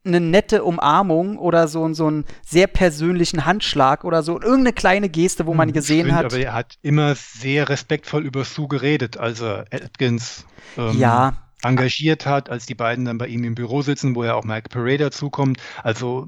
eine 0.05 0.21
nette 0.21 0.65
Umarmung 0.65 1.39
oder 1.39 1.69
so, 1.69 1.93
so 1.95 2.09
einen 2.09 2.25
sehr 2.45 2.67
persönlichen 2.67 3.47
Handschlag 3.47 4.05
oder 4.05 4.23
so. 4.23 4.35
Irgendeine 4.35 4.73
kleine 4.73 5.09
Geste, 5.09 5.47
wo 5.47 5.55
man 5.55 5.69
hm, 5.69 5.75
gesehen 5.75 6.07
Stimmt, 6.07 6.19
hat. 6.19 6.25
Aber 6.27 6.39
er 6.39 6.55
hat 6.55 6.75
immer 6.83 7.15
sehr 7.15 7.69
respektvoll 7.69 8.25
über 8.25 8.45
Sue 8.45 8.67
geredet, 8.67 9.17
als 9.17 9.41
er 9.41 9.67
Atkins 9.71 10.45
ähm, 10.77 10.99
ja. 10.99 11.35
engagiert 11.63 12.27
hat, 12.27 12.51
als 12.51 12.67
die 12.67 12.75
beiden 12.75 13.05
dann 13.05 13.19
bei 13.19 13.29
ihm 13.29 13.45
im 13.45 13.55
Büro 13.55 13.83
sitzen, 13.83 14.17
wo 14.17 14.25
er 14.25 14.35
auch 14.35 14.45
Mike 14.45 14.71
Parade 14.71 14.99
dazukommt. 14.99 15.59
Also 15.85 16.27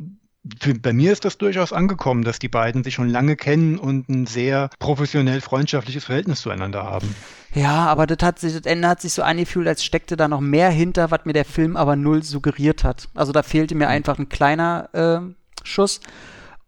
für, 0.60 0.74
bei 0.74 0.92
mir 0.92 1.12
ist 1.12 1.24
das 1.24 1.38
durchaus 1.38 1.72
angekommen, 1.72 2.22
dass 2.22 2.38
die 2.38 2.48
beiden 2.48 2.84
sich 2.84 2.94
schon 2.94 3.08
lange 3.08 3.36
kennen 3.36 3.78
und 3.78 4.08
ein 4.08 4.26
sehr 4.26 4.70
professionell 4.78 5.40
freundschaftliches 5.40 6.04
Verhältnis 6.04 6.40
zueinander 6.40 6.84
haben. 6.84 7.14
Ja, 7.54 7.86
aber 7.86 8.06
das, 8.06 8.18
hat 8.22 8.38
sich, 8.38 8.52
das 8.52 8.64
Ende 8.64 8.88
hat 8.88 9.00
sich 9.00 9.12
so 9.12 9.22
angefühlt, 9.22 9.68
als 9.68 9.84
steckte 9.84 10.16
da 10.16 10.28
noch 10.28 10.40
mehr 10.40 10.70
hinter, 10.70 11.10
was 11.10 11.24
mir 11.24 11.32
der 11.32 11.44
Film 11.44 11.76
aber 11.76 11.96
null 11.96 12.22
suggeriert 12.22 12.84
hat. 12.84 13.08
Also 13.14 13.32
da 13.32 13.42
fehlte 13.42 13.74
mir 13.74 13.86
hm. 13.86 13.92
einfach 13.92 14.18
ein 14.18 14.28
kleiner 14.28 14.88
äh, 14.92 15.34
Schuss. 15.62 16.00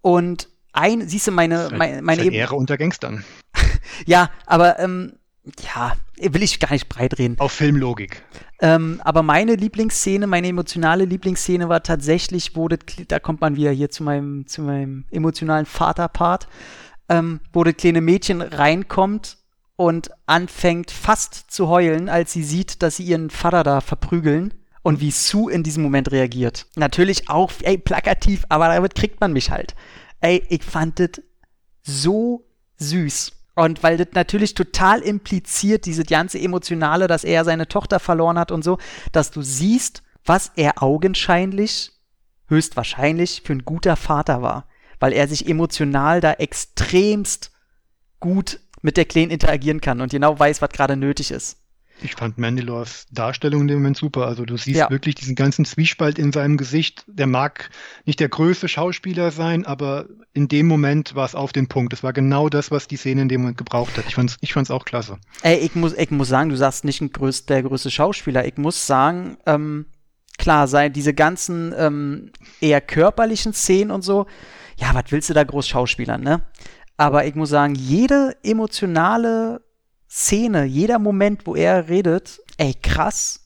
Und 0.01 0.49
ein, 0.73 1.09
siehst 1.09 1.27
du, 1.27 1.33
meine, 1.33 1.71
meine, 1.75 2.03
meine 2.03 2.31
Ehre 2.31 2.55
unter 2.55 2.79
Gangstern. 2.79 3.25
ja, 4.07 4.31
aber 4.47 4.79
ähm, 4.79 5.15
ja, 5.63 5.97
will 6.19 6.43
ich 6.43 6.61
gar 6.61 6.73
nicht 6.73 6.89
breit 6.89 7.19
reden. 7.19 7.37
Auf 7.39 7.53
Filmlogik. 7.53 8.23
Ähm, 8.61 9.01
aber 9.05 9.23
meine 9.23 9.55
Lieblingsszene, 9.55 10.27
meine 10.27 10.49
emotionale 10.49 11.05
Lieblingsszene 11.05 11.69
war 11.69 11.83
tatsächlich, 11.83 12.57
wo 12.57 12.69
das, 12.69 12.81
da 13.09 13.19
kommt 13.19 13.41
man 13.41 13.57
wieder 13.57 13.71
hier 13.71 13.91
zu 13.91 14.03
meinem, 14.03 14.47
zu 14.47 14.63
meinem 14.63 15.05
emotionalen 15.11 15.67
Vaterpart, 15.67 16.49
ähm, 17.09 17.41
wo 17.53 17.65
das 17.65 17.77
kleine 17.77 18.01
Mädchen 18.01 18.41
reinkommt 18.41 19.39
und 19.77 20.11
anfängt 20.25 20.91
fast 20.91 21.51
zu 21.51 21.69
heulen, 21.69 22.09
als 22.09 22.33
sie 22.33 22.43
sieht, 22.43 22.83
dass 22.83 22.97
sie 22.97 23.05
ihren 23.05 23.31
Vater 23.31 23.63
da 23.63 23.81
verprügeln 23.81 24.55
und 24.83 25.01
wie 25.01 25.11
Sue 25.11 25.53
in 25.53 25.63
diesem 25.63 25.83
Moment 25.83 26.11
reagiert. 26.11 26.67
Natürlich 26.77 27.29
auch, 27.29 27.53
ey, 27.63 27.77
plakativ, 27.77 28.45
aber 28.49 28.69
damit 28.69 28.95
kriegt 28.95 29.21
man 29.21 29.33
mich 29.33 29.51
halt. 29.51 29.75
Ey, 30.21 30.43
ich 30.49 30.63
fand 30.63 30.99
das 30.99 31.23
so 31.83 32.47
süß. 32.79 33.33
Und 33.57 33.83
weil 33.83 33.97
das 33.97 34.09
natürlich 34.13 34.53
total 34.53 35.01
impliziert, 35.01 35.87
diese 35.87 36.05
ganze 36.05 36.39
Emotionale, 36.39 37.07
dass 37.07 37.25
er 37.25 37.45
seine 37.45 37.67
Tochter 37.67 37.99
verloren 37.99 38.39
hat 38.39 38.53
und 38.53 38.63
so, 38.63 38.79
dass 39.13 39.31
du 39.31 39.41
siehst, 39.41 40.03
was 40.27 40.53
er 40.57 40.83
augenscheinlich, 40.83 41.93
höchstwahrscheinlich 42.49 43.43
für 43.45 43.55
ein 43.55 43.65
guter 43.65 43.97
Vater 43.97 44.43
war. 44.43 44.69
Weil 45.01 45.15
er 45.15 45.27
sich 45.27 45.49
emotional 45.49 46.21
da 46.21 46.35
extremst 46.35 47.51
gut 48.21 48.61
mit 48.83 48.99
der 48.99 49.07
Kleen 49.07 49.31
interagieren 49.31 49.81
kann 49.81 50.03
und 50.03 50.13
genau 50.13 50.39
weiß, 50.39 50.61
was 50.61 50.71
gerade 50.71 50.97
nötig 50.97 51.31
ist. 51.31 51.59
Ich 52.03 52.15
fand 52.15 52.37
Mandalores 52.37 53.07
Darstellung 53.11 53.63
in 53.63 53.69
dem 53.69 53.79
Moment 53.79 53.97
super. 53.97 54.27
Also 54.27 54.45
du 54.45 54.57
siehst 54.57 54.79
ja. 54.79 54.91
wirklich 54.91 55.15
diesen 55.15 55.35
ganzen 55.35 55.65
Zwiespalt 55.65 56.19
in 56.19 56.33
seinem 56.33 56.57
Gesicht. 56.57 57.05
Der 57.07 57.27
mag 57.27 57.71
nicht 58.05 58.21
der 58.21 58.29
größte 58.29 58.69
Schauspieler 58.69 59.31
sein, 59.31 59.65
aber 59.65 60.07
in 60.35 60.49
dem 60.49 60.67
Moment 60.67 61.15
war 61.15 61.25
es 61.25 61.35
auf 61.35 61.53
den 61.53 61.69
Punkt. 61.69 61.93
Es 61.93 62.03
war 62.03 62.13
genau 62.13 62.49
das, 62.49 62.71
was 62.71 62.87
die 62.87 62.97
Szene 62.97 63.23
in 63.23 63.29
dem 63.29 63.41
Moment 63.41 63.59
gebraucht 63.59 63.97
hat. 63.97 64.05
Ich 64.09 64.15
fand's, 64.15 64.37
ich 64.41 64.53
fand's 64.53 64.71
auch 64.71 64.85
klasse. 64.85 65.19
Ey, 65.43 65.59
ich 65.59 65.75
muss, 65.75 65.95
ich 65.95 66.11
muss 66.11 66.29
sagen, 66.29 66.51
du 66.51 66.57
sagst 66.57 66.85
nicht 66.85 67.01
größ, 67.01 67.47
der 67.47 67.63
größte 67.63 67.91
Schauspieler. 67.91 68.47
Ich 68.47 68.59
muss 68.59 68.87
sagen, 68.87 69.39
ähm, 69.47 69.87
klar, 70.39 70.69
sei 70.69 70.91
diese 70.91 71.15
ganzen 71.15 71.75
ähm, 71.77 72.31
eher 72.61 72.81
körperlichen 72.81 73.55
Szenen 73.55 73.91
und 73.91 74.03
so. 74.03 74.27
Ja, 74.79 74.95
was 74.95 75.05
willst 75.09 75.31
du 75.31 75.35
da 75.35 75.45
groß 75.45 75.67
Schauspielern, 75.67 76.23
ne? 76.23 76.43
Aber 76.99 77.27
ich 77.27 77.35
muss 77.35 77.51
sagen, 77.51 77.75
jede 77.75 78.37
emotionale 78.43 79.61
Szene, 80.17 80.65
jeder 80.65 80.99
Moment, 80.99 81.47
wo 81.47 81.55
er 81.55 81.91
redet, 81.91 82.41
ey, 82.57 82.75
krass. 82.83 83.41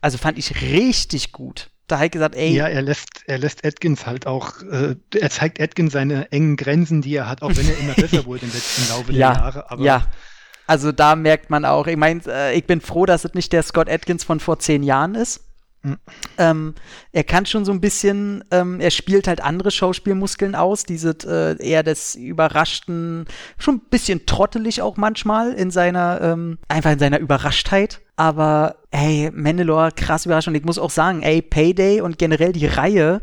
Also 0.00 0.18
fand 0.18 0.38
ich 0.38 0.60
richtig 0.60 1.30
gut. 1.30 1.70
Da 1.86 2.00
hat 2.00 2.10
gesagt, 2.10 2.34
ey. 2.34 2.52
Ja, 2.52 2.66
er 2.66 2.82
lässt, 2.82 3.22
er 3.26 3.38
lässt 3.38 3.64
Atkins 3.64 4.06
halt 4.06 4.26
auch, 4.26 4.60
äh, 4.62 4.96
er 5.14 5.30
zeigt 5.30 5.60
Atkins 5.60 5.92
seine 5.92 6.32
engen 6.32 6.56
Grenzen, 6.56 7.00
die 7.00 7.14
er 7.14 7.28
hat, 7.28 7.42
auch 7.42 7.54
wenn 7.54 7.68
er 7.68 7.78
immer 7.78 7.94
besser 7.94 8.26
wurde 8.26 8.44
im 8.44 8.52
letzten 8.52 8.88
Laufe 8.88 9.12
ja, 9.12 9.34
der 9.34 9.40
Jahre. 9.40 9.70
Aber 9.70 9.84
ja. 9.84 10.04
Also 10.66 10.90
da 10.90 11.14
merkt 11.14 11.48
man 11.48 11.64
auch, 11.64 11.86
ich 11.86 11.96
meine, 11.96 12.20
äh, 12.26 12.58
ich 12.58 12.66
bin 12.66 12.80
froh, 12.80 13.06
dass 13.06 13.24
es 13.24 13.34
nicht 13.34 13.52
der 13.52 13.62
Scott 13.62 13.88
Atkins 13.88 14.24
von 14.24 14.40
vor 14.40 14.58
zehn 14.58 14.82
Jahren 14.82 15.14
ist. 15.14 15.45
Ähm, 16.38 16.74
er 17.12 17.24
kann 17.24 17.46
schon 17.46 17.64
so 17.64 17.72
ein 17.72 17.80
bisschen, 17.80 18.44
ähm, 18.50 18.80
er 18.80 18.90
spielt 18.90 19.28
halt 19.28 19.40
andere 19.40 19.70
Schauspielmuskeln 19.70 20.54
aus, 20.54 20.84
diese 20.84 21.16
äh, 21.26 21.62
eher 21.64 21.82
des 21.82 22.14
überraschten, 22.14 23.26
schon 23.58 23.76
ein 23.76 23.88
bisschen 23.90 24.26
trottelig 24.26 24.82
auch 24.82 24.96
manchmal 24.96 25.52
in 25.52 25.70
seiner, 25.70 26.20
ähm, 26.20 26.58
einfach 26.68 26.92
in 26.92 26.98
seiner 26.98 27.18
Überraschtheit. 27.18 28.00
Aber 28.16 28.76
ey, 28.90 29.30
Mandalore, 29.32 29.92
krass 29.94 30.26
überraschend. 30.26 30.54
Und 30.54 30.60
ich 30.60 30.66
muss 30.66 30.78
auch 30.78 30.90
sagen, 30.90 31.22
ey, 31.22 31.42
Payday 31.42 32.00
und 32.00 32.18
generell 32.18 32.52
die 32.52 32.66
Reihe, 32.66 33.22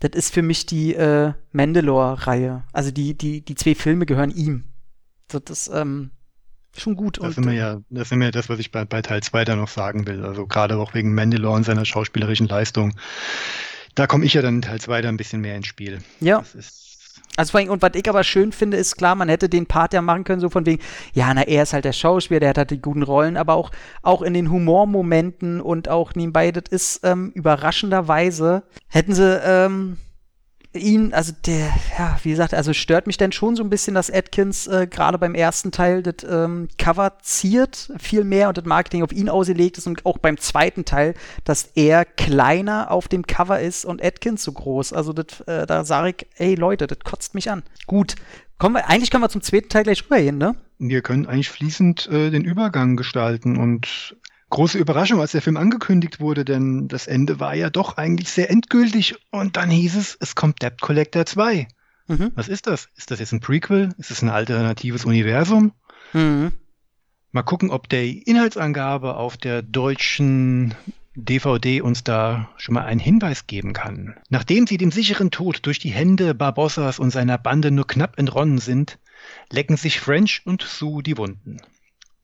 das 0.00 0.10
ist 0.14 0.34
für 0.34 0.42
mich 0.42 0.66
die 0.66 0.94
äh, 0.94 1.32
Mandalore-Reihe. 1.52 2.64
Also 2.72 2.90
die, 2.90 3.16
die, 3.16 3.44
die 3.44 3.54
zwei 3.54 3.74
Filme 3.74 4.04
gehören 4.04 4.30
ihm. 4.30 4.64
So, 5.30 5.38
das, 5.38 5.68
ähm, 5.68 6.10
schon 6.80 6.96
gut. 6.96 7.18
Das, 7.22 7.34
sind 7.34 7.46
wir 7.46 7.54
ja, 7.54 7.78
das 7.90 8.08
sind 8.08 8.20
wir 8.20 8.30
das, 8.30 8.48
was 8.48 8.58
ich 8.58 8.70
bei, 8.70 8.84
bei 8.84 9.02
Teil 9.02 9.22
2 9.22 9.44
da 9.44 9.56
noch 9.56 9.68
sagen 9.68 10.06
will. 10.06 10.24
Also 10.24 10.46
gerade 10.46 10.76
auch 10.78 10.94
wegen 10.94 11.14
Mandalore 11.14 11.56
und 11.56 11.64
seiner 11.64 11.84
schauspielerischen 11.84 12.48
Leistung. 12.48 12.92
Da 13.94 14.06
komme 14.06 14.24
ich 14.24 14.34
ja 14.34 14.42
dann 14.42 14.56
in 14.56 14.62
Teil 14.62 14.80
2 14.80 15.02
da 15.02 15.08
ein 15.08 15.16
bisschen 15.16 15.40
mehr 15.40 15.56
ins 15.56 15.66
Spiel. 15.66 16.00
Ja. 16.20 16.42
also 17.36 17.50
vor 17.50 17.60
allem, 17.60 17.70
und 17.70 17.82
was 17.82 17.92
ich 17.94 18.08
aber 18.08 18.24
schön 18.24 18.52
finde, 18.52 18.76
ist 18.76 18.96
klar, 18.96 19.14
man 19.14 19.28
hätte 19.28 19.48
den 19.48 19.66
Part 19.66 19.94
ja 19.94 20.02
machen 20.02 20.24
können, 20.24 20.40
so 20.40 20.50
von 20.50 20.66
wegen, 20.66 20.82
ja, 21.14 21.32
na, 21.32 21.42
er 21.42 21.62
ist 21.62 21.72
halt 21.72 21.84
der 21.84 21.92
Schauspieler, 21.92 22.40
der 22.40 22.50
hat 22.50 22.58
halt 22.58 22.70
die 22.70 22.80
guten 22.80 23.02
Rollen, 23.02 23.36
aber 23.36 23.54
auch, 23.54 23.70
auch 24.02 24.22
in 24.22 24.34
den 24.34 24.50
Humormomenten 24.50 25.60
und 25.60 25.88
auch 25.88 26.14
nebenbei, 26.14 26.52
das 26.52 26.64
ist 26.70 27.00
ähm, 27.04 27.32
überraschenderweise, 27.34 28.64
hätten 28.88 29.14
sie 29.14 29.40
ähm, 29.44 29.96
ihn, 30.78 31.12
also 31.12 31.32
der, 31.46 31.70
ja, 31.98 32.18
wie 32.22 32.30
gesagt, 32.30 32.54
also 32.54 32.72
stört 32.72 33.06
mich 33.06 33.16
denn 33.16 33.32
schon 33.32 33.56
so 33.56 33.62
ein 33.62 33.70
bisschen, 33.70 33.94
dass 33.94 34.10
Atkins 34.10 34.66
äh, 34.66 34.86
gerade 34.86 35.18
beim 35.18 35.34
ersten 35.34 35.72
Teil 35.72 36.02
das 36.02 36.28
ähm, 36.28 36.68
Cover 36.78 37.18
ziert 37.22 37.92
viel 37.98 38.24
mehr 38.24 38.48
und 38.48 38.58
das 38.58 38.64
Marketing 38.64 39.02
auf 39.02 39.12
ihn 39.12 39.28
ausgelegt 39.28 39.78
ist 39.78 39.86
und 39.86 40.04
auch 40.06 40.18
beim 40.18 40.38
zweiten 40.38 40.84
Teil, 40.84 41.14
dass 41.44 41.70
er 41.74 42.04
kleiner 42.04 42.90
auf 42.90 43.08
dem 43.08 43.26
Cover 43.26 43.60
ist 43.60 43.84
und 43.84 44.02
Atkins 44.02 44.42
so 44.42 44.52
groß. 44.52 44.92
Also 44.92 45.12
das, 45.12 45.40
äh, 45.42 45.66
da 45.66 45.84
sage 45.84 46.10
ich, 46.10 46.26
ey 46.36 46.54
Leute, 46.54 46.86
das 46.86 46.98
kotzt 47.00 47.34
mich 47.34 47.50
an. 47.50 47.62
Gut, 47.86 48.14
kommen 48.58 48.76
wir, 48.76 48.88
eigentlich 48.88 49.10
können 49.10 49.22
wir 49.22 49.28
zum 49.28 49.42
zweiten 49.42 49.68
Teil 49.68 49.84
gleich 49.84 50.04
rübergehen, 50.04 50.38
ne? 50.38 50.54
Wir 50.78 51.00
können 51.00 51.26
eigentlich 51.26 51.50
fließend 51.50 52.08
äh, 52.08 52.30
den 52.30 52.44
Übergang 52.44 52.96
gestalten 52.96 53.56
und 53.56 54.16
große 54.50 54.78
Überraschung, 54.78 55.20
als 55.20 55.32
der 55.32 55.42
Film 55.42 55.56
angekündigt 55.56 56.20
wurde, 56.20 56.44
denn 56.44 56.88
das 56.88 57.06
Ende 57.06 57.40
war 57.40 57.54
ja 57.54 57.70
doch 57.70 57.96
eigentlich 57.96 58.30
sehr 58.30 58.50
endgültig 58.50 59.16
und 59.30 59.56
dann 59.56 59.70
hieß 59.70 59.96
es, 59.96 60.16
es 60.20 60.34
kommt 60.34 60.62
Debt 60.62 60.80
Collector 60.80 61.26
2. 61.26 61.68
Mhm. 62.08 62.32
Was 62.34 62.48
ist 62.48 62.66
das? 62.66 62.88
Ist 62.96 63.10
das 63.10 63.18
jetzt 63.18 63.32
ein 63.32 63.40
Prequel? 63.40 63.94
Ist 63.98 64.10
es 64.10 64.22
ein 64.22 64.28
alternatives 64.28 65.04
Universum? 65.04 65.72
Mhm. 66.12 66.52
Mal 67.32 67.42
gucken, 67.42 67.70
ob 67.70 67.88
die 67.88 68.22
Inhaltsangabe 68.22 69.16
auf 69.16 69.36
der 69.36 69.62
deutschen 69.62 70.74
DVD 71.16 71.80
uns 71.80 72.04
da 72.04 72.50
schon 72.56 72.74
mal 72.74 72.84
einen 72.84 73.00
Hinweis 73.00 73.46
geben 73.46 73.72
kann. 73.72 74.14
Nachdem 74.28 74.66
sie 74.66 74.76
dem 74.76 74.92
sicheren 74.92 75.30
Tod 75.30 75.66
durch 75.66 75.78
die 75.78 75.90
Hände 75.90 76.34
Barbossas 76.34 76.98
und 76.98 77.10
seiner 77.10 77.38
Bande 77.38 77.70
nur 77.70 77.86
knapp 77.86 78.18
entronnen 78.18 78.58
sind, 78.58 78.98
lecken 79.50 79.76
sich 79.76 79.98
French 79.98 80.42
und 80.44 80.62
Sue 80.62 81.02
die 81.02 81.16
Wunden. 81.16 81.58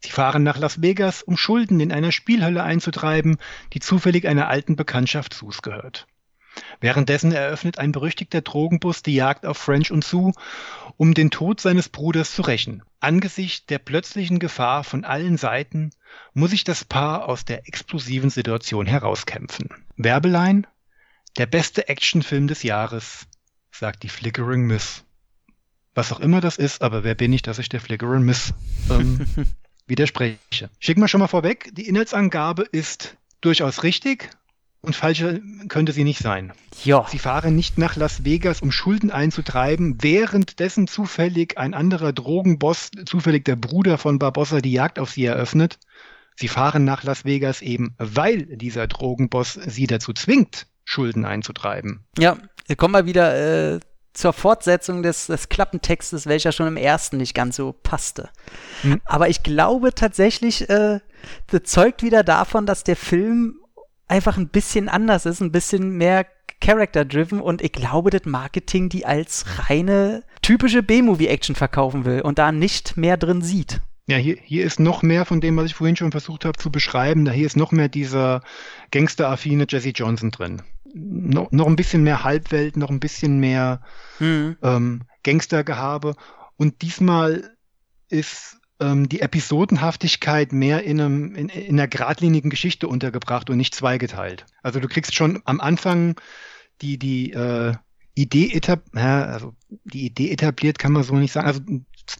Sie 0.04 0.10
fahren 0.10 0.42
nach 0.42 0.58
Las 0.58 0.82
Vegas, 0.82 1.22
um 1.22 1.36
Schulden 1.36 1.80
in 1.80 1.92
einer 1.92 2.12
Spielhölle 2.12 2.62
einzutreiben, 2.62 3.38
die 3.72 3.80
zufällig 3.80 4.26
einer 4.26 4.48
alten 4.48 4.76
Bekanntschaft 4.76 5.32
Sus 5.32 5.62
gehört. 5.62 6.06
Währenddessen 6.80 7.32
eröffnet 7.32 7.78
ein 7.78 7.92
berüchtigter 7.92 8.42
Drogenbus 8.42 9.02
die 9.02 9.14
Jagd 9.14 9.46
auf 9.46 9.56
French 9.56 9.90
und 9.90 10.04
Sue, 10.04 10.32
um 10.96 11.14
den 11.14 11.30
Tod 11.30 11.60
seines 11.60 11.88
Bruders 11.88 12.34
zu 12.34 12.42
rächen. 12.42 12.82
Angesichts 13.00 13.66
der 13.66 13.78
plötzlichen 13.78 14.38
Gefahr 14.38 14.84
von 14.84 15.04
allen 15.04 15.38
Seiten 15.38 15.90
muss 16.34 16.50
sich 16.50 16.64
das 16.64 16.84
Paar 16.84 17.28
aus 17.28 17.44
der 17.44 17.66
explosiven 17.68 18.30
Situation 18.30 18.86
herauskämpfen. 18.86 19.70
Werbelein? 19.96 20.66
Der 21.38 21.46
beste 21.46 21.88
Actionfilm 21.88 22.46
des 22.46 22.62
Jahres, 22.62 23.26
sagt 23.70 24.02
die 24.02 24.10
Flickering 24.10 24.66
Miss. 24.66 25.04
Was 25.94 26.12
auch 26.12 26.20
immer 26.20 26.40
das 26.40 26.58
ist, 26.58 26.82
aber 26.82 27.04
wer 27.04 27.14
bin 27.14 27.32
ich, 27.32 27.42
dass 27.42 27.58
ich 27.58 27.68
der 27.68 27.80
Flickering 27.80 28.22
Miss 28.22 28.52
ähm, 28.90 29.26
widerspreche? 29.86 30.70
Schicken 30.78 31.00
wir 31.00 31.08
schon 31.08 31.20
mal 31.20 31.28
vorweg, 31.28 31.70
die 31.72 31.88
Inhaltsangabe 31.88 32.62
ist 32.62 33.16
durchaus 33.40 33.82
richtig 33.82 34.30
und 34.82 34.96
falscher 34.96 35.38
könnte 35.68 35.92
sie 35.92 36.04
nicht 36.04 36.20
sein. 36.20 36.52
Ja. 36.84 37.06
Sie 37.08 37.18
fahren 37.18 37.54
nicht 37.54 37.78
nach 37.78 37.96
Las 37.96 38.24
Vegas, 38.24 38.60
um 38.60 38.72
Schulden 38.72 39.10
einzutreiben, 39.10 40.02
währenddessen 40.02 40.88
zufällig 40.88 41.56
ein 41.56 41.72
anderer 41.72 42.12
Drogenboss, 42.12 42.90
zufällig 43.06 43.44
der 43.44 43.56
Bruder 43.56 43.96
von 43.96 44.18
Barbossa, 44.18 44.60
die 44.60 44.72
Jagd 44.72 44.98
auf 44.98 45.10
sie 45.10 45.24
eröffnet. 45.24 45.78
Sie 46.34 46.48
fahren 46.48 46.84
nach 46.84 47.04
Las 47.04 47.24
Vegas 47.24 47.62
eben, 47.62 47.94
weil 47.98 48.56
dieser 48.56 48.88
Drogenboss 48.88 49.54
sie 49.54 49.86
dazu 49.86 50.12
zwingt, 50.12 50.66
Schulden 50.84 51.24
einzutreiben. 51.24 52.04
Ja, 52.18 52.38
wir 52.66 52.76
kommen 52.76 52.92
mal 52.92 53.06
wieder 53.06 53.74
äh, 53.74 53.80
zur 54.12 54.32
Fortsetzung 54.32 55.02
des, 55.02 55.26
des 55.26 55.48
Klappentextes, 55.48 56.26
welcher 56.26 56.52
schon 56.52 56.66
im 56.66 56.76
ersten 56.76 57.16
nicht 57.16 57.34
ganz 57.34 57.56
so 57.56 57.74
passte. 57.82 58.28
Hm. 58.82 59.00
Aber 59.04 59.28
ich 59.28 59.42
glaube 59.42 59.94
tatsächlich, 59.94 60.68
äh, 60.68 61.00
das 61.48 61.62
zeugt 61.64 62.02
wieder 62.02 62.22
davon, 62.22 62.66
dass 62.66 62.84
der 62.84 62.96
Film 62.96 63.56
einfach 64.08 64.36
ein 64.36 64.48
bisschen 64.48 64.88
anders 64.88 65.24
ist, 65.26 65.40
ein 65.40 65.52
bisschen 65.52 65.96
mehr 65.96 66.26
Character-driven 66.60 67.40
und 67.40 67.60
ich 67.60 67.72
glaube, 67.72 68.10
das 68.10 68.24
Marketing 68.24 68.88
die 68.88 69.04
als 69.04 69.44
reine 69.68 70.22
typische 70.42 70.82
B-Movie-Action 70.82 71.56
verkaufen 71.56 72.04
will 72.04 72.20
und 72.20 72.38
da 72.38 72.52
nicht 72.52 72.96
mehr 72.96 73.16
drin 73.16 73.42
sieht. 73.42 73.80
Ja, 74.06 74.16
hier, 74.16 74.36
hier 74.42 74.64
ist 74.64 74.80
noch 74.80 75.02
mehr 75.02 75.24
von 75.24 75.40
dem, 75.40 75.56
was 75.56 75.66
ich 75.66 75.74
vorhin 75.74 75.96
schon 75.96 76.10
versucht 76.10 76.44
habe 76.44 76.58
zu 76.58 76.70
beschreiben. 76.70 77.24
Da 77.24 77.32
hier 77.32 77.46
ist 77.46 77.56
noch 77.56 77.72
mehr 77.72 77.88
dieser 77.88 78.42
gangsteraffine 78.90 79.66
Jesse 79.68 79.90
Johnson 79.90 80.30
drin. 80.30 80.62
No, 80.94 81.48
noch 81.50 81.66
ein 81.66 81.76
bisschen 81.76 82.02
mehr 82.02 82.22
Halbwelt, 82.22 82.76
noch 82.76 82.90
ein 82.90 83.00
bisschen 83.00 83.38
mehr 83.40 83.80
mhm. 84.18 84.56
ähm, 84.62 85.02
Gangstergehabe. 85.22 86.16
Und 86.56 86.82
diesmal 86.82 87.56
ist 88.08 88.58
ähm, 88.80 89.08
die 89.08 89.20
Episodenhaftigkeit 89.20 90.52
mehr 90.52 90.84
in, 90.84 91.00
einem, 91.00 91.34
in, 91.34 91.48
in 91.48 91.78
einer 91.78 91.88
geradlinigen 91.88 92.50
Geschichte 92.50 92.88
untergebracht 92.88 93.48
und 93.48 93.56
nicht 93.56 93.74
zweigeteilt. 93.74 94.44
Also 94.62 94.80
du 94.80 94.88
kriegst 94.88 95.14
schon 95.14 95.40
am 95.44 95.60
Anfang 95.60 96.16
die, 96.82 96.98
die 96.98 97.32
äh, 97.32 97.74
Idee 98.14 98.52
etab 98.52 98.82
ja, 98.94 99.24
also 99.24 99.54
die 99.84 100.04
Idee 100.04 100.30
etabliert, 100.30 100.78
kann 100.78 100.92
man 100.92 101.02
so 101.02 101.14
nicht 101.14 101.32
sagen. 101.32 101.46
Also 101.46 101.60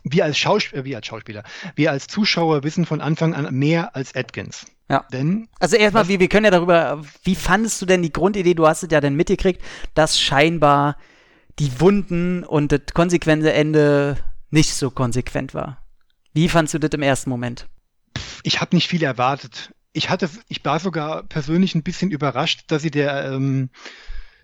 wir 0.05 0.25
als, 0.25 0.39
Schausp 0.39 0.73
äh, 0.73 0.85
wir 0.85 0.97
als 0.97 1.07
Schauspieler, 1.07 1.43
wir 1.75 1.91
als 1.91 2.07
Zuschauer 2.07 2.63
wissen 2.63 2.87
von 2.87 3.01
Anfang 3.01 3.35
an 3.35 3.55
mehr 3.55 3.95
als 3.95 4.15
Atkins. 4.15 4.67
Ja. 4.93 5.07
Denn, 5.11 5.49
also 5.59 5.77
erstmal, 5.77 6.07
wir, 6.09 6.21
wir 6.21 6.29
können 6.29 6.45
ja 6.45 6.51
darüber, 6.51 7.03
wie 7.25 7.35
fandest 7.35 7.81
du 7.81 7.87
denn 7.87 8.03
die 8.03 8.13
Grundidee, 8.13 8.53
du 8.53 8.67
hast 8.67 8.83
es 8.83 8.91
ja 8.91 9.01
dann 9.01 9.15
mitgekriegt, 9.15 9.63
dass 9.95 10.21
scheinbar 10.21 10.99
die 11.59 11.81
Wunden 11.81 12.45
und 12.45 12.73
das 12.73 12.81
konsequente 12.93 13.55
Ende 13.55 14.19
nicht 14.51 14.75
so 14.75 14.91
konsequent 14.91 15.55
war. 15.55 15.79
Wie 16.35 16.47
fandst 16.51 16.75
du 16.75 16.79
das 16.79 16.91
im 16.91 17.01
ersten 17.01 17.31
Moment? 17.31 17.69
Ich 18.43 18.61
habe 18.61 18.77
nicht 18.77 18.87
viel 18.87 19.03
erwartet. 19.03 19.73
Ich 19.95 20.11
hatte, 20.11 20.29
ich 20.49 20.63
war 20.63 20.79
sogar 20.79 21.23
persönlich 21.23 21.75
ein 21.75 21.83
bisschen 21.83 22.11
überrascht, 22.11 22.65
dass 22.67 22.83
sie 22.83 22.91
der, 22.91 23.33
ähm, 23.33 23.71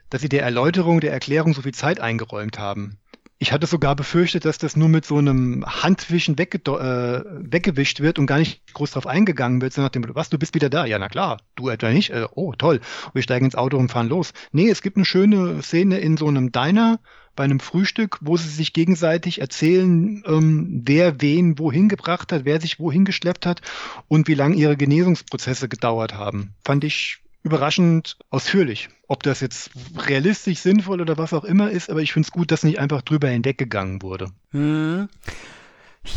dass 0.09 0.23
sie 0.23 0.31
der 0.31 0.45
Erläuterung, 0.45 1.01
der 1.01 1.13
Erklärung 1.13 1.53
so 1.53 1.61
viel 1.61 1.75
Zeit 1.75 2.01
eingeräumt 2.01 2.59
haben. 2.59 2.99
Ich 3.41 3.53
hatte 3.53 3.69
sogar 3.69 3.95
befürchtet, 3.95 4.45
dass 4.45 4.59
das 4.59 4.77
nur 4.77 4.89
mit 4.89 5.05
so 5.05 5.17
einem 5.17 5.65
Handwischen 5.65 6.39
wegge 6.39 6.59
äh, 6.59 7.25
weggewischt 7.53 8.01
wird 8.01 8.19
und 8.19 8.27
gar 8.27 8.39
nicht 8.39 8.63
groß 8.75 8.91
drauf 8.91 9.07
eingegangen 9.07 9.63
wird, 9.63 9.73
so 9.73 9.81
nach 9.81 9.91
dem, 9.91 10.05
was, 10.15 10.29
du 10.29 10.39
bist 10.39 10.57
wieder 10.57 10.69
da? 10.69 10.87
Ja, 10.87 10.99
na 10.99 11.09
klar, 11.09 11.39
du 11.55 11.69
etwa 11.69 11.91
nicht? 11.91 12.11
Äh, 12.11 12.27
oh, 12.35 12.53
toll. 12.55 12.81
Wir 13.15 13.23
steigen 13.23 13.45
ins 13.45 13.55
Auto 13.55 13.77
und 13.77 13.93
fahren 13.93 14.09
los. 14.09 14.33
Nee, 14.51 14.69
es 14.69 14.83
gibt 14.83 14.97
eine 14.97 15.05
schöne 15.05 15.63
Szene 15.63 15.99
in 15.99 16.17
so 16.17 16.27
einem 16.27 16.51
Diner, 16.51 16.99
bei 17.37 17.45
einem 17.45 17.61
Frühstück, 17.61 18.19
wo 18.21 18.37
sie 18.37 18.49
sich 18.49 18.73
gegenseitig 18.73 19.41
erzählen, 19.41 20.25
ähm, 20.27 20.83
wer 20.85 21.21
wen 21.21 21.61
wohin 21.61 21.89
gebracht 21.89 22.33
hat, 22.33 22.45
wer 22.45 22.61
sich 22.61 22.81
wohin 22.81 23.05
geschleppt 23.05 23.47
hat 23.47 23.61
und 24.09 24.27
wie 24.27 24.35
lange 24.35 24.57
ihre 24.57 24.77
Genesungsprozesse 24.77 25.69
gedauert 25.69 26.15
haben. 26.15 26.55
Fand 26.65 26.83
ich 26.83 27.21
überraschend 27.43 28.19
ausführlich. 28.31 28.89
Ob 29.07 29.23
das 29.23 29.41
jetzt 29.41 29.71
realistisch, 29.97 30.59
sinnvoll 30.59 31.01
oder 31.01 31.17
was 31.17 31.33
auch 31.33 31.45
immer 31.45 31.71
ist, 31.71 31.91
aber 31.91 32.01
ich 32.01 32.13
finde 32.13 32.27
es 32.27 32.33
gut, 32.33 32.51
dass 32.51 32.63
nicht 32.63 32.79
einfach 32.79 33.03
drüber 33.03 33.29
hinweggegangen 33.29 34.03
wurde. 34.03 34.31
Hm. 34.51 35.09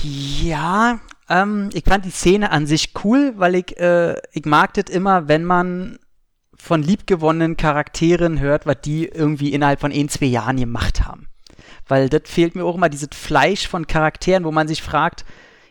Ja, 0.04 1.00
ähm, 1.30 1.70
ich 1.74 1.84
fand 1.84 2.06
die 2.06 2.12
Szene 2.12 2.52
an 2.52 2.68
sich 2.68 2.94
cool, 3.04 3.34
weil 3.38 3.56
ich, 3.56 3.78
äh, 3.78 4.16
ich 4.32 4.46
mag 4.46 4.74
das 4.74 4.86
immer, 4.94 5.28
wenn 5.28 5.44
man 5.44 6.00
von 6.56 6.84
liebgewonnenen 6.84 7.58
Charakteren 7.58 8.40
hört, 8.40 8.66
was 8.66 8.82
die 8.82 9.06
irgendwie 9.06 9.52
innerhalb 9.52 9.80
von 9.80 9.92
ein, 9.92 10.10
zwei 10.10 10.28
Jahren 10.28 10.58
gemacht 10.58 11.06
haben. 11.06 11.28
Weil 11.88 12.08
das 12.08 12.24
fehlt 12.26 12.56
mir 12.56 12.64
auch 12.64 12.76
immer, 12.76 12.90
dieses 12.90 13.10
Fleisch 13.14 13.68
von 13.68 13.88
Charakteren, 13.88 14.44
wo 14.44 14.52
man 14.52 14.68
sich 14.68 14.82
fragt, 14.82 15.26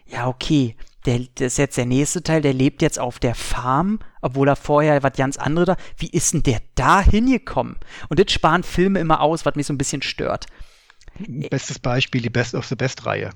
ja, 0.07 0.27
okay, 0.27 0.77
der, 1.07 1.21
das 1.35 1.53
ist 1.53 1.59
jetzt 1.59 1.77
der 1.77 1.87
nächste 1.87 2.23
Teil, 2.23 2.43
der 2.43 2.53
lebt 2.53 2.83
jetzt 2.83 2.99
auf 2.99 3.19
der 3.19 3.35
Farm, 3.35 4.01
obwohl 4.21 4.49
er 4.49 4.57
vorher 4.57 5.03
was 5.03 5.15
ganz 5.15 5.37
anderes 5.37 5.67
da. 5.67 5.77
Wie 5.97 6.11
ist 6.11 6.35
denn 6.35 6.43
der 6.43 6.61
da 6.75 7.01
hingekommen? 7.01 7.77
Und 8.09 8.19
das 8.19 8.33
sparen 8.33 8.63
Filme 8.63 9.01
immer 9.01 9.21
aus, 9.21 9.47
was 9.47 9.55
mich 9.55 9.67
so 9.67 9.73
ein 9.73 9.79
bisschen 9.79 10.03
stört. 10.03 10.47
Bestes 11.51 11.79
Beispiel, 11.79 12.21
die 12.21 12.31
Best 12.31 12.55
of 12.55 12.67
the 12.67 12.77
Best-Reihe. 12.77 13.31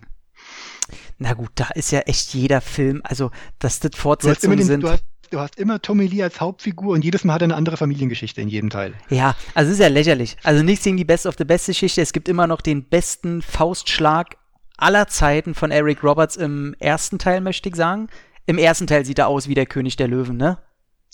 Na 1.18 1.32
gut, 1.32 1.50
da 1.54 1.68
ist 1.74 1.90
ja 1.90 2.00
echt 2.00 2.34
jeder 2.34 2.60
Film, 2.60 3.00
also 3.04 3.30
dass 3.58 3.80
das 3.80 3.92
Fortsetzungen 3.94 4.58
den, 4.58 4.66
sind. 4.66 4.82
Du 4.82 4.90
hast 4.90 5.04
du 5.30 5.40
hast 5.40 5.58
immer 5.58 5.82
Tommy 5.82 6.06
Lee 6.06 6.22
als 6.22 6.40
Hauptfigur 6.40 6.94
und 6.94 7.04
jedes 7.04 7.24
Mal 7.24 7.34
hat 7.34 7.42
er 7.42 7.46
eine 7.46 7.56
andere 7.56 7.76
Familiengeschichte 7.76 8.40
in 8.40 8.48
jedem 8.48 8.70
Teil. 8.70 8.94
Ja, 9.10 9.34
also 9.54 9.68
es 9.68 9.78
ist 9.78 9.82
ja 9.82 9.88
lächerlich. 9.88 10.36
Also 10.42 10.62
nichts 10.62 10.84
gegen 10.84 10.96
die 10.96 11.04
Best 11.04 11.26
of 11.26 11.34
the 11.38 11.44
Best 11.44 11.66
Geschichte. 11.66 12.00
Es 12.00 12.12
gibt 12.12 12.28
immer 12.28 12.46
noch 12.46 12.60
den 12.60 12.84
besten 12.84 13.42
Faustschlag 13.42 14.36
aller 14.76 15.06
Zeiten 15.08 15.54
von 15.54 15.70
Eric 15.70 16.02
Roberts 16.02 16.36
im 16.36 16.74
ersten 16.78 17.18
Teil, 17.18 17.40
möchte 17.40 17.68
ich 17.68 17.76
sagen. 17.76 18.08
Im 18.46 18.58
ersten 18.58 18.86
Teil 18.86 19.04
sieht 19.04 19.18
er 19.18 19.28
aus 19.28 19.48
wie 19.48 19.54
der 19.54 19.66
König 19.66 19.96
der 19.96 20.08
Löwen, 20.08 20.36
ne? 20.36 20.58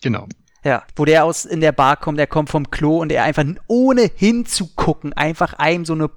Genau. 0.03 0.27
Ja, 0.65 0.83
wo 0.97 1.05
der 1.05 1.25
aus 1.25 1.45
in 1.45 1.61
der 1.61 1.73
Bar 1.73 1.97
kommt, 1.97 2.19
der 2.19 2.27
kommt 2.27 2.51
vom 2.51 2.71
Klo 2.71 2.99
und 2.99 3.13
er 3.13 3.25
einfach 3.25 3.45
ohne 3.67 4.11
hinzugucken 4.15 5.13
einfach 5.13 5.55
einem 5.55 5.85
so 5.85 5.95
eine 5.95 6.11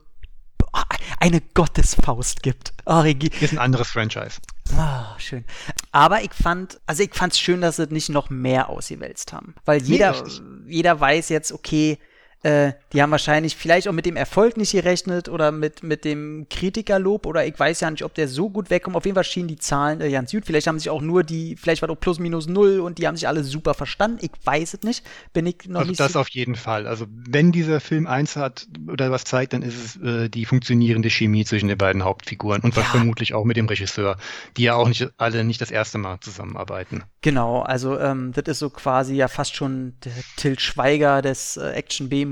eine 1.19 1.39
Gottesfaust 1.39 2.43
gibt. 2.43 2.73
Oh, 2.85 3.03
ist 3.03 3.53
ein 3.53 3.59
anderes 3.59 3.87
Franchise. 3.87 4.41
Ah, 4.75 5.17
schön. 5.17 5.45
Aber 5.91 6.21
ich 6.23 6.33
fand, 6.33 6.81
also 6.85 7.03
ich 7.03 7.13
fand 7.13 7.33
es 7.33 7.39
schön, 7.39 7.61
dass 7.61 7.77
sie 7.77 7.87
nicht 7.87 8.09
noch 8.09 8.29
mehr 8.29 8.69
ausgewälzt 8.69 9.31
haben. 9.31 9.55
Weil 9.63 9.81
jeder, 9.81 10.21
nee, 10.23 10.73
jeder 10.73 10.99
weiß 10.99 11.29
jetzt, 11.29 11.51
okay, 11.51 11.97
äh, 12.43 12.73
die 12.91 13.01
haben 13.01 13.11
wahrscheinlich 13.11 13.55
vielleicht 13.55 13.87
auch 13.87 13.93
mit 13.93 14.05
dem 14.05 14.17
Erfolg 14.17 14.57
nicht 14.57 14.73
gerechnet 14.73 15.29
oder 15.29 15.51
mit, 15.51 15.81
mit 15.81 16.03
dem 16.03 16.47
Kritikerlob 16.49 17.25
oder 17.25 17.45
ich 17.45 17.57
weiß 17.57 17.79
ja 17.79 17.89
nicht, 17.89 18.03
ob 18.03 18.13
der 18.13 18.27
so 18.27 18.49
gut 18.49 18.69
wegkommt. 18.69 18.97
Auf 18.97 19.05
jeden 19.05 19.15
Fall 19.15 19.23
schienen 19.23 19.47
die 19.47 19.57
Zahlen 19.57 20.01
äh, 20.01 20.11
ganz 20.11 20.31
gut. 20.31 20.45
Vielleicht 20.45 20.67
haben 20.67 20.77
sich 20.77 20.89
auch 20.89 21.01
nur 21.01 21.23
die, 21.23 21.55
vielleicht 21.55 21.81
war 21.81 21.87
doch 21.87 21.99
plus 21.99 22.19
minus 22.19 22.47
null 22.47 22.81
und 22.81 22.97
die 22.97 23.07
haben 23.07 23.15
sich 23.15 23.27
alle 23.29 23.45
super 23.45 23.73
verstanden. 23.73 24.19
Ich 24.21 24.31
weiß 24.43 24.73
es 24.73 24.81
nicht. 24.83 25.05
Bin 25.31 25.45
ich 25.45 25.67
noch 25.67 25.79
also 25.79 25.89
nicht 25.89 25.99
das 25.99 26.13
so 26.13 26.19
auf 26.19 26.29
jeden 26.29 26.55
Fall. 26.55 26.85
Also 26.85 27.05
wenn 27.09 27.53
dieser 27.53 27.79
Film 27.79 28.07
eins 28.07 28.35
hat 28.35 28.67
oder 28.87 29.09
was 29.09 29.23
zeigt, 29.23 29.53
dann 29.53 29.61
ist 29.61 29.77
es 29.77 30.01
äh, 30.01 30.29
die 30.29 30.45
funktionierende 30.45 31.09
Chemie 31.09 31.45
zwischen 31.45 31.69
den 31.69 31.77
beiden 31.77 32.03
Hauptfiguren 32.03 32.61
und 32.61 32.75
was 32.75 32.83
ja. 32.83 32.91
vermutlich 32.91 33.33
auch 33.33 33.45
mit 33.45 33.55
dem 33.55 33.67
Regisseur, 33.67 34.17
die 34.57 34.63
ja 34.63 34.75
auch 34.75 34.89
nicht 34.89 35.09
alle 35.17 35.45
nicht 35.45 35.61
das 35.61 35.71
erste 35.71 35.97
Mal 35.97 36.19
zusammenarbeiten. 36.19 37.03
Genau, 37.21 37.61
also 37.61 37.97
ähm, 37.99 38.33
das 38.33 38.43
ist 38.47 38.59
so 38.59 38.69
quasi 38.69 39.15
ja 39.15 39.29
fast 39.29 39.55
schon 39.55 39.93
der 40.03 40.11
Till 40.35 40.59
Schweiger 40.59 41.21
des 41.21 41.55
äh, 41.55 41.69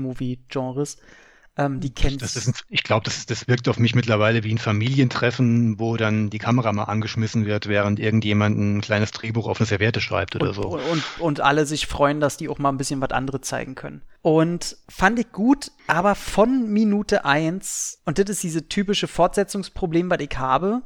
Action-B-Movie-Genres. 0.02 0.98
Ähm, 1.58 1.80
die 1.80 1.92
kennt 1.92 2.22
das 2.22 2.34
ist 2.34 2.48
ein, 2.48 2.54
Ich 2.70 2.82
glaube, 2.82 3.04
das, 3.04 3.26
das 3.26 3.46
wirkt 3.46 3.68
auf 3.68 3.78
mich 3.78 3.94
mittlerweile 3.94 4.42
wie 4.42 4.54
ein 4.54 4.58
Familientreffen, 4.58 5.78
wo 5.78 5.98
dann 5.98 6.30
die 6.30 6.38
Kamera 6.38 6.72
mal 6.72 6.84
angeschmissen 6.84 7.44
wird, 7.44 7.68
während 7.68 8.00
irgendjemand 8.00 8.58
ein 8.58 8.80
kleines 8.80 9.10
Drehbuch 9.10 9.46
auf 9.46 9.60
eine 9.60 9.66
Serviette 9.66 10.00
schreibt 10.00 10.34
oder 10.34 10.48
und, 10.48 10.54
so. 10.54 10.62
Und, 10.62 11.04
und 11.18 11.40
alle 11.40 11.66
sich 11.66 11.86
freuen, 11.86 12.20
dass 12.20 12.38
die 12.38 12.48
auch 12.48 12.58
mal 12.58 12.70
ein 12.70 12.78
bisschen 12.78 13.02
was 13.02 13.10
anderes 13.10 13.42
zeigen 13.42 13.74
können. 13.74 14.00
Und 14.22 14.78
fand 14.88 15.18
ich 15.18 15.30
gut, 15.30 15.72
aber 15.86 16.14
von 16.14 16.72
Minute 16.72 17.26
eins 17.26 18.00
und 18.06 18.18
das 18.18 18.30
ist 18.30 18.42
diese 18.42 18.68
typische 18.68 19.06
Fortsetzungsproblem, 19.06 20.08
was 20.08 20.20
ich 20.20 20.38
habe, 20.38 20.80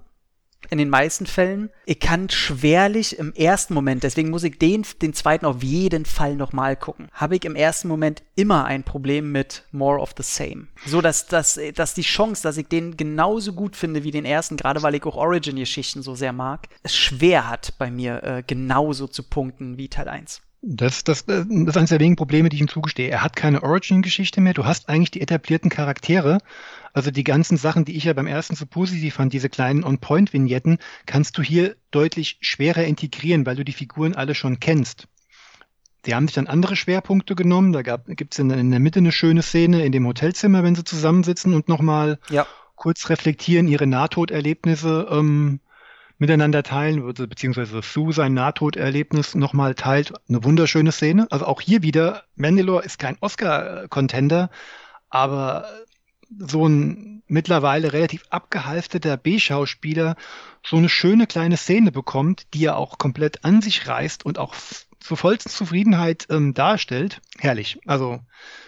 in 0.70 0.78
den 0.78 0.88
meisten 0.88 1.26
Fällen. 1.26 1.70
Ich 1.84 2.00
kann 2.00 2.28
schwerlich 2.30 3.18
im 3.18 3.32
ersten 3.34 3.74
Moment, 3.74 4.02
deswegen 4.02 4.30
muss 4.30 4.44
ich 4.44 4.58
den, 4.58 4.84
den 5.02 5.14
zweiten 5.14 5.46
auf 5.46 5.62
jeden 5.62 6.04
Fall 6.04 6.36
nochmal 6.36 6.76
gucken, 6.76 7.08
habe 7.12 7.36
ich 7.36 7.44
im 7.44 7.56
ersten 7.56 7.88
Moment 7.88 8.22
immer 8.34 8.64
ein 8.64 8.82
Problem 8.82 9.32
mit 9.32 9.64
More 9.72 10.00
of 10.00 10.14
the 10.16 10.22
Same. 10.22 10.66
So, 10.84 11.00
dass, 11.00 11.26
dass, 11.26 11.58
dass 11.74 11.94
die 11.94 12.02
Chance, 12.02 12.42
dass 12.42 12.56
ich 12.56 12.68
den 12.68 12.96
genauso 12.96 13.52
gut 13.52 13.76
finde 13.76 14.04
wie 14.04 14.10
den 14.10 14.24
ersten, 14.24 14.56
gerade 14.56 14.82
weil 14.82 14.94
ich 14.94 15.04
auch 15.04 15.16
Origin-Geschichten 15.16 16.02
so 16.02 16.14
sehr 16.14 16.32
mag, 16.32 16.68
es 16.82 16.94
schwer 16.94 17.48
hat 17.48 17.74
bei 17.78 17.90
mir 17.90 18.22
äh, 18.22 18.42
genauso 18.46 19.06
zu 19.06 19.22
punkten 19.22 19.78
wie 19.78 19.88
Teil 19.88 20.08
1 20.08 20.42
Das, 20.62 21.04
das, 21.04 21.26
das 21.26 21.46
ist 21.46 21.76
eines 21.76 21.90
der 21.90 22.00
wenigen 22.00 22.16
Probleme, 22.16 22.48
die 22.48 22.56
ich 22.56 22.62
ihm 22.62 22.68
zugestehe. 22.68 23.10
Er 23.10 23.22
hat 23.22 23.36
keine 23.36 23.62
Origin-Geschichte 23.62 24.40
mehr. 24.40 24.54
Du 24.54 24.64
hast 24.64 24.88
eigentlich 24.88 25.10
die 25.10 25.20
etablierten 25.20 25.70
Charaktere. 25.70 26.38
Also 26.96 27.10
die 27.10 27.24
ganzen 27.24 27.58
Sachen, 27.58 27.84
die 27.84 27.94
ich 27.94 28.04
ja 28.04 28.14
beim 28.14 28.26
ersten 28.26 28.56
so 28.56 28.64
positiv 28.64 29.16
fand, 29.16 29.34
diese 29.34 29.50
kleinen 29.50 29.84
On-Point-Vignetten, 29.84 30.78
kannst 31.04 31.36
du 31.36 31.42
hier 31.42 31.76
deutlich 31.90 32.38
schwerer 32.40 32.84
integrieren, 32.84 33.44
weil 33.44 33.54
du 33.54 33.66
die 33.66 33.74
Figuren 33.74 34.14
alle 34.14 34.34
schon 34.34 34.60
kennst. 34.60 35.06
Die 36.06 36.14
haben 36.14 36.26
sich 36.26 36.36
dann 36.36 36.46
andere 36.46 36.74
Schwerpunkte 36.74 37.34
genommen. 37.34 37.74
Da 37.74 37.82
gibt 37.82 38.32
es 38.32 38.38
in, 38.38 38.48
in, 38.48 38.70
der 38.70 38.80
Mitte 38.80 39.00
eine 39.00 39.12
schöne 39.12 39.42
Szene 39.42 39.84
in 39.84 39.92
dem 39.92 40.06
Hotelzimmer, 40.06 40.62
wenn 40.62 40.74
sie 40.74 40.84
zusammensitzen 40.84 41.52
und 41.52 41.68
nochmal 41.68 42.18
ja. 42.30 42.46
kurz 42.76 43.10
reflektieren, 43.10 43.68
ihre 43.68 43.86
Nahtoderlebnisse 43.86 45.06
ähm, 45.10 45.60
miteinander 46.16 46.62
teilen, 46.62 47.12
beziehungsweise 47.12 47.82
Sue 47.82 48.14
sein 48.14 48.32
Nahtoderlebnis 48.32 49.34
nochmal 49.34 49.74
teilt. 49.74 50.14
Eine 50.30 50.44
wunderschöne 50.44 50.92
Szene. 50.92 51.26
Also 51.28 51.44
auch 51.44 51.60
hier 51.60 51.82
wieder, 51.82 52.22
Mandalore 52.36 52.84
ist 52.86 52.98
kein 52.98 53.18
Oscar-Contender, 53.20 54.48
aber 55.10 55.66
so 56.38 56.66
ein 56.68 57.22
mittlerweile 57.28 57.92
relativ 57.92 58.24
abgehalfterter 58.30 59.16
B-Schauspieler 59.16 60.16
so 60.64 60.76
eine 60.76 60.88
schöne 60.88 61.26
kleine 61.26 61.56
Szene 61.56 61.92
bekommt, 61.92 62.46
die 62.54 62.64
er 62.64 62.76
auch 62.76 62.98
komplett 62.98 63.44
an 63.44 63.62
sich 63.62 63.86
reißt 63.86 64.24
und 64.24 64.38
auch 64.38 64.54
zur 65.00 65.16
vollsten 65.16 65.50
Zufriedenheit 65.50 66.26
ähm, 66.30 66.54
darstellt. 66.54 67.20
Herrlich. 67.38 67.78
Also 67.86 68.20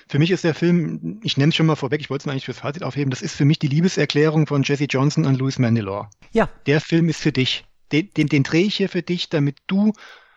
für 0.09 0.19
mich 0.19 0.31
ist 0.31 0.45
der 0.45 0.55
Film, 0.55 1.21
ich 1.23 1.37
nenne 1.37 1.51
es 1.51 1.57
schon 1.57 1.67
mal 1.67 1.77
vorweg, 1.77 2.01
ich 2.01 2.11
wollte 2.11 2.23
es 2.23 2.27
mir 2.27 2.33
eigentlich 2.33 2.45
fürs 2.45 2.61
Fazit 2.61 2.83
aufheben, 2.83 3.11
das 3.11 3.23
ist 3.23 3.35
für 3.35 3.45
mich 3.45 3.59
die 3.59 3.67
Liebeserklärung 3.69 4.47
von 4.47 4.63
Jesse 4.63 4.85
Johnson 4.85 5.27
an 5.27 5.35
Louis 5.35 5.59
Mandylor. 5.59 6.11
Ja. 6.33 6.49
Der 6.67 6.81
Film 6.81 7.09
ist 7.09 7.21
für 7.21 7.33
dich. 7.33 7.65
Den, 7.91 8.11
den, 8.15 8.29
den 8.29 8.43
drehe 8.43 8.67
ich 8.67 8.77
hier 8.77 8.89
für 8.89 9.03
dich, 9.03 9.29
damit 9.29 9.57
du 9.67 9.93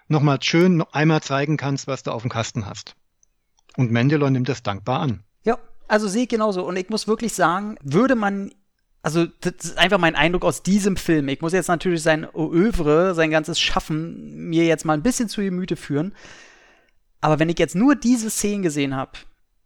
nochmal 0.07 0.41
schön 0.41 0.77
noch 0.77 0.93
einmal 0.93 1.21
zeigen 1.21 1.57
kannst, 1.57 1.87
was 1.87 2.03
du 2.03 2.11
auf 2.11 2.23
dem 2.23 2.31
Kasten 2.31 2.65
hast. 2.65 2.95
Und 3.77 3.91
Mandylor 3.91 4.29
nimmt 4.29 4.49
das 4.49 4.63
dankbar 4.63 4.99
an. 4.99 5.23
Also 5.91 6.07
sehe 6.07 6.23
ich 6.23 6.29
genauso. 6.29 6.63
Und 6.63 6.77
ich 6.77 6.89
muss 6.89 7.05
wirklich 7.09 7.33
sagen, 7.33 7.77
würde 7.83 8.15
man 8.15 8.53
also 9.03 9.25
das 9.25 9.53
ist 9.63 9.77
einfach 9.77 9.97
mein 9.97 10.15
Eindruck 10.15 10.45
aus 10.45 10.63
diesem 10.63 10.95
Film. 10.95 11.27
Ich 11.27 11.41
muss 11.41 11.51
jetzt 11.51 11.67
natürlich 11.67 12.01
sein 12.01 12.25
Oeuvre, 12.33 13.13
sein 13.13 13.31
ganzes 13.31 13.59
Schaffen 13.59 14.49
mir 14.49 14.63
jetzt 14.65 14.85
mal 14.85 14.93
ein 14.93 15.03
bisschen 15.03 15.27
zu 15.27 15.41
Gemüte 15.41 15.75
führen. 15.75 16.13
Aber 17.19 17.39
wenn 17.39 17.49
ich 17.49 17.59
jetzt 17.59 17.75
nur 17.75 17.95
diese 17.95 18.29
Szenen 18.29 18.61
gesehen 18.61 18.95
habe, 18.95 19.11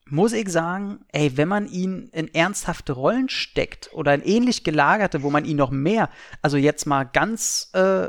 muss 0.08 0.34
ich 0.34 0.50
sagen, 0.50 1.06
ey, 1.12 1.38
wenn 1.38 1.48
man 1.48 1.68
ihn 1.68 2.10
in 2.12 2.34
ernsthafte 2.34 2.94
Rollen 2.94 3.30
steckt 3.30 3.90
oder 3.94 4.16
in 4.16 4.22
ähnlich 4.22 4.64
gelagerte, 4.64 5.22
wo 5.22 5.30
man 5.30 5.46
ihn 5.46 5.58
noch 5.58 5.72
mehr, 5.72 6.10
also 6.42 6.58
jetzt 6.58 6.86
mal 6.86 7.04
ganz 7.04 7.70
äh, 7.74 8.08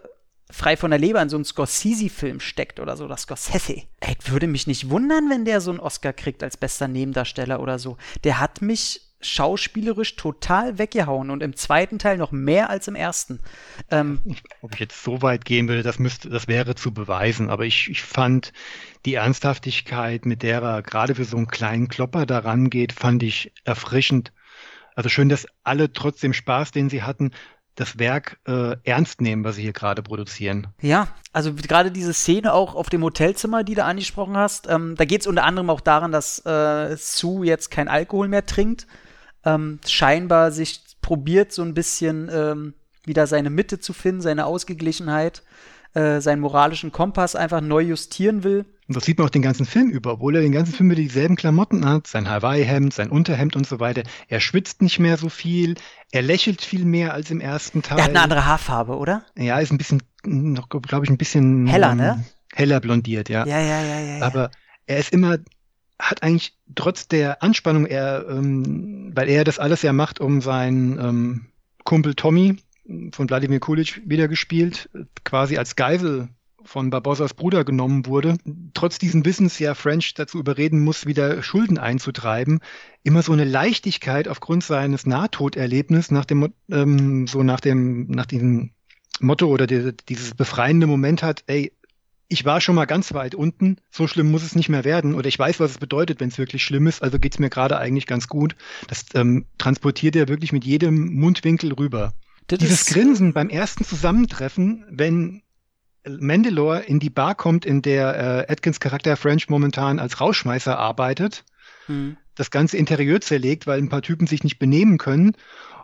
frei 0.51 0.77
von 0.77 0.91
der 0.91 1.01
Leber 1.01 1.21
in 1.21 1.29
so 1.29 1.37
einen 1.37 1.45
Scorsese-Film 1.45 2.41
steckt 2.41 2.81
oder 2.81 2.97
so, 2.97 3.05
oder 3.05 3.17
Scorsese. 3.17 3.83
Ey, 4.01 4.17
würde 4.27 4.47
mich 4.47 4.67
nicht 4.67 4.91
wundern, 4.91 5.29
wenn 5.31 5.45
der 5.45 5.61
so 5.61 5.71
einen 5.71 5.81
Oscar 5.81 6.13
kriegt 6.13 6.43
als 6.43 6.57
bester 6.57 6.89
Nebendarsteller 6.89 7.61
oder 7.61 7.79
so. 7.79 7.97
Der 8.25 8.41
hat 8.41 8.63
mich 8.63 9.01
schauspielerisch 9.21 10.17
total 10.17 10.79
weggehauen 10.79 11.31
und 11.31 11.43
im 11.43 11.57
zweiten 11.57 11.99
Teil 11.99 12.19
noch 12.19 12.33
mehr 12.33 12.71
als 12.71 12.87
im 12.87 12.95
ersten. 12.95 13.41
Ähm, 13.91 14.21
Ob 14.63 14.75
ich 14.75 14.81
jetzt 14.81 15.03
so 15.03 15.23
weit 15.23 15.45
gehen 15.45 15.69
würde, 15.69 15.83
das 15.83 15.99
müsste, 15.99 16.29
das 16.29 16.49
wäre 16.49 16.75
zu 16.75 16.93
beweisen, 16.93 17.51
aber 17.51 17.65
ich, 17.65 17.91
ich 17.91 18.03
fand 18.03 18.53
die 19.05 19.15
Ernsthaftigkeit, 19.15 20.27
mit 20.27 20.43
der 20.43 20.63
er 20.63 20.83
gerade 20.83 21.15
für 21.15 21.25
so 21.25 21.37
einen 21.37 21.49
kleinen 21.49 21.89
Klopper 21.89 22.27
daran 22.27 22.71
geht, 22.71 22.93
fand 22.93 23.23
ich 23.23 23.53
erfrischend. 23.65 24.33
Also 24.95 25.09
schön, 25.09 25.29
dass 25.29 25.47
alle 25.65 25.93
trotzdem 25.93 26.33
Spaß, 26.33 26.71
den 26.71 26.89
sie 26.89 27.03
hatten, 27.03 27.33
das 27.77 27.99
Werk 27.99 28.39
äh, 28.47 28.77
ernst 28.85 29.21
nehmen, 29.21 29.45
was 29.45 29.57
sie 29.57 29.63
hier 29.63 29.73
gerade 29.73 30.03
produzieren. 30.03 30.67
Ja, 30.83 31.09
also 31.33 31.55
gerade 31.55 31.91
diese 31.91 32.13
Szene 32.13 32.53
auch 32.53 32.75
auf 32.75 32.89
dem 32.91 33.03
Hotelzimmer, 33.05 33.63
die 33.63 33.75
du 33.75 33.85
angesprochen 33.85 34.37
hast, 34.37 34.69
ähm, 34.69 34.95
da 34.97 35.05
geht 35.05 35.21
es 35.21 35.27
unter 35.27 35.45
anderem 35.45 35.71
auch 35.71 35.81
daran, 35.81 36.11
dass 36.11 36.45
äh, 36.45 36.97
Sue 36.97 37.47
jetzt 37.47 37.71
kein 37.71 37.89
Alkohol 37.89 38.29
mehr 38.29 38.45
trinkt 38.45 38.87
ähm, 39.47 39.79
scheinbar 39.87 40.51
sich 40.51 40.83
probiert, 41.01 41.53
so 41.53 41.63
ein 41.63 41.73
bisschen 41.73 42.29
ähm, 42.31 42.75
wieder 43.05 43.27
seine 43.27 43.49
Mitte 43.49 43.79
zu 43.79 43.93
finden, 43.93 44.21
seine 44.21 44.45
Ausgeglichenheit, 44.45 45.45
äh, 45.97 46.21
seinen 46.21 46.41
moralischen 46.41 46.93
Kompass 46.93 47.35
einfach 47.35 47.63
neu 47.63 47.81
justieren 47.81 48.45
will. 48.45 48.67
Und 48.87 48.97
das 48.97 49.05
sieht 49.05 49.17
man 49.19 49.27
auch 49.27 49.31
den 49.31 49.43
ganzen 49.43 49.65
Film 49.65 49.89
über, 49.89 50.13
obwohl 50.13 50.37
er 50.37 50.43
den 50.43 50.53
ganzen 50.53 50.75
Film 50.75 50.91
über 50.91 51.01
dieselben 51.01 51.37
Klamotten 51.37 51.89
hat, 51.89 52.07
sein 52.07 52.29
Hawaii-Hemd, 52.29 52.93
sein 52.93 53.09
Unterhemd 53.09 53.57
und 53.57 53.67
so 53.67 53.81
weiter. 53.81 54.03
Er 54.29 54.41
schwitzt 54.41 54.83
nicht 54.83 54.99
mehr 54.99 55.17
so 55.17 55.31
viel, 55.31 55.75
er 56.13 56.21
lächelt 56.21 56.61
viel 56.61 56.85
mehr 56.85 57.15
als 57.15 57.31
im 57.31 57.41
ersten 57.41 57.83
Teil. 57.83 57.99
Er 57.99 58.05
hat 58.05 58.11
eine 58.11 58.21
andere 58.21 58.45
Haarfarbe, 58.45 58.97
oder? 58.97 59.25
Ja, 59.37 59.59
ist 59.59 59.73
ein 59.73 59.79
bisschen, 59.79 60.03
noch, 60.25 60.69
glaube 60.69 61.05
ich, 61.05 61.11
ein 61.11 61.17
bisschen 61.17 61.67
heller, 61.67 61.95
ne? 61.95 62.25
Heller 62.53 62.81
blondiert, 62.81 63.29
ja. 63.29 63.47
Ja, 63.47 63.59
ja, 63.59 63.83
ja, 63.83 64.01
ja. 64.01 64.23
Aber 64.23 64.51
er 64.87 64.99
ist 64.99 65.13
immer 65.13 65.39
hat 65.99 66.23
eigentlich 66.23 66.55
trotz 66.75 67.09
der 67.09 67.43
Anspannung, 67.43 67.87
er, 67.87 68.27
ähm, 68.29 69.13
weil 69.15 69.31
er 69.31 69.45
das 69.45 69.59
alles 69.59 69.81
ja 69.81 69.95
macht, 69.95 70.21
um 70.21 70.43
seinen 70.43 70.99
ähm, 70.99 71.47
Kumpel 71.85 72.15
Tommy 72.15 72.57
von 73.13 73.29
Wladimir 73.29 73.61
Kulic 73.61 74.03
wieder 74.05 74.29
gespielt, 74.29 74.89
quasi 75.25 75.57
als 75.59 75.77
Geisel 75.77 76.29
von 76.67 76.91
Barbossas 76.91 77.35
Bruder 77.35 77.65
genommen 77.65 78.07
wurde, 78.07 78.37
trotz 78.75 78.99
diesen 78.99 79.25
Wissens 79.25 79.59
ja 79.59 79.75
French 79.75 80.15
dazu 80.15 80.39
überreden 80.39 80.83
muss, 80.83 81.07
wieder 81.07 81.43
Schulden 81.43 81.79
einzutreiben, 81.79 82.61
immer 83.03 83.23
so 83.23 83.33
eine 83.33 83.45
Leichtigkeit 83.45 84.29
aufgrund 84.29 84.65
seines 84.65 85.07
Nahtoderlebnisses 85.07 86.11
nach 86.11 86.25
dem, 86.25 86.53
ähm, 86.71 87.27
so 87.27 87.43
nach 87.43 87.61
dem, 87.61 88.09
nach 88.09 88.27
diesem 88.27 88.73
Motto 89.21 89.47
oder 89.47 89.67
die, 89.67 89.93
dieses 90.09 90.35
befreiende 90.35 90.87
Moment 90.87 91.23
hat, 91.23 91.45
ey, 91.47 91.73
ich 92.29 92.45
war 92.45 92.61
schon 92.61 92.75
mal 92.75 92.87
ganz 92.87 93.15
weit 93.15 93.37
unten, 93.37 93.77
so 93.91 94.09
schlimm 94.09 94.33
muss 94.33 94.43
es 94.43 94.57
nicht 94.57 94.69
mehr 94.69 94.85
werden. 94.85 95.15
Oder 95.15 95.29
ich 95.29 95.39
weiß, 95.39 95.61
was 95.61 95.73
es 95.73 95.79
bedeutet, 95.79 96.19
wenn 96.19 96.29
es 96.29 96.39
wirklich 96.39 96.65
schlimm 96.65 96.89
ist, 96.89 97.01
also 97.01 97.21
geht 97.21 97.35
es 97.35 97.39
mir 97.39 97.51
gerade 97.51 97.79
eigentlich 97.79 98.07
ganz 98.07 98.27
gut. 98.27 98.57
Das 98.89 99.05
ähm, 99.15 99.47
transportiert 99.59 100.17
er 100.17 100.27
wirklich 100.27 100.53
mit 100.53 100.65
jedem 100.65 101.15
Mundwinkel 101.15 101.73
rüber. 101.73 102.15
Das 102.47 102.59
Dieses 102.59 102.87
Grinsen 102.87 103.33
beim 103.33 103.49
ersten 103.49 103.85
Zusammentreffen, 103.85 104.85
wenn 104.89 105.43
Mandalore 106.07 106.83
in 106.83 107.01
die 107.01 107.11
Bar 107.11 107.35
kommt, 107.35 107.67
in 107.67 107.83
der 107.83 108.47
äh, 108.49 108.53
Atkins 108.53 108.79
Charakter 108.79 109.17
French 109.17 109.49
momentan 109.49 109.99
als 109.99 110.21
Rauschmeißer 110.21 110.79
arbeitet, 110.79 111.45
hm. 111.87 112.17
das 112.37 112.51
ganze 112.51 112.77
Interieur 112.77 113.21
zerlegt, 113.21 113.67
weil 113.67 113.79
ein 113.79 113.89
paar 113.89 114.03
Typen 114.03 114.27
sich 114.27 114.45
nicht 114.45 114.59
benehmen 114.59 114.99
können 114.99 115.33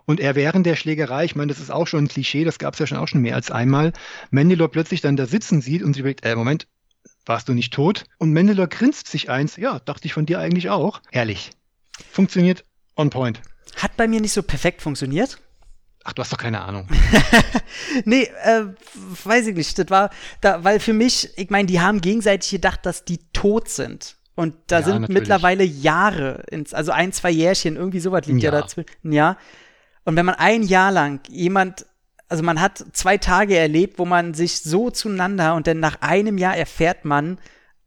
und 0.05 0.21
er 0.21 0.35
während 0.35 0.67
der 0.67 0.77
Schlägerei, 0.77 1.25
ich 1.25 1.37
meine, 1.37 1.53
das 1.53 1.61
ist 1.61 1.71
auch 1.71 1.87
schon 1.87 2.05
ein 2.05 2.09
Klischee, 2.09 2.45
das 2.45 2.59
gab 2.59 2.75
es 2.75 2.81
ja 2.81 2.87
schon 2.87 2.99
auch 2.99 3.09
schon 3.09 3.21
mehr 3.21 3.35
als 3.35 3.51
einmal, 3.51 3.93
Mandalore 4.31 4.69
plötzlich 4.69 5.01
dann 5.01 5.17
da 5.17 5.27
sitzen 5.27 5.61
sieht 5.61 5.83
und 5.83 5.95
sie 5.95 6.01
überlegt, 6.01 6.25
äh, 6.25 6.37
Moment, 6.37 6.67
warst 7.25 7.49
du 7.49 7.55
nicht 7.55 7.73
tot? 7.73 8.05
Und 8.19 8.33
Mandalore 8.33 8.69
grinst 8.69 9.07
sich 9.07 9.31
eins, 9.31 9.57
ja, 9.57 9.79
dachte 9.81 10.07
ich 10.07 10.15
von 10.15 10.27
dir 10.27 10.39
eigentlich 10.39 10.71
auch. 10.71 11.01
Herrlich. 11.11 11.51
Funktioniert 12.11 12.65
on 12.97 13.11
point. 13.11 13.41
Hat 13.77 13.97
bei 13.97 14.09
mir 14.09 14.21
nicht 14.21 14.33
so 14.33 14.43
perfekt 14.43 14.83
funktioniert. 14.83 15.39
Ach, 16.05 16.13
du 16.13 16.21
hast 16.23 16.33
doch 16.33 16.39
keine 16.39 16.61
Ahnung. 16.61 16.89
nee, 18.05 18.29
äh, 18.45 18.65
weiß 19.25 19.47
ich 19.49 19.57
nicht. 19.57 19.79
Das 19.79 19.89
war, 19.89 20.11
da, 20.41 20.65
weil 20.65 20.81
für 20.81 20.93
mich, 20.93 21.31
ich 21.37 21.51
meine, 21.51 21.67
die 21.67 21.81
haben 21.81 22.01
gegenseitig 22.01 22.51
gedacht, 22.51 22.85
dass 22.85 23.05
die 23.05 23.19
tot 23.33 23.69
sind. 23.69 24.17
Und 24.35 24.55
da 24.67 24.79
ja, 24.79 24.85
sind 24.85 25.01
natürlich. 25.03 25.21
mittlerweile 25.21 25.65
Jahre, 25.65 26.43
ins, 26.51 26.75
also 26.75 26.91
ein, 26.91 27.13
zwei 27.13 27.31
Jährchen, 27.31 27.77
irgendwie 27.77 28.01
sowas 28.01 28.27
liegt 28.27 28.43
ja, 28.43 28.53
ja 28.53 28.61
dazwischen. 28.61 29.13
Ja. 29.13 29.37
Und 30.05 30.17
wenn 30.17 30.27
man 30.27 30.35
ein 30.37 30.65
Jahr 30.65 30.91
lang 30.91 31.21
jemand, 31.29 31.87
also 32.29 32.43
man 32.43 32.61
hat 32.61 32.85
zwei 32.93 33.19
Tage 33.19 33.57
erlebt, 33.57 33.99
wo 33.99 34.05
man 34.05 34.35
sich 34.35 34.63
so 34.63 34.91
zueinander 34.91 35.55
und 35.55 35.67
dann 35.67 35.79
nach 35.79 36.01
einem 36.01 36.39
Jahr 36.39 36.57
erfährt 36.57 37.05
man, 37.05 37.39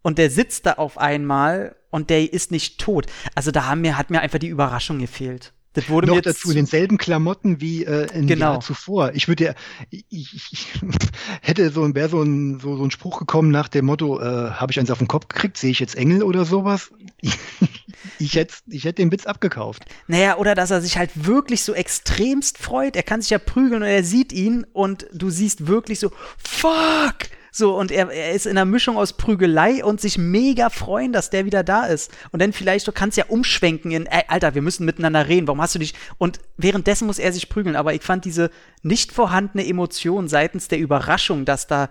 und 0.06 0.20
der 0.20 0.30
sitzt 0.30 0.68
da 0.68 0.74
auf 0.74 1.00
einmal 1.00 1.76
und 1.90 2.12
der 2.12 2.32
ist 2.32 2.52
nicht 2.52 2.80
tot. 2.80 3.08
Also 3.34 3.50
da 3.50 3.66
haben 3.66 3.82
mir, 3.82 3.98
hat 3.98 4.12
mir 4.12 4.22
einfach 4.22 4.38
die 4.38 4.50
Überraschung 4.50 5.00
gefehlt. 5.00 5.52
Das 5.76 5.90
wurde 5.90 6.08
noch 6.08 6.22
dazu 6.22 6.50
in 6.50 6.56
denselben 6.56 6.98
Klamotten 6.98 7.62
wie 7.62 7.84
äh, 7.84 8.08
in 8.14 8.28
genau. 8.28 8.54
Jahr 8.54 8.62
zuvor. 8.62 9.12
Ich 9.14 9.28
würde 9.28 9.44
ja, 9.44 9.54
ich, 9.92 10.06
ich, 10.10 10.68
hätte 11.42 11.70
so 11.70 11.94
wäre 11.94 12.10
so 12.10 12.22
ein 12.22 12.60
so, 12.60 12.78
so 12.78 12.84
ein 12.84 12.92
Spruch 12.92 13.20
gekommen 13.20 13.52
nach 13.52 13.68
dem 13.68 13.86
Motto, 13.86 14.20
äh, 14.20 14.24
habe 14.52 14.72
ich 14.72 14.80
eins 14.80 14.90
auf 14.90 15.00
den 15.00 15.08
Kopf 15.08 15.28
gekriegt, 15.28 15.58
sehe 15.58 15.72
ich 15.72 15.80
jetzt 15.80 15.96
Engel 15.96 16.24
oder 16.24 16.46
sowas? 16.46 16.92
ich 18.20 18.36
hätte 18.36 18.56
ich 18.68 18.86
hätte 18.86 19.02
den 19.02 19.12
Witz 19.12 19.26
abgekauft. 19.26 19.84
Naja, 20.08 20.38
oder 20.38 20.56
dass 20.56 20.72
er 20.72 20.82
sich 20.82 20.98
halt 20.98 21.12
wirklich 21.14 21.64
so 21.64 21.74
extremst 21.74 22.58
freut. 22.58 22.96
Er 22.96 23.04
kann 23.04 23.22
sich 23.22 23.32
ja 23.32 23.40
prügeln 23.40 23.84
und 23.84 23.90
er 23.90 24.04
sieht 24.04 24.32
ihn 24.32 24.66
und 24.72 25.08
du 25.14 25.30
siehst 25.30 25.68
wirklich 25.68 26.00
so, 26.00 26.12
fuck! 26.38 27.16
So, 27.58 27.74
und 27.74 27.90
er, 27.90 28.12
er 28.12 28.34
ist 28.34 28.48
in 28.48 28.58
einer 28.58 28.66
Mischung 28.66 28.98
aus 28.98 29.14
Prügelei 29.14 29.82
und 29.82 30.02
sich 30.02 30.18
mega 30.18 30.70
freuen, 30.70 31.14
dass 31.14 31.30
der 31.30 31.46
wieder 31.46 31.64
da 31.64 31.86
ist. 31.86 32.12
Und 32.34 32.42
dann 32.42 32.52
vielleicht, 32.52 32.86
du 32.86 32.92
kannst 32.92 33.16
ja 33.18 33.28
umschwenken 33.30 33.92
in, 33.92 34.08
ey, 34.08 34.24
Alter, 34.28 34.56
wir 34.56 34.62
müssen 34.62 34.86
miteinander 34.86 35.30
reden, 35.30 35.48
warum 35.48 35.62
hast 35.62 35.74
du 35.74 35.80
dich. 35.80 35.94
Und 36.18 36.42
währenddessen 36.58 37.08
muss 37.08 37.18
er 37.18 37.32
sich 37.32 37.48
prügeln. 37.48 37.78
Aber 37.78 37.94
ich 37.94 38.02
fand 38.02 38.26
diese 38.26 38.52
nicht 38.84 39.14
vorhandene 39.14 39.66
Emotion 39.66 40.28
seitens 40.28 40.68
der 40.68 40.80
Überraschung, 40.80 41.46
dass 41.46 41.66
da 41.66 41.90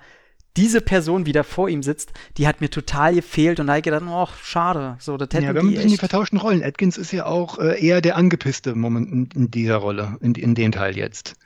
diese 0.54 0.82
Person 0.82 1.24
wieder 1.24 1.44
vor 1.44 1.70
ihm 1.70 1.82
sitzt, 1.82 2.12
die 2.36 2.46
hat 2.46 2.60
mir 2.60 2.68
total 2.68 3.14
gefehlt 3.14 3.58
und 3.58 3.68
da 3.68 3.72
habe 3.72 3.78
ich 3.78 3.84
gedacht, 3.84 4.04
oh, 4.06 4.28
schade. 4.42 4.98
So, 5.00 5.16
das 5.16 5.28
hätten 5.32 5.44
ja, 5.44 5.54
wir 5.54 5.60
haben 5.60 5.68
ein 5.68 5.74
bisschen 5.74 5.88
die 5.88 5.96
vertauschten 5.96 6.38
Rollen. 6.38 6.62
Atkins 6.62 6.98
ist 6.98 7.10
ja 7.10 7.24
auch 7.24 7.58
äh, 7.58 7.82
eher 7.82 8.02
der 8.02 8.16
angepisste 8.16 8.74
Moment 8.74 9.10
in, 9.10 9.28
in 9.34 9.50
dieser 9.50 9.76
Rolle, 9.76 10.18
in, 10.20 10.34
in 10.34 10.54
dem 10.54 10.72
Teil 10.72 10.94
jetzt. 10.94 11.36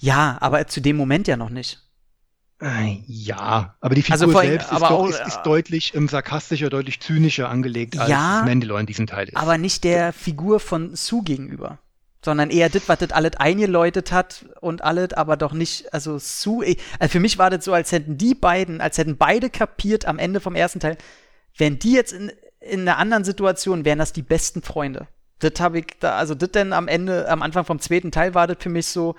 Ja, 0.00 0.36
aber 0.42 0.66
zu 0.66 0.82
dem 0.82 0.98
Moment 0.98 1.28
ja 1.28 1.38
noch 1.38 1.50
nicht. 1.50 1.85
Äh, 2.60 3.02
ja, 3.06 3.76
aber 3.80 3.94
die 3.94 4.02
Figur 4.02 4.14
Also 4.14 4.30
vor 4.30 4.40
allem- 4.40 4.50
selbst 4.50 4.72
ist, 4.72 4.80
doch, 4.80 5.08
ist, 5.08 5.20
ist 5.26 5.42
deutlich 5.42 5.94
ähm, 5.94 6.08
sarkastischer, 6.08 6.70
deutlich 6.70 7.00
zynischer 7.00 7.50
angelegt, 7.50 7.98
als 7.98 8.08
Ja, 8.08 8.42
Mandalore 8.46 8.80
in 8.80 8.86
diesem 8.86 9.06
Teil 9.06 9.28
ist. 9.28 9.36
Aber 9.36 9.58
nicht 9.58 9.84
der 9.84 10.12
Figur 10.14 10.58
von 10.58 10.96
Sue 10.96 11.22
gegenüber. 11.22 11.78
Sondern 12.24 12.50
eher 12.50 12.70
das, 12.70 12.88
was 12.88 12.98
das 12.98 13.12
alles 13.12 13.36
eingeläutet 13.36 14.10
hat 14.10 14.46
und 14.60 14.82
alles, 14.82 15.12
aber 15.12 15.36
doch 15.36 15.52
nicht, 15.52 15.92
also 15.92 16.18
Sue, 16.18 16.64
eh, 16.66 16.76
also 16.98 17.12
für 17.12 17.20
mich 17.20 17.38
war 17.38 17.50
das 17.50 17.64
so, 17.64 17.72
als 17.74 17.92
hätten 17.92 18.16
die 18.16 18.34
beiden, 18.34 18.80
als 18.80 18.96
hätten 18.98 19.16
beide 19.18 19.50
kapiert 19.50 20.06
am 20.06 20.18
Ende 20.18 20.40
vom 20.40 20.54
ersten 20.54 20.80
Teil, 20.80 20.96
wären 21.56 21.78
die 21.78 21.92
jetzt 21.92 22.12
in, 22.12 22.32
in 22.60 22.80
einer 22.80 22.96
anderen 22.96 23.22
Situation, 23.24 23.84
wären 23.84 23.98
das 23.98 24.12
die 24.14 24.22
besten 24.22 24.62
Freunde. 24.62 25.06
Das 25.38 25.52
habe 25.60 25.80
ich 25.80 25.86
da, 26.00 26.16
also 26.16 26.34
das 26.34 26.50
denn 26.50 26.72
am 26.72 26.88
Ende, 26.88 27.28
am 27.28 27.42
Anfang 27.42 27.66
vom 27.66 27.78
zweiten 27.80 28.10
Teil 28.10 28.34
war 28.34 28.46
das 28.46 28.56
für 28.60 28.70
mich 28.70 28.86
so, 28.86 29.14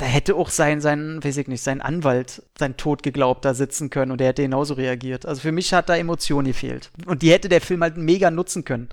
da 0.00 0.06
hätte 0.06 0.34
auch 0.34 0.48
sein, 0.48 0.80
sein, 0.80 1.22
weiß 1.22 1.36
ich 1.36 1.46
nicht, 1.46 1.62
sein 1.62 1.82
Anwalt 1.82 2.42
sein 2.58 2.78
Tod 2.78 3.02
geglaubt 3.02 3.44
da 3.44 3.52
sitzen 3.52 3.90
können 3.90 4.10
und 4.12 4.18
der 4.18 4.28
hätte 4.28 4.40
genauso 4.40 4.72
reagiert. 4.72 5.26
Also 5.26 5.42
für 5.42 5.52
mich 5.52 5.74
hat 5.74 5.90
da 5.90 5.96
Emotion 5.96 6.46
gefehlt. 6.46 6.90
Und 7.04 7.20
die 7.20 7.30
hätte 7.30 7.50
der 7.50 7.60
Film 7.60 7.82
halt 7.82 7.98
mega 7.98 8.30
nutzen 8.30 8.64
können. 8.64 8.88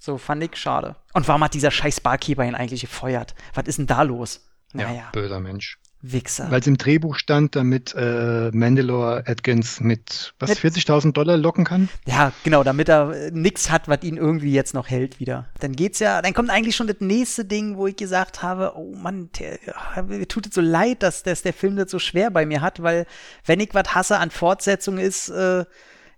So 0.00 0.18
fand 0.18 0.42
ich 0.42 0.56
schade. 0.56 0.96
Und 1.14 1.28
warum 1.28 1.44
hat 1.44 1.54
dieser 1.54 1.70
scheiß 1.70 2.00
Barkeeper 2.00 2.44
ihn 2.44 2.56
eigentlich 2.56 2.80
gefeuert? 2.80 3.36
Was 3.54 3.68
ist 3.68 3.78
denn 3.78 3.86
da 3.86 4.02
los? 4.02 4.44
ja, 4.74 4.88
Naja, 4.88 5.08
böser 5.12 5.38
Mensch. 5.38 5.78
Wichser. 6.02 6.50
Weil 6.50 6.60
es 6.60 6.66
im 6.66 6.78
Drehbuch 6.78 7.16
stand, 7.16 7.56
damit 7.56 7.94
äh, 7.94 8.50
Mandalore 8.52 9.24
Atkins 9.26 9.80
mit 9.80 10.32
was 10.38 10.48
Mit- 10.50 10.58
40.000 10.74 11.12
Dollar 11.12 11.36
locken 11.36 11.64
kann. 11.64 11.88
Ja, 12.06 12.32
genau, 12.42 12.64
damit 12.64 12.88
er 12.88 13.10
äh, 13.10 13.30
nix 13.32 13.70
hat, 13.70 13.86
was 13.86 14.02
ihn 14.02 14.16
irgendwie 14.16 14.52
jetzt 14.52 14.72
noch 14.72 14.88
hält 14.88 15.20
wieder. 15.20 15.46
Dann 15.60 15.72
geht's 15.72 15.98
ja, 15.98 16.22
dann 16.22 16.32
kommt 16.32 16.48
eigentlich 16.50 16.74
schon 16.76 16.86
das 16.86 16.96
nächste 17.00 17.44
Ding, 17.44 17.76
wo 17.76 17.86
ich 17.86 17.96
gesagt 17.96 18.42
habe, 18.42 18.72
oh 18.76 18.94
Mann, 18.96 19.28
der, 19.38 19.58
ja, 19.66 20.02
mir 20.02 20.26
tut 20.26 20.46
es 20.46 20.54
so 20.54 20.60
leid, 20.62 21.02
dass, 21.02 21.22
dass 21.22 21.42
der 21.42 21.52
Film 21.52 21.76
das 21.76 21.90
so 21.90 21.98
schwer 21.98 22.30
bei 22.30 22.46
mir 22.46 22.62
hat, 22.62 22.82
weil 22.82 23.06
wenn 23.44 23.60
ich 23.60 23.74
was 23.74 23.94
hasse 23.94 24.16
an 24.18 24.30
Fortsetzung 24.30 24.96
ist, 24.96 25.28
äh, 25.28 25.64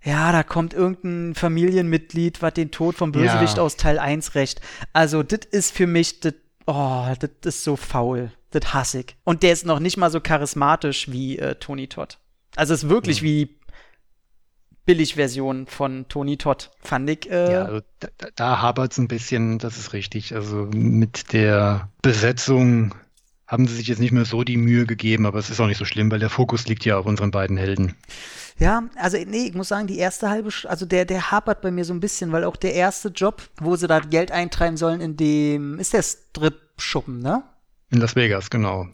ja, 0.05 0.31
da 0.33 0.43
kommt 0.43 0.73
irgendein 0.73 1.33
Familienmitglied, 1.33 2.41
was 2.41 2.53
den 2.53 2.71
Tod 2.71 2.95
vom 2.95 3.11
Bösewicht 3.11 3.57
Ja. 3.57 3.63
aus 3.63 3.77
Teil 3.77 3.99
1 3.99 4.35
rächt. 4.35 4.61
Also, 4.91 5.23
das 5.23 5.39
ist 5.51 5.71
für 5.75 5.87
mich, 5.87 6.19
das, 6.19 6.33
oh, 6.67 7.05
das 7.19 7.29
ist 7.55 7.63
so 7.63 7.75
faul. 7.77 8.31
Das 8.53 8.73
hasse 8.73 8.99
ich. 9.01 9.15
Und 9.23 9.43
der 9.43 9.51
ist 9.53 9.65
noch 9.65 9.79
nicht 9.79 9.97
mal 9.97 10.09
so 10.11 10.21
charismatisch 10.21 11.11
wie 11.11 11.37
äh, 11.39 11.55
Tony 11.55 11.87
Todd. 11.87 12.17
Also, 12.55 12.73
es 12.73 12.83
ist 12.83 12.89
wirklich 12.89 13.21
wie 13.23 13.57
Billigversion 14.85 15.65
von 15.67 16.05
Tony 16.09 16.37
Todd, 16.37 16.69
fand 16.81 17.09
ich. 17.09 17.29
Äh, 17.31 17.53
Ja, 17.53 17.63
also 17.65 17.81
da, 17.99 18.07
da- 18.35 18.61
hapert 18.61 18.91
es 18.91 18.97
ein 18.97 19.07
bisschen, 19.07 19.57
das 19.57 19.77
ist 19.77 19.93
richtig. 19.93 20.35
Also 20.35 20.67
mit 20.73 21.31
der 21.31 21.89
Besetzung 22.01 22.93
haben 23.47 23.65
sie 23.67 23.75
sich 23.75 23.87
jetzt 23.87 23.99
nicht 23.99 24.11
mehr 24.11 24.25
so 24.25 24.43
die 24.43 24.57
Mühe 24.57 24.85
gegeben, 24.85 25.25
aber 25.25 25.39
es 25.39 25.49
ist 25.49 25.59
auch 25.61 25.67
nicht 25.67 25.77
so 25.77 25.85
schlimm, 25.85 26.11
weil 26.11 26.19
der 26.19 26.29
Fokus 26.29 26.67
liegt 26.67 26.83
ja 26.85 26.97
auf 26.97 27.05
unseren 27.05 27.31
beiden 27.31 27.55
Helden. 27.55 27.95
Ja, 28.59 28.83
also 28.95 29.17
nee, 29.25 29.47
ich 29.47 29.53
muss 29.53 29.69
sagen, 29.69 29.87
die 29.87 29.97
erste 29.97 30.29
halbe, 30.29 30.49
also 30.65 30.85
der, 30.85 31.05
der 31.05 31.31
hapert 31.31 31.61
bei 31.61 31.71
mir 31.71 31.85
so 31.85 31.93
ein 31.93 31.99
bisschen, 31.99 32.31
weil 32.31 32.43
auch 32.43 32.55
der 32.57 32.73
erste 32.73 33.09
Job, 33.09 33.41
wo 33.59 33.75
sie 33.75 33.87
da 33.87 33.99
Geld 33.99 34.31
eintreiben 34.31 34.75
sollen, 34.77 35.01
in 35.01 35.15
dem, 35.17 35.79
ist 35.79 35.93
der 35.93 36.03
Strip-Schuppen, 36.03 37.19
ne? 37.19 37.43
In 37.89 37.99
Las 37.99 38.15
Vegas, 38.15 38.49
genau. 38.49 38.87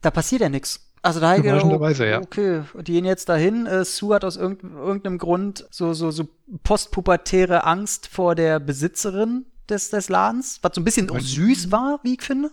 Da 0.00 0.10
passiert 0.10 0.40
ja 0.40 0.48
nichts. 0.48 0.90
Also 1.02 1.18
da 1.20 1.36
gedacht, 1.36 1.98
ja. 2.00 2.20
okay, 2.20 2.62
die 2.82 2.92
gehen 2.92 3.06
jetzt 3.06 3.28
dahin. 3.28 3.66
Äh, 3.66 3.84
Sue 3.86 4.14
hat 4.14 4.24
aus 4.24 4.36
irgend, 4.36 4.62
irgendeinem 4.62 5.16
Grund 5.16 5.66
so, 5.70 5.94
so, 5.94 6.10
so 6.10 6.28
postpubertäre 6.62 7.64
Angst 7.64 8.06
vor 8.06 8.34
der 8.34 8.60
Besitzerin 8.60 9.46
des, 9.70 9.90
des 9.90 10.10
Ladens, 10.10 10.58
was 10.62 10.74
so 10.74 10.80
ein 10.80 10.84
bisschen 10.84 11.08
auch 11.10 11.18
süß 11.18 11.72
war, 11.72 12.00
wie 12.02 12.14
ich 12.14 12.22
finde. 12.22 12.50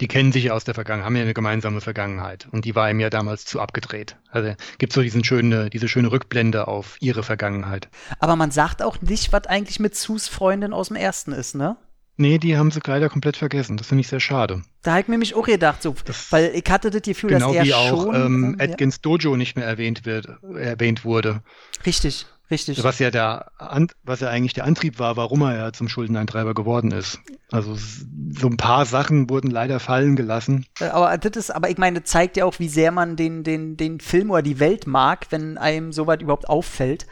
Die 0.00 0.08
kennen 0.08 0.32
sich 0.32 0.44
ja 0.44 0.54
aus 0.54 0.64
der 0.64 0.74
Vergangenheit, 0.74 1.06
haben 1.06 1.16
ja 1.16 1.22
eine 1.22 1.34
gemeinsame 1.34 1.82
Vergangenheit. 1.82 2.48
Und 2.50 2.64
die 2.64 2.74
war 2.74 2.90
ihm 2.90 2.98
ja 2.98 3.10
damals 3.10 3.44
zu 3.44 3.60
abgedreht. 3.60 4.16
Also 4.30 4.54
gibt 4.78 4.94
so 4.94 5.02
diesen 5.02 5.22
schöne, 5.22 5.68
diese 5.68 5.86
schöne 5.86 6.10
Rückblende 6.10 6.68
auf 6.68 6.96
ihre 7.00 7.22
Vergangenheit. 7.22 7.88
Aber 8.18 8.36
man 8.36 8.50
sagt 8.50 8.82
auch 8.82 9.02
nicht, 9.02 9.32
was 9.32 9.46
eigentlich 9.46 9.80
mit 9.80 9.94
Sues 9.94 10.28
Freundin 10.28 10.72
aus 10.72 10.88
dem 10.88 10.96
ersten 10.96 11.32
ist, 11.32 11.54
ne? 11.54 11.76
Nee, 12.16 12.38
die 12.38 12.56
haben 12.58 12.70
sie 12.70 12.80
leider 12.86 13.08
komplett 13.08 13.36
vergessen. 13.36 13.76
Das 13.78 13.86
finde 13.86 14.02
ich 14.02 14.08
sehr 14.08 14.20
schade. 14.20 14.62
Da 14.82 14.92
habe 14.92 15.00
ich 15.00 15.08
mir 15.08 15.14
nämlich 15.14 15.34
auch 15.34 15.46
gedacht, 15.46 15.82
so, 15.82 15.94
Das- 16.04 16.30
weil 16.30 16.52
ich 16.54 16.64
hatte 16.70 16.90
das 16.90 17.02
Gefühl, 17.02 17.30
Genau 17.30 17.48
dass 17.48 17.56
er 17.56 17.64
wie 17.64 17.74
auch 17.74 17.88
schon. 17.88 18.14
ähm, 18.14 18.56
äh, 18.58 18.66
ja, 18.66 18.72
Atkins 18.72 19.00
Dojo 19.00 19.36
nicht 19.36 19.56
mehr 19.56 19.66
erwähnt 19.66 20.04
wird, 20.04 20.28
erwähnt 20.54 21.04
wurde. 21.04 21.42
richtig, 21.86 22.26
richtig. 22.50 22.84
Was 22.84 22.98
ja 22.98 23.10
der 23.10 23.50
An 23.58 23.88
was 24.04 24.20
ja 24.20 24.28
eigentlich 24.28 24.52
der 24.52 24.64
Antrieb 24.64 24.98
war, 24.98 25.16
warum 25.16 25.40
er 25.42 25.56
ja 25.56 25.72
zum 25.72 25.88
Schuldeneintreiber 25.88 26.52
geworden 26.54 26.90
ist. 26.90 27.18
Also 27.50 27.76
so 27.76 28.46
ein 28.46 28.56
paar 28.58 28.84
Sachen 28.84 29.30
wurden 29.30 29.50
leider 29.50 29.80
fallen 29.80 30.14
gelassen. 30.14 30.66
Äh, 30.80 30.86
Aber 30.88 31.16
das 31.16 31.36
ist, 31.36 31.50
aber 31.50 31.70
ich 31.70 31.78
meine, 31.78 32.00
das 32.02 32.10
zeigt 32.10 32.36
ja 32.36 32.44
auch, 32.44 32.58
wie 32.58 32.68
sehr 32.68 32.92
man 32.92 33.16
den, 33.16 33.42
den, 33.42 33.76
den 33.78 34.00
Film 34.00 34.30
oder 34.30 34.42
die 34.42 34.60
Welt 34.60 34.86
mag, 34.86 35.26
wenn 35.30 35.56
einem 35.56 35.92
sowas 35.92 36.18
überhaupt 36.20 36.48
auffällt. 36.48 37.06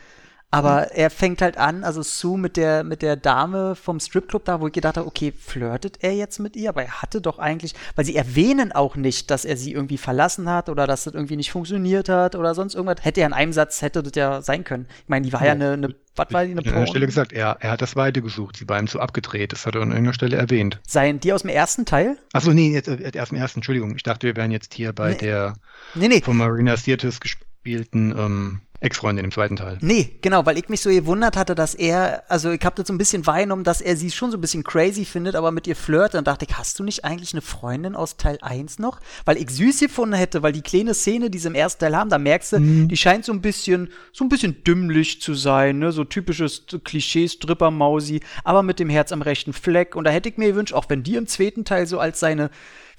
Aber 0.53 0.91
er 0.93 1.11
fängt 1.11 1.43
halt 1.43 1.57
an, 1.59 1.85
also 1.85 2.03
Sue 2.03 2.37
mit 2.37 2.57
der, 2.57 2.83
mit 2.83 3.03
der 3.03 3.15
Dame 3.15 3.77
vom 3.77 4.01
Stripclub 4.01 4.45
da, 4.45 4.61
wo 4.61 4.67
ich 4.67 4.73
gedacht 4.73 4.97
habe, 4.97 5.07
okay, 5.07 5.33
flirtet 5.33 5.99
er 6.03 6.13
jetzt 6.15 6.41
mit 6.41 6.57
ihr? 6.57 6.71
Aber 6.71 6.83
er 6.83 7.03
hatte 7.03 7.21
doch 7.21 7.39
eigentlich, 7.39 7.75
weil 7.95 8.05
sie 8.05 8.17
erwähnen 8.17 8.73
auch 8.73 8.97
nicht, 8.97 9.31
dass 9.31 9.45
er 9.45 9.57
sie 9.57 9.73
irgendwie 9.73 9.97
verlassen 9.99 10.49
hat 10.49 10.69
oder 10.69 10.89
dass 10.89 11.05
das 11.05 11.15
irgendwie 11.15 11.37
nicht 11.37 11.53
funktioniert 11.53 12.09
hat 12.09 12.35
oder 12.35 12.55
sonst 12.57 12.75
irgendwas. 12.75 13.05
Hätte 13.05 13.21
er 13.21 13.29
in 13.29 13.33
einem 13.33 13.53
Satz, 13.53 13.81
hätte 13.81 14.03
das 14.03 14.13
ja 14.17 14.43
sein 14.43 14.65
können. 14.65 14.87
Ich 15.05 15.09
meine, 15.09 15.25
die 15.25 15.33
war 15.33 15.41
ja 15.43 15.47
Ja. 15.49 15.53
eine, 15.53 15.73
eine 15.73 15.95
was 16.17 16.33
war 16.33 16.45
die, 16.45 16.51
eine 16.51 16.59
An 16.59 16.65
der 16.65 16.73
Porn? 16.73 16.87
Stelle 16.89 17.07
gesagt, 17.07 17.33
er, 17.33 17.57
er 17.61 17.71
hat 17.71 17.81
das 17.81 17.95
Weite 17.95 18.21
gesucht, 18.21 18.57
sie 18.57 18.69
war 18.69 18.79
ihm 18.81 18.89
zu 18.89 18.99
abgedreht. 18.99 19.53
Das 19.53 19.65
hat 19.65 19.77
er 19.77 19.83
an 19.83 19.91
irgendeiner 19.91 20.13
Stelle 20.15 20.37
erwähnt. 20.37 20.81
Seien 20.87 21.21
die 21.21 21.33
aus 21.33 21.43
dem 21.43 21.51
ersten 21.51 21.87
Teil? 21.87 22.19
Achso, 22.33 22.53
nee, 22.53 22.73
jetzt, 22.73 22.89
äh, 22.89 23.11
erst 23.15 23.31
im 23.31 23.39
ersten, 23.39 23.61
Entschuldigung. 23.61 23.95
Ich 23.95 24.03
dachte, 24.03 24.27
wir 24.27 24.35
wären 24.35 24.51
jetzt 24.51 24.75
hier 24.75 24.93
bei 24.93 25.11
Nee. 25.13 25.19
der 25.19 25.55
Nee, 25.95 26.09
nee. 26.09 26.21
von 26.21 26.37
Marina 26.37 26.77
Sirtis 26.77 27.21
gespielten 27.21 28.13
ähm, 28.19 28.61
Ex-Freundin 28.81 29.27
im 29.27 29.31
zweiten 29.31 29.57
Teil. 29.57 29.77
Nee, 29.83 30.17
genau, 30.23 30.47
weil 30.47 30.57
ich 30.57 30.71
mich 30.71 30.81
so 30.81 30.89
gewundert 30.89 31.37
hatte, 31.37 31.55
dass 31.55 31.75
er, 31.75 32.25
also 32.29 32.51
ich 32.51 32.65
habe 32.65 32.77
das 32.77 32.87
so 32.87 32.95
ein 32.95 32.99
bisschen 32.99 33.27
wahrgenommen, 33.27 33.63
dass 33.63 33.83
er 33.83 33.95
sie 33.95 34.11
schon 34.11 34.31
so 34.31 34.39
ein 34.39 34.41
bisschen 34.41 34.65
crazy 34.65 35.05
findet, 35.05 35.37
aber 35.37 35.51
mit 35.51 35.67
ihr 35.67 35.77
flirtet. 35.77 36.19
Und 36.19 36.27
dachte 36.27 36.47
ich, 36.49 36.57
hast 36.57 36.79
du 36.79 36.83
nicht 36.83 37.05
eigentlich 37.05 37.35
eine 37.35 37.43
Freundin 37.43 37.95
aus 37.95 38.17
Teil 38.17 38.39
1 38.41 38.79
noch? 38.79 39.01
Weil 39.27 39.37
ich 39.37 39.51
süß 39.51 39.81
gefunden 39.81 40.15
hätte, 40.15 40.43
weil 40.43 40.53
die 40.53 40.63
kleine 40.63 40.95
Szene, 40.95 41.29
die 41.29 41.39
sie 41.39 41.49
im 41.49 41.55
ersten 41.55 41.81
Teil 41.81 41.95
haben, 41.95 42.09
da 42.09 42.19
merkst 42.19 42.55
du, 42.55 42.59
die 42.59 42.97
scheint 42.97 43.27
so 43.27 43.33
ein 43.33 43.43
bisschen, 43.43 43.91
so 44.13 44.25
ein 44.25 44.31
bisschen 44.31 44.65
dümmlich 44.65 45.21
zu 45.21 45.35
sein, 45.35 45.79
ne, 45.79 45.93
so 45.93 46.05
typisches 46.05 46.65
Klischee-Stripper-Mausi, 46.83 48.21
aber 48.45 48.63
mit 48.63 48.79
dem 48.79 48.89
Herz 48.89 49.13
am 49.13 49.21
rechten 49.21 49.53
Fleck. 49.53 49.95
Und 49.95 50.05
da 50.05 50.11
hätte 50.11 50.31
ich 50.31 50.39
mir 50.39 50.49
gewünscht, 50.49 50.73
auch 50.73 50.87
wenn 50.89 51.03
die 51.03 51.17
im 51.17 51.27
zweiten 51.27 51.67
Teil 51.67 51.87
so 51.87 51.99
als 51.99 52.19
seine 52.19 52.51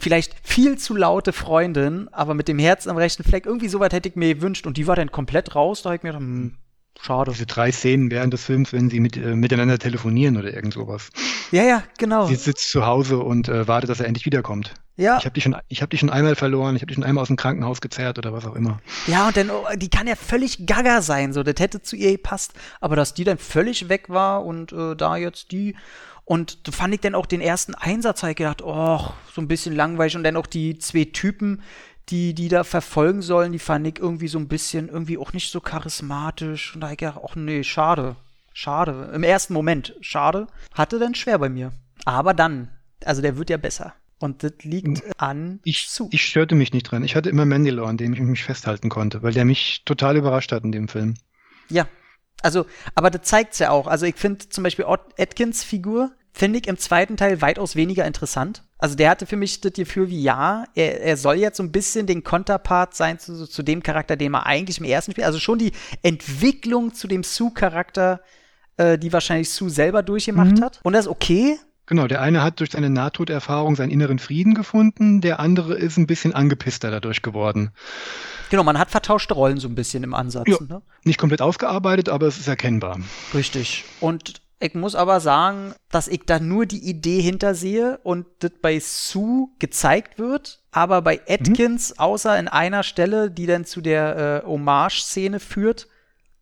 vielleicht 0.02 0.36
viel 0.44 0.78
zu 0.78 0.96
laute 0.96 1.32
Freundin, 1.32 2.10
aber 2.12 2.34
mit 2.34 2.48
dem 2.48 2.60
Herz 2.60 2.88
am 2.88 2.98
rechten 2.98 3.24
Fleck, 3.24 3.46
irgendwie 3.46 3.68
soweit 3.68 3.94
hätte 3.94 4.10
ich 4.10 4.16
mir 4.16 4.34
gewünscht 4.34 4.66
und 4.66 4.78
die 4.78 4.88
war 4.88 4.96
dann 4.96 5.12
komplett 5.12 5.56
raus, 5.56 5.71
da 5.82 5.90
habe 5.90 5.96
ich 5.98 6.04
mir 6.04 6.10
gedacht, 6.10 6.22
hm, 6.22 6.56
schade. 7.00 7.32
Diese 7.32 7.46
drei 7.46 7.72
Szenen 7.72 8.12
während 8.12 8.34
des 8.34 8.44
Films, 8.46 8.74
wenn 8.74 8.90
sie 8.90 9.00
mit, 9.00 9.16
äh, 9.18 9.36
miteinander 9.36 9.80
telefonieren 9.80 10.38
oder 10.38 10.54
irgend 10.54 10.74
sowas. 10.74 11.10
Ja, 11.52 11.64
ja, 11.64 11.84
genau. 11.98 12.28
Sie 12.28 12.36
sitzt 12.36 12.70
zu 12.72 12.86
Hause 12.86 13.20
und 13.20 13.48
äh, 13.50 13.68
wartet, 13.68 13.90
dass 13.90 14.00
er 14.00 14.08
endlich 14.08 14.26
wiederkommt. 14.26 14.74
Ja, 14.98 15.18
Ich 15.18 15.26
habe 15.26 15.34
dich, 15.34 15.44
schon- 15.44 15.56
ich 15.70 15.82
hab 15.82 15.90
dich 15.90 16.00
schon 16.02 16.10
einmal 16.10 16.36
verloren, 16.36 16.76
ich 16.76 16.82
habe 16.82 16.88
dich 16.88 16.96
schon 16.96 17.04
einmal 17.06 17.22
aus 17.22 17.28
dem 17.30 17.38
Krankenhaus 17.38 17.82
gezerrt 17.82 18.18
oder 18.18 18.34
was 18.34 18.46
auch 18.46 18.56
immer. 18.56 18.80
ja, 19.08 19.28
und 19.28 19.38
dann, 19.38 19.50
oh, 19.50 19.66
die 19.76 19.90
kann 19.90 20.06
ja 20.06 20.16
völlig 20.16 20.66
gaga 20.66 21.02
sein, 21.02 21.34
so, 21.34 21.44
das 21.44 21.56
hätte 21.60 21.82
zu 21.82 21.96
ihr 21.96 22.12
gepasst, 22.12 22.54
aber 22.82 22.96
dass 22.98 23.14
die 23.14 23.24
dann 23.24 23.38
völlig 23.38 23.88
weg 23.90 24.10
war 24.10 24.46
und 24.46 24.74
äh, 24.74 24.96
da 24.96 25.16
jetzt 25.18 25.52
die, 25.54 25.76
und 26.26 26.68
da 26.68 26.72
fand 26.72 26.94
ich 26.94 27.00
dann 27.02 27.16
auch 27.16 27.26
den 27.26 27.42
ersten 27.42 27.74
Einsatz, 27.74 28.22
habe 28.22 28.32
ich 28.32 28.38
gedacht, 28.38 28.62
oh, 28.62 29.00
so 29.34 29.42
ein 29.42 29.48
bisschen 29.48 29.76
langweilig 29.76 30.16
und 30.16 30.24
dann 30.24 30.36
auch 30.38 30.46
die 30.46 30.78
zwei 30.78 31.06
Typen, 31.06 31.62
die, 32.10 32.34
die 32.34 32.50
da 32.50 32.64
verfolgen 32.64 33.22
sollen, 33.22 33.52
die 33.52 33.60
fand 33.60 33.88
ich 33.88 34.00
irgendwie 34.00 34.28
so 34.28 34.40
ein 34.40 34.48
bisschen, 34.48 34.90
irgendwie 34.90 35.18
auch 35.18 35.34
nicht 35.34 35.52
so 35.52 35.62
charismatisch 35.62 36.76
und 36.76 36.82
da 36.82 36.92
ich 36.92 36.98
gedacht, 36.98 37.22
ach 37.26 37.36
nee, 37.36 37.64
schade, 37.64 38.16
schade, 38.54 39.12
im 39.14 39.24
ersten 39.24 39.54
Moment, 39.54 39.96
schade, 40.02 40.48
hatte 40.74 41.00
dann 41.00 41.16
schwer 41.16 41.40
bei 41.40 41.50
mir, 41.50 41.72
aber 42.06 42.34
dann, 42.34 42.70
also 43.06 43.22
der 43.22 43.38
wird 43.38 43.50
ja 43.50 43.58
besser. 43.58 43.94
Und 44.20 44.44
das 44.44 44.54
liegt 44.62 45.02
an 45.20 45.62
Ich, 45.64 45.88
zu. 45.90 46.08
ich 46.12 46.24
störte 46.24 46.54
mich 46.54 46.74
nicht 46.74 46.84
dran. 46.84 47.04
Ich 47.04 47.16
hatte 47.16 47.32
immer 47.32 47.46
Mandalore, 47.48 47.90
an 47.90 47.98
dem 47.98 48.14
ich 48.14 48.20
mich 48.20 48.44
festhalten 48.44 48.88
konnte, 48.88 49.24
weil 49.24 49.34
der 49.34 49.46
mich 49.46 49.82
total 49.84 50.16
überrascht 50.16 50.52
hat 50.52 50.64
in 50.64 50.72
dem 50.72 50.88
Film. 50.88 51.16
Ja, 51.70 51.88
also, 52.44 52.68
aber 52.96 53.10
das 53.10 53.24
zeigt's 53.24 53.60
ja 53.60 53.72
auch. 53.72 53.88
Also 53.88 54.06
ich 54.06 54.16
finde 54.16 54.48
zum 54.50 54.64
Beispiel 54.64 54.86
Atkins 54.86 55.64
Figur, 55.64 56.12
finde 56.34 56.60
ich 56.60 56.68
im 56.68 56.78
zweiten 56.78 57.18
Teil 57.18 57.42
weitaus 57.42 57.76
weniger 57.76 58.06
interessant. 58.06 58.64
Also 58.78 58.96
der 58.96 59.10
hatte 59.10 59.26
für 59.26 59.36
mich 59.36 59.62
das 59.62 59.74
Gefühl 59.74 60.10
wie, 60.10 60.22
ja, 60.22 60.66
er, 60.74 61.02
er 61.02 61.18
soll 61.18 61.36
jetzt 61.36 61.58
so 61.58 61.64
ein 61.64 61.72
bisschen 61.72 62.08
den 62.08 62.24
Konterpart 62.24 62.96
sein 62.96 63.20
zu, 63.20 63.46
zu 63.46 63.64
dem 63.64 63.84
Charakter, 63.84 64.16
den 64.16 64.32
man 64.32 64.44
eigentlich 64.44 64.80
im 64.80 64.86
ersten 64.86 65.12
Spiel, 65.12 65.24
also 65.24 65.40
schon 65.40 65.60
die 65.60 65.72
Entwicklung 66.02 66.94
zu 66.94 67.08
dem 67.08 67.24
Sue-Charakter, 67.24 68.22
äh, 68.78 68.98
die 68.98 69.14
wahrscheinlich 69.14 69.52
Sue 69.52 69.70
selber 69.70 70.02
durchgemacht 70.02 70.62
hat. 70.62 70.80
Und 70.84 70.94
das 70.94 71.06
ist 71.06 71.12
okay. 71.12 71.60
Genau, 71.86 72.08
der 72.08 72.22
eine 72.22 72.42
hat 72.42 72.60
durch 72.60 72.72
seine 72.72 72.90
Nahtoderfahrung 72.90 73.76
seinen 73.76 73.92
inneren 73.92 74.18
Frieden 74.18 74.54
gefunden, 74.54 75.20
der 75.20 75.40
andere 75.40 75.76
ist 75.76 75.98
ein 75.98 76.08
bisschen 76.08 76.34
angepisster 76.34 76.90
dadurch 76.90 77.22
geworden. 77.22 77.72
Genau, 78.50 78.64
man 78.64 78.80
hat 78.80 78.90
vertauschte 78.90 79.34
Rollen 79.34 79.58
so 79.58 79.68
ein 79.68 79.76
bisschen 79.76 80.04
im 80.04 80.14
Ansatz. 80.14 80.48
Ja. 80.48 80.58
Ne? 80.60 80.82
Nicht 81.04 81.20
komplett 81.20 81.42
ausgearbeitet, 81.42 82.10
aber 82.10 82.28
es 82.28 82.40
ist 82.40 82.48
erkennbar. 82.48 82.98
Richtig. 83.34 83.84
Und 84.00 84.42
Ich 84.64 84.76
muss 84.76 84.94
aber 84.94 85.20
sagen, 85.20 85.74
dass 85.90 86.08
ich 86.08 86.22
da 86.28 86.40
nur 86.40 86.68
die 86.68 86.88
Idee 86.88 87.20
hintersehe 87.20 88.00
und 88.04 88.28
das 88.40 88.52
bei 88.62 88.80
Sue 88.80 89.48
gezeigt 89.58 90.20
wird, 90.20 90.62
aber 90.70 91.02
bei 91.02 91.20
Atkins, 91.28 91.90
mhm. 91.90 92.00
außer 92.00 92.38
in 92.38 92.48
einer 92.48 92.84
Stelle, 92.84 93.32
die 93.32 93.48
dann 93.48 93.66
zu 93.66 93.82
der 93.82 94.44
äh, 94.44 94.48
Hommage-Szene 94.48 95.40
führt, 95.40 95.88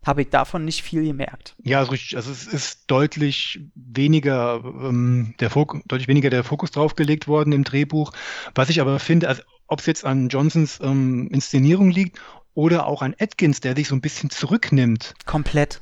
habe 0.06 0.24
ich 0.24 0.30
davon 0.30 0.66
nicht 0.66 0.84
viel 0.84 1.06
gemerkt. 1.06 1.56
Ja, 1.64 1.80
also, 1.80 1.94
also 1.94 2.32
es 2.32 2.46
ist 2.46 2.84
deutlich 2.88 3.62
weniger, 3.76 4.62
ähm, 4.66 5.36
der 5.40 5.50
Fok 5.50 5.82
deutlich 5.88 6.10
weniger 6.10 6.30
der 6.30 6.44
Fokus 6.44 6.72
drauf 6.72 6.96
gelegt 6.96 7.30
worden 7.30 7.54
im 7.54 7.64
Drehbuch. 7.64 8.12
Was 8.54 8.70
ich 8.70 8.82
aber 8.82 9.00
finde, 9.00 9.30
also, 9.30 9.44
ob 9.68 9.80
es 9.80 9.86
jetzt 9.86 10.04
an 10.04 10.28
Johnsons 10.28 10.80
ähm, 10.82 11.30
Inszenierung 11.32 11.90
liegt 11.90 12.20
oder 12.54 12.86
auch 12.86 13.02
an 13.02 13.16
Atkins, 13.18 13.62
der 13.62 13.78
sich 13.78 13.88
so 13.88 13.96
ein 13.96 14.02
bisschen 14.02 14.30
zurücknimmt. 14.30 15.14
Komplett. 15.26 15.80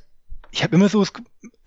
Ich 0.58 0.64
habe 0.64 0.76
immer 0.76 0.90
so 0.90 1.06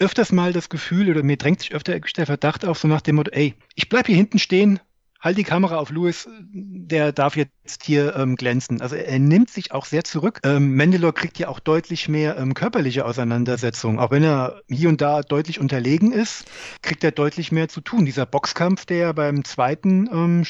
öfters 0.00 0.32
mal 0.32 0.52
das 0.52 0.68
Gefühl, 0.68 1.10
oder 1.10 1.22
mir 1.22 1.36
drängt 1.36 1.60
sich 1.60 1.72
öfter 1.72 2.00
der 2.00 2.26
Verdacht 2.26 2.64
auf, 2.64 2.76
so 2.76 2.88
nach 2.88 3.00
dem 3.00 3.14
Motto, 3.14 3.30
ey, 3.30 3.54
ich 3.76 3.88
bleib 3.88 4.08
hier 4.08 4.16
hinten 4.16 4.40
stehen, 4.40 4.80
halt 5.20 5.38
die 5.38 5.44
Kamera 5.44 5.76
auf 5.76 5.90
Louis, 5.90 6.28
der 6.52 7.12
darf 7.12 7.36
jetzt 7.36 7.84
hier 7.84 8.16
ähm, 8.16 8.34
glänzen. 8.34 8.80
Also 8.80 8.96
er 8.96 9.20
nimmt 9.20 9.48
sich 9.48 9.70
auch 9.70 9.84
sehr 9.84 10.02
zurück. 10.02 10.40
Ähm, 10.42 10.72
Mendelor 10.72 11.14
kriegt 11.14 11.38
ja 11.38 11.46
auch 11.46 11.60
deutlich 11.60 12.08
mehr 12.08 12.36
ähm, 12.36 12.52
körperliche 12.52 13.04
Auseinandersetzungen. 13.04 14.00
Auch 14.00 14.10
wenn 14.10 14.24
er 14.24 14.60
hier 14.68 14.88
und 14.88 15.00
da 15.00 15.20
deutlich 15.20 15.60
unterlegen 15.60 16.10
ist, 16.10 16.50
kriegt 16.82 17.04
er 17.04 17.12
deutlich 17.12 17.52
mehr 17.52 17.68
zu 17.68 17.82
tun. 17.82 18.06
Dieser 18.06 18.26
Boxkampf, 18.26 18.86
der 18.86 19.12
beim 19.14 19.44
zweiten 19.44 20.08
ähm, 20.12 20.44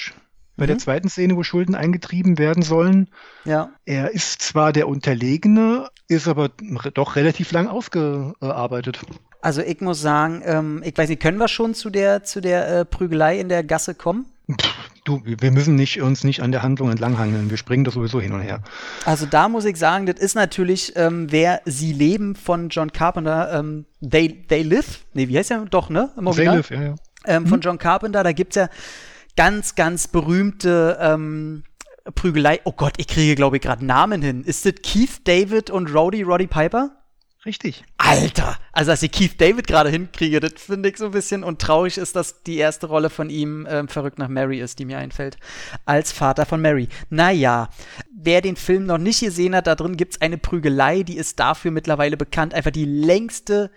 bei 0.61 0.67
mhm. 0.67 0.69
der 0.69 0.79
zweiten 0.79 1.09
Szene, 1.09 1.37
wo 1.37 1.43
Schulden 1.43 1.75
eingetrieben 1.75 2.39
werden 2.39 2.63
sollen. 2.63 3.09
Ja. 3.45 3.71
Er 3.85 4.13
ist 4.13 4.43
zwar 4.43 4.73
der 4.73 4.87
Unterlegene, 4.87 5.89
ist 6.07 6.29
aber 6.29 6.51
doch 6.95 7.17
relativ 7.17 7.51
lang 7.51 7.67
ausgearbeitet. 7.67 9.01
Also 9.43 9.63
ich 9.63 9.81
muss 9.81 10.01
sagen, 10.01 10.43
ähm, 10.45 10.83
ich 10.85 10.97
weiß 10.97 11.09
nicht, 11.09 11.23
können 11.23 11.39
wir 11.39 11.49
schon 11.49 11.75
zu 11.75 11.91
der, 11.91 12.23
zu 12.23 12.41
der 12.41 12.81
äh, 12.81 12.85
Prügelei 12.85 13.41
in 13.41 13.49
der 13.49 13.65
Gasse 13.65 13.95
kommen? 13.95 14.27
Du, 15.05 15.23
wir 15.25 15.51
müssen 15.51 15.77
nicht, 15.77 16.03
uns 16.03 16.25
nicht 16.25 16.43
an 16.43 16.53
der 16.53 16.63
Handlung 16.63 16.91
entlanghangeln. 16.91 17.49
Wir 17.49 17.57
springen 17.57 17.85
das 17.85 17.95
sowieso 17.95 18.21
hin 18.21 18.33
und 18.33 18.43
her. 18.43 18.63
Also 19.07 19.25
da 19.25 19.49
muss 19.49 19.65
ich 19.65 19.77
sagen, 19.77 20.05
das 20.05 20.21
ist 20.21 20.35
natürlich, 20.35 20.93
ähm, 20.97 21.29
wer 21.31 21.63
Sie 21.65 21.93
leben 21.93 22.35
von 22.35 22.69
John 22.69 22.93
Carpenter, 22.93 23.51
ähm, 23.59 23.87
They, 24.03 24.45
They 24.49 24.63
Live, 24.63 25.07
nee, 25.15 25.29
wie 25.29 25.39
heißt 25.39 25.51
der? 25.51 25.65
Doch, 25.67 25.89
ne? 25.89 26.11
Im 26.19 26.31
They 26.33 26.45
Live, 26.45 26.71
ja, 26.71 26.83
ja. 26.83 26.95
Ähm, 27.27 27.47
von 27.47 27.57
hm? 27.57 27.61
John 27.61 27.79
Carpenter, 27.79 28.23
da 28.23 28.33
gibt 28.33 28.57
es 28.57 28.57
ja 28.57 28.69
ganz, 29.41 29.75
ganz 29.75 30.07
berühmte 30.07 30.99
ähm, 31.01 31.63
Prügelei. 32.15 32.61
Oh 32.65 32.73
Gott, 32.73 32.93
ich 32.99 33.07
kriege, 33.07 33.35
glaube 33.37 33.57
ich, 33.57 33.63
gerade 33.63 33.87
Namen 33.87 34.21
hin. 34.21 34.45
Ist 34.45 34.67
das 34.67 34.75
Keith 34.83 35.23
David 35.25 35.71
und 35.71 35.95
Roddy 35.95 36.21
Roddy 36.21 36.47
Piper? 36.47 36.91
Richtig. 37.47 37.83
Alter! 37.97 38.59
Also, 38.73 38.91
dass 38.91 39.03
ich 39.03 39.11
Keith 39.11 39.41
David 39.41 39.67
gerade 39.67 39.89
hinkriege, 39.89 40.41
das 40.41 40.53
finde 40.59 40.91
ich 40.91 40.99
so 40.99 41.07
ein 41.07 41.13
bisschen. 41.13 41.43
Und 41.43 41.59
traurig 41.59 41.97
ist, 41.97 42.17
dass 42.17 42.43
die 42.43 42.59
erste 42.59 42.89
Rolle 42.89 43.09
von 43.09 43.31
ihm 43.31 43.67
ähm, 43.71 43.89
verrückt 43.89 44.19
nach 44.19 44.29
Mary 44.29 44.61
ist, 44.61 44.79
die 44.79 44.85
mir 44.85 44.99
einfällt. 44.99 45.39
Als 45.87 46.13
Vater 46.13 46.45
von 46.45 46.61
Mary. 46.61 46.91
Naja, 47.09 47.71
wer 48.15 48.43
den 48.43 48.57
Film 48.57 48.85
noch 48.85 48.99
nicht 48.99 49.21
gesehen 49.21 49.57
hat, 49.57 49.67
da 49.67 49.75
drin 49.75 49.97
gibt 49.97 50.17
es 50.17 50.21
eine 50.21 50.37
Prügelei, 50.37 51.03
die 51.03 51.17
ist 51.17 51.41
dafür 51.41 51.71
mittlerweile 51.71 52.19
bekannt. 52.19 52.53
Einfach 52.53 52.73
die 52.73 52.85
längste 52.85 53.71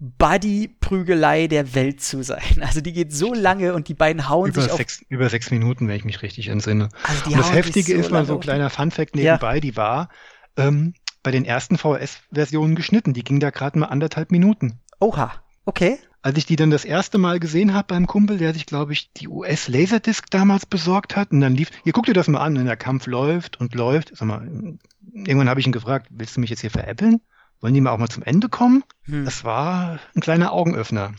Buddy-Prügelei 0.00 1.48
der 1.48 1.74
Welt 1.74 2.00
zu 2.00 2.22
sein. 2.22 2.42
Also 2.60 2.80
die 2.80 2.92
geht 2.92 3.12
so 3.12 3.32
lange 3.34 3.74
und 3.74 3.88
die 3.88 3.94
beiden 3.94 4.28
hauen 4.28 4.50
über 4.50 4.62
sich 4.62 4.72
sechs, 4.72 5.00
auf 5.00 5.10
über 5.10 5.28
sechs 5.28 5.50
Minuten, 5.50 5.88
wenn 5.88 5.96
ich 5.96 6.04
mich 6.04 6.22
richtig 6.22 6.48
entsinne. 6.48 6.90
Also 7.02 7.30
und 7.30 7.38
das 7.38 7.52
Heftige 7.52 7.94
so 7.94 8.00
ist 8.00 8.10
mal 8.10 8.26
so 8.26 8.34
ein 8.34 8.40
kleiner 8.40 8.68
Funfact 8.68 9.14
nebenbei, 9.14 9.54
ja. 9.54 9.60
die 9.60 9.76
war 9.76 10.10
ähm, 10.56 10.94
bei 11.22 11.30
den 11.30 11.44
ersten 11.44 11.78
VHS-Versionen 11.78 12.74
geschnitten. 12.74 13.14
Die 13.14 13.24
ging 13.24 13.40
da 13.40 13.50
gerade 13.50 13.78
mal 13.78 13.86
anderthalb 13.86 14.30
Minuten. 14.30 14.80
Oha, 15.00 15.32
okay. 15.64 15.98
Als 16.20 16.36
ich 16.36 16.46
die 16.46 16.56
dann 16.56 16.70
das 16.70 16.84
erste 16.84 17.16
Mal 17.16 17.40
gesehen 17.40 17.74
habe 17.74 17.88
beim 17.88 18.06
Kumpel, 18.06 18.38
der 18.38 18.52
sich, 18.52 18.66
glaube 18.66 18.92
ich, 18.92 19.12
die 19.12 19.28
US-Laserdisc 19.28 20.26
damals 20.30 20.66
besorgt 20.66 21.16
hat, 21.16 21.30
und 21.30 21.40
dann 21.40 21.54
lief, 21.54 21.70
hier 21.84 21.92
guck 21.92 22.06
dir 22.06 22.12
das 22.12 22.28
mal 22.28 22.40
an, 22.40 22.56
und 22.56 22.64
der 22.64 22.76
Kampf 22.76 23.06
läuft 23.06 23.60
und 23.60 23.74
läuft. 23.74 24.16
Sag 24.16 24.26
mal, 24.26 24.76
irgendwann 25.14 25.48
habe 25.48 25.60
ich 25.60 25.66
ihn 25.66 25.72
gefragt, 25.72 26.08
willst 26.10 26.36
du 26.36 26.40
mich 26.40 26.50
jetzt 26.50 26.60
hier 26.60 26.70
veräppeln? 26.70 27.20
Wollen 27.60 27.74
die 27.74 27.80
mal 27.80 27.90
auch 27.90 27.98
mal 27.98 28.08
zum 28.08 28.22
Ende 28.22 28.48
kommen? 28.48 28.84
Hm. 29.04 29.24
Das 29.24 29.44
war 29.44 29.98
ein 30.14 30.20
kleiner 30.20 30.52
Augenöffner. 30.52 31.12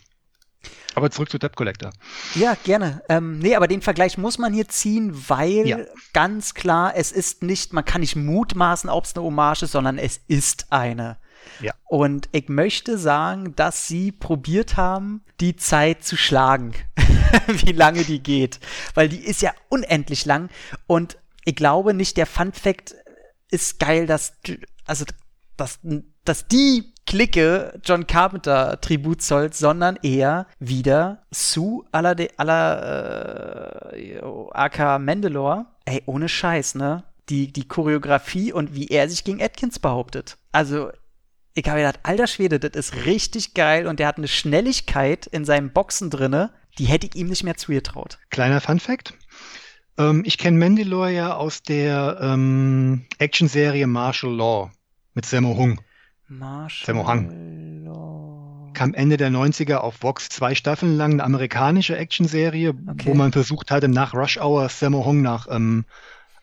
Aber 0.96 1.12
zurück 1.12 1.30
zu 1.30 1.38
Debt 1.38 1.56
Collector. 1.56 1.92
Ja, 2.36 2.56
gerne. 2.64 3.02
Ähm, 3.10 3.40
nee, 3.40 3.56
aber 3.56 3.68
den 3.68 3.82
Vergleich 3.82 4.18
muss 4.18 4.38
man 4.38 4.54
hier 4.54 4.68
ziehen, 4.68 5.14
weil 5.30 5.68
ja. 5.68 5.78
ganz 6.14 6.54
klar, 6.54 6.94
es 6.96 7.12
ist 7.12 7.44
nicht, 7.44 7.74
man 7.74 7.86
kann 7.86 8.02
nicht 8.02 8.16
mutmaßen, 8.16 8.90
ob 8.90 9.06
es 9.06 9.16
eine 9.16 9.24
Hommage 9.24 9.64
ist, 9.64 9.72
sondern 9.72 9.98
es 9.98 10.20
ist 10.28 10.72
eine. 10.72 11.18
Ja. 11.62 11.74
Und 11.86 12.28
ich 12.32 12.50
möchte 12.50 12.98
sagen, 12.98 13.56
dass 13.56 13.88
sie 13.88 14.12
probiert 14.12 14.78
haben, 14.78 15.24
die 15.40 15.56
Zeit 15.56 16.04
zu 16.04 16.18
schlagen, 16.18 16.74
wie 17.48 17.72
lange 17.72 18.04
die 18.04 18.22
geht. 18.22 18.60
Weil 18.94 19.10
die 19.10 19.24
ist 19.24 19.42
ja 19.42 19.54
unendlich 19.70 20.26
lang. 20.26 20.50
Und 20.88 21.18
ich 21.46 21.56
glaube 21.56 21.94
nicht, 21.94 22.18
der 22.18 22.26
Fun 22.26 22.52
Fact 22.52 22.96
ist 23.52 23.80
geil, 23.80 24.06
dass, 24.06 24.34
also, 24.86 25.06
dass 25.56 25.80
dass 26.26 26.48
die 26.48 26.94
Clique 27.10 27.80
John 27.84 28.06
Carpenter 28.06 28.80
Tribut 28.82 29.24
zollt, 29.24 29.56
sondern 29.56 29.98
eher 30.04 30.46
wieder 30.60 31.24
Sue 31.32 31.84
aller 31.92 32.16
aller 32.38 33.94
äh, 33.94 34.22
AK 34.52 35.00
Mandalore. 35.02 35.66
Ey, 35.86 36.04
ohne 36.06 36.30
Scheiß, 36.30 36.76
ne? 36.76 37.04
Die, 37.30 37.52
die 37.52 37.68
Choreografie 37.68 38.54
und 38.54 38.76
wie 38.76 38.88
er 38.88 39.10
sich 39.10 39.24
gegen 39.24 39.42
Atkins 39.42 39.80
behauptet. 39.80 40.38
Also, 40.52 40.92
ich 41.56 41.68
habe 41.68 41.80
gedacht, 41.80 42.00
alter 42.04 42.28
Schwede, 42.28 42.60
das 42.60 42.72
ist 42.74 43.06
richtig 43.06 43.56
geil 43.56 43.88
und 43.88 44.00
der 44.00 44.08
hat 44.08 44.18
eine 44.18 44.28
Schnelligkeit 44.28 45.26
in 45.26 45.46
seinem 45.46 45.72
Boxen 45.72 46.12
drinne, 46.12 46.52
die 46.78 46.86
hätte 46.86 47.08
ich 47.08 47.16
ihm 47.16 47.28
nicht 47.28 47.44
mehr 47.44 47.58
zugetraut. 47.58 48.20
Kleiner 48.30 48.62
Fun 48.62 48.80
Fact. 48.80 49.16
Ähm, 49.98 50.24
ich 50.26 50.38
kenne 50.38 50.58
Mandalore 50.58 51.12
ja 51.12 51.36
aus 51.36 51.64
der 51.64 52.20
ähm, 52.22 53.06
Actionserie 53.18 53.88
Martial 53.88 54.34
Law 54.34 54.72
mit 55.16 55.26
Sammo 55.26 55.58
Hung. 55.58 55.82
Sammo 56.86 57.08
Hang. 57.08 58.72
Kam 58.74 58.94
Ende 58.94 59.18
der 59.18 59.30
90er 59.30 59.78
auf 59.78 60.04
Vox 60.04 60.30
zwei 60.30 60.54
Staffeln 60.54 60.96
lang 60.96 61.14
eine 61.14 61.24
amerikanische 61.24 61.98
Actionserie, 61.98 62.70
okay. 62.70 63.06
wo 63.06 63.14
man 63.16 63.32
versucht 63.32 63.72
hatte, 63.72 63.88
nach 63.88 64.14
Rush 64.14 64.38
Hour 64.38 64.70
Sammo 64.70 65.06
Hung 65.06 65.22
nach 65.22 65.48
ähm, 65.50 65.86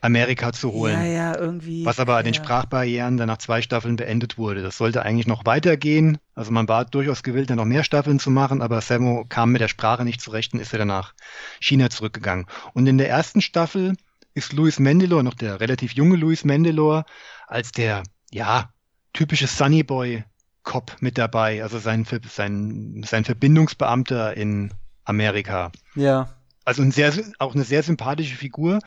Amerika 0.01 0.53
zu 0.53 0.73
holen. 0.73 0.95
Ja, 0.95 1.05
ja, 1.05 1.39
irgendwie. 1.39 1.87
Was 1.87 2.01
aber 2.01 2.17
an 2.17 2.25
den 2.25 2.35
Sprachbarrieren 2.35 3.17
dann 3.17 3.29
nach 3.29 3.39
zwei 3.39 3.63
Staffeln 3.63 3.97
beendet 3.97 4.39
wurde. 4.39 4.63
Das 4.63 4.77
sollte 4.77 5.03
eigentlich 5.03 5.27
noch 5.27 5.47
weitergehen. 5.47 6.19
Also 6.35 6.51
man 6.51 6.69
war 6.69 6.85
durchaus 6.85 7.23
gewillt, 7.23 7.49
dann 7.51 7.57
noch 7.57 7.65
mehr 7.65 7.85
Staffeln 7.85 8.19
zu 8.19 8.31
machen, 8.31 8.63
aber 8.63 8.81
Sammo 8.81 9.25
kam 9.29 9.53
mit 9.53 9.61
der 9.61 9.69
Sprache 9.69 10.05
nicht 10.05 10.21
zurecht 10.21 10.53
und 10.53 10.61
ist 10.61 10.73
er 10.73 10.81
dann 10.81 10.89
nach 10.89 11.15
China 11.61 11.91
zurückgegangen. 11.91 12.47
Und 12.75 12.87
in 12.87 12.99
der 12.99 13.09
ersten 13.09 13.41
Staffel 13.41 13.97
ist 14.35 14.53
Louis 14.53 14.79
Mendelor, 14.79 15.23
noch 15.23 15.35
der 15.35 15.61
relativ 15.61 15.93
junge 15.93 16.17
Louis 16.17 16.45
Mendelor, 16.45 17.07
als 17.47 17.73
der, 17.73 18.03
ja, 18.31 18.71
typische 19.17 19.47
Sunny 19.47 19.83
Boy 19.83 20.25
Cop 20.63 20.97
mit 21.01 21.17
dabei, 21.17 21.63
also 21.63 21.79
sein, 21.79 22.07
sein, 22.29 23.03
sein 23.07 23.25
Verbindungsbeamter 23.25 24.37
in 24.37 24.73
Amerika. 25.05 25.73
Ja. 25.95 26.29
Also 26.65 26.83
ein 26.83 26.91
sehr, 26.91 27.13
auch 27.39 27.55
eine 27.55 27.65
sehr 27.65 27.83
sympathische 27.83 28.37
Figur, 28.37 28.81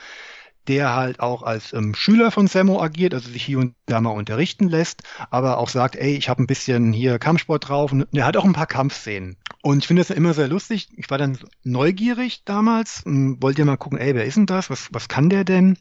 der 0.68 0.93
halt 0.93 1.19
auch 1.19 1.41
als 1.41 1.73
ähm, 1.73 1.95
Schüler 1.95 2.31
von 2.31 2.47
Sammo 2.47 2.81
agiert, 2.81 3.14
also 3.14 3.30
sich 3.30 3.43
hier 3.43 3.57
und 3.57 3.76
da 3.88 4.01
mal 4.01 4.11
unterrichten 4.11 4.68
lässt, 4.68 5.03
aber 5.31 5.57
auch 5.57 5.69
sagt, 5.69 5.95
ey, 5.95 6.15
ich 6.15 6.30
habe 6.30 6.43
ein 6.43 6.47
bisschen 6.47 6.93
hier 6.93 7.18
Kampfsport 7.18 7.69
drauf 7.69 7.91
und 7.91 8.07
er 8.14 8.26
hat 8.26 8.38
auch 8.38 8.45
ein 8.45 8.53
paar 8.53 8.68
Kampfszenen. 8.68 9.38
Und 9.61 9.80
ich 9.80 9.88
finde 9.88 10.01
das 10.01 10.15
immer 10.15 10.34
sehr 10.34 10.47
lustig. 10.47 10.89
Ich 10.95 11.10
war 11.10 11.18
dann 11.18 11.39
neugierig 11.64 12.43
damals 12.45 13.01
und 13.03 13.41
wollte 13.41 13.60
ja 13.60 13.65
mal 13.65 13.77
gucken, 13.77 13.97
ey, 13.97 14.14
wer 14.14 14.26
ist 14.26 14.38
denn 14.38 14.45
das? 14.45 14.69
Was, 14.69 14.89
was 14.91 15.07
kann 15.07 15.30
der 15.30 15.43
denn? 15.43 15.77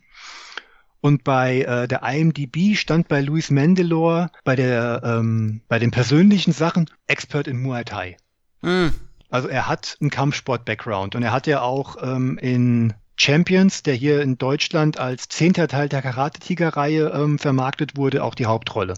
Und 1.00 1.22
bei 1.22 1.62
äh, 1.62 1.86
der 1.86 2.02
IMDb 2.02 2.76
stand 2.76 3.08
bei 3.08 3.20
Luis 3.20 3.50
Mendelor 3.50 4.30
bei 4.44 4.56
der 4.56 5.02
ähm, 5.04 5.60
bei 5.68 5.78
den 5.78 5.90
persönlichen 5.90 6.52
Sachen 6.52 6.90
Expert 7.06 7.46
in 7.46 7.60
Muay 7.62 7.84
Thai. 7.84 8.16
Mm. 8.62 8.88
Also 9.30 9.48
er 9.48 9.68
hat 9.68 9.96
einen 10.00 10.10
Kampfsport-Background 10.10 11.14
und 11.14 11.22
er 11.22 11.32
hat 11.32 11.46
ja 11.46 11.60
auch 11.60 11.96
ähm, 12.02 12.38
in 12.38 12.94
Champions, 13.14 13.82
der 13.82 13.94
hier 13.94 14.22
in 14.22 14.38
Deutschland 14.38 14.98
als 14.98 15.28
zehnter 15.28 15.68
Teil 15.68 15.88
der 15.88 16.02
Karate-Tiger-Reihe 16.02 17.12
ähm, 17.14 17.38
vermarktet 17.38 17.96
wurde, 17.96 18.24
auch 18.24 18.34
die 18.34 18.46
Hauptrolle. 18.46 18.94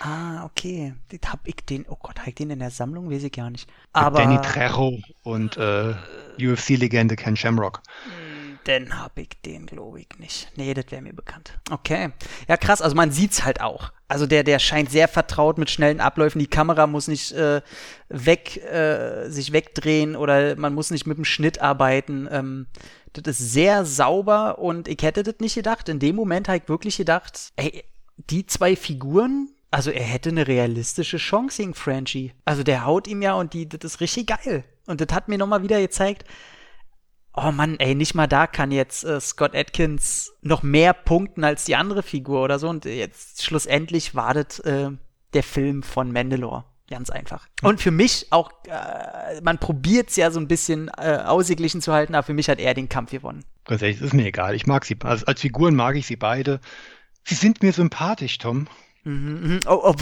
Ah, 0.00 0.44
okay. 0.46 0.94
Das 1.08 1.30
hab 1.30 1.40
ich 1.46 1.56
den, 1.56 1.84
oh 1.88 1.96
Gott, 2.00 2.20
hab 2.20 2.26
ich 2.28 2.34
den 2.36 2.50
in 2.50 2.58
der 2.58 2.70
Sammlung? 2.70 3.10
Weiß 3.10 3.22
ich 3.22 3.32
gar 3.32 3.50
nicht. 3.50 3.68
Aber. 3.92 4.18
Danny 4.18 4.40
Trejo 4.40 4.98
und 5.22 5.58
äh, 5.58 5.94
UFC-Legende 6.40 7.16
Ken 7.16 7.36
Shamrock. 7.36 7.82
Mm 8.06 8.29
dann 8.64 8.98
hab 9.00 9.18
ich 9.18 9.30
den, 9.44 9.66
glaube 9.66 10.00
ich, 10.00 10.08
nicht. 10.18 10.50
Nee, 10.56 10.74
das 10.74 10.86
wäre 10.90 11.02
mir 11.02 11.12
bekannt. 11.12 11.58
Okay. 11.70 12.10
Ja, 12.48 12.56
krass. 12.56 12.82
Also 12.82 12.96
man 12.96 13.10
sieht's 13.10 13.44
halt 13.44 13.60
auch. 13.60 13.92
Also 14.08 14.26
der, 14.26 14.42
der 14.42 14.58
scheint 14.58 14.90
sehr 14.90 15.08
vertraut 15.08 15.58
mit 15.58 15.70
schnellen 15.70 16.00
Abläufen. 16.00 16.38
Die 16.38 16.46
Kamera 16.46 16.86
muss 16.86 17.08
nicht 17.08 17.32
äh, 17.32 17.62
weg, 18.08 18.56
äh, 18.64 19.28
sich 19.30 19.52
wegdrehen 19.52 20.16
oder 20.16 20.56
man 20.56 20.74
muss 20.74 20.90
nicht 20.90 21.06
mit 21.06 21.16
dem 21.16 21.24
Schnitt 21.24 21.60
arbeiten. 21.60 22.28
Ähm, 22.30 22.66
das 23.12 23.40
ist 23.40 23.52
sehr 23.52 23.84
sauber 23.84 24.58
und 24.58 24.88
ich 24.88 25.02
hätte 25.02 25.22
das 25.22 25.36
nicht 25.40 25.54
gedacht. 25.54 25.88
In 25.88 25.98
dem 25.98 26.16
Moment 26.16 26.48
habe 26.48 26.58
ich 26.58 26.68
wirklich 26.68 26.96
gedacht, 26.96 27.52
ey, 27.56 27.84
die 28.16 28.46
zwei 28.46 28.76
Figuren, 28.76 29.48
Also 29.72 29.90
er 29.90 30.02
hätte 30.02 30.30
eine 30.30 30.46
realistische 30.48 31.18
Chance 31.18 31.62
gegen 31.62 31.74
Franchi. 31.74 32.32
Also 32.44 32.62
der 32.62 32.84
haut 32.84 33.06
ihm 33.06 33.22
ja 33.22 33.34
und 33.34 33.52
die, 33.54 33.68
das 33.68 33.80
ist 33.84 34.00
richtig 34.00 34.26
geil. 34.26 34.64
Und 34.86 35.00
das 35.00 35.14
hat 35.14 35.28
mir 35.28 35.38
nochmal 35.38 35.62
wieder 35.62 35.80
gezeigt, 35.80 36.24
oh 37.34 37.52
Mann, 37.52 37.76
ey, 37.78 37.94
nicht 37.94 38.14
mal 38.14 38.26
da 38.26 38.46
kann 38.46 38.70
jetzt 38.70 39.04
äh, 39.04 39.20
Scott 39.20 39.54
Atkins 39.54 40.32
noch 40.42 40.62
mehr 40.62 40.92
punkten 40.92 41.44
als 41.44 41.64
die 41.64 41.76
andere 41.76 42.02
Figur 42.02 42.42
oder 42.42 42.58
so. 42.58 42.68
Und 42.68 42.84
jetzt 42.84 43.42
schlussendlich 43.42 44.14
wartet 44.14 44.64
äh, 44.64 44.90
der 45.32 45.42
Film 45.42 45.82
von 45.82 46.12
Mandalore. 46.12 46.64
Ganz 46.88 47.08
einfach. 47.08 47.46
Und 47.62 47.80
für 47.80 47.92
mich 47.92 48.26
auch, 48.30 48.50
äh, 48.66 49.40
man 49.42 49.58
probiert 49.58 50.10
es 50.10 50.16
ja 50.16 50.32
so 50.32 50.40
ein 50.40 50.48
bisschen 50.48 50.90
äh, 50.98 51.18
ausgeglichen 51.24 51.80
zu 51.80 51.92
halten, 51.92 52.16
aber 52.16 52.24
für 52.24 52.34
mich 52.34 52.48
hat 52.48 52.58
er 52.58 52.74
den 52.74 52.88
Kampf 52.88 53.12
gewonnen. 53.12 53.44
Ganz 53.64 53.80
ehrlich, 53.82 54.00
ist 54.00 54.12
mir 54.12 54.26
egal. 54.26 54.56
Ich 54.56 54.66
mag 54.66 54.84
sie. 54.84 54.96
Also 55.04 55.24
als 55.26 55.40
Figuren 55.40 55.76
mag 55.76 55.94
ich 55.94 56.06
sie 56.06 56.16
beide. 56.16 56.60
Sie 57.22 57.36
sind 57.36 57.62
mir 57.62 57.72
sympathisch, 57.72 58.38
Tom. 58.38 58.66
Mhm, 59.04 59.40
mhm. 59.40 59.60
Oh, 59.68 59.80
oh, 59.84 59.94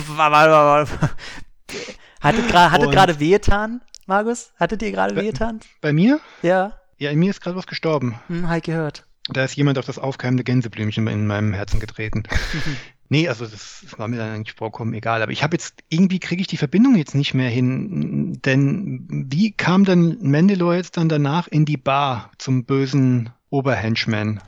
Hatte 2.21 2.43
gerade 2.43 3.21
wehgetan, 3.21 3.83
Markus? 4.07 4.53
Hattet 4.59 4.81
ihr 4.83 4.91
gerade 4.91 5.15
wehgetan? 5.15 5.61
Bei 5.83 5.93
mir? 5.93 6.21
Ja. 6.41 6.78
Ja, 6.99 7.11
in 7.11 7.19
mir 7.19 7.31
ist 7.31 7.41
gerade 7.41 7.57
was 7.57 7.67
gestorben. 7.67 8.19
Hm, 8.27 8.49
halt 8.49 8.65
gehört. 8.65 9.07
Da 9.31 9.45
ist 9.45 9.57
jemand 9.57 9.79
auf 9.79 9.87
das 9.87 9.99
aufkeimende 9.99 10.43
Gänseblümchen 10.43 11.07
in 11.07 11.27
meinem 11.27 11.53
Herzen 11.53 11.81
getreten. 11.81 12.25
nee, 13.09 13.29
also 13.29 13.47
das 13.47 13.85
war 13.97 14.09
mir 14.09 14.17
dann 14.17 14.35
eigentlich 14.35 14.57
vollkommen 14.57 14.95
egal. 14.95 15.23
Aber 15.23 15.31
ich 15.31 15.43
habe 15.43 15.55
jetzt, 15.55 15.83
irgendwie 15.91 16.19
kriege 16.19 16.41
ich 16.41 16.47
die 16.47 16.57
Verbindung 16.57 16.97
jetzt 16.97 17.15
nicht 17.15 17.35
mehr 17.35 17.51
hin. 17.51 18.41
Denn 18.45 19.27
wie 19.31 19.53
kam 19.53 19.85
dann 19.85 20.19
Mandalore 20.23 20.77
jetzt 20.77 20.97
dann 20.97 21.09
danach 21.09 21.47
in 21.47 21.67
die 21.67 21.77
Bar 21.77 22.33
zum 22.39 22.65
bösen 22.65 23.31
Oberhenchman? 23.51 24.41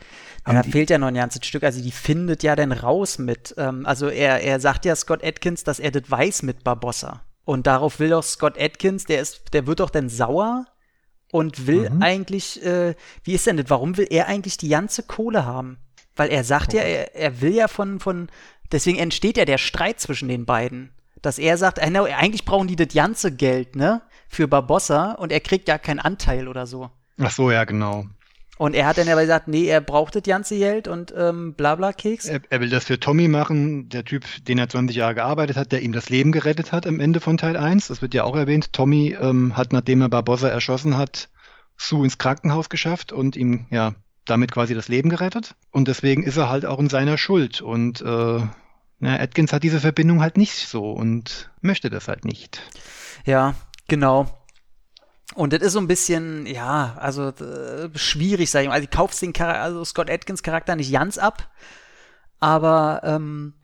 Ja, 0.46 0.54
da 0.54 0.62
fehlt 0.62 0.90
ja 0.90 0.98
noch 0.98 1.08
ein 1.08 1.14
ganzes 1.14 1.46
Stück. 1.46 1.62
Also 1.62 1.82
die 1.82 1.92
findet 1.92 2.42
ja 2.42 2.56
dann 2.56 2.72
raus 2.72 3.18
mit. 3.18 3.54
Ähm, 3.58 3.86
also 3.86 4.08
er, 4.08 4.42
er 4.42 4.58
sagt 4.58 4.86
ja 4.86 4.96
Scott 4.96 5.22
Atkins, 5.22 5.62
dass 5.62 5.78
er 5.78 5.90
das 5.90 6.10
weiß 6.10 6.42
mit 6.42 6.64
Barbossa. 6.64 7.22
Und 7.44 7.66
darauf 7.66 8.00
will 8.00 8.08
doch 8.08 8.24
Scott 8.24 8.58
Atkins, 8.58 9.04
der 9.04 9.20
ist, 9.20 9.52
der 9.52 9.66
wird 9.66 9.80
doch 9.80 9.90
dann 9.90 10.08
sauer 10.08 10.66
und 11.32 11.66
will 11.66 11.90
mhm. 11.90 12.02
eigentlich, 12.02 12.64
äh, 12.64 12.94
wie 13.24 13.34
ist 13.34 13.46
denn 13.46 13.56
das? 13.56 13.70
Warum 13.70 13.96
will 13.96 14.06
er 14.10 14.26
eigentlich 14.26 14.56
die 14.56 14.68
ganze 14.68 15.02
Kohle 15.02 15.46
haben? 15.46 15.78
Weil 16.16 16.30
er 16.30 16.44
sagt 16.44 16.74
oh. 16.74 16.76
ja, 16.76 16.82
er, 16.82 17.14
er 17.14 17.40
will 17.40 17.54
ja 17.54 17.68
von, 17.68 18.00
von, 18.00 18.28
deswegen 18.72 18.98
entsteht 18.98 19.36
ja 19.36 19.44
der 19.44 19.58
Streit 19.58 20.00
zwischen 20.00 20.28
den 20.28 20.44
beiden. 20.44 20.90
Dass 21.22 21.38
er 21.38 21.58
sagt, 21.58 21.78
äh, 21.78 21.82
eigentlich 21.82 22.44
brauchen 22.44 22.68
die 22.68 22.76
das 22.76 22.94
ganze 22.94 23.30
Geld, 23.34 23.76
ne? 23.76 24.00
Für 24.28 24.48
Barbossa 24.48 25.12
und 25.12 25.32
er 25.32 25.40
kriegt 25.40 25.68
ja 25.68 25.76
keinen 25.76 25.98
Anteil 25.98 26.48
oder 26.48 26.66
so. 26.66 26.90
Ach 27.20 27.30
so, 27.30 27.50
ja, 27.50 27.64
genau. 27.64 28.06
Und 28.60 28.74
er 28.74 28.84
hat 28.84 28.98
dann 28.98 29.08
aber 29.08 29.22
gesagt, 29.22 29.48
nee, 29.48 29.64
er 29.64 29.80
braucht 29.80 30.14
das 30.14 30.22
ganze 30.22 30.58
Geld 30.58 30.86
und 30.86 31.14
ähm, 31.16 31.54
bla 31.54 31.76
bla 31.76 31.94
Keks. 31.94 32.26
Er, 32.26 32.42
er, 32.50 32.60
will 32.60 32.68
das 32.68 32.84
für 32.84 33.00
Tommy 33.00 33.26
machen, 33.26 33.88
der 33.88 34.04
Typ, 34.04 34.26
den 34.46 34.58
er 34.58 34.68
20 34.68 34.94
Jahre 34.94 35.14
gearbeitet 35.14 35.56
hat, 35.56 35.72
der 35.72 35.80
ihm 35.80 35.92
das 35.92 36.10
Leben 36.10 36.30
gerettet 36.30 36.70
hat 36.70 36.86
am 36.86 37.00
Ende 37.00 37.20
von 37.20 37.38
Teil 37.38 37.56
1. 37.56 37.88
Das 37.88 38.02
wird 38.02 38.12
ja 38.12 38.24
auch 38.24 38.36
erwähnt. 38.36 38.74
Tommy 38.74 39.16
ähm, 39.18 39.56
hat, 39.56 39.72
nachdem 39.72 40.02
er 40.02 40.10
Barbossa 40.10 40.48
erschossen 40.48 40.98
hat, 40.98 41.30
Sue 41.78 42.04
ins 42.04 42.18
Krankenhaus 42.18 42.68
geschafft 42.68 43.12
und 43.12 43.34
ihm 43.34 43.64
ja 43.70 43.94
damit 44.26 44.52
quasi 44.52 44.74
das 44.74 44.88
Leben 44.88 45.08
gerettet. 45.08 45.54
Und 45.70 45.88
deswegen 45.88 46.22
ist 46.22 46.36
er 46.36 46.50
halt 46.50 46.66
auch 46.66 46.80
in 46.80 46.90
seiner 46.90 47.16
Schuld. 47.16 47.62
Und 47.62 48.02
äh, 48.02 48.40
na, 48.98 49.20
Atkins 49.20 49.54
hat 49.54 49.62
diese 49.62 49.80
Verbindung 49.80 50.20
halt 50.20 50.36
nicht 50.36 50.68
so 50.68 50.92
und 50.92 51.50
möchte 51.62 51.88
das 51.88 52.08
halt 52.08 52.26
nicht. 52.26 52.60
Ja, 53.24 53.54
genau. 53.88 54.26
Und 55.34 55.52
das 55.52 55.62
ist 55.62 55.74
so 55.74 55.78
ein 55.78 55.86
bisschen, 55.86 56.46
ja, 56.46 56.96
also 56.98 57.28
äh, 57.28 57.88
schwierig, 57.94 58.50
sag 58.50 58.62
ich 58.62 58.68
mal. 58.68 58.74
Also 58.74 58.84
ich 58.84 58.90
kauf's 58.90 59.20
den 59.20 59.32
Char 59.34 59.54
also 59.56 59.84
Scott 59.84 60.10
Atkins 60.10 60.42
Charakter 60.42 60.74
nicht 60.74 60.92
ganz 60.92 61.18
ab, 61.18 61.48
aber 62.40 63.02
ähm, 63.04 63.54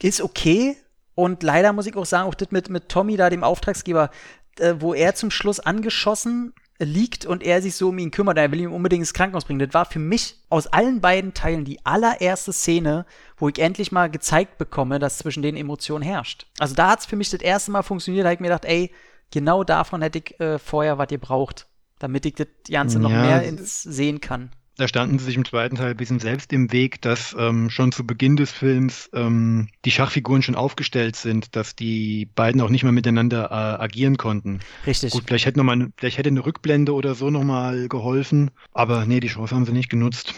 ist 0.00 0.20
okay. 0.20 0.76
Und 1.14 1.42
leider 1.42 1.72
muss 1.72 1.86
ich 1.86 1.96
auch 1.96 2.06
sagen, 2.06 2.28
auch 2.28 2.34
das 2.34 2.50
mit, 2.50 2.70
mit 2.70 2.88
Tommy 2.88 3.16
da, 3.16 3.30
dem 3.30 3.44
Auftragsgeber, 3.44 4.10
äh, 4.58 4.74
wo 4.78 4.94
er 4.94 5.14
zum 5.14 5.30
Schluss 5.30 5.60
angeschossen 5.60 6.54
liegt 6.78 7.26
und 7.26 7.42
er 7.42 7.62
sich 7.62 7.76
so 7.76 7.90
um 7.90 7.98
ihn 7.98 8.10
kümmert, 8.10 8.38
er 8.38 8.50
will 8.50 8.60
ihn 8.60 8.68
unbedingt 8.68 9.02
ins 9.02 9.14
Krankenhaus 9.14 9.44
bringen. 9.44 9.60
Das 9.60 9.74
war 9.74 9.84
für 9.84 9.98
mich 9.98 10.36
aus 10.48 10.66
allen 10.66 11.00
beiden 11.00 11.34
Teilen 11.34 11.64
die 11.64 11.84
allererste 11.84 12.52
Szene, 12.52 13.06
wo 13.36 13.48
ich 13.48 13.58
endlich 13.58 13.92
mal 13.92 14.10
gezeigt 14.10 14.58
bekomme, 14.58 14.98
dass 14.98 15.18
zwischen 15.18 15.42
den 15.42 15.56
Emotionen 15.56 16.02
herrscht. 16.02 16.46
Also 16.58 16.74
da 16.74 16.90
hat's 16.90 17.06
für 17.06 17.16
mich 17.16 17.30
das 17.30 17.40
erste 17.40 17.70
Mal 17.70 17.82
funktioniert, 17.82 18.24
da 18.24 18.28
habe 18.28 18.34
ich 18.34 18.40
mir 18.40 18.48
gedacht, 18.48 18.64
ey, 18.64 18.90
genau 19.32 19.64
davon 19.64 20.02
hätte 20.02 20.18
ich 20.18 20.38
äh, 20.40 20.58
vorher 20.58 20.98
was 20.98 21.10
ihr 21.10 21.18
braucht, 21.18 21.66
damit 21.98 22.24
ich 22.26 22.34
das 22.34 22.46
Ganze 22.70 23.00
noch 23.00 23.10
ja, 23.10 23.22
mehr 23.22 23.42
ins 23.42 23.82
sehen 23.82 24.20
kann. 24.20 24.50
Da 24.78 24.88
standen 24.88 25.18
sie 25.18 25.26
sich 25.26 25.36
im 25.36 25.44
zweiten 25.44 25.76
Teil 25.76 25.90
ein 25.90 25.96
bisschen 25.96 26.18
selbst 26.18 26.52
im 26.52 26.72
Weg, 26.72 27.02
dass 27.02 27.36
ähm, 27.38 27.68
schon 27.68 27.92
zu 27.92 28.06
Beginn 28.06 28.36
des 28.36 28.50
Films 28.50 29.10
ähm, 29.12 29.68
die 29.84 29.90
Schachfiguren 29.90 30.42
schon 30.42 30.54
aufgestellt 30.54 31.14
sind, 31.14 31.54
dass 31.56 31.76
die 31.76 32.26
beiden 32.34 32.60
auch 32.62 32.70
nicht 32.70 32.82
mehr 32.82 32.92
miteinander 32.92 33.50
äh, 33.50 33.82
agieren 33.82 34.16
konnten. 34.16 34.60
Richtig. 34.86 35.12
Gut, 35.12 35.24
vielleicht 35.26 35.44
hätte, 35.44 35.58
noch 35.58 35.64
mal, 35.64 35.88
vielleicht 35.98 36.16
hätte 36.16 36.30
eine 36.30 36.44
Rückblende 36.44 36.94
oder 36.94 37.14
so 37.14 37.28
nochmal 37.28 37.88
geholfen, 37.88 38.50
aber 38.72 39.04
nee, 39.04 39.20
die 39.20 39.28
Chance 39.28 39.54
haben 39.54 39.66
sie 39.66 39.72
nicht 39.72 39.90
genutzt. 39.90 40.34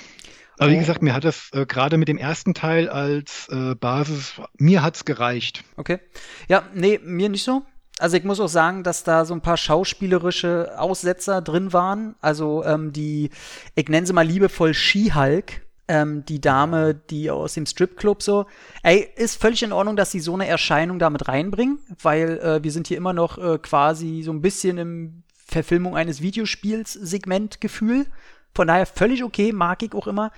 Aber 0.59 0.71
wie 0.71 0.77
oh. 0.77 0.81
gesagt, 0.81 1.03
mir 1.03 1.15
hat 1.15 1.25
das 1.25 1.51
äh, 1.53 1.65
gerade 1.65 1.97
mit 1.97 2.09
dem 2.09 2.19
ersten 2.19 2.55
Teil 2.55 2.89
als 2.89 3.49
äh, 3.51 3.77
Basis, 3.77 4.35
mir 4.59 4.83
hat's 4.83 5.05
gereicht. 5.05 5.63
Okay. 5.77 6.01
Ja, 6.49 6.65
nee, 6.75 6.99
mir 7.03 7.29
nicht 7.29 7.45
so 7.45 7.63
also 7.99 8.17
ich 8.17 8.25
muss 8.25 8.41
auch 8.41 8.49
sagen, 8.49 8.83
dass 8.83 9.05
da 9.05 9.25
so 9.25 9.35
ein 9.35 9.41
paar 9.41 9.57
schauspielerische 9.57 10.79
Aussetzer 10.79 11.41
drin 11.41 11.73
waren. 11.73 12.17
Also 12.21 12.65
ähm, 12.65 12.93
die, 12.93 13.31
ich 13.75 13.89
nenne 13.89 14.07
sie 14.07 14.13
mal 14.13 14.27
liebevoll 14.27 14.75
She-Hulk, 14.75 15.63
ähm, 15.87 16.25
die 16.25 16.41
Dame, 16.41 16.95
die 16.95 17.31
aus 17.31 17.55
dem 17.55 17.67
Stripclub 17.67 18.23
so. 18.23 18.47
Ey, 18.83 19.09
ist 19.17 19.41
völlig 19.41 19.63
in 19.63 19.73
Ordnung, 19.73 19.97
dass 19.97 20.11
sie 20.11 20.21
so 20.21 20.35
eine 20.35 20.47
Erscheinung 20.47 20.99
damit 20.99 21.29
reinbringen, 21.29 21.79
weil 22.03 22.39
äh, 22.39 22.65
wir 22.65 22.73
sind 22.73 22.89
hier 22.89 22.97
immer 22.97 23.13
noch 23.13 23.39
äh, 23.39 23.59
quasi 23.59 24.23
so 24.25 24.33
ein 24.33 24.41
bisschen 24.41 24.79
im 24.79 25.23
Verfilmung 25.47 25.95
eines 25.97 26.21
Videospiels 26.21 26.95
Segmentgefühl. 26.95 28.07
Von 28.55 28.67
daher 28.67 28.87
völlig 28.87 29.23
okay, 29.23 29.53
mag 29.53 29.83
ich 29.83 29.95
auch 29.95 30.09
immer. 30.09 30.33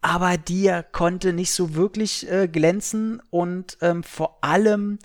Aber 0.00 0.38
die 0.38 0.72
konnte 0.92 1.32
nicht 1.32 1.52
so 1.52 1.74
wirklich 1.74 2.30
äh, 2.30 2.48
glänzen 2.48 3.20
und 3.30 3.76
ähm, 3.80 4.02
vor 4.02 4.38
allem 4.40 4.98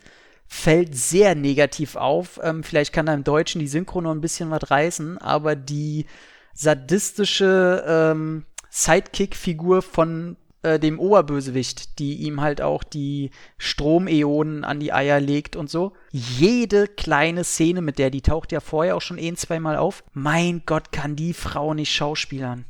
fällt 0.54 0.98
sehr 0.98 1.34
negativ 1.34 1.96
auf. 1.96 2.38
Ähm, 2.44 2.62
vielleicht 2.62 2.92
kann 2.92 3.06
da 3.06 3.14
im 3.14 3.24
Deutschen 3.24 3.60
die 3.60 3.70
Synchro 3.70 4.02
noch 4.02 4.12
ein 4.12 4.20
bisschen 4.20 4.52
was 4.52 4.70
reißen, 4.70 5.18
aber 5.18 5.56
die 5.56 6.08
sadistische 6.54 7.86
ähm, 7.88 8.44
Sidekick-Figur 8.70 9.82
von 9.82 10.36
äh, 10.62 10.78
dem 10.78 11.00
Oberbösewicht, 11.00 12.00
die 12.00 12.16
ihm 12.16 12.42
halt 12.42 12.62
auch 12.62 12.84
die 12.84 13.32
Stromeonen 13.58 14.66
an 14.66 14.82
die 14.82 14.92
Eier 14.92 15.22
legt 15.22 15.56
und 15.56 15.70
so. 15.70 15.94
Jede 16.12 16.88
kleine 16.88 17.46
Szene 17.46 17.82
mit 17.82 17.98
der, 17.98 18.10
die 18.10 18.22
taucht 18.22 18.52
ja 18.52 18.60
vorher 18.60 18.98
auch 18.98 19.02
schon 19.02 19.20
ein, 19.20 19.38
zweimal 19.38 19.78
auf. 19.78 20.04
Mein 20.12 20.64
Gott, 20.66 20.92
kann 20.92 21.16
die 21.16 21.34
Frau 21.34 21.74
nicht 21.74 21.94
schauspielern. 21.94 22.66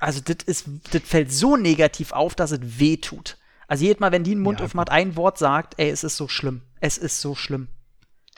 Also, 0.00 0.20
das 0.20 0.38
ist, 0.46 0.66
das 0.90 1.02
fällt 1.04 1.30
so 1.30 1.56
negativ 1.56 2.10
auf, 2.10 2.34
dass 2.34 2.50
es 2.50 2.80
weh 2.80 2.96
tut. 2.96 3.36
Also 3.70 3.84
jedes 3.84 4.00
Mal, 4.00 4.10
wenn 4.10 4.24
die 4.24 4.32
einen 4.32 4.40
Mund 4.40 4.58
ja, 4.58 4.66
aufmacht, 4.66 4.90
ein 4.90 5.14
Wort 5.14 5.38
sagt, 5.38 5.74
ey, 5.76 5.90
es 5.90 6.02
ist 6.02 6.16
so 6.16 6.26
schlimm. 6.26 6.62
Es 6.80 6.98
ist 6.98 7.20
so 7.20 7.36
schlimm. 7.36 7.68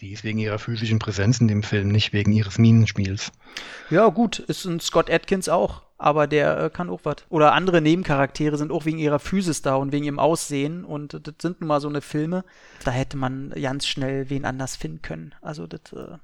Die 0.00 0.12
ist 0.12 0.24
wegen 0.24 0.38
ihrer 0.38 0.58
physischen 0.58 0.98
Präsenz 0.98 1.40
in 1.40 1.48
dem 1.48 1.62
Film, 1.62 1.88
nicht 1.88 2.12
wegen 2.12 2.32
ihres 2.32 2.58
Minenspiels. 2.58 3.32
Ja, 3.88 4.08
gut, 4.08 4.40
ist 4.40 4.66
ein 4.66 4.78
Scott 4.78 5.10
Atkins 5.10 5.48
auch, 5.48 5.84
aber 5.96 6.26
der 6.26 6.58
äh, 6.58 6.68
kann 6.68 6.90
auch 6.90 7.00
was. 7.04 7.16
Oder 7.30 7.54
andere 7.54 7.80
Nebencharaktere 7.80 8.58
sind 8.58 8.70
auch 8.70 8.84
wegen 8.84 8.98
ihrer 8.98 9.18
Physis 9.18 9.62
da 9.62 9.76
und 9.76 9.90
wegen 9.90 10.04
ihrem 10.04 10.18
Aussehen 10.18 10.84
und 10.84 11.14
das 11.14 11.36
sind 11.40 11.62
nun 11.62 11.68
mal 11.68 11.80
so 11.80 11.88
eine 11.88 12.02
Filme. 12.02 12.44
Da 12.84 12.90
hätte 12.90 13.16
man 13.16 13.54
ganz 13.58 13.86
schnell 13.86 14.28
wen 14.28 14.44
anders 14.44 14.76
finden 14.76 15.00
können. 15.00 15.34
Also 15.40 15.66
das 15.66 15.94
äh, 15.94 16.18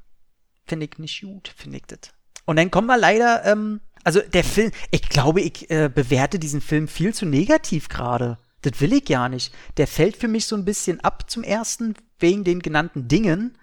finde 0.67 0.85
ich 0.85 0.99
nicht 0.99 1.23
gut, 1.23 1.55
finde 1.57 1.79
ich 1.79 1.85
das. 1.87 2.13
Und 2.45 2.57
dann 2.57 2.71
kommen 2.71 2.89
wir 2.89 2.99
leider, 2.99 3.43
ähm, 3.47 3.81
also 4.05 4.21
der 4.21 4.45
Film, 4.45 4.71
ich 4.91 5.09
glaube, 5.09 5.41
ich 5.41 5.71
äh, 5.71 5.89
bewerte 5.89 6.39
diesen 6.39 6.61
Film 6.61 6.89
viel 6.89 7.15
zu 7.15 7.25
negativ 7.25 7.89
gerade. 7.89 8.37
Das 8.63 8.81
will 8.81 8.93
ich 8.93 9.05
gar 9.05 9.29
nicht. 9.29 9.55
Der 9.77 9.87
fällt 9.87 10.17
für 10.17 10.29
mich 10.29 10.47
so 10.47 10.57
ein 10.57 10.65
bisschen 10.65 11.01
ab 11.01 11.31
zum 11.31 11.45
ersten, 11.45 11.95
wegen 12.19 12.45
den 12.45 12.61
genannten 12.61 13.09
Dingen. 13.09 13.57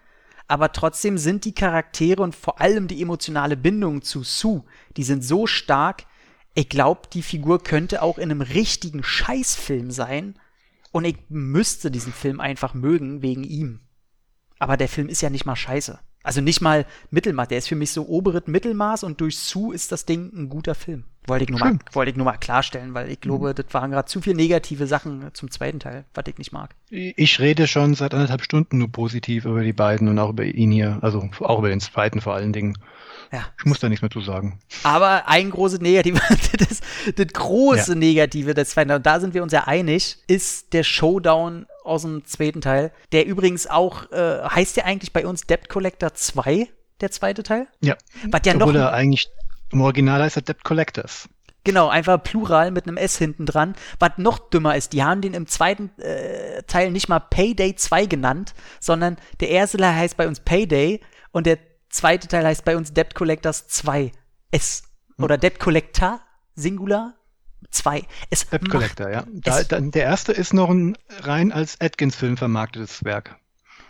Aber 0.48 0.72
trotzdem 0.72 1.18
sind 1.18 1.46
die 1.46 1.54
Charaktere 1.56 2.22
und 2.22 2.36
vor 2.36 2.62
allem 2.62 2.88
die 2.88 3.02
emotionale 3.02 3.58
Bindung 3.58 4.04
zu 4.04 4.24
Sue, 4.24 4.64
die 4.96 5.04
sind 5.04 5.24
so 5.24 5.48
stark. 5.48 6.06
Ich 6.54 6.70
glaube, 6.70 7.02
die 7.12 7.24
Figur 7.24 7.64
könnte 7.64 8.02
auch 8.02 8.18
in 8.18 8.32
einem 8.32 8.42
richtigen 8.42 9.04
Scheißfilm 9.04 9.92
sein. 9.92 10.40
Und 10.92 11.04
ich 11.04 11.18
müsste 11.28 11.92
diesen 11.92 12.14
Film 12.14 12.40
einfach 12.40 12.74
mögen 12.74 13.22
wegen 13.22 13.44
ihm. 13.44 13.82
Aber 14.60 14.78
der 14.78 14.88
Film 14.88 15.10
ist 15.10 15.22
ja 15.22 15.30
nicht 15.30 15.46
mal 15.46 15.58
scheiße. 15.58 16.00
Also 16.24 16.42
nicht 16.42 16.62
mal 16.62 16.86
Mittelmaß. 17.12 17.50
Der 17.50 17.58
ist 17.58 17.68
für 17.68 17.76
mich 17.76 17.92
so 17.92 18.08
oberes 18.08 18.48
Mittelmaß 18.48 19.04
und 19.04 19.20
durch 19.20 19.38
Sue 19.38 19.76
ist 19.76 19.92
das 19.92 20.06
Ding 20.06 20.32
ein 20.34 20.48
guter 20.48 20.74
Film. 20.74 21.04
Wollte 21.28 21.46
ich, 21.46 21.50
nur 21.50 21.60
mal, 21.60 21.80
wollte 21.92 22.12
ich 22.12 22.18
nur 22.18 22.26
mal 22.26 22.38
klarstellen, 22.38 22.94
weil 22.94 23.10
ich 23.10 23.20
glaube, 23.20 23.50
mhm. 23.50 23.56
das 23.56 23.66
waren 23.72 23.92
gerade 23.92 24.08
zu 24.08 24.22
viele 24.22 24.36
negative 24.36 24.86
Sachen 24.86 25.30
zum 25.34 25.50
zweiten 25.50 25.80
Teil, 25.80 26.06
was 26.14 26.26
ich 26.28 26.38
nicht 26.38 26.52
mag. 26.52 26.76
Ich 26.90 27.40
rede 27.40 27.68
schon 27.68 27.96
seit 27.96 28.14
anderthalb 28.14 28.44
Stunden 28.44 28.78
nur 28.78 28.92
positiv 28.92 29.46
über 29.46 29.64
die 29.64 29.74
beiden 29.74 30.08
und 30.08 30.20
auch 30.20 30.30
über 30.30 30.44
ihn 30.44 30.72
hier, 30.72 31.00
also 31.02 31.28
auch 31.40 31.60
über 31.60 31.70
den 31.70 31.80
zweiten 31.80 32.22
vor 32.22 32.36
allen 32.36 32.54
Dingen. 32.54 32.78
Ja. 33.32 33.46
Ich 33.58 33.66
muss 33.66 33.80
da 33.80 33.90
nichts 33.90 34.02
mehr 34.02 34.12
zu 34.12 34.22
sagen. 34.22 34.60
Aber 34.84 35.28
ein 35.28 35.50
großes 35.50 35.82
Negative, 35.82 36.20
das, 36.58 36.82
das 37.16 37.28
große 37.34 37.94
ja. 37.94 37.98
Negative 37.98 38.54
des 38.54 38.70
zweiten 38.70 38.92
und 38.92 39.06
da 39.06 39.20
sind 39.20 39.34
wir 39.34 39.42
uns 39.42 39.52
ja 39.52 39.64
einig, 39.66 40.18
ist 40.28 40.74
der 40.74 40.84
Showdown 40.84 41.66
aus 41.84 42.04
dem 42.04 42.26
zweiten 42.26 42.62
Teil, 42.62 42.92
der 43.12 43.26
übrigens 43.26 43.68
auch, 43.68 44.12
äh, 44.12 44.44
heißt 44.44 44.78
ja 44.78 44.86
eigentlich 44.86 45.14
bei 45.14 45.26
uns 45.26 45.48
Debt 45.48 45.70
Collector 45.70 46.14
2, 46.14 46.68
der 47.02 47.12
zweite 47.12 47.44
Teil? 47.44 47.68
Ja. 47.82 47.96
Was 48.30 48.42
ja 48.46 48.56
Obwohl 48.56 48.74
noch, 48.74 48.82
er 48.82 48.94
eigentlich 48.94 49.30
im 49.72 49.82
Original 49.82 50.22
heißt 50.22 50.38
er 50.38 50.42
Debt 50.42 50.64
Collectors. 50.64 51.30
Genau, 51.64 51.88
einfach 51.88 52.22
Plural 52.22 52.70
mit 52.70 52.88
einem 52.88 52.96
S 52.96 53.18
hinten 53.18 53.48
dran. 53.48 53.74
Was 53.98 54.12
noch 54.18 54.38
dümmer 54.38 54.76
ist, 54.76 54.94
die 54.94 55.04
haben 55.04 55.22
den 55.22 55.34
im 55.34 55.48
zweiten 55.48 55.90
äh, 56.00 56.62
Teil 56.64 56.92
nicht 56.92 57.10
mal 57.10 57.20
Payday 57.20 57.76
2 57.76 58.06
genannt, 58.06 58.54
sondern 58.80 59.18
der 59.40 59.50
erste 59.50 59.78
Teil 59.78 59.96
heißt 59.96 60.16
bei 60.16 60.28
uns 60.28 60.40
Payday 60.40 61.02
und 61.32 61.48
der 61.48 61.58
zweite 61.90 62.28
Teil 62.28 62.46
heißt 62.46 62.66
bei 62.66 62.78
uns 62.78 62.94
Debt 62.94 63.16
Collectors 63.16 63.68
2 63.68 64.12
S. 64.52 64.84
Hm. 65.18 65.26
Oder 65.26 65.40
Debt 65.40 65.60
Collector 65.60 66.22
Singular 66.54 67.16
2. 67.72 68.04
Es 68.30 68.48
Debt 68.48 68.70
Collector, 68.70 69.10
ja. 69.10 69.24
Da, 69.34 69.64
da, 69.64 69.80
der 69.80 70.04
erste 70.04 70.34
ist 70.34 70.54
noch 70.54 70.70
ein 70.70 70.96
rein 71.10 71.52
als 71.52 71.82
Atkins-Film 71.82 72.38
vermarktetes 72.38 73.04
Werk. 73.04 73.38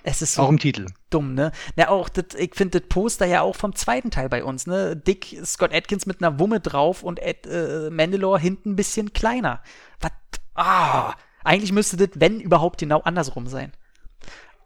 Es 0.07 0.21
ist 0.21 0.35
so 0.35 0.43
auch 0.43 0.49
im 0.49 0.59
Titel. 0.59 0.85
dumm, 1.09 1.33
ne? 1.33 1.51
Na, 1.75 1.89
auch 1.89 2.09
das, 2.09 2.25
ich 2.37 2.53
finde 2.53 2.79
das 2.79 2.89
Poster 2.89 3.25
ja 3.25 3.41
auch 3.41 3.55
vom 3.55 3.73
zweiten 3.73 4.11
Teil 4.11 4.29
bei 4.29 4.43
uns, 4.43 4.67
ne? 4.67 4.95
Dick 4.95 5.35
Scott 5.43 5.73
Atkins 5.73 6.05
mit 6.05 6.21
einer 6.21 6.39
Wumme 6.39 6.59
drauf 6.59 7.01
und 7.01 7.19
Ed, 7.19 7.47
äh, 7.47 7.89
Mandalore 7.89 8.39
hinten 8.39 8.71
ein 8.71 8.75
bisschen 8.75 9.13
kleiner. 9.13 9.63
Was? 9.99 10.11
Ah, 10.53 11.15
eigentlich 11.43 11.71
müsste 11.71 11.97
das, 11.97 12.09
wenn 12.15 12.39
überhaupt, 12.39 12.79
genau 12.79 13.01
andersrum 13.01 13.47
sein. 13.47 13.71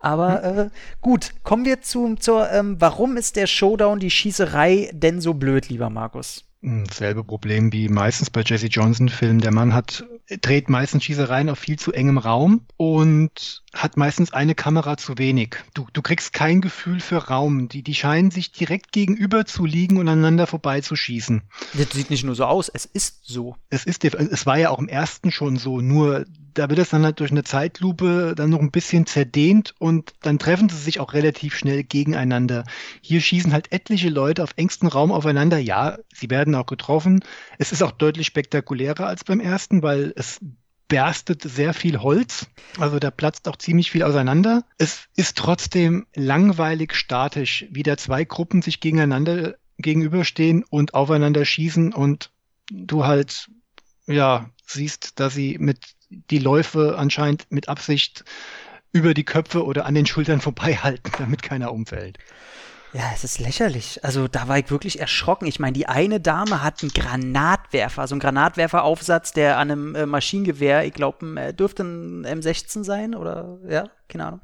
Aber 0.02 0.44
hm. 0.44 0.60
äh, 0.60 0.70
gut, 1.00 1.32
kommen 1.44 1.64
wir 1.64 1.82
zu, 1.82 2.16
zur, 2.16 2.52
ähm, 2.52 2.76
warum 2.80 3.16
ist 3.16 3.38
der 3.38 3.48
Showdown, 3.48 4.00
die 4.00 4.12
Schießerei 4.12 4.90
denn 4.94 5.22
so 5.22 5.34
blöd, 5.34 5.70
lieber 5.70 5.90
Markus? 5.90 6.44
Hm, 6.62 6.86
selbe 6.92 7.24
Problem 7.24 7.72
wie 7.72 7.88
meistens 7.88 8.30
bei 8.30 8.42
Jesse 8.46 8.68
Johnson-Filmen. 8.68 9.40
Der 9.40 9.54
Mann 9.54 9.74
hat, 9.74 10.06
dreht 10.42 10.70
meistens 10.70 11.04
Schießereien 11.04 11.50
auf 11.50 11.60
viel 11.60 11.80
zu 11.80 11.92
engem 11.92 12.18
Raum 12.18 12.62
und 12.78 13.64
hat 13.74 13.98
meistens 13.98 14.32
eine 14.32 14.56
Kamera 14.56 14.98
zu 14.98 15.18
wenig. 15.18 15.56
Du, 15.74 15.88
du 15.94 16.02
kriegst 16.02 16.34
kein 16.34 16.62
Gefühl 16.62 17.00
für 17.00 17.18
Raum. 17.28 17.70
Die, 17.70 17.84
die 17.84 17.96
scheinen 17.96 18.32
sich 18.32 18.52
direkt 18.52 18.92
gegenüber 18.92 19.46
zu 19.46 19.66
liegen 19.66 19.98
und 19.98 20.08
aneinander 20.08 20.48
vorbeizuschießen. 20.48 21.42
Das 21.74 21.92
sieht 21.92 22.10
nicht 22.10 22.24
nur 22.24 22.36
so 22.36 22.46
aus, 22.46 22.70
es 22.70 22.86
ist 22.86 23.26
so. 23.26 23.56
Es 23.70 23.86
ist, 23.86 24.04
es 24.06 24.46
war 24.46 24.58
ja 24.58 24.70
auch 24.70 24.80
im 24.80 24.88
ersten 24.88 25.32
schon 25.32 25.58
so, 25.58 25.82
nur 25.82 26.26
da 26.54 26.70
wird 26.70 26.80
es 26.80 26.90
dann 26.90 27.04
halt 27.04 27.20
durch 27.20 27.32
eine 27.32 27.44
Zeitlupe 27.44 28.34
dann 28.36 28.50
noch 28.50 28.60
ein 28.60 28.72
bisschen 28.72 29.06
zerdehnt 29.06 29.76
und 29.80 30.14
dann 30.22 30.40
treffen 30.40 30.68
sie 30.68 30.78
sich 30.78 31.00
auch 31.00 31.14
relativ 31.14 31.56
schnell 31.56 31.84
gegeneinander. 31.84 32.66
Hier 33.02 33.22
schießen 33.22 33.54
halt 33.54 33.72
etliche 33.72 34.10
Leute 34.10 34.44
auf 34.44 34.52
engstem 34.58 34.90
Raum 34.90 35.12
aufeinander. 35.12 35.58
Ja, 35.58 35.98
sie 36.14 36.30
werden 36.30 36.56
auch 36.56 36.66
getroffen. 36.66 37.24
Es 37.58 37.72
ist 37.72 37.82
auch 37.82 37.92
deutlich 37.92 38.28
spektakulärer 38.28 39.08
als 39.08 39.24
beim 39.24 39.40
ersten, 39.40 39.84
weil 39.84 40.14
es 40.20 40.40
berstet 40.90 41.44
sehr 41.44 41.74
viel 41.74 42.00
Holz. 42.00 42.48
Also 42.78 43.00
da 43.00 43.10
platzt 43.10 43.48
auch 43.48 43.56
ziemlich 43.56 43.90
viel 43.90 44.04
auseinander. 44.04 44.66
Es 44.78 45.06
ist 45.16 45.38
trotzdem 45.38 46.06
langweilig 46.14 46.94
statisch, 46.94 47.66
wie 47.70 47.84
da 47.84 47.96
zwei 47.96 48.26
Gruppen 48.26 48.62
sich 48.62 48.82
gegeneinander 48.82 49.56
gegenüberstehen 49.78 50.64
und 50.64 50.94
aufeinander 50.94 51.46
schießen 51.46 51.94
und 51.94 52.32
du 52.70 53.06
halt, 53.06 53.50
ja, 54.08 54.50
siehst, 54.66 55.20
dass 55.20 55.34
sie 55.34 55.58
mit 55.58 55.80
die 56.10 56.40
Läufe 56.40 56.98
anscheinend 56.98 57.50
mit 57.50 57.70
Absicht 57.70 58.26
über 58.92 59.14
die 59.14 59.24
Köpfe 59.24 59.64
oder 59.64 59.86
an 59.86 59.94
den 59.94 60.06
Schultern 60.06 60.42
vorbei 60.42 60.76
halten, 60.76 61.12
damit 61.18 61.44
keiner 61.44 61.72
umfällt. 61.72 62.18
Ja, 62.94 63.12
es 63.14 63.24
ist 63.24 63.40
lächerlich. 63.40 64.04
Also 64.04 64.28
da 64.28 64.48
war 64.48 64.58
ich 64.58 64.72
wirklich 64.72 65.00
erschrocken. 65.00 65.46
Ich 65.46 65.60
meine, 65.60 65.74
die 65.74 65.88
eine 65.88 66.20
Dame 66.20 66.64
hat 66.64 66.82
einen 66.82 66.92
Granatwerfer, 66.92 68.02
also 68.02 68.16
einen 68.16 68.20
Granatwerferaufsatz, 68.20 69.32
der 69.32 69.58
an 69.58 69.70
einem 69.70 69.96
äh, 69.96 70.06
Maschinengewehr, 70.08 70.86
ich 70.86 70.94
glaube, 70.94 71.40
äh, 71.40 71.54
dürfte 71.54 71.84
ein 71.84 72.26
M16 72.26 72.84
sein 72.84 73.14
oder 73.14 73.60
ja, 73.68 73.90
keine 74.08 74.26
Ahnung, 74.26 74.42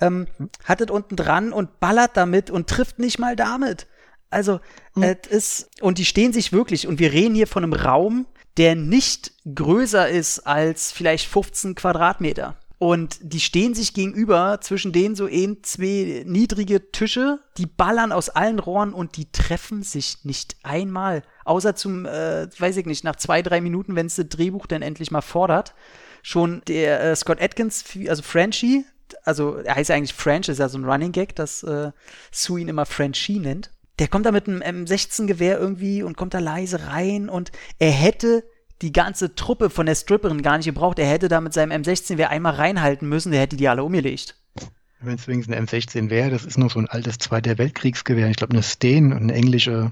ähm, 0.00 0.26
hattet 0.64 0.90
unten 0.90 1.16
dran 1.16 1.52
und 1.52 1.80
ballert 1.80 2.16
damit 2.18 2.50
und 2.50 2.68
trifft 2.68 2.98
nicht 2.98 3.18
mal 3.18 3.34
damit. 3.34 3.86
Also, 4.28 4.60
mhm. 4.94 5.02
es 5.02 5.26
ist, 5.30 5.82
und 5.82 5.96
die 5.98 6.04
stehen 6.04 6.34
sich 6.34 6.52
wirklich, 6.52 6.86
und 6.86 6.98
wir 6.98 7.12
reden 7.12 7.34
hier 7.34 7.46
von 7.46 7.62
einem 7.62 7.72
Raum, 7.72 8.26
der 8.58 8.74
nicht 8.74 9.32
größer 9.54 10.08
ist 10.08 10.40
als 10.40 10.92
vielleicht 10.92 11.28
15 11.28 11.74
Quadratmeter. 11.74 12.56
Und 12.78 13.18
die 13.22 13.40
stehen 13.40 13.74
sich 13.74 13.94
gegenüber, 13.94 14.58
zwischen 14.60 14.92
denen 14.92 15.16
so 15.16 15.26
ein, 15.26 15.58
zwei 15.62 16.24
niedrige 16.26 16.90
Tische, 16.92 17.38
die 17.56 17.64
ballern 17.64 18.12
aus 18.12 18.28
allen 18.28 18.58
Rohren 18.58 18.92
und 18.92 19.16
die 19.16 19.30
treffen 19.32 19.82
sich 19.82 20.24
nicht 20.24 20.56
einmal. 20.62 21.22
Außer 21.46 21.74
zum, 21.74 22.04
äh, 22.04 22.48
weiß 22.58 22.76
ich 22.76 22.84
nicht, 22.84 23.02
nach 23.02 23.16
zwei, 23.16 23.40
drei 23.40 23.62
Minuten, 23.62 23.96
wenn 23.96 24.06
es 24.06 24.16
das 24.16 24.28
Drehbuch 24.28 24.66
dann 24.66 24.82
endlich 24.82 25.10
mal 25.10 25.22
fordert. 25.22 25.74
Schon 26.22 26.60
der 26.68 27.02
äh, 27.02 27.16
Scott 27.16 27.40
Atkins, 27.40 27.84
also 28.08 28.22
Frenchie, 28.22 28.84
also 29.24 29.56
er 29.56 29.76
heißt 29.76 29.90
eigentlich 29.90 30.12
French, 30.12 30.48
ist 30.48 30.58
ja 30.58 30.68
so 30.68 30.76
ein 30.76 30.84
Running 30.84 31.12
Gag, 31.12 31.34
dass 31.34 31.62
äh, 31.62 31.92
Sue 32.30 32.60
ihn 32.60 32.68
immer 32.68 32.84
Frenchie 32.84 33.38
nennt. 33.38 33.70
Der 33.98 34.08
kommt 34.08 34.26
da 34.26 34.32
mit 34.32 34.48
einem 34.48 34.60
M16-Gewehr 34.60 35.58
irgendwie 35.58 36.02
und 36.02 36.16
kommt 36.16 36.34
da 36.34 36.40
leise 36.40 36.88
rein 36.88 37.30
und 37.30 37.52
er 37.78 37.90
hätte 37.90 38.44
die 38.82 38.92
ganze 38.92 39.34
Truppe 39.34 39.70
von 39.70 39.86
der 39.86 39.94
Stripperin 39.94 40.42
gar 40.42 40.56
nicht 40.56 40.66
gebraucht. 40.66 40.98
Er 40.98 41.08
hätte 41.08 41.28
da 41.28 41.40
mit 41.40 41.52
seinem 41.52 41.82
M16 41.82 42.18
wer 42.18 42.30
einmal 42.30 42.54
reinhalten 42.54 43.08
müssen, 43.08 43.32
der 43.32 43.40
hätte 43.40 43.56
die 43.56 43.68
alle 43.68 43.84
umgelegt. 43.84 44.36
Wenn 45.00 45.16
es 45.16 45.28
wenigstens 45.28 45.54
ein 45.54 45.66
M16 45.66 46.08
wäre, 46.08 46.30
das 46.30 46.46
ist 46.46 46.56
noch 46.56 46.70
so 46.70 46.78
ein 46.78 46.88
altes 46.88 47.18
Zweiter 47.18 47.58
Weltkriegsgewehr. 47.58 48.28
Ich 48.30 48.36
glaube, 48.36 48.54
eine 48.54 48.62
Steen, 48.62 49.12
eine 49.12 49.34
englische 49.34 49.90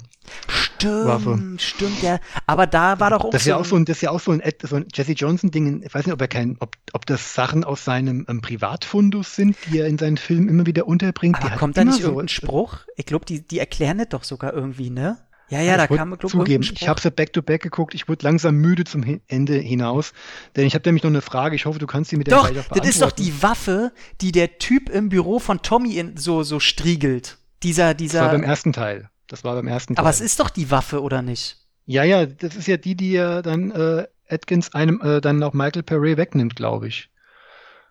stimmt, 0.48 1.04
Waffe. 1.04 1.42
Stimmt, 1.58 2.02
ja. 2.02 2.18
Aber 2.46 2.66
da 2.66 2.98
war 3.00 3.10
doch 3.10 3.24
auch 3.24 3.30
das 3.30 3.42
ist 3.42 3.44
so 3.44 3.50
ja 3.50 3.56
auch 3.56 3.66
so 3.66 3.76
ein, 3.76 3.84
Das 3.84 3.98
ist 3.98 4.02
ja 4.02 4.10
auch 4.10 4.20
so 4.20 4.32
ein, 4.32 4.42
so 4.62 4.76
ein 4.76 4.86
Jesse 4.94 5.12
Johnson-Ding. 5.12 5.82
Ich 5.84 5.94
weiß 5.94 6.06
nicht, 6.06 6.14
ob, 6.14 6.20
er 6.22 6.28
kein, 6.28 6.56
ob, 6.58 6.76
ob 6.94 7.04
das 7.04 7.34
Sachen 7.34 7.64
aus 7.64 7.84
seinem 7.84 8.24
ähm, 8.28 8.40
Privatfundus 8.40 9.36
sind, 9.36 9.56
die 9.66 9.78
er 9.78 9.88
in 9.88 9.98
seinen 9.98 10.16
Filmen 10.16 10.48
immer 10.48 10.64
wieder 10.64 10.86
unterbringt. 10.88 11.36
Aber 11.38 11.54
kommt 11.56 11.76
da 11.76 11.84
nicht 11.84 12.00
so 12.00 12.08
irgendein 12.08 12.28
Spruch? 12.28 12.78
Ich 12.96 13.04
glaube, 13.04 13.26
die, 13.26 13.46
die 13.46 13.58
erklären 13.58 13.98
das 13.98 14.08
doch 14.08 14.24
sogar 14.24 14.54
irgendwie, 14.54 14.88
ne? 14.88 15.18
Ja, 15.50 15.60
ja, 15.60 15.76
da 15.76 15.86
kam 15.86 16.16
glaub, 16.16 16.30
zugeben. 16.30 16.62
Ich 16.62 16.88
habe 16.88 17.00
sie 17.00 17.10
back-to-back 17.10 17.62
geguckt. 17.62 17.94
Ich 17.94 18.08
wurde 18.08 18.24
langsam 18.24 18.56
müde 18.56 18.84
zum 18.84 19.20
Ende 19.26 19.54
hinaus, 19.54 20.12
denn 20.56 20.66
ich 20.66 20.74
habe 20.74 20.88
nämlich 20.88 21.02
noch 21.02 21.10
eine 21.10 21.20
Frage. 21.20 21.54
Ich 21.54 21.66
hoffe, 21.66 21.78
du 21.78 21.86
kannst 21.86 22.10
sie 22.10 22.16
mit 22.16 22.26
der 22.26 22.36
Doch, 22.36 22.50
das 22.50 22.88
ist 22.88 23.02
doch 23.02 23.12
die 23.12 23.42
Waffe, 23.42 23.92
die 24.20 24.32
der 24.32 24.58
Typ 24.58 24.88
im 24.88 25.10
Büro 25.10 25.38
von 25.38 25.60
Tommy 25.62 25.96
in, 25.96 26.16
so 26.16 26.42
so 26.42 26.60
striegelt. 26.60 27.38
Dieser 27.62 27.94
dieser. 27.94 28.20
Das 28.20 28.26
war 28.26 28.32
beim 28.32 28.42
ersten 28.42 28.72
Teil. 28.72 29.10
Das 29.26 29.44
war 29.44 29.54
beim 29.54 29.66
ersten 29.66 29.94
Teil. 29.94 30.02
Aber 30.02 30.10
es 30.10 30.20
ist 30.20 30.40
doch 30.40 30.50
die 30.50 30.70
Waffe 30.70 31.02
oder 31.02 31.22
nicht? 31.22 31.58
Ja, 31.86 32.04
ja, 32.04 32.24
das 32.26 32.56
ist 32.56 32.66
ja 32.66 32.76
die, 32.76 32.96
die 32.96 33.12
ja 33.12 33.42
dann 33.42 33.70
äh, 33.70 34.06
Atkins 34.28 34.74
einem 34.74 35.00
äh, 35.02 35.20
dann 35.20 35.42
auch 35.42 35.52
Michael 35.52 35.82
Perret 35.82 36.16
wegnimmt, 36.16 36.56
glaube 36.56 36.88
ich. 36.88 37.10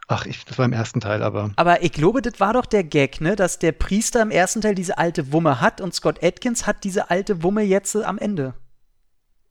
Ach, 0.07 0.25
ich, 0.25 0.43
das 0.45 0.57
war 0.57 0.65
im 0.65 0.73
ersten 0.73 0.99
Teil, 0.99 1.23
aber. 1.23 1.51
Aber 1.55 1.81
ich 1.81 1.93
glaube, 1.93 2.21
das 2.21 2.39
war 2.39 2.53
doch 2.53 2.65
der 2.65 2.83
Gag, 2.83 3.21
ne? 3.21 3.35
Dass 3.35 3.59
der 3.59 3.71
Priester 3.71 4.21
im 4.21 4.31
ersten 4.31 4.61
Teil 4.61 4.75
diese 4.75 4.97
alte 4.97 5.31
Wumme 5.31 5.61
hat 5.61 5.79
und 5.79 5.93
Scott 5.93 6.23
Atkins 6.23 6.67
hat 6.67 6.83
diese 6.83 7.09
alte 7.09 7.41
Wumme 7.43 7.61
jetzt 7.61 7.95
äh, 7.95 8.03
am 8.03 8.17
Ende. 8.17 8.53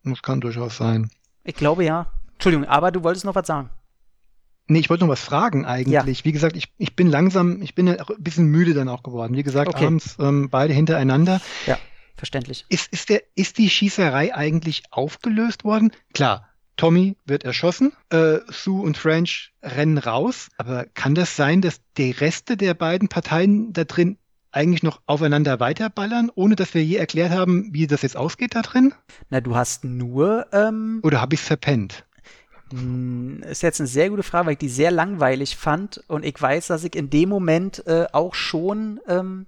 Das 0.03 0.21
kann 0.21 0.41
durchaus 0.41 0.77
sein. 0.77 1.09
Ich 1.43 1.55
glaube 1.55 1.83
ja. 1.83 2.07
Entschuldigung, 2.33 2.67
aber 2.67 2.91
du 2.91 3.03
wolltest 3.03 3.25
noch 3.25 3.35
was 3.35 3.47
sagen. 3.47 3.69
Nee, 4.67 4.79
ich 4.79 4.89
wollte 4.89 5.03
noch 5.03 5.11
was 5.11 5.21
fragen 5.21 5.65
eigentlich. 5.65 6.19
Ja. 6.19 6.25
Wie 6.25 6.31
gesagt, 6.31 6.55
ich, 6.55 6.73
ich 6.77 6.95
bin 6.95 7.07
langsam, 7.07 7.61
ich 7.61 7.75
bin 7.75 7.89
ein 7.89 7.97
bisschen 8.17 8.45
müde 8.45 8.73
dann 8.73 8.89
auch 8.89 9.03
geworden. 9.03 9.35
Wie 9.35 9.43
gesagt, 9.43 9.69
okay. 9.69 9.85
abends 9.85 10.15
ähm, 10.19 10.49
beide 10.49 10.73
hintereinander. 10.73 11.41
Ja, 11.65 11.77
verständlich. 12.15 12.65
Ist, 12.69 12.91
ist, 12.93 13.09
der, 13.09 13.23
ist 13.35 13.57
die 13.57 13.69
Schießerei 13.69 14.33
eigentlich 14.33 14.83
aufgelöst 14.91 15.65
worden? 15.65 15.91
Klar, 16.13 16.47
Tommy 16.75 17.15
wird 17.25 17.43
erschossen, 17.43 17.93
äh, 18.09 18.39
Sue 18.49 18.81
und 18.81 18.97
French 18.97 19.53
rennen 19.61 19.97
raus. 19.97 20.49
Aber 20.57 20.85
kann 20.93 21.15
das 21.15 21.35
sein, 21.35 21.61
dass 21.61 21.81
die 21.97 22.11
Reste 22.11 22.57
der 22.57 22.73
beiden 22.73 23.09
Parteien 23.09 23.73
da 23.73 23.83
drin 23.83 24.17
eigentlich 24.51 24.83
noch 24.83 25.01
aufeinander 25.05 25.59
weiterballern, 25.59 26.31
ohne 26.33 26.55
dass 26.55 26.73
wir 26.73 26.83
je 26.83 26.97
erklärt 26.97 27.31
haben, 27.31 27.69
wie 27.73 27.87
das 27.87 28.03
jetzt 28.03 28.15
ausgeht 28.15 28.55
da 28.55 28.61
drin? 28.61 28.93
Na, 29.29 29.41
du 29.41 29.55
hast 29.55 29.83
nur. 29.83 30.47
Ähm, 30.51 30.99
Oder 31.03 31.21
habe 31.21 31.33
ich 31.33 31.41
es 31.41 31.47
verpennt? 31.47 32.05
Hm, 32.71 33.43
ist 33.43 33.63
jetzt 33.63 33.81
eine 33.81 33.87
sehr 33.87 34.09
gute 34.09 34.23
Frage, 34.23 34.47
weil 34.47 34.53
ich 34.53 34.59
die 34.59 34.69
sehr 34.69 34.91
langweilig 34.91 35.57
fand 35.57 36.03
und 36.07 36.23
ich 36.23 36.39
weiß, 36.39 36.67
dass 36.67 36.83
ich 36.83 36.95
in 36.95 37.09
dem 37.09 37.29
Moment 37.29 37.85
äh, 37.87 38.05
auch 38.13 38.35
schon 38.35 38.99
ähm, 39.07 39.47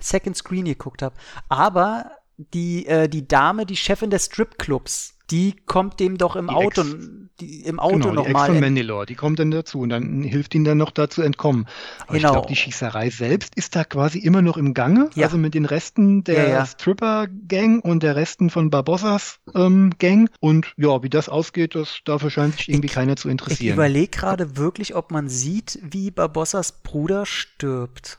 Second 0.00 0.36
Screen 0.36 0.66
geguckt 0.66 1.02
habe. 1.02 1.14
Aber 1.48 2.12
die, 2.36 2.86
äh, 2.86 3.08
die 3.08 3.26
Dame, 3.26 3.66
die 3.66 3.76
Chefin 3.76 4.10
des 4.10 4.26
Stripclubs, 4.26 5.17
die 5.30 5.54
kommt 5.66 6.00
dem 6.00 6.16
doch 6.18 6.36
im 6.36 6.48
Die 6.48 6.54
Auto, 6.54 6.80
Ex- 6.82 6.96
die, 7.40 7.60
im 7.60 7.78
Auto 7.78 7.98
genau, 8.08 8.10
die 8.10 8.18
Ex 8.20 8.28
nochmal. 8.32 8.46
von 8.48 8.60
Mandalore, 8.60 9.06
die 9.06 9.14
kommt 9.14 9.38
dann 9.38 9.50
dazu 9.50 9.80
und 9.80 9.90
dann 9.90 10.22
hilft 10.22 10.54
ihnen 10.54 10.64
dann 10.64 10.78
noch 10.78 10.90
dazu 10.90 11.22
entkommen. 11.22 11.66
Aber 12.06 12.14
Genau. 12.16 12.28
ich 12.28 12.32
glaube, 12.32 12.48
die 12.48 12.56
Schießerei 12.56 13.10
selbst 13.10 13.54
ist 13.54 13.76
da 13.76 13.84
quasi 13.84 14.18
immer 14.18 14.42
noch 14.42 14.56
im 14.56 14.74
Gange. 14.74 15.10
Ja. 15.14 15.26
Also 15.26 15.36
mit 15.38 15.54
den 15.54 15.64
Resten 15.66 16.24
der 16.24 16.42
Ja, 16.44 16.48
ja. 16.48 16.66
Stripper-Gang 16.66 17.84
und 17.84 18.02
der 18.02 18.16
Resten 18.16 18.50
von 18.50 18.70
Barbossas 18.70 19.38
ähm, 19.54 19.92
Gang. 19.98 20.30
Und 20.40 20.72
ja, 20.76 21.02
wie 21.02 21.10
das 21.10 21.28
ausgeht, 21.28 21.74
das 21.74 21.98
dafür 22.04 22.30
scheint 22.30 22.56
sich 22.56 22.68
irgendwie 22.68 22.86
Ich- 22.86 22.92
keiner 22.94 23.16
zu 23.16 23.28
Ich 23.28 23.32
interessieren. 23.32 23.74
überlege 23.74 24.08
gerade 24.16 24.56
wirklich, 24.56 24.94
ob 24.94 25.10
man 25.10 25.28
sieht, 25.28 25.78
wie 25.82 26.10
Barbossas 26.10 26.82
Bruder 26.82 27.24
stirbt. 27.26 28.18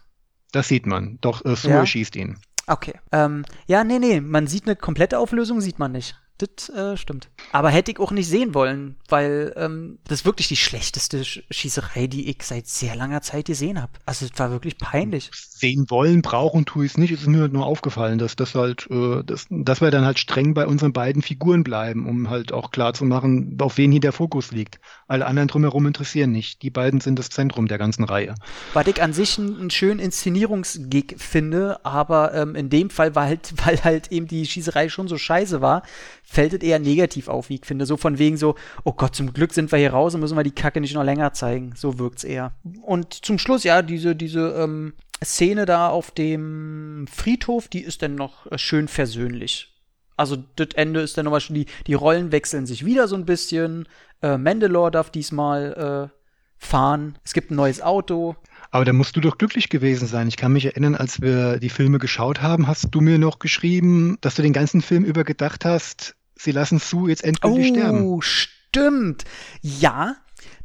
Das 0.51 0.67
sieht 0.67 0.85
man. 0.85 1.17
Doch 1.21 1.43
äh, 1.45 1.55
Sue 1.55 1.85
schießt 1.85 2.15
ihn. 2.15 2.37
Okay. 2.67 2.93
Ähm, 3.11 3.43
ja, 3.67 3.83
nee, 3.83 3.99
nee, 3.99 4.21
man 4.21 4.47
sieht 4.47 4.65
eine 4.65 4.75
komplette 4.75 5.19
Auflösung, 5.19 5.59
sieht 5.61 5.79
man 5.79 5.91
nicht. 5.91 6.15
Das 6.39 6.69
äh, 6.69 6.95
stimmt. 6.95 7.27
Aber 7.51 7.69
hätte 7.69 7.91
ich 7.91 7.99
auch 7.99 8.11
nicht 8.11 8.27
sehen 8.27 8.53
wollen, 8.53 8.95
weil 9.09 9.53
ähm, 9.57 9.99
das 10.05 10.21
ist 10.21 10.25
wirklich 10.25 10.47
die 10.47 10.55
schlechteste 10.55 11.25
Sch 11.25 11.41
Schießerei, 11.51 12.07
die 12.07 12.29
ich 12.29 12.43
seit 12.43 12.65
sehr 12.65 12.95
langer 12.95 13.21
Zeit 13.21 13.45
gesehen 13.45 13.81
habe. 13.81 13.91
Also 14.05 14.25
es 14.25 14.31
war 14.39 14.49
wirklich 14.49 14.77
peinlich. 14.77 15.29
Sehen 15.33 15.89
wollen, 15.89 16.21
brauchen 16.21 16.65
tue 16.65 16.85
ich 16.85 16.93
es 16.93 16.97
nicht. 16.97 17.11
Es 17.11 17.21
ist 17.21 17.27
mir 17.27 17.41
halt 17.41 17.51
nur 17.51 17.65
aufgefallen, 17.65 18.19
dass 18.19 18.37
das 18.37 18.55
halt, 18.55 18.87
äh, 18.89 19.21
dass, 19.23 19.47
dass 19.49 19.81
wir 19.81 19.91
dann 19.91 20.05
halt 20.05 20.17
streng 20.17 20.53
bei 20.53 20.65
unseren 20.65 20.93
beiden 20.93 21.21
Figuren 21.21 21.65
bleiben, 21.65 22.07
um 22.07 22.29
halt 22.29 22.53
auch 22.53 22.71
klar 22.71 22.93
zu 22.93 23.03
machen, 23.03 23.57
auf 23.59 23.77
wen 23.77 23.91
hier 23.91 23.99
der 23.99 24.13
Fokus 24.13 24.51
liegt. 24.51 24.79
Alle 25.07 25.25
anderen 25.25 25.49
drumherum 25.49 25.87
interessieren 25.87 26.31
nicht. 26.31 26.61
Die 26.61 26.69
beiden 26.69 27.01
sind 27.01 27.19
das 27.19 27.29
Zentrum 27.29 27.67
der 27.67 27.77
ganzen 27.77 28.05
Reihe. 28.05 28.35
Was 28.73 28.87
ich 28.87 29.01
an 29.01 29.11
sich 29.11 29.37
einen, 29.37 29.59
einen 29.59 29.71
schönen 29.71 29.99
Inszenierungsgig 29.99 31.15
finde, 31.17 31.83
aber 31.83 32.33
ähm, 32.33 32.55
in 32.55 32.69
dem 32.69 32.89
Fall, 32.89 33.13
weil 33.15 33.27
halt, 33.27 33.53
weil 33.65 33.83
halt 33.83 34.09
eben 34.13 34.27
die 34.27 34.45
Schießerei 34.45 34.87
schon 34.87 35.09
so 35.09 35.17
scheiße 35.17 35.59
war, 35.59 35.83
fällt 36.29 36.53
es 36.53 36.61
eher 36.61 36.77
negativ 36.77 37.27
auf, 37.27 37.49
wie 37.49 37.55
ich 37.55 37.65
finde. 37.65 37.87
So 37.87 37.97
von 37.97 38.19
wegen 38.19 38.37
so, 38.37 38.55
oh 38.83 38.93
Gott, 38.93 39.15
zum 39.15 39.33
Glück 39.33 39.51
sind 39.51 39.71
wir 39.71 39.79
hier 39.79 39.93
raus 39.93 40.13
und 40.13 40.21
müssen 40.21 40.37
wir 40.37 40.43
die 40.43 40.51
Kacke 40.51 40.79
nicht 40.79 40.93
noch 40.93 41.03
länger 41.03 41.33
zeigen. 41.33 41.73
So 41.75 41.97
wirkt's 41.97 42.23
eher. 42.23 42.53
Und 42.83 43.13
zum 43.13 43.39
Schluss, 43.39 43.63
ja, 43.63 43.81
diese, 43.81 44.15
diese 44.15 44.53
ähm, 44.59 44.93
Szene 45.23 45.65
da 45.65 45.89
auf 45.89 46.11
dem 46.11 47.07
Friedhof, 47.11 47.67
die 47.67 47.81
ist 47.81 48.03
dann 48.03 48.13
noch 48.13 48.45
äh, 48.51 48.59
schön 48.59 48.87
versöhnlich. 48.87 49.73
Also 50.17 50.37
das 50.55 50.69
Ende 50.75 50.99
ist 50.99 51.17
dann 51.17 51.25
nochmal 51.25 51.41
schon, 51.41 51.55
die, 51.55 51.65
die 51.87 51.95
Rollen 51.95 52.31
wechseln 52.31 52.67
sich 52.67 52.85
wieder 52.85 53.07
so 53.07 53.15
ein 53.15 53.25
bisschen. 53.25 53.87
Äh, 54.21 54.37
Mandalore 54.37 54.91
darf 54.91 55.09
diesmal 55.09 56.11
äh, 56.11 56.15
fahren. 56.63 57.17
Es 57.23 57.33
gibt 57.33 57.49
ein 57.49 57.55
neues 57.55 57.81
Auto. 57.81 58.35
Aber 58.69 58.85
da 58.85 58.93
musst 58.93 59.15
du 59.15 59.21
doch 59.21 59.39
glücklich 59.39 59.69
gewesen 59.69 60.07
sein. 60.07 60.27
Ich 60.27 60.37
kann 60.37 60.53
mich 60.53 60.65
erinnern, 60.65 60.93
als 60.93 61.21
wir 61.21 61.57
die 61.57 61.69
Filme 61.69 61.97
geschaut 61.97 62.43
haben, 62.43 62.67
hast 62.67 62.89
du 62.91 63.01
mir 63.01 63.17
noch 63.17 63.39
geschrieben, 63.39 64.17
dass 64.21 64.35
du 64.35 64.43
den 64.43 64.53
ganzen 64.53 64.81
Film 64.81 65.03
über 65.05 65.23
gedacht 65.23 65.65
hast, 65.65 66.15
sie 66.39 66.51
lassen 66.51 66.79
Sue 66.79 67.09
jetzt 67.09 67.23
endgültig 67.23 67.67
sterben. 67.69 68.05
Oh, 68.05 68.21
stimmt. 68.21 69.25
Ja, 69.61 70.15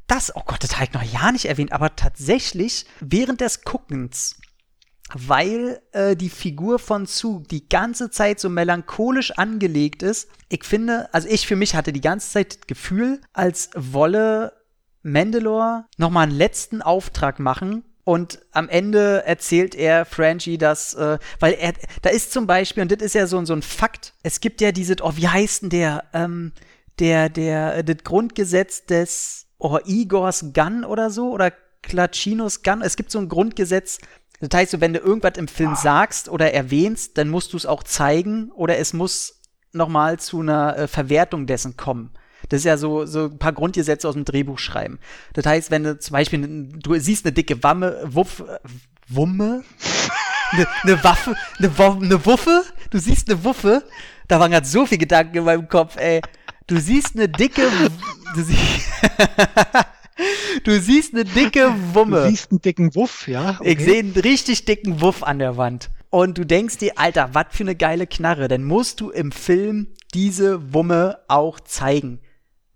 das, 0.07 0.35
oh 0.37 0.43
Gott, 0.45 0.63
das 0.63 0.75
habe 0.75 0.85
ich 0.85 0.93
noch 0.93 1.03
ja 1.03 1.33
nicht 1.33 1.47
erwähnt, 1.47 1.73
aber 1.73 1.97
tatsächlich 1.97 2.87
während 3.01 3.41
des 3.41 3.63
Guckens, 3.63 4.37
weil 5.13 5.81
äh, 5.93 6.17
die 6.17 6.31
Figur 6.31 6.79
von 6.79 7.07
Sue 7.07 7.43
die 7.51 7.69
ganze 7.69 8.11
Zeit 8.11 8.41
so 8.41 8.49
melancholisch 8.49 9.33
angelegt 9.33 10.03
ist, 10.03 10.29
ich 10.49 10.65
finde, 10.65 11.13
also 11.13 11.29
ich 11.29 11.47
für 11.47 11.57
mich 11.57 11.75
hatte 11.75 11.93
die 11.93 12.01
ganze 12.01 12.31
Zeit 12.31 12.57
das 12.57 12.67
Gefühl, 12.67 13.21
als 13.33 13.71
wolle 13.75 14.53
Mandalore 15.03 15.87
nochmal 15.97 16.29
einen 16.29 16.37
letzten 16.37 16.83
Auftrag 16.83 17.39
machen 17.39 17.85
und 18.05 18.41
am 18.53 18.69
Ende 18.69 19.25
erzählt 19.25 19.75
er 19.75 20.05
Franchi, 20.05 20.59
dass, 20.59 20.95
äh, 20.95 21.19
weil 21.41 21.55
er, 21.55 21.73
da 22.03 22.11
ist 22.11 22.33
zum 22.33 22.47
Beispiel, 22.47 22.83
und 22.83 22.93
das 22.93 23.01
ist 23.01 23.15
ja 23.15 23.27
so, 23.27 23.43
so 23.45 23.55
ein 23.55 23.63
Fakt, 23.63 24.13
es 24.23 24.41
gibt 24.41 24.61
ja 24.61 24.73
diese, 24.73 24.97
oh, 25.01 25.13
wie 25.17 25.29
heißt 25.29 25.63
denn 25.63 25.71
der, 25.71 26.05
ähm, 26.13 26.53
der, 26.99 27.31
der, 27.31 27.79
äh, 27.79 27.85
das 27.85 28.05
Grundgesetz 28.05 28.85
des, 28.85 29.47
oh, 29.59 29.79
Igors 29.87 30.53
Gun 30.53 30.85
oder 30.85 31.11
so, 31.11 31.31
oder 31.31 31.51
Klachinos 31.83 32.63
Gun, 32.63 32.83
es 32.83 32.97
gibt 32.97 33.11
so 33.11 33.19
ein 33.19 33.29
Grundgesetz, 33.29 33.99
das 34.41 34.51
heißt, 34.53 34.73
so, 34.73 34.81
wenn 34.83 34.93
du 34.93 34.99
irgendwas 34.99 35.39
im 35.39 35.49
Film 35.49 35.75
sagst 35.75 36.29
oder 36.29 36.53
erwähnst, 36.53 37.17
dann 37.17 37.31
musst 37.31 37.55
du 37.55 37.57
es 37.57 37.65
auch 37.65 37.83
zeigen 37.83 38.51
oder 38.53 38.77
es 38.79 38.93
muss 38.93 39.41
nochmal 39.73 40.19
zu 40.19 40.41
einer 40.41 40.77
äh, 40.77 40.89
Verwertung 40.89 41.47
dessen 41.47 41.77
kommen. 41.77 42.11
Das 42.49 42.59
ist 42.59 42.65
ja 42.65 42.77
so, 42.77 43.07
so 43.07 43.27
ein 43.27 43.39
paar 43.39 43.53
Grundgesetze 43.53 44.09
aus 44.09 44.15
dem 44.15 44.25
Drehbuch 44.25 44.59
schreiben. 44.59 44.99
Das 45.33 45.47
heißt, 45.47 45.71
wenn 45.71 45.85
du 45.85 45.99
zum 45.99 46.13
Beispiel, 46.13 46.69
du 46.83 46.99
siehst 46.99 47.25
eine 47.25 47.33
dicke 47.33 47.63
Wamme, 47.63 48.01
Wuff, 48.05 48.43
Wumme? 49.09 49.65
Eine 50.53 50.67
ne 50.85 51.05
Waffe, 51.05 51.35
eine 51.59 51.79
Wo 51.79 51.95
ne 51.95 52.25
Wuffe? 52.25 52.65
Du 52.91 52.99
siehst 52.99 53.29
eine 53.29 53.45
Wuffe? 53.45 53.85
Da 54.29 54.41
waren 54.41 54.51
gerade 54.51 54.67
so 54.67 54.87
viele 54.87 54.99
Gedanken 54.99 55.39
in 55.39 55.45
meinem 55.45 55.69
Kopf, 55.69 55.97
ey. 55.97 56.21
Du 56.67 56.79
siehst 56.79 57.15
eine 57.15 57.29
dicke, 57.29 57.69
du, 58.35 58.43
sie 58.43 58.57
du 60.65 60.81
siehst 60.81 61.13
eine 61.13 61.25
dicke 61.25 61.75
Wumme. 61.93 62.23
Du 62.23 62.31
siehst 62.31 62.51
einen 62.51 62.63
dicken 62.63 62.95
Wuff, 62.95 63.29
ja? 63.29 63.59
Ich 63.63 63.81
sehe 63.81 63.99
einen 63.99 64.13
richtig 64.13 64.65
dicken 64.65 65.01
Wuff 65.01 65.23
an 65.23 65.39
der 65.39 65.57
Wand. 65.57 65.91
Und 66.09 66.39
du 66.39 66.47
denkst 66.47 66.79
dir, 66.79 66.93
Alter, 66.97 67.31
was 67.33 67.47
für 67.51 67.65
eine 67.65 67.75
geile 67.75 68.07
Knarre. 68.07 68.49
Dann 68.49 68.65
musst 68.65 69.01
du 69.01 69.11
im 69.11 69.33
Film 69.33 69.89
diese 70.15 70.73
Wumme 70.73 71.19
auch 71.29 71.61
zeigen. 71.61 72.21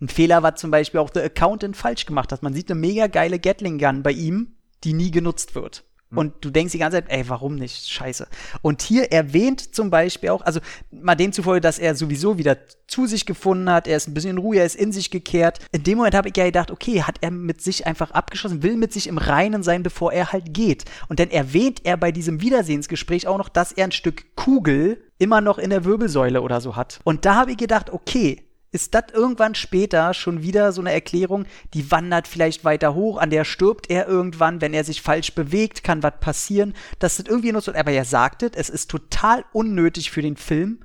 Ein 0.01 0.09
Fehler, 0.09 0.43
was 0.43 0.61
zum 0.61 0.70
Beispiel 0.70 1.01
auch 1.01 1.11
der 1.11 1.25
Accountant 1.25 1.77
falsch 1.77 2.07
gemacht 2.07 2.33
hat. 2.33 2.43
Man 2.43 2.55
sieht 2.55 2.70
eine 2.70 2.81
mega 2.81 3.07
geile 3.09 3.39
Gatling 3.39 3.79
Gun 3.79 4.03
bei 4.03 4.12
ihm, 4.12 4.57
die 4.85 4.93
nie 4.93 5.11
genutzt 5.11 5.55
wird. 5.55 5.85
Und 6.11 6.37
du 6.41 6.49
denkst 6.49 6.73
die 6.73 6.79
ganze 6.79 6.97
Zeit, 6.97 7.11
ey, 7.11 7.29
warum 7.29 7.57
nicht? 7.57 7.91
Scheiße. 7.91 8.29
Und 8.62 8.81
hier 8.81 9.12
erwähnt 9.12 9.75
zum 9.75 9.91
Beispiel 9.91 10.31
auch, 10.31 10.41
also 10.41 10.61
mal 10.91 11.15
demzufolge, 11.15 11.61
dass 11.61 11.79
er 11.79 11.95
sowieso 11.95 12.39
wieder 12.39 12.57
zu 12.87 13.07
sich 13.07 13.27
gefunden 13.27 13.69
hat, 13.70 13.87
er 13.87 13.99
ist 13.99 14.09
ein 14.09 14.15
bisschen 14.15 14.31
in 14.31 14.39
Ruhe, 14.39 14.57
er 14.57 14.65
ist 14.65 14.77
in 14.77 14.91
sich 14.91 15.11
gekehrt. 15.11 15.59
In 15.70 15.83
dem 15.83 15.99
Moment 15.99 16.15
habe 16.15 16.31
ich 16.31 16.37
ja 16.37 16.47
gedacht, 16.47 16.70
okay, 16.70 17.03
hat 17.03 17.16
er 17.20 17.31
mit 17.31 17.61
sich 17.61 17.87
einfach 17.87 18.12
abgeschlossen, 18.12 18.62
will 18.62 18.77
mit 18.77 18.93
sich 18.93 19.07
im 19.07 19.19
Reinen 19.19 19.62
sein, 19.62 19.83
bevor 19.83 20.12
er 20.12 20.33
halt 20.33 20.55
geht. 20.55 20.87
Und 21.09 21.20
dann 21.20 21.31
erwähnt 21.31 21.83
er 21.85 21.99
bei 21.99 22.11
diesem 22.11 22.41
Wiedersehensgespräch 22.41 23.27
auch 23.27 23.39
noch, 23.39 23.51
dass 23.51 23.73
er 23.73 23.85
ein 23.85 23.93
Stück 23.93 24.35
Kugel 24.35 25.05
immer 25.19 25.43
noch 25.43 25.59
in 25.59 25.69
der 25.69 25.85
Wirbelsäule 25.85 26.41
oder 26.41 26.62
so 26.62 26.75
hat. 26.75 27.01
Und 27.05 27.27
da 27.27 27.35
habe 27.35 27.51
ich 27.51 27.59
gedacht, 27.59 27.91
okay, 27.91 28.48
ist 28.70 28.95
das 28.95 29.05
irgendwann 29.12 29.55
später 29.55 30.12
schon 30.15 30.43
wieder 30.43 30.73
so 30.73 30.81
eine 30.81 30.93
Erklärung, 30.93 31.47
die 31.74 31.90
wandert 31.90 32.28
vielleicht 32.28 32.65
weiter 32.65 32.95
hoch, 32.95 33.19
an 33.19 33.31
der 33.31 33.45
stirbt 33.45 33.90
er 33.90 34.07
irgendwann, 34.07 34.61
wenn 34.61 34.74
er 34.74 34.85
sich 34.85 35.01
falsch 35.01 35.35
bewegt, 35.35 35.82
kann 35.85 36.03
was 36.03 36.20
passieren. 36.20 36.74
Das 36.99 37.19
ist 37.19 37.28
irgendwie 37.28 37.53
nur 37.53 37.62
so, 37.62 37.73
aber 37.74 37.93
er 37.93 38.05
sagt 38.05 38.43
es, 38.43 38.53
es 38.55 38.70
ist 38.70 38.90
total 38.90 39.45
unnötig 39.53 40.11
für 40.11 40.23
den 40.23 40.36
Film. 40.36 40.81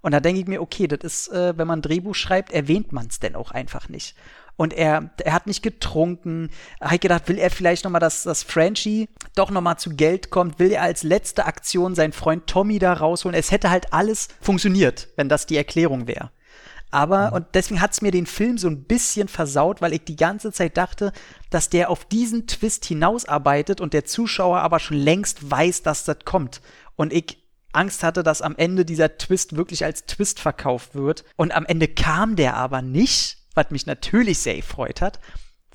Und 0.00 0.12
da 0.12 0.20
denke 0.20 0.40
ich 0.40 0.46
mir, 0.46 0.62
okay, 0.62 0.86
das 0.86 1.00
ist, 1.00 1.28
äh, 1.32 1.58
wenn 1.58 1.66
man 1.66 1.80
ein 1.80 1.82
Drehbuch 1.82 2.14
schreibt, 2.14 2.52
erwähnt 2.52 2.92
man 2.92 3.08
es 3.08 3.18
denn 3.18 3.34
auch 3.34 3.50
einfach 3.50 3.88
nicht. 3.88 4.14
Und 4.56 4.72
er, 4.72 5.10
er 5.22 5.32
hat 5.32 5.46
nicht 5.46 5.62
getrunken. 5.62 6.50
Habe 6.80 6.94
ich 6.94 7.00
gedacht, 7.00 7.28
will 7.28 7.38
er 7.38 7.50
vielleicht 7.50 7.84
noch 7.84 7.90
mal, 7.90 7.98
dass, 7.98 8.22
dass 8.22 8.42
Franchi 8.42 9.08
doch 9.34 9.50
noch 9.50 9.60
mal 9.60 9.76
zu 9.76 9.90
Geld 9.90 10.30
kommt? 10.30 10.58
Will 10.58 10.72
er 10.72 10.82
als 10.82 11.02
letzte 11.02 11.44
Aktion 11.44 11.94
seinen 11.94 12.12
Freund 12.12 12.46
Tommy 12.46 12.78
da 12.78 12.94
rausholen? 12.94 13.38
Es 13.38 13.50
hätte 13.50 13.70
halt 13.70 13.92
alles 13.92 14.28
funktioniert, 14.40 15.08
wenn 15.16 15.28
das 15.28 15.44
die 15.46 15.56
Erklärung 15.56 16.06
wäre. 16.06 16.30
Aber, 16.96 17.34
und 17.34 17.44
deswegen 17.52 17.82
hat 17.82 17.92
es 17.92 18.00
mir 18.00 18.10
den 18.10 18.24
Film 18.24 18.56
so 18.56 18.68
ein 18.68 18.84
bisschen 18.84 19.28
versaut, 19.28 19.82
weil 19.82 19.92
ich 19.92 20.04
die 20.04 20.16
ganze 20.16 20.50
Zeit 20.50 20.78
dachte, 20.78 21.12
dass 21.50 21.68
der 21.68 21.90
auf 21.90 22.06
diesen 22.06 22.46
Twist 22.46 22.86
hinausarbeitet 22.86 23.82
und 23.82 23.92
der 23.92 24.06
Zuschauer 24.06 24.60
aber 24.60 24.78
schon 24.78 24.96
längst 24.96 25.50
weiß, 25.50 25.82
dass 25.82 26.04
das 26.04 26.20
kommt. 26.24 26.62
Und 26.94 27.12
ich 27.12 27.44
Angst 27.74 28.02
hatte, 28.02 28.22
dass 28.22 28.40
am 28.40 28.56
Ende 28.56 28.86
dieser 28.86 29.18
Twist 29.18 29.56
wirklich 29.56 29.84
als 29.84 30.06
Twist 30.06 30.40
verkauft 30.40 30.94
wird. 30.94 31.26
Und 31.36 31.52
am 31.52 31.66
Ende 31.66 31.86
kam 31.86 32.34
der 32.34 32.56
aber 32.56 32.80
nicht, 32.80 33.44
was 33.52 33.70
mich 33.70 33.84
natürlich 33.84 34.38
sehr 34.38 34.56
gefreut 34.56 35.02
hat. 35.02 35.20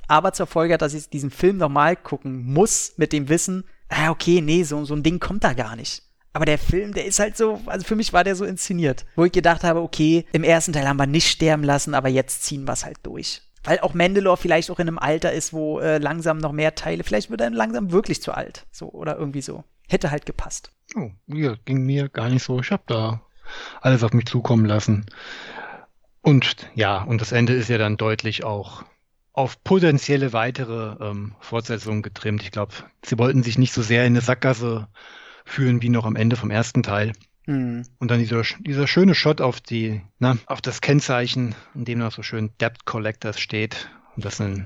Aber 0.08 0.34
zur 0.34 0.48
Folge 0.48 0.74
hat, 0.74 0.82
dass 0.82 0.96
ich 0.96 1.08
diesen 1.08 1.30
Film 1.30 1.58
nochmal 1.58 1.98
gucken 1.98 2.52
muss, 2.52 2.94
mit 2.98 3.14
dem 3.14 3.30
Wissen, 3.30 3.66
ah, 3.90 4.10
okay, 4.10 4.42
nee, 4.42 4.64
so, 4.64 4.86
so 4.86 4.96
ein 4.96 5.04
Ding 5.04 5.20
kommt 5.20 5.44
da 5.44 5.54
gar 5.54 5.76
nicht. 5.76 6.02
Aber 6.34 6.46
der 6.46 6.58
Film, 6.58 6.94
der 6.94 7.06
ist 7.06 7.20
halt 7.20 7.36
so, 7.36 7.62
also 7.66 7.86
für 7.86 7.96
mich 7.96 8.14
war 8.14 8.24
der 8.24 8.36
so 8.36 8.46
inszeniert, 8.46 9.06
wo 9.16 9.26
ich 9.26 9.32
gedacht 9.32 9.64
habe, 9.64 9.82
okay, 9.82 10.26
im 10.32 10.44
ersten 10.44 10.72
Teil 10.72 10.88
haben 10.88 10.98
wir 10.98 11.08
nicht 11.08 11.30
sterben 11.30 11.64
lassen, 11.64 11.94
aber 11.94 12.08
jetzt 12.08 12.44
ziehen 12.44 12.66
wir 12.66 12.74
es 12.74 12.86
halt 12.86 12.98
durch. 13.04 13.42
Weil 13.64 13.80
auch 13.82 13.94
Mandalore 13.94 14.38
vielleicht 14.38 14.72
auch 14.72 14.80
in 14.80 14.88
einem 14.88 14.98
Alter 14.98 15.34
ist, 15.34 15.54
wo 15.54 15.80
äh, 15.80 15.98
langsam 15.98 16.38
noch 16.38 16.52
mehr 16.52 16.74
Teile, 16.74 17.04
vielleicht 17.04 17.30
wird 17.30 17.42
er 17.42 17.50
langsam 17.50 17.92
wirklich 17.92 18.22
zu 18.22 18.34
alt. 18.34 18.66
So, 18.72 18.90
oder 18.90 19.18
irgendwie 19.18 19.42
so. 19.42 19.64
Hätte 19.88 20.10
halt 20.10 20.26
gepasst. 20.26 20.72
Oh, 20.96 21.12
ja, 21.28 21.56
ging 21.66 21.86
mir 21.86 22.10
gar 22.10 22.30
nicht 22.30 22.44
so. 22.44 22.60
Ich 22.60 22.72
habe 22.72 22.84
da 22.88 23.22
alles 23.82 24.04
auf 24.04 24.14
mich 24.14 24.26
zukommen 24.26 24.66
lassen. 24.66 25.06
Und 26.22 26.56
ja, 26.76 27.04
und 27.04 27.22
das 27.22 27.34
Ende 27.34 27.54
ist 27.54 27.70
ja 27.70 27.78
dann 27.78 27.98
deutlich 27.98 28.44
auch 28.44 28.84
auf 29.34 29.64
potenzielle 29.64 30.34
weitere 30.34 30.96
ähm, 31.04 31.36
Fortsetzungen 31.40 32.02
getrimmt. 32.02 32.44
Ich 32.44 32.52
glaube, 32.52 32.74
sie 33.04 33.18
wollten 33.18 33.44
sich 33.44 33.58
nicht 33.58 33.74
so 33.74 33.82
sehr 33.82 34.06
in 34.06 34.14
eine 34.14 34.22
Sackgasse 34.22 34.88
führen 35.46 35.82
wie 35.82 35.90
noch 35.90 36.06
am 36.06 36.16
Ende 36.16 36.36
vom 36.36 36.52
ersten 36.52 36.84
Teil. 36.84 37.14
Hm. 37.46 37.84
Und 38.00 38.12
dann 38.12 38.20
dieser, 38.20 38.44
dieser 38.60 38.88
schöne 38.88 39.16
Shot 39.16 39.42
auf 39.42 39.62
die, 39.62 40.02
na, 40.20 40.38
auf 40.46 40.62
das 40.62 40.82
Kennzeichen, 40.82 41.56
in 41.74 41.86
dem 41.86 42.00
noch 42.00 42.12
so 42.12 42.22
schön 42.24 42.52
Debt 42.60 42.86
Collectors 42.86 43.40
steht. 43.40 43.90
Und 44.16 44.26
das 44.26 44.38
sind, 44.38 44.66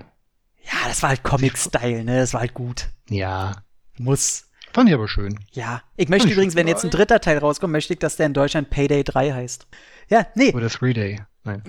Ja, 0.64 0.88
das 0.88 1.02
war 1.02 1.10
halt 1.10 1.24
Comic-Style, 1.24 2.04
ne? 2.04 2.18
Das 2.20 2.34
war 2.34 2.42
halt 2.42 2.54
gut. 2.54 2.90
ja, 3.10 3.54
Muss. 3.98 4.50
Fand 4.74 4.90
ich 4.90 4.96
aber 4.96 5.08
schön. 5.08 5.40
Ja, 5.54 5.82
ich 5.96 6.10
möchte 6.10 6.28
Fand 6.28 6.34
übrigens, 6.34 6.56
wenn 6.56 6.68
jetzt 6.68 6.84
ein 6.84 6.90
dritter 6.90 7.22
Teil 7.22 7.38
rauskommt, 7.38 7.72
möchte 7.72 7.94
ich, 7.94 8.00
dass 8.00 8.18
der 8.18 8.26
in 8.26 8.34
Deutschland 8.34 8.70
Payday 8.70 9.06
3 9.06 9.32
heißt. 9.32 9.68
Ja, 10.10 10.28
nee. 10.36 10.52
Oder 10.54 10.70
Three 10.70 10.92
Day. 10.92 11.22
Nein. 11.46 11.64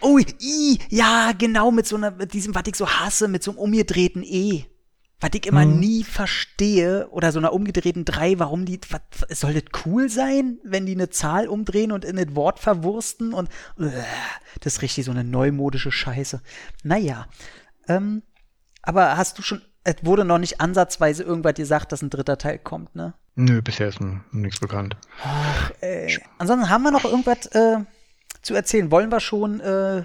Oh, 0.00 0.18
i, 0.18 0.78
ja, 0.90 1.32
genau, 1.38 1.70
mit 1.70 1.86
so 1.86 1.96
einer, 1.96 2.10
mit 2.10 2.34
diesem, 2.34 2.54
was 2.54 2.64
ich 2.66 2.74
so 2.76 2.86
hasse, 2.86 3.28
mit 3.28 3.42
so 3.42 3.52
einem 3.52 3.58
umgedrehten 3.60 4.22
E. 4.22 4.64
Was 5.24 5.30
ich 5.32 5.46
immer 5.46 5.64
Mhm. 5.64 5.80
nie 5.80 6.04
verstehe, 6.04 7.08
oder 7.08 7.32
so 7.32 7.38
einer 7.38 7.54
umgedrehten 7.54 8.04
3, 8.04 8.38
warum 8.38 8.66
die, 8.66 8.78
was, 8.90 9.00
soll 9.40 9.54
das 9.54 9.62
cool 9.86 10.10
sein, 10.10 10.58
wenn 10.64 10.84
die 10.84 10.92
eine 10.92 11.08
Zahl 11.08 11.48
umdrehen 11.48 11.92
und 11.92 12.04
in 12.04 12.16
das 12.16 12.34
Wort 12.36 12.58
verwursten 12.58 13.32
und, 13.32 13.48
äh, 13.78 13.88
das 14.60 14.74
ist 14.74 14.82
richtig 14.82 15.06
so 15.06 15.12
eine 15.12 15.24
neumodische 15.24 15.90
Scheiße. 15.90 16.42
Naja, 16.82 17.26
ähm, 17.88 18.22
aber 18.82 19.16
hast 19.16 19.38
du 19.38 19.42
schon, 19.42 19.62
es 19.82 19.94
wurde 20.02 20.26
noch 20.26 20.36
nicht 20.36 20.60
ansatzweise 20.60 21.22
irgendwas 21.22 21.54
gesagt, 21.54 21.92
dass 21.92 22.02
ein 22.02 22.10
dritter 22.10 22.36
Teil 22.36 22.58
kommt, 22.58 22.94
ne? 22.94 23.14
Nö, 23.34 23.62
bisher 23.62 23.88
ist 23.88 24.00
nichts 24.32 24.60
bekannt. 24.60 24.94
Äh, 25.80 26.18
ansonsten 26.36 26.68
haben 26.68 26.82
wir 26.82 26.90
noch 26.90 27.04
irgendwas 27.04 27.46
äh, 27.46 27.78
zu 28.42 28.52
erzählen. 28.54 28.90
Wollen 28.90 29.10
wir 29.10 29.20
schon 29.20 29.60
äh, 29.60 30.04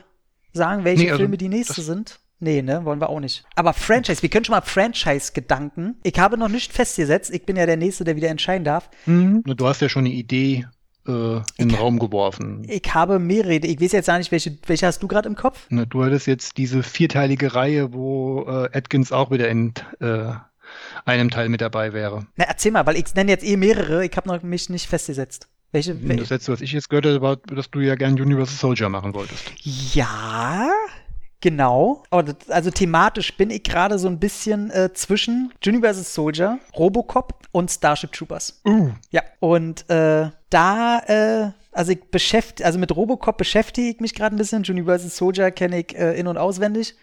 sagen, 0.54 0.86
welche 0.86 1.04
Nee, 1.04 1.12
also 1.12 1.20
Filme 1.24 1.38
die 1.38 1.50
nächste 1.50 1.82
sind? 1.82 2.22
Nee, 2.40 2.62
ne, 2.62 2.86
wollen 2.86 3.02
wir 3.02 3.10
auch 3.10 3.20
nicht. 3.20 3.44
Aber 3.56 3.74
Franchise, 3.74 4.22
wir 4.22 4.30
können 4.30 4.46
schon 4.46 4.56
mal 4.56 4.62
Franchise-Gedanken. 4.62 5.96
Ich 6.04 6.18
habe 6.18 6.38
noch 6.38 6.48
nicht 6.48 6.72
festgesetzt. 6.72 7.32
Ich 7.34 7.46
bin 7.46 7.58
ja 7.58 7.66
der 7.66 7.78
Nächste, 7.78 8.06
der 8.06 8.16
wieder 8.16 8.30
entscheiden 8.30 8.64
darf. 8.64 8.90
Mhm. 9.06 9.44
Du 9.46 9.68
hast 9.68 9.82
ja 9.82 9.90
schon 9.90 10.06
eine 10.06 10.14
Idee 10.14 10.66
äh, 11.06 11.38
in 11.58 11.70
den 11.70 11.76
Raum 11.76 12.00
geworfen. 12.00 12.66
Ich 12.70 12.94
habe 12.94 13.20
mehrere. 13.20 13.56
Ich 13.56 13.82
weiß 13.82 13.92
jetzt 13.92 14.06
gar 14.06 14.18
nicht, 14.18 14.32
welche, 14.32 14.58
welche 14.68 14.86
hast 14.86 15.04
du 15.04 15.08
gerade 15.08 15.28
im 15.28 15.36
Kopf? 15.36 15.66
Na, 15.70 15.86
du 15.86 16.04
hattest 16.04 16.28
jetzt 16.28 16.58
diese 16.58 16.82
vierteilige 16.82 17.56
Reihe, 17.56 17.94
wo 17.94 18.44
äh, 18.48 18.70
Atkins 18.78 19.12
auch 19.12 19.32
wieder 19.32 19.50
in 19.50 19.74
äh, 20.00 20.32
einem 21.06 21.30
Teil 21.30 21.50
mit 21.50 21.60
dabei 21.60 21.92
wäre. 21.92 22.26
Na, 22.38 22.46
erzähl 22.46 22.72
mal, 22.72 22.86
weil 22.86 22.96
ich 22.96 23.14
nenne 23.16 23.32
jetzt 23.32 23.44
eh 23.44 23.58
mehrere. 23.58 24.06
Ich 24.06 24.16
habe 24.16 24.30
noch 24.30 24.42
mich 24.44 24.70
nicht 24.70 24.88
festgesetzt. 24.88 25.50
Welche? 25.72 25.94
Das 25.94 26.08
Wel 26.08 26.18
letzte, 26.18 26.52
was 26.52 26.62
ich 26.62 26.72
jetzt 26.72 26.90
gehört 26.90 27.06
habe, 27.06 27.22
war, 27.22 27.36
dass 27.36 27.70
du 27.70 27.80
ja 27.82 27.96
gern 27.96 28.14
Universal 28.14 28.56
Soldier 28.56 28.90
machen 28.90 29.14
wolltest. 29.14 29.52
ja, 29.94 30.70
genau. 31.42 32.04
Das, 32.12 32.50
also 32.50 32.72
thematisch 32.72 33.36
bin 33.38 33.50
ich 33.50 33.64
gerade 33.64 34.00
so 34.00 34.08
ein 34.08 34.20
bisschen 34.20 34.72
äh, 34.72 34.94
zwischen 34.94 35.54
Universal 35.66 36.04
Soldier, 36.04 36.60
Robocop 36.78 37.34
und 37.52 37.70
Starship 37.72 38.12
Troopers. 38.12 38.62
Uh. 38.66 38.92
Ja, 39.12 39.24
und 39.40 39.90
äh, 39.90 40.30
da, 40.50 41.00
äh, 41.08 41.52
also 41.72 41.92
ich 41.92 42.04
beschäftige, 42.12 42.66
also 42.66 42.80
mit 42.80 42.96
Robocop 42.96 43.38
beschäftige 43.38 43.90
ich 43.90 44.00
mich 44.00 44.16
gerade 44.16 44.36
ein 44.36 44.38
bisschen. 44.38 44.64
Universal 44.68 45.10
Soldier 45.10 45.52
kenne 45.52 45.80
ich 45.80 45.96
äh, 45.96 46.20
in- 46.20 46.28
und 46.28 46.38
auswendig. 46.38 46.96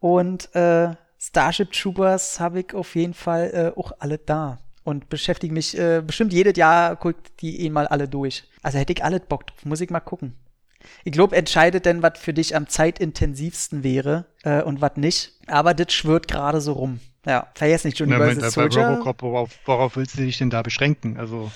Und 0.00 0.54
äh, 0.54 0.94
Starship 1.18 1.72
Troopers 1.72 2.38
habe 2.38 2.60
ich 2.60 2.74
auf 2.74 2.94
jeden 2.94 3.14
Fall 3.14 3.74
äh, 3.76 3.78
auch 3.78 3.92
alle 3.98 4.18
da. 4.18 4.58
Und 4.84 5.08
beschäftige 5.10 5.52
mich 5.52 5.76
äh, 5.78 6.02
bestimmt 6.04 6.32
jedes 6.32 6.56
Jahr, 6.56 6.96
guckt 6.96 7.42
die 7.42 7.60
eh 7.60 7.70
mal 7.70 7.86
alle 7.86 8.08
durch. 8.08 8.44
Also 8.62 8.78
hätte 8.78 8.92
ich 8.92 9.04
alle 9.04 9.20
Bock 9.20 9.46
drauf, 9.46 9.64
muss 9.64 9.80
ich 9.80 9.90
mal 9.90 10.00
gucken. 10.00 10.34
Ich 11.04 11.12
glaube, 11.12 11.36
entscheidet 11.36 11.86
denn, 11.86 12.02
was 12.02 12.18
für 12.18 12.32
dich 12.32 12.54
am 12.56 12.68
zeitintensivsten 12.68 13.82
wäre 13.82 14.26
äh, 14.42 14.62
und 14.62 14.80
was 14.80 14.96
nicht. 14.96 15.32
Aber 15.46 15.74
das 15.74 15.92
schwirrt 15.92 16.28
gerade 16.28 16.60
so 16.60 16.72
rum. 16.72 17.00
Ja, 17.26 17.48
vergiss 17.54 17.84
nicht, 17.84 17.98
Na, 18.00 18.06
Universal 18.06 18.34
Moment, 18.34 18.40
bei 18.42 18.50
Soldier. 18.50 18.88
Robocop, 18.88 19.22
worauf, 19.22 19.50
worauf 19.64 19.96
willst 19.96 20.16
du 20.18 20.22
dich 20.22 20.38
denn 20.38 20.50
da 20.50 20.62
beschränken? 20.62 21.16
Also, 21.18 21.50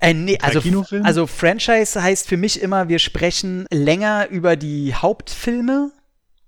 Äh, 0.00 0.14
nee, 0.14 0.38
also, 0.40 0.60
also 1.02 1.26
Franchise 1.26 2.02
heißt 2.02 2.28
für 2.28 2.36
mich 2.36 2.60
immer, 2.62 2.88
wir 2.88 2.98
sprechen 2.98 3.66
länger 3.70 4.28
über 4.28 4.56
die 4.56 4.94
Hauptfilme 4.94 5.92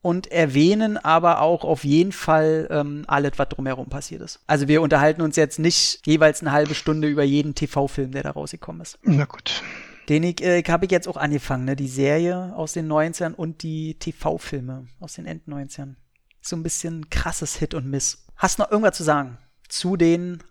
und 0.03 0.31
erwähnen 0.31 0.97
aber 0.99 1.41
auch 1.41 1.65
auf 1.65 1.83
jeden 1.85 2.13
Fall 2.13 2.69
ähm, 2.71 3.05
alles, 3.09 3.33
was 3.37 3.49
drumherum 3.49 3.89
passiert 3.89 4.23
ist. 4.23 4.41
Also 4.47 4.69
wir 4.69 4.81
unterhalten 4.81 5.21
uns 5.21 5.35
jetzt 5.37 5.59
nicht 5.59 6.01
jeweils 6.07 6.41
eine 6.43 6.53
halbe 6.53 6.75
Stunde 6.75 7.09
über 7.09 7.25
jeden 7.25 7.55
TV-Film, 7.57 8.13
der 8.13 8.23
da 8.23 8.31
rausgekommen 8.31 8.83
ist. 8.83 8.99
na 9.03 9.25
gut. 9.25 9.63
Den 10.09 10.23
ich, 10.23 10.43
äh, 10.43 10.63
habe 10.63 10.85
ich 10.85 10.93
jetzt 10.93 11.09
auch 11.09 11.17
angefangen, 11.17 11.65
ne? 11.65 11.75
Die 11.77 11.89
Serie 11.89 12.55
aus 12.55 12.73
den 12.73 12.91
90ern 12.91 13.35
und 13.35 13.63
die 13.63 13.99
TV-Filme 13.99 14.87
aus 15.01 15.15
den 15.15 15.27
End 15.27 15.49
90ern. 15.49 15.97
So 16.41 16.57
ein 16.57 16.63
bisschen 16.63 17.11
krasses 17.11 17.57
Hit 17.57 17.75
und 17.75 17.87
Miss. 17.87 18.27
Hast 18.37 18.59
noch 18.59 18.71
irgendwas 18.71 18.97
zu 18.97 19.03
sagen 19.03 19.39
zu 19.69 19.97
den 19.97 20.43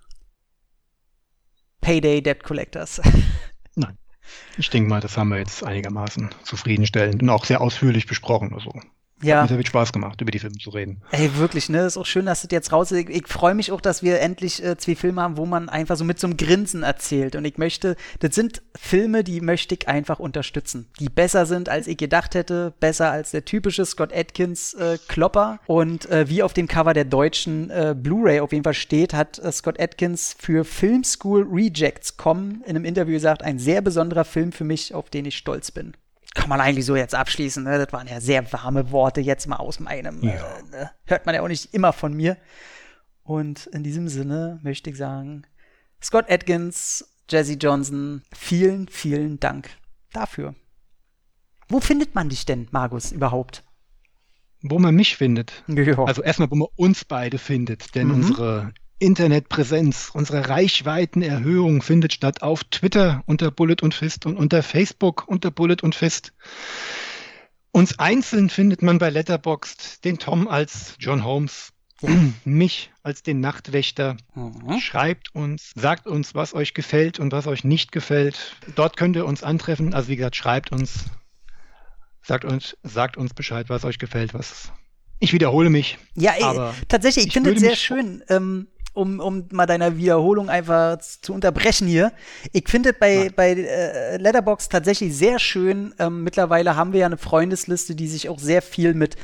Payday 1.80 2.22
Debt 2.22 2.44
Collectors? 2.44 3.02
Nein. 3.76 3.98
Ich 4.57 4.69
denke 4.69 4.90
mal, 4.90 4.99
das 4.99 5.18
haben 5.18 5.30
wir 5.30 5.38
jetzt 5.38 5.64
einigermaßen 5.64 6.34
zufriedenstellend 6.44 7.22
und 7.22 7.30
auch 7.30 7.45
sehr 7.45 7.61
ausführlich 7.61 8.07
besprochen. 8.07 8.53
Also, 8.53 8.73
ja. 9.22 9.42
Hat 9.42 9.50
mir 9.50 9.58
viel 9.58 9.66
Spaß 9.66 9.94
gemacht, 9.94 10.20
über 10.20 10.32
die 10.32 10.40
Filme 10.40 10.58
zu 10.58 10.70
reden. 10.72 11.02
Ey, 11.12 11.38
wirklich, 11.38 11.70
ne? 11.70 11.86
Ist 11.86 11.98
auch 11.98 12.06
schön, 12.06 12.26
dass 12.26 12.42
das 12.42 12.52
jetzt 12.52 12.74
raus 12.74 12.92
ist. 12.92 13.00
Ich, 13.00 13.10
ich 13.10 13.28
freue 13.28 13.56
mich 13.56 13.72
auch, 13.72 13.80
dass 13.80 14.04
wir 14.04 14.20
endlich 14.20 14.64
äh, 14.64 14.78
zwei 14.78 14.96
Filme 14.96 15.22
haben, 15.22 15.38
wo 15.38 15.46
man 15.46 15.70
einfach 15.70 15.96
so 15.96 16.04
mit 16.04 16.20
so 16.20 16.28
einem 16.28 16.36
Grinsen 16.36 16.84
erzählt. 16.84 17.36
Und 17.38 17.46
ich 17.46 17.58
möchte, 17.58 17.96
das 18.20 18.36
sind 18.36 18.62
Filme, 18.78 19.24
die 19.24 19.40
möchte 19.40 19.76
ich 19.76 19.88
einfach 19.88 20.20
unterstützen. 20.20 20.90
Die 21.00 21.08
besser 21.08 21.46
sind, 21.46 21.70
als 21.70 21.88
ich 21.88 21.98
gedacht 21.98 22.36
hätte. 22.36 22.74
Besser 22.82 23.10
als 23.10 23.32
der 23.32 23.46
typische 23.46 23.86
Scott 23.86 24.14
Atkins 24.14 24.74
äh, 24.74 24.98
Klopper. 25.08 25.60
Und 25.66 26.10
äh, 26.10 26.30
wie 26.30 26.44
auf 26.44 26.54
dem 26.54 26.68
Cover 26.68 26.94
der 26.94 27.06
deutschen 27.06 27.70
äh, 27.70 27.96
Blu-ray 27.98 28.42
auf 28.42 28.52
jeden 28.52 28.66
Fall 28.66 28.74
steht, 28.74 29.14
hat 29.14 29.40
äh, 29.40 29.52
Scott 29.52 29.80
Atkins 29.80 30.36
für 30.38 30.66
Film 30.66 31.06
School 31.06 31.48
Rejects.com 31.50 32.64
in 32.66 32.76
einem 32.76 32.86
Interview 32.86 33.14
gesagt, 33.14 33.44
ein 33.44 33.60
sehr 33.60 33.82
besonderer 33.82 34.26
Film 34.26 34.52
für 34.52 34.66
mich, 34.66 34.94
auf 34.94 35.10
den 35.10 35.26
ich 35.26 35.38
stolz 35.38 35.72
bin 35.72 35.94
kann 36.36 36.49
man 36.49 36.62
eigentlich 36.62 36.86
so 36.86 36.95
jetzt 36.95 37.16
abschließen. 37.16 37.64
Ne? 37.64 37.80
Das 37.84 37.91
waren 37.91 38.07
ja 38.07 38.22
sehr 38.22 38.52
warme 38.53 38.91
Worte 38.91 39.22
jetzt 39.22 39.48
mal 39.48 39.56
aus 39.56 39.80
meinem. 39.80 40.22
Ja. 40.22 40.32
Äh, 40.34 40.64
ne? 40.70 40.91
Hört 41.06 41.26
man 41.26 41.34
ja 41.34 41.41
auch 41.41 41.48
nicht 41.48 41.74
immer 41.74 41.91
von 41.94 42.14
mir. 42.14 42.38
Und 43.24 43.66
in 43.68 43.82
diesem 43.84 44.07
Sinne 44.07 44.60
möchte 44.62 44.91
ich 44.91 44.98
sagen, 44.98 45.48
Scott 46.03 46.30
Atkins, 46.30 47.10
Jesse 47.28 47.53
Johnson, 47.53 48.22
vielen, 48.32 48.88
vielen 48.88 49.40
Dank 49.40 49.70
dafür. 50.14 50.53
Wo 51.68 51.80
findet 51.80 52.14
man 52.14 52.30
dich 52.30 52.45
denn, 52.45 52.68
Markus, 52.70 53.12
überhaupt? 53.12 53.64
Wo 54.62 54.78
man 54.78 54.94
mich 54.94 55.18
findet. 55.18 55.64
Ja. 55.68 55.98
Also 56.03 56.22
erstmal, 56.22 56.52
wo 56.52 56.56
man 56.56 56.68
uns 56.76 57.06
beide 57.06 57.38
findet, 57.40 57.95
denn 57.95 58.10
Mhm. 58.10 58.14
unsere 58.14 58.74
Internetpräsenz, 59.00 60.12
unsere 60.14 60.48
Reichweitenerhöhung 60.48 61.82
findet 61.82 62.14
statt 62.14 62.42
auf 62.42 62.64
Twitter 62.64 63.24
unter 63.26 63.52
Bullet 63.52 63.78
und 63.82 63.94
Fist 63.94 64.26
und 64.26 64.38
unter 64.38 64.64
Facebook 64.64 65.28
unter 65.28 65.52
Bullet 65.52 65.78
und 65.82 65.96
Fist. 65.96 66.34
Uns 67.72 68.00
einzeln 68.00 68.50
findet 68.50 68.82
man 68.82 69.00
bei 69.00 69.10
Letterboxd, 69.10 70.06
den 70.06 70.18
Tom 70.18 70.48
als 70.48 70.96
John 70.98 71.26
Holmes, 71.26 71.74
mich 72.46 72.92
als 73.04 73.22
den 73.22 73.42
Nachtwächter. 73.42 74.16
Mhm. 74.34 74.80
Schreibt 74.80 75.36
uns, 75.36 75.72
sagt 75.76 76.08
uns, 76.08 76.34
was 76.36 76.54
euch 76.54 76.74
gefällt 76.74 77.20
und 77.20 77.34
was 77.34 77.48
euch 77.48 77.66
nicht 77.66 77.92
gefällt. 77.92 78.56
Dort 78.76 78.96
könnt 78.96 79.18
ihr 79.18 79.26
uns 79.26 79.44
antreffen. 79.44 79.94
Also 79.94 80.08
wie 80.08 80.16
gesagt, 80.16 80.38
schreibt 80.38 80.72
uns, 80.72 81.06
sagt 82.22 82.46
uns, 82.46 82.78
sagt 82.84 83.18
uns 83.18 83.34
Bescheid, 83.34 83.68
was 83.68 83.84
euch 83.84 84.00
gefällt, 84.00 84.34
was. 84.34 84.72
Ich 85.20 85.34
wiederhole 85.34 85.70
mich. 85.70 85.98
Ja, 86.14 86.32
ey, 86.38 86.44
Aber 86.44 86.76
tatsächlich, 86.88 87.26
ich, 87.26 87.28
ich 87.28 87.34
finde 87.34 87.54
es 87.54 87.60
sehr 87.60 87.76
schön, 87.76 88.24
ähm, 88.30 88.68
um, 88.96 89.20
um 89.20 89.48
mal 89.52 89.66
deiner 89.66 89.98
Wiederholung 89.98 90.50
einfach 90.50 90.98
zu 91.00 91.34
unterbrechen 91.34 91.88
hier. 91.88 92.12
Ich 92.52 92.68
finde 92.70 92.94
bei, 92.94 93.30
bei 93.36 93.52
äh, 93.52 94.18
Letterbox 94.18 94.70
tatsächlich 94.70 95.16
sehr 95.16 95.40
schön. 95.40 95.94
Ähm, 96.00 96.24
mittlerweile 96.24 96.76
haben 96.76 96.94
wir 96.94 97.02
ja 97.02 97.06
eine 97.06 97.18
Freundesliste, 97.18 97.96
die 97.96 98.08
sich 98.08 98.30
auch 98.30 98.40
sehr 98.40 98.62
viel 98.62 98.94
mit 98.94 99.18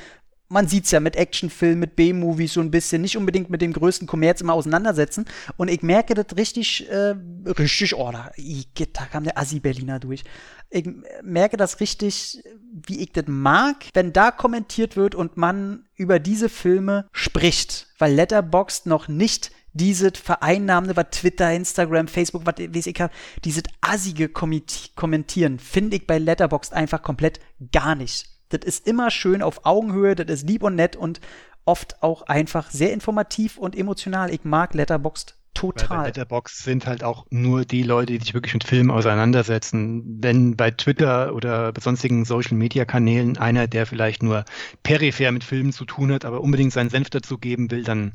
man 0.51 0.67
sieht's 0.67 0.91
ja 0.91 0.99
mit 0.99 1.15
Actionfilmen, 1.15 1.79
mit 1.79 1.95
B-Movies 1.95 2.53
so 2.53 2.61
ein 2.61 2.71
bisschen, 2.71 3.01
nicht 3.01 3.15
unbedingt 3.15 3.49
mit 3.49 3.61
dem 3.61 3.71
größten 3.71 4.05
Kommerz 4.05 4.41
immer 4.41 4.53
auseinandersetzen. 4.53 5.25
Und 5.55 5.69
ich 5.69 5.81
merke 5.81 6.13
das 6.13 6.37
richtig, 6.37 6.89
äh, 6.89 7.15
richtig, 7.47 7.95
oh, 7.95 8.11
da, 8.11 8.31
ich, 8.35 8.67
da 8.91 9.05
kam 9.05 9.23
der 9.23 9.37
Assi-Berliner 9.37 9.99
durch. 9.99 10.23
Ich 10.69 10.89
merke 11.23 11.55
das 11.55 11.79
richtig, 11.79 12.43
wie 12.73 12.99
ich 12.99 13.13
das 13.13 13.25
mag, 13.27 13.85
wenn 13.93 14.11
da 14.11 14.31
kommentiert 14.31 14.97
wird 14.97 15.15
und 15.15 15.37
man 15.37 15.85
über 15.95 16.19
diese 16.19 16.49
Filme 16.49 17.07
spricht, 17.13 17.87
weil 17.97 18.13
Letterboxd 18.13 18.87
noch 18.87 19.07
nicht 19.07 19.51
diese 19.73 20.11
vereinnahmende, 20.11 20.95
was 20.95 21.07
Twitter, 21.11 21.51
Instagram, 21.53 22.07
Facebook, 22.07 22.45
was 22.45 22.55
weiß 22.57 22.87
ich 22.87 22.99
hab, 22.99 23.11
dieses 23.45 23.63
assige 23.81 24.29
Kommentieren 24.29 25.59
finde 25.59 25.97
ich 25.97 26.07
bei 26.07 26.17
Letterboxd 26.17 26.73
einfach 26.73 27.01
komplett 27.01 27.39
gar 27.71 27.95
nicht. 27.95 28.27
Das 28.49 28.65
ist 28.65 28.85
immer 28.85 29.11
schön 29.11 29.41
auf 29.41 29.65
Augenhöhe, 29.65 30.15
das 30.15 30.41
ist 30.41 30.49
lieb 30.49 30.63
und 30.63 30.75
nett 30.75 30.95
und 30.95 31.21
oft 31.63 32.03
auch 32.03 32.23
einfach 32.23 32.69
sehr 32.71 32.91
informativ 32.91 33.57
und 33.57 33.77
emotional. 33.77 34.33
Ich 34.33 34.43
mag 34.43 34.73
Letterboxd 34.73 35.37
Weil 35.53 35.71
bei 35.71 35.81
total. 35.81 36.05
Letterboxd 36.07 36.63
sind 36.63 36.87
halt 36.87 37.03
auch 37.03 37.25
nur 37.29 37.65
die 37.65 37.83
Leute, 37.83 38.13
die 38.13 38.19
sich 38.19 38.33
wirklich 38.33 38.53
mit 38.53 38.63
Filmen 38.63 38.91
auseinandersetzen. 38.91 40.21
Wenn 40.21 40.55
bei 40.55 40.71
Twitter 40.71 41.33
oder 41.35 41.71
bei 41.71 41.81
sonstigen 41.81 42.25
Social 42.25 42.57
Media 42.57 42.85
Kanälen 42.85 43.37
einer, 43.37 43.67
der 43.67 43.85
vielleicht 43.85 44.23
nur 44.23 44.45
peripher 44.83 45.31
mit 45.31 45.43
Filmen 45.43 45.71
zu 45.71 45.85
tun 45.85 46.11
hat, 46.11 46.25
aber 46.25 46.41
unbedingt 46.41 46.73
seinen 46.73 46.89
Senf 46.89 47.09
dazu 47.09 47.37
geben 47.37 47.69
will, 47.71 47.83
dann 47.83 48.13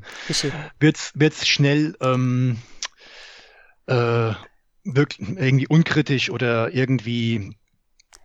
wird's 0.81 1.13
wird's 1.15 1.47
schnell 1.47 1.97
ähm, 2.01 2.59
äh, 3.87 4.33
wirklich 4.85 5.29
irgendwie 5.29 5.69
unkritisch 5.69 6.31
oder 6.31 6.73
irgendwie 6.73 7.57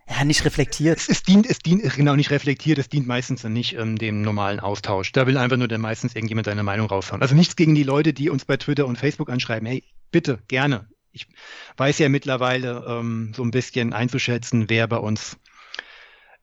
Ja, 0.08 0.24
nicht 0.24 0.44
reflektiert. 0.44 0.98
Es, 0.98 1.08
es, 1.08 1.22
dient, 1.22 1.46
es 1.46 1.58
dient, 1.60 1.82
genau, 1.94 2.16
nicht 2.16 2.30
reflektiert, 2.30 2.78
es 2.78 2.88
dient 2.88 3.06
meistens 3.06 3.42
dann 3.42 3.52
nicht 3.52 3.74
ähm, 3.76 3.96
dem 3.96 4.22
normalen 4.22 4.60
Austausch. 4.60 5.12
Da 5.12 5.26
will 5.26 5.36
einfach 5.36 5.56
nur 5.56 5.68
dann 5.68 5.80
meistens 5.80 6.14
irgendjemand 6.14 6.46
seine 6.46 6.62
Meinung 6.62 6.88
raushauen. 6.88 7.22
Also 7.22 7.34
nichts 7.34 7.56
gegen 7.56 7.74
die 7.74 7.84
Leute, 7.84 8.12
die 8.12 8.28
uns 8.28 8.44
bei 8.44 8.56
Twitter 8.56 8.86
und 8.86 8.98
Facebook 8.98 9.30
anschreiben. 9.30 9.66
Hey, 9.66 9.84
bitte, 10.10 10.40
gerne. 10.48 10.88
Ich 11.12 11.28
weiß 11.76 11.98
ja 11.98 12.08
mittlerweile 12.08 12.84
ähm, 12.88 13.32
so 13.34 13.42
ein 13.44 13.50
bisschen 13.50 13.92
einzuschätzen, 13.92 14.68
wer 14.68 14.88
bei 14.88 14.96
uns 14.96 15.36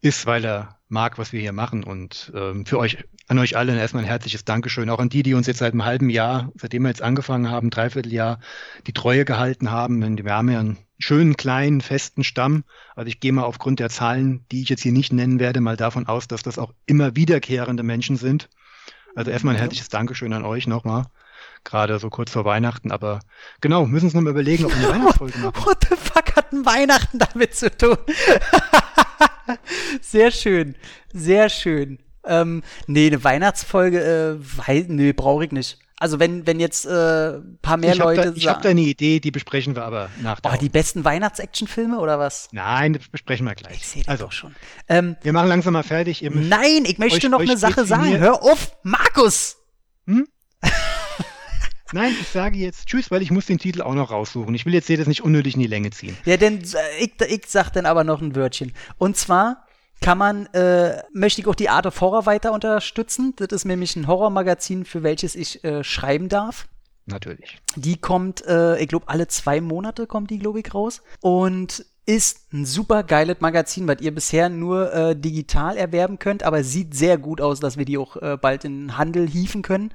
ist, 0.02 0.26
weil 0.26 0.46
er 0.46 0.80
mag, 0.88 1.18
was 1.18 1.34
wir 1.34 1.42
hier 1.42 1.54
machen. 1.54 1.84
Und 1.84 2.32
ähm, 2.36 2.66
für 2.66 2.80
euch, 2.80 2.98
an 3.28 3.40
euch 3.40 3.58
alle 3.58 3.78
erstmal 3.78 4.04
ein 4.04 4.10
herzliches 4.10 4.46
Dankeschön. 4.46 4.90
Auch 4.90 5.00
an 5.00 5.10
die, 5.10 5.24
die 5.24 5.34
uns 5.34 5.48
jetzt 5.48 5.60
seit 5.60 5.74
einem 5.74 5.86
halben 5.86 6.10
Jahr, 6.10 6.52
seitdem 6.56 6.84
wir 6.84 6.90
jetzt 6.90 7.02
angefangen 7.02 7.50
haben, 7.50 7.70
dreiviertel 7.70 8.14
Jahr, 8.14 8.40
die 8.88 8.94
Treue 8.94 9.26
gehalten 9.26 9.72
haben. 9.72 10.24
Wir 10.24 10.34
haben 10.34 10.50
ja 10.50 10.60
einen 10.60 10.78
schönen, 11.00 11.38
kleinen, 11.38 11.82
festen 11.82 12.24
Stamm. 12.24 12.64
Also 12.96 13.08
ich 13.08 13.20
gehe 13.20 13.32
mal 13.32 13.44
aufgrund 13.44 13.80
der 13.80 13.90
Zahlen, 13.90 14.46
die 14.52 14.62
ich 14.62 14.70
jetzt 14.70 14.84
hier 14.84 14.92
nicht 14.92 15.14
nennen 15.14 15.40
werde, 15.40 15.62
mal 15.62 15.78
davon 15.78 16.08
aus, 16.08 16.28
dass 16.28 16.44
das 16.44 16.60
auch 16.60 16.74
immer 16.86 17.16
wiederkehrende 17.16 17.84
Menschen 17.84 18.18
sind. 18.18 18.50
Also 19.16 19.32
erstmal 19.32 19.56
ein 19.56 19.60
herzliches 19.60 19.90
Dankeschön 19.90 20.34
an 20.34 20.46
euch 20.46 20.68
nochmal. 20.68 21.06
Gerade 21.64 22.00
so 22.00 22.10
kurz 22.10 22.32
vor 22.32 22.46
Weihnachten, 22.46 22.92
aber 22.92 23.20
genau, 23.60 23.86
müssen 23.86 24.06
uns 24.06 24.14
noch 24.14 24.22
mal 24.22 24.30
überlegen, 24.30 24.66
ob 24.66 24.72
wir 24.72 24.90
eine 24.90 24.90
Weihnachtsfolge 25.00 25.40
machen. 25.40 25.66
What 25.66 25.88
the 25.90 25.96
fuck 25.96 26.36
hat 26.36 26.52
ein 26.52 26.66
Weihnachten 26.66 27.18
damit 27.18 27.56
zu 27.56 27.76
tun? 27.76 27.98
sehr 30.02 30.32
schön, 30.32 30.76
sehr 31.14 31.50
schön. 31.50 32.00
Ähm, 32.26 32.64
nee, 32.88 33.08
eine 33.08 33.24
Weihnachtsfolge, 33.24 34.40
äh, 34.68 34.86
nee, 34.88 35.14
brauche 35.14 35.46
ich 35.46 35.52
nicht. 35.52 35.80
Also 36.00 36.18
wenn, 36.20 36.48
wenn 36.48 36.62
jetzt 36.62 36.86
äh, 36.86 37.36
ein 37.38 37.60
paar 37.62 37.76
mehr 37.76 37.92
ich 37.92 38.00
Leute 38.00 38.32
Da, 38.32 38.32
ich 38.34 38.48
habe 38.48 38.62
da 38.62 38.70
eine 38.70 38.82
Idee, 38.82 39.20
die 39.20 39.32
besprechen 39.32 39.76
wir 39.76 39.84
aber 39.84 40.10
nach 40.22 40.40
der 40.40 40.54
Oh, 40.54 40.56
die 40.56 40.70
besten 40.70 41.04
Weihnachts-Action-Filme 41.04 42.00
oder 42.00 42.18
was? 42.18 42.48
Nein, 42.54 42.94
das 42.94 43.10
besprechen 43.10 43.46
wir 43.46 43.54
gleich. 43.56 43.78
Ich 43.78 43.88
sehe 43.88 44.04
das 44.04 44.12
also, 44.14 44.26
doch 44.26 44.32
schon. 44.32 44.56
Ähm, 44.88 45.18
wir 45.22 45.34
machen 45.34 45.50
langsam 45.50 45.74
mal 45.74 45.84
fertig. 45.84 46.22
Nein, 46.22 46.86
ich 46.86 47.00
möchte 47.00 47.18
euch- 47.28 47.32
noch 47.32 47.40
euch 47.40 47.50
eine 47.50 47.58
Sache 47.58 47.86
sagen. 47.86 48.18
Hör 48.18 48.42
auf, 48.42 48.72
Markus! 48.84 49.58
nein, 51.92 52.16
ich 52.20 52.28
sage 52.30 52.58
jetzt 52.58 52.88
Tschüss, 52.88 53.12
weil 53.12 53.22
ich 53.22 53.32
muss 53.32 53.46
den 53.46 53.58
Titel 53.60 53.82
auch 53.82 53.94
noch 53.94 54.12
raussuchen. 54.12 54.56
Ich 54.56 54.66
will 54.66 54.74
jetzt 54.74 54.88
hier 54.88 54.98
das 54.98 55.08
nicht 55.08 55.22
unnötig 55.22 55.56
in 55.56 55.60
die 55.60 55.68
Länge 55.68 55.92
ziehen. 55.92 56.18
Ja, 56.26 56.38
denn 56.38 56.62
äh, 56.62 57.04
ich, 57.04 57.14
ich 57.28 57.44
sag 57.48 57.72
dann 57.72 57.86
aber 57.86 58.04
noch 58.04 58.22
ein 58.22 58.36
Wörtchen. 58.36 58.74
Und 58.98 59.18
zwar 59.18 59.66
kann 60.02 60.18
man, 60.18 60.46
äh, 60.48 61.04
möchte 61.14 61.42
ich 61.42 61.48
auch 61.48 61.56
die 61.56 61.70
Art 61.70 61.86
of 61.86 62.00
Horror 62.02 62.26
weiter 62.26 62.54
unterstützen. 62.54 63.34
Das 63.38 63.50
ist 63.50 63.66
nämlich 63.66 63.96
ein 63.96 64.08
Horrormagazin, 64.08 64.86
für 64.86 65.04
welches 65.04 65.36
ich 65.36 65.64
äh, 65.64 65.84
schreiben 65.84 66.30
darf. 66.30 66.68
Natürlich. 67.06 67.58
Die 67.76 67.98
kommt, 67.98 68.46
äh, 68.46 68.80
ich 68.80 68.88
glaube, 68.88 69.10
alle 69.10 69.28
zwei 69.28 69.62
Monate 69.62 70.08
kommt 70.08 70.30
die, 70.30 70.40
glaube 70.40 70.60
ich, 70.60 70.74
raus. 70.74 71.02
Und 71.22 71.86
ist 72.06 72.52
ein 72.54 72.66
super 72.66 73.04
geiles 73.04 73.40
Magazin, 73.40 73.88
was 73.88 74.02
ihr 74.02 74.14
bisher 74.14 74.50
nur 74.50 74.92
äh, 74.94 75.16
digital 75.16 75.78
erwerben 75.78 76.18
könnt, 76.18 76.42
aber 76.42 76.64
sieht 76.64 76.96
sehr 76.96 77.20
gut 77.20 77.40
aus, 77.40 77.60
dass 77.60 77.78
wir 77.78 77.86
die 77.86 78.00
auch 78.00 78.16
äh, 78.16 78.36
bald 78.36 78.66
in 78.66 78.88
den 78.88 78.98
Handel 78.98 79.28
hieven 79.28 79.62
können. 79.62 79.94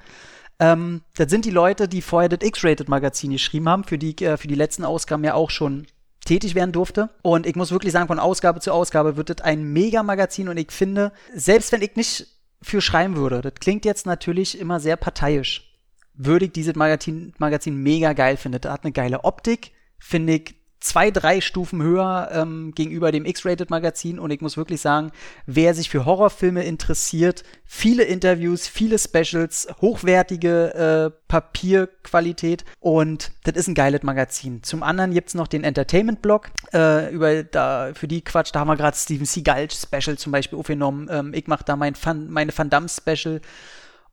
Ähm, 0.59 1.01
das 1.17 1.29
sind 1.29 1.43
die 1.43 1.51
Leute, 1.51 1.89
die 1.89 2.01
vorher 2.01 2.29
das 2.29 2.47
X-Rated-Magazin 2.47 3.31
geschrieben 3.31 3.67
haben, 3.67 3.83
für 3.83 3.97
die 3.97 4.15
äh, 4.23 4.37
für 4.37 4.47
die 4.47 4.55
letzten 4.55 4.85
Ausgaben 4.85 5.25
ja 5.25 5.33
auch 5.33 5.49
schon 5.49 5.87
tätig 6.25 6.55
werden 6.55 6.71
durfte. 6.71 7.09
Und 7.21 7.45
ich 7.45 7.55
muss 7.55 7.71
wirklich 7.71 7.93
sagen, 7.93 8.07
von 8.07 8.19
Ausgabe 8.19 8.59
zu 8.59 8.73
Ausgabe 8.73 9.15
wird 9.15 9.29
das 9.29 9.41
ein 9.41 9.63
Mega-Magazin 9.71 10.49
und 10.49 10.57
ich 10.57 10.71
finde, 10.71 11.11
selbst 11.33 11.71
wenn 11.71 11.81
ich 11.81 11.95
nicht 11.95 12.27
für 12.61 12.81
schreiben 12.81 13.15
würde, 13.15 13.41
das 13.41 13.53
klingt 13.55 13.85
jetzt 13.85 14.05
natürlich 14.05 14.59
immer 14.59 14.79
sehr 14.79 14.97
parteiisch, 14.97 15.71
würde 16.13 16.45
ich 16.45 16.51
dieses 16.51 16.75
Magazin, 16.75 17.33
Magazin 17.37 17.77
mega 17.77 18.13
geil 18.13 18.37
finden. 18.37 18.59
Das 18.61 18.71
hat 18.71 18.83
eine 18.83 18.91
geile 18.91 19.23
Optik, 19.23 19.71
finde 19.99 20.33
ich 20.33 20.55
zwei, 20.85 21.09
drei 21.09 21.41
Stufen 21.41 21.81
höher 21.81 22.29
ähm, 22.31 22.73
gegenüber 22.75 23.11
dem 23.11 23.25
X-Rated-Magazin 23.25 24.19
und 24.19 24.29
ich 24.29 24.41
muss 24.41 24.55
wirklich 24.55 24.81
sagen, 24.81 25.11
wer 25.47 25.73
sich 25.73 25.89
für 25.89 26.05
Horrorfilme 26.05 26.63
interessiert, 26.63 27.43
viele 27.65 28.03
Interviews, 28.03 28.67
viele 28.67 28.99
Specials, 28.99 29.67
hochwertige 29.81 31.11
äh, 31.11 31.17
Papierqualität 31.27 32.65
und 32.79 33.31
das 33.45 33.55
ist 33.55 33.67
ein 33.67 33.73
geiles 33.73 34.03
Magazin. 34.03 34.61
Zum 34.61 34.83
anderen 34.83 35.11
gibt's 35.11 35.33
noch 35.33 35.47
den 35.47 35.63
Entertainment-Blog, 35.63 36.51
äh, 36.73 37.11
über 37.11 37.43
da, 37.43 37.91
für 37.95 38.07
die 38.07 38.21
Quatsch, 38.21 38.51
da 38.53 38.59
haben 38.59 38.67
wir 38.67 38.77
gerade 38.77 38.95
Steven 38.95 39.25
Seagal-Special 39.25 40.17
zum 40.17 40.31
Beispiel 40.31 40.59
aufgenommen. 40.59 41.09
Ähm, 41.11 41.33
ich 41.33 41.47
mache 41.47 41.63
da 41.65 41.75
mein 41.75 41.95
Van, 42.01 42.29
meine 42.29 42.55
Van 42.55 42.69
Damme-Special 42.69 43.41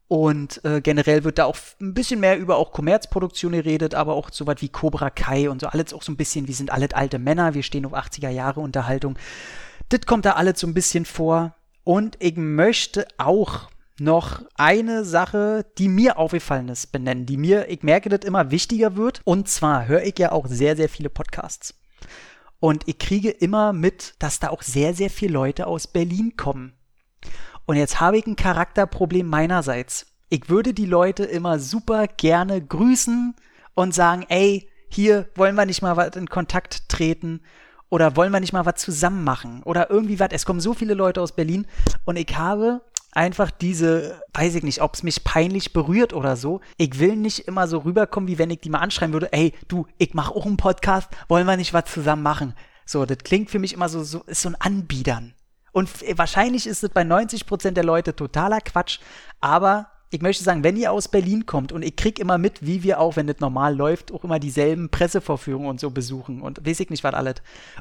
und 0.09 0.63
äh, 0.65 0.81
generell 0.81 1.25
wird 1.25 1.39
da 1.39 1.47
auch 1.47 1.57
ein 1.81 1.95
bisschen 1.95 2.21
mehr 2.21 2.39
über 2.39 2.57
auch 2.57 2.73
Kommerzproduktion 2.73 3.53
geredet, 3.53 3.95
aber 3.95 4.15
auch 4.15 4.31
so 4.31 4.47
was 4.47 4.61
wie 4.61 4.69
Cobra 4.69 5.11
Kai 5.11 5.49
und 5.49 5.63
so 5.63 5.69
alles 5.69 5.95
auch 5.95 6.03
so 6.03 6.13
ein 6.13 6.17
bisschen, 6.17 6.49
wir 6.49 6.55
sind 6.55 6.71
alle 6.71 6.89
alte 6.95 7.19
Männer, 7.19 7.55
wir 7.55 7.63
stehen 7.63 7.87
auf 7.87 7.95
80er 7.95 8.29
Jahre 8.29 8.61
Unterhaltung. 8.61 9.19
Das 9.89 10.03
kommt 10.07 10.25
da 10.25 10.33
alles 10.33 10.61
so 10.61 10.67
ein 10.67 10.75
bisschen 10.75 11.05
vor. 11.05 11.55
Und 11.85 12.17
ich 12.21 12.37
möchte 12.37 13.07
auch 13.19 13.71
noch 13.99 14.43
eine 14.55 15.05
Sache, 15.05 15.67
die 15.79 15.89
mir 15.89 16.19
aufgefallen 16.19 16.69
ist, 16.69 16.93
benennen, 16.93 17.27
die 17.27 17.37
mir, 17.37 17.69
ich 17.69 17.83
merke, 17.83 18.09
das 18.09 18.27
immer 18.27 18.51
wichtiger 18.51 18.97
wird. 18.97 19.21
Und 19.25 19.49
zwar 19.49 19.87
höre 19.87 20.03
ich 20.03 20.19
ja 20.19 20.33
auch 20.33 20.47
sehr, 20.47 20.77
sehr 20.77 20.89
viele 20.89 21.09
Podcasts. 21.09 21.75
Und 22.61 22.87
ich 22.87 22.99
kriege 22.99 23.31
immer 23.31 23.73
mit, 23.73 24.15
dass 24.19 24.41
da 24.41 24.51
auch 24.51 24.63
sehr, 24.63 24.95
sehr 24.95 25.11
viele 25.11 25.33
Leute 25.33 25.67
aus 25.67 25.87
Berlin 25.87 26.37
kommen. 26.37 26.75
Und 27.67 27.77
jetzt 27.77 28.01
habe 28.01 28.19
ich 28.19 28.27
ein 28.27 28.37
Charakterproblem 28.37 29.27
meinerseits. 29.27 30.07
Ich 30.29 30.49
würde 30.49 30.75
die 30.75 30.87
Leute 30.87 31.25
immer 31.25 31.59
super 31.59 32.07
gerne 32.07 32.61
grüßen 32.61 33.35
und 33.75 33.95
sagen, 33.95 34.25
ey, 34.29 34.69
hier 34.89 35.29
wollen 35.35 35.55
wir 35.55 35.67
nicht 35.67 35.83
mal 35.83 35.97
was 35.97 36.17
in 36.17 36.29
Kontakt 36.29 36.89
treten 36.89 37.41
oder 37.89 38.17
wollen 38.17 38.33
wir 38.33 38.41
nicht 38.41 38.53
mal 38.53 38.67
was 38.67 38.81
zusammen 38.81 39.25
machen 39.25 39.63
oder 39.65 39.91
irgendwie 39.91 40.19
was. 40.19 40.29
Es 40.33 40.47
kommen 40.47 40.61
so 40.61 40.75
viele 40.75 40.95
Leute 40.95 41.21
aus 41.21 41.33
Berlin 41.33 41.67
und 42.05 42.17
ich 42.17 42.37
habe 42.37 42.83
einfach 43.13 43.51
diese, 43.51 44.21
weiß 44.35 44.55
ich 44.55 44.63
nicht, 44.63 44.81
ob 44.81 44.95
es 44.95 45.03
mich 45.03 45.25
peinlich 45.25 45.73
berührt 45.73 46.13
oder 46.13 46.37
so. 46.37 46.61
Ich 46.79 46.99
will 46.99 47.17
nicht 47.17 47.41
immer 47.41 47.69
so 47.69 47.79
rüberkommen, 47.79 48.29
wie 48.29 48.39
wenn 48.39 48.51
ich 48.51 48.61
die 48.61 48.71
mal 48.71 48.79
anschreiben 48.79 49.13
würde, 49.13 49.33
ey, 49.33 49.53
du, 49.69 49.87
ich 49.99 50.15
mache 50.15 50.35
auch 50.35 50.47
einen 50.47 50.57
Podcast, 50.57 51.09
wollen 51.29 51.47
wir 51.47 51.57
nicht 51.57 51.75
was 51.75 51.85
zusammen 51.85 52.23
machen? 52.23 52.55
So, 52.87 53.05
das 53.05 53.19
klingt 53.19 53.51
für 53.51 53.59
mich 53.59 53.75
immer 53.75 53.89
so, 53.89 54.03
so 54.03 54.23
ist 54.27 54.43
so 54.43 54.49
ein 54.49 54.61
Anbiedern. 54.61 55.35
Und 55.73 55.91
wahrscheinlich 56.19 56.67
ist 56.67 56.85
es 56.85 56.91
bei 56.91 57.03
90% 57.03 57.73
der 57.73 57.85
Leute 57.85 58.15
totaler 58.15 58.61
Quatsch, 58.61 59.01
aber 59.41 59.89
ich 60.11 60.21
möchte 60.21 60.45
sagen, 60.45 60.63
wenn 60.63 60.77
ihr 60.77 60.93
aus 60.93 61.09
Berlin 61.09 61.47
kommt 61.47 61.73
und 61.73 61.83
ich 61.83 61.97
krieg 61.97 62.19
immer 62.19 62.37
mit, 62.37 62.67
wie 62.67 62.83
wir 62.83 63.01
auch, 63.01 63.17
wenn 63.17 63.27
das 63.27 63.41
normal 63.41 63.75
läuft, 63.75 64.13
auch 64.13 64.25
immer 64.25 64.39
dieselben 64.39 64.91
Pressevorführungen 64.91 65.71
und 65.71 65.81
so 65.81 65.91
besuchen 65.91 66.43
und 66.43 66.67
weiß 66.67 66.81
ich 66.81 66.91
nicht 66.91 67.03
was 67.03 67.15
alles. 67.15 67.37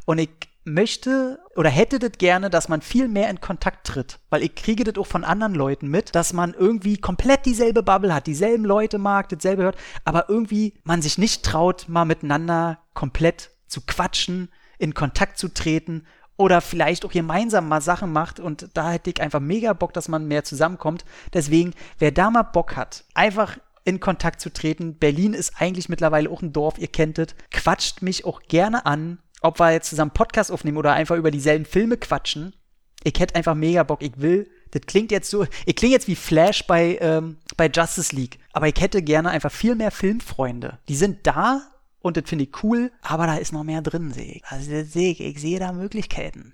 Und 0.06 0.20
ich 0.20 0.30
möchte 0.64 1.40
oder 1.58 1.70
hätte 1.70 2.00
das 2.00 2.14
gerne, 2.18 2.50
dass 2.50 2.70
man 2.70 2.82
viel 2.82 3.10
mehr 3.10 3.30
in 3.30 3.42
Kontakt 3.42 3.86
tritt, 3.88 4.20
weil 4.30 4.44
ich 4.44 4.56
kriege 4.56 4.86
das 4.86 4.96
auch 4.98 5.08
von 5.08 5.26
anderen 5.26 5.56
Leuten 5.56 5.90
mit, 5.90 6.16
dass 6.16 6.32
man 6.32 6.54
irgendwie 6.54 6.98
komplett 6.98 7.46
dieselbe 7.46 7.84
Bubble 7.84 8.14
hat, 8.14 8.28
dieselben 8.28 8.64
Leute 8.64 8.98
mag, 8.98 9.28
dasselbe 9.28 9.64
hört, 9.64 9.78
aber 10.06 10.30
irgendwie 10.30 10.76
man 10.86 11.02
sich 11.02 11.18
nicht 11.18 11.44
traut, 11.44 11.90
mal 11.90 12.06
miteinander 12.06 12.80
komplett 12.94 13.50
zu 13.68 13.82
quatschen, 13.82 14.50
in 14.78 14.94
Kontakt 14.94 15.38
zu 15.38 15.50
treten 15.50 16.06
oder 16.38 16.62
vielleicht 16.62 17.06
auch 17.06 17.12
gemeinsam 17.12 17.68
mal 17.68 17.82
Sachen 17.82 18.12
macht 18.12 18.40
und 18.40 18.70
da 18.74 18.92
hätte 18.92 19.10
ich 19.12 19.22
einfach 19.22 19.40
mega 19.40 19.74
Bock, 19.74 19.94
dass 19.94 20.08
man 20.08 20.28
mehr 20.28 20.44
zusammenkommt. 20.44 21.06
Deswegen, 21.34 21.74
wer 22.00 22.12
da 22.12 22.32
mal 22.32 22.44
Bock 22.44 22.76
hat, 22.76 23.04
einfach 23.14 23.58
in 23.84 24.00
Kontakt 24.00 24.42
zu 24.42 24.52
treten. 24.52 24.96
Berlin 24.96 25.34
ist 25.34 25.54
eigentlich 25.60 25.90
mittlerweile 25.90 26.30
auch 26.30 26.42
ein 26.42 26.54
Dorf, 26.54 26.78
ihr 26.78 26.88
kennt 26.88 27.20
es. 27.20 27.36
Quatscht 27.52 28.02
mich 28.02 28.26
auch 28.26 28.42
gerne 28.44 28.86
an, 28.86 29.20
ob 29.42 29.60
wir 29.60 29.72
jetzt 29.72 29.90
zusammen 29.90 30.12
Podcast 30.12 30.52
aufnehmen 30.52 30.78
oder 30.78 30.94
einfach 30.94 31.16
über 31.16 31.32
dieselben 31.32 31.66
Filme 31.66 31.98
quatschen. 31.98 32.56
Ich 33.04 33.20
hätte 33.20 33.36
einfach 33.36 33.56
mega 33.56 33.84
Bock. 33.84 34.04
Ich 34.04 34.14
will, 34.22 34.50
das 34.72 34.84
klingt 34.84 35.12
jetzt 35.12 35.30
so, 35.30 35.46
ich 35.66 35.76
klinge 35.76 35.94
jetzt 35.94 36.08
wie 36.08 36.16
Flash 36.16 36.68
bei, 36.68 36.98
ähm, 37.02 37.38
bei 37.58 37.68
Justice 37.68 38.16
League, 38.16 38.40
aber 38.54 38.68
ich 38.68 38.80
hätte 38.80 39.02
gerne 39.02 39.30
einfach 39.30 39.52
viel 39.52 39.76
mehr 39.76 39.92
Filmfreunde. 39.92 40.78
Die 40.88 40.96
sind 40.96 41.26
da 41.26 41.71
und 42.02 42.18
das 42.18 42.24
finde 42.28 42.46
ich 42.46 42.64
cool, 42.64 42.92
aber 43.02 43.28
da 43.28 43.36
ist 43.36 43.54
noch 43.54 43.64
mehr 43.64 43.82
drin, 43.82 44.12
sehe 44.12 44.34
ich. 44.34 44.44
Also 44.46 44.72
das 44.72 44.92
sehe 44.92 45.12
ich, 45.12 45.22
ich 45.22 45.40
sehe 45.40 45.60
da 45.60 45.72
Möglichkeiten. 45.72 46.54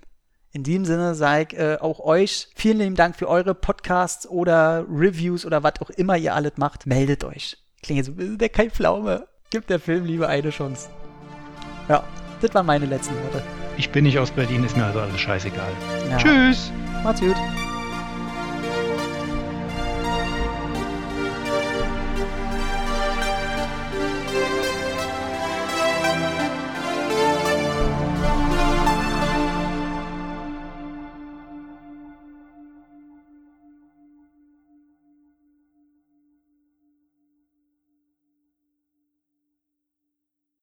In 0.52 0.62
diesem 0.62 0.84
Sinne 0.84 1.14
sage 1.14 1.48
ich 1.52 1.58
äh, 1.58 1.76
auch 1.80 2.00
euch 2.00 2.48
vielen 2.54 2.78
lieben 2.78 2.94
Dank 2.94 3.16
für 3.16 3.28
eure 3.28 3.54
Podcasts 3.54 4.26
oder 4.26 4.86
Reviews 4.90 5.44
oder 5.44 5.62
was 5.62 5.74
auch 5.80 5.90
immer 5.90 6.16
ihr 6.16 6.34
alles 6.34 6.52
macht. 6.56 6.86
Meldet 6.86 7.24
euch. 7.24 7.58
Klingt 7.82 8.06
jetzt 8.06 8.18
so, 8.18 8.36
der 8.36 8.48
kein 8.48 8.70
Pflaume. 8.70 9.28
Gibt 9.50 9.70
der 9.70 9.78
Film 9.78 10.04
lieber 10.04 10.28
eine 10.28 10.50
Chance. 10.50 10.88
Ja, 11.88 12.04
das 12.40 12.54
waren 12.54 12.66
meine 12.66 12.86
letzten 12.86 13.14
Worte. 13.14 13.42
Ich 13.76 13.90
bin 13.90 14.04
nicht 14.04 14.18
aus 14.18 14.30
Berlin, 14.30 14.64
ist 14.64 14.76
mir 14.76 14.84
also 14.84 15.00
alles 15.00 15.20
scheißegal. 15.20 15.70
Ja. 16.10 16.18
Tschüss! 16.18 16.72
Macht's 17.04 17.20
gut. 17.20 17.36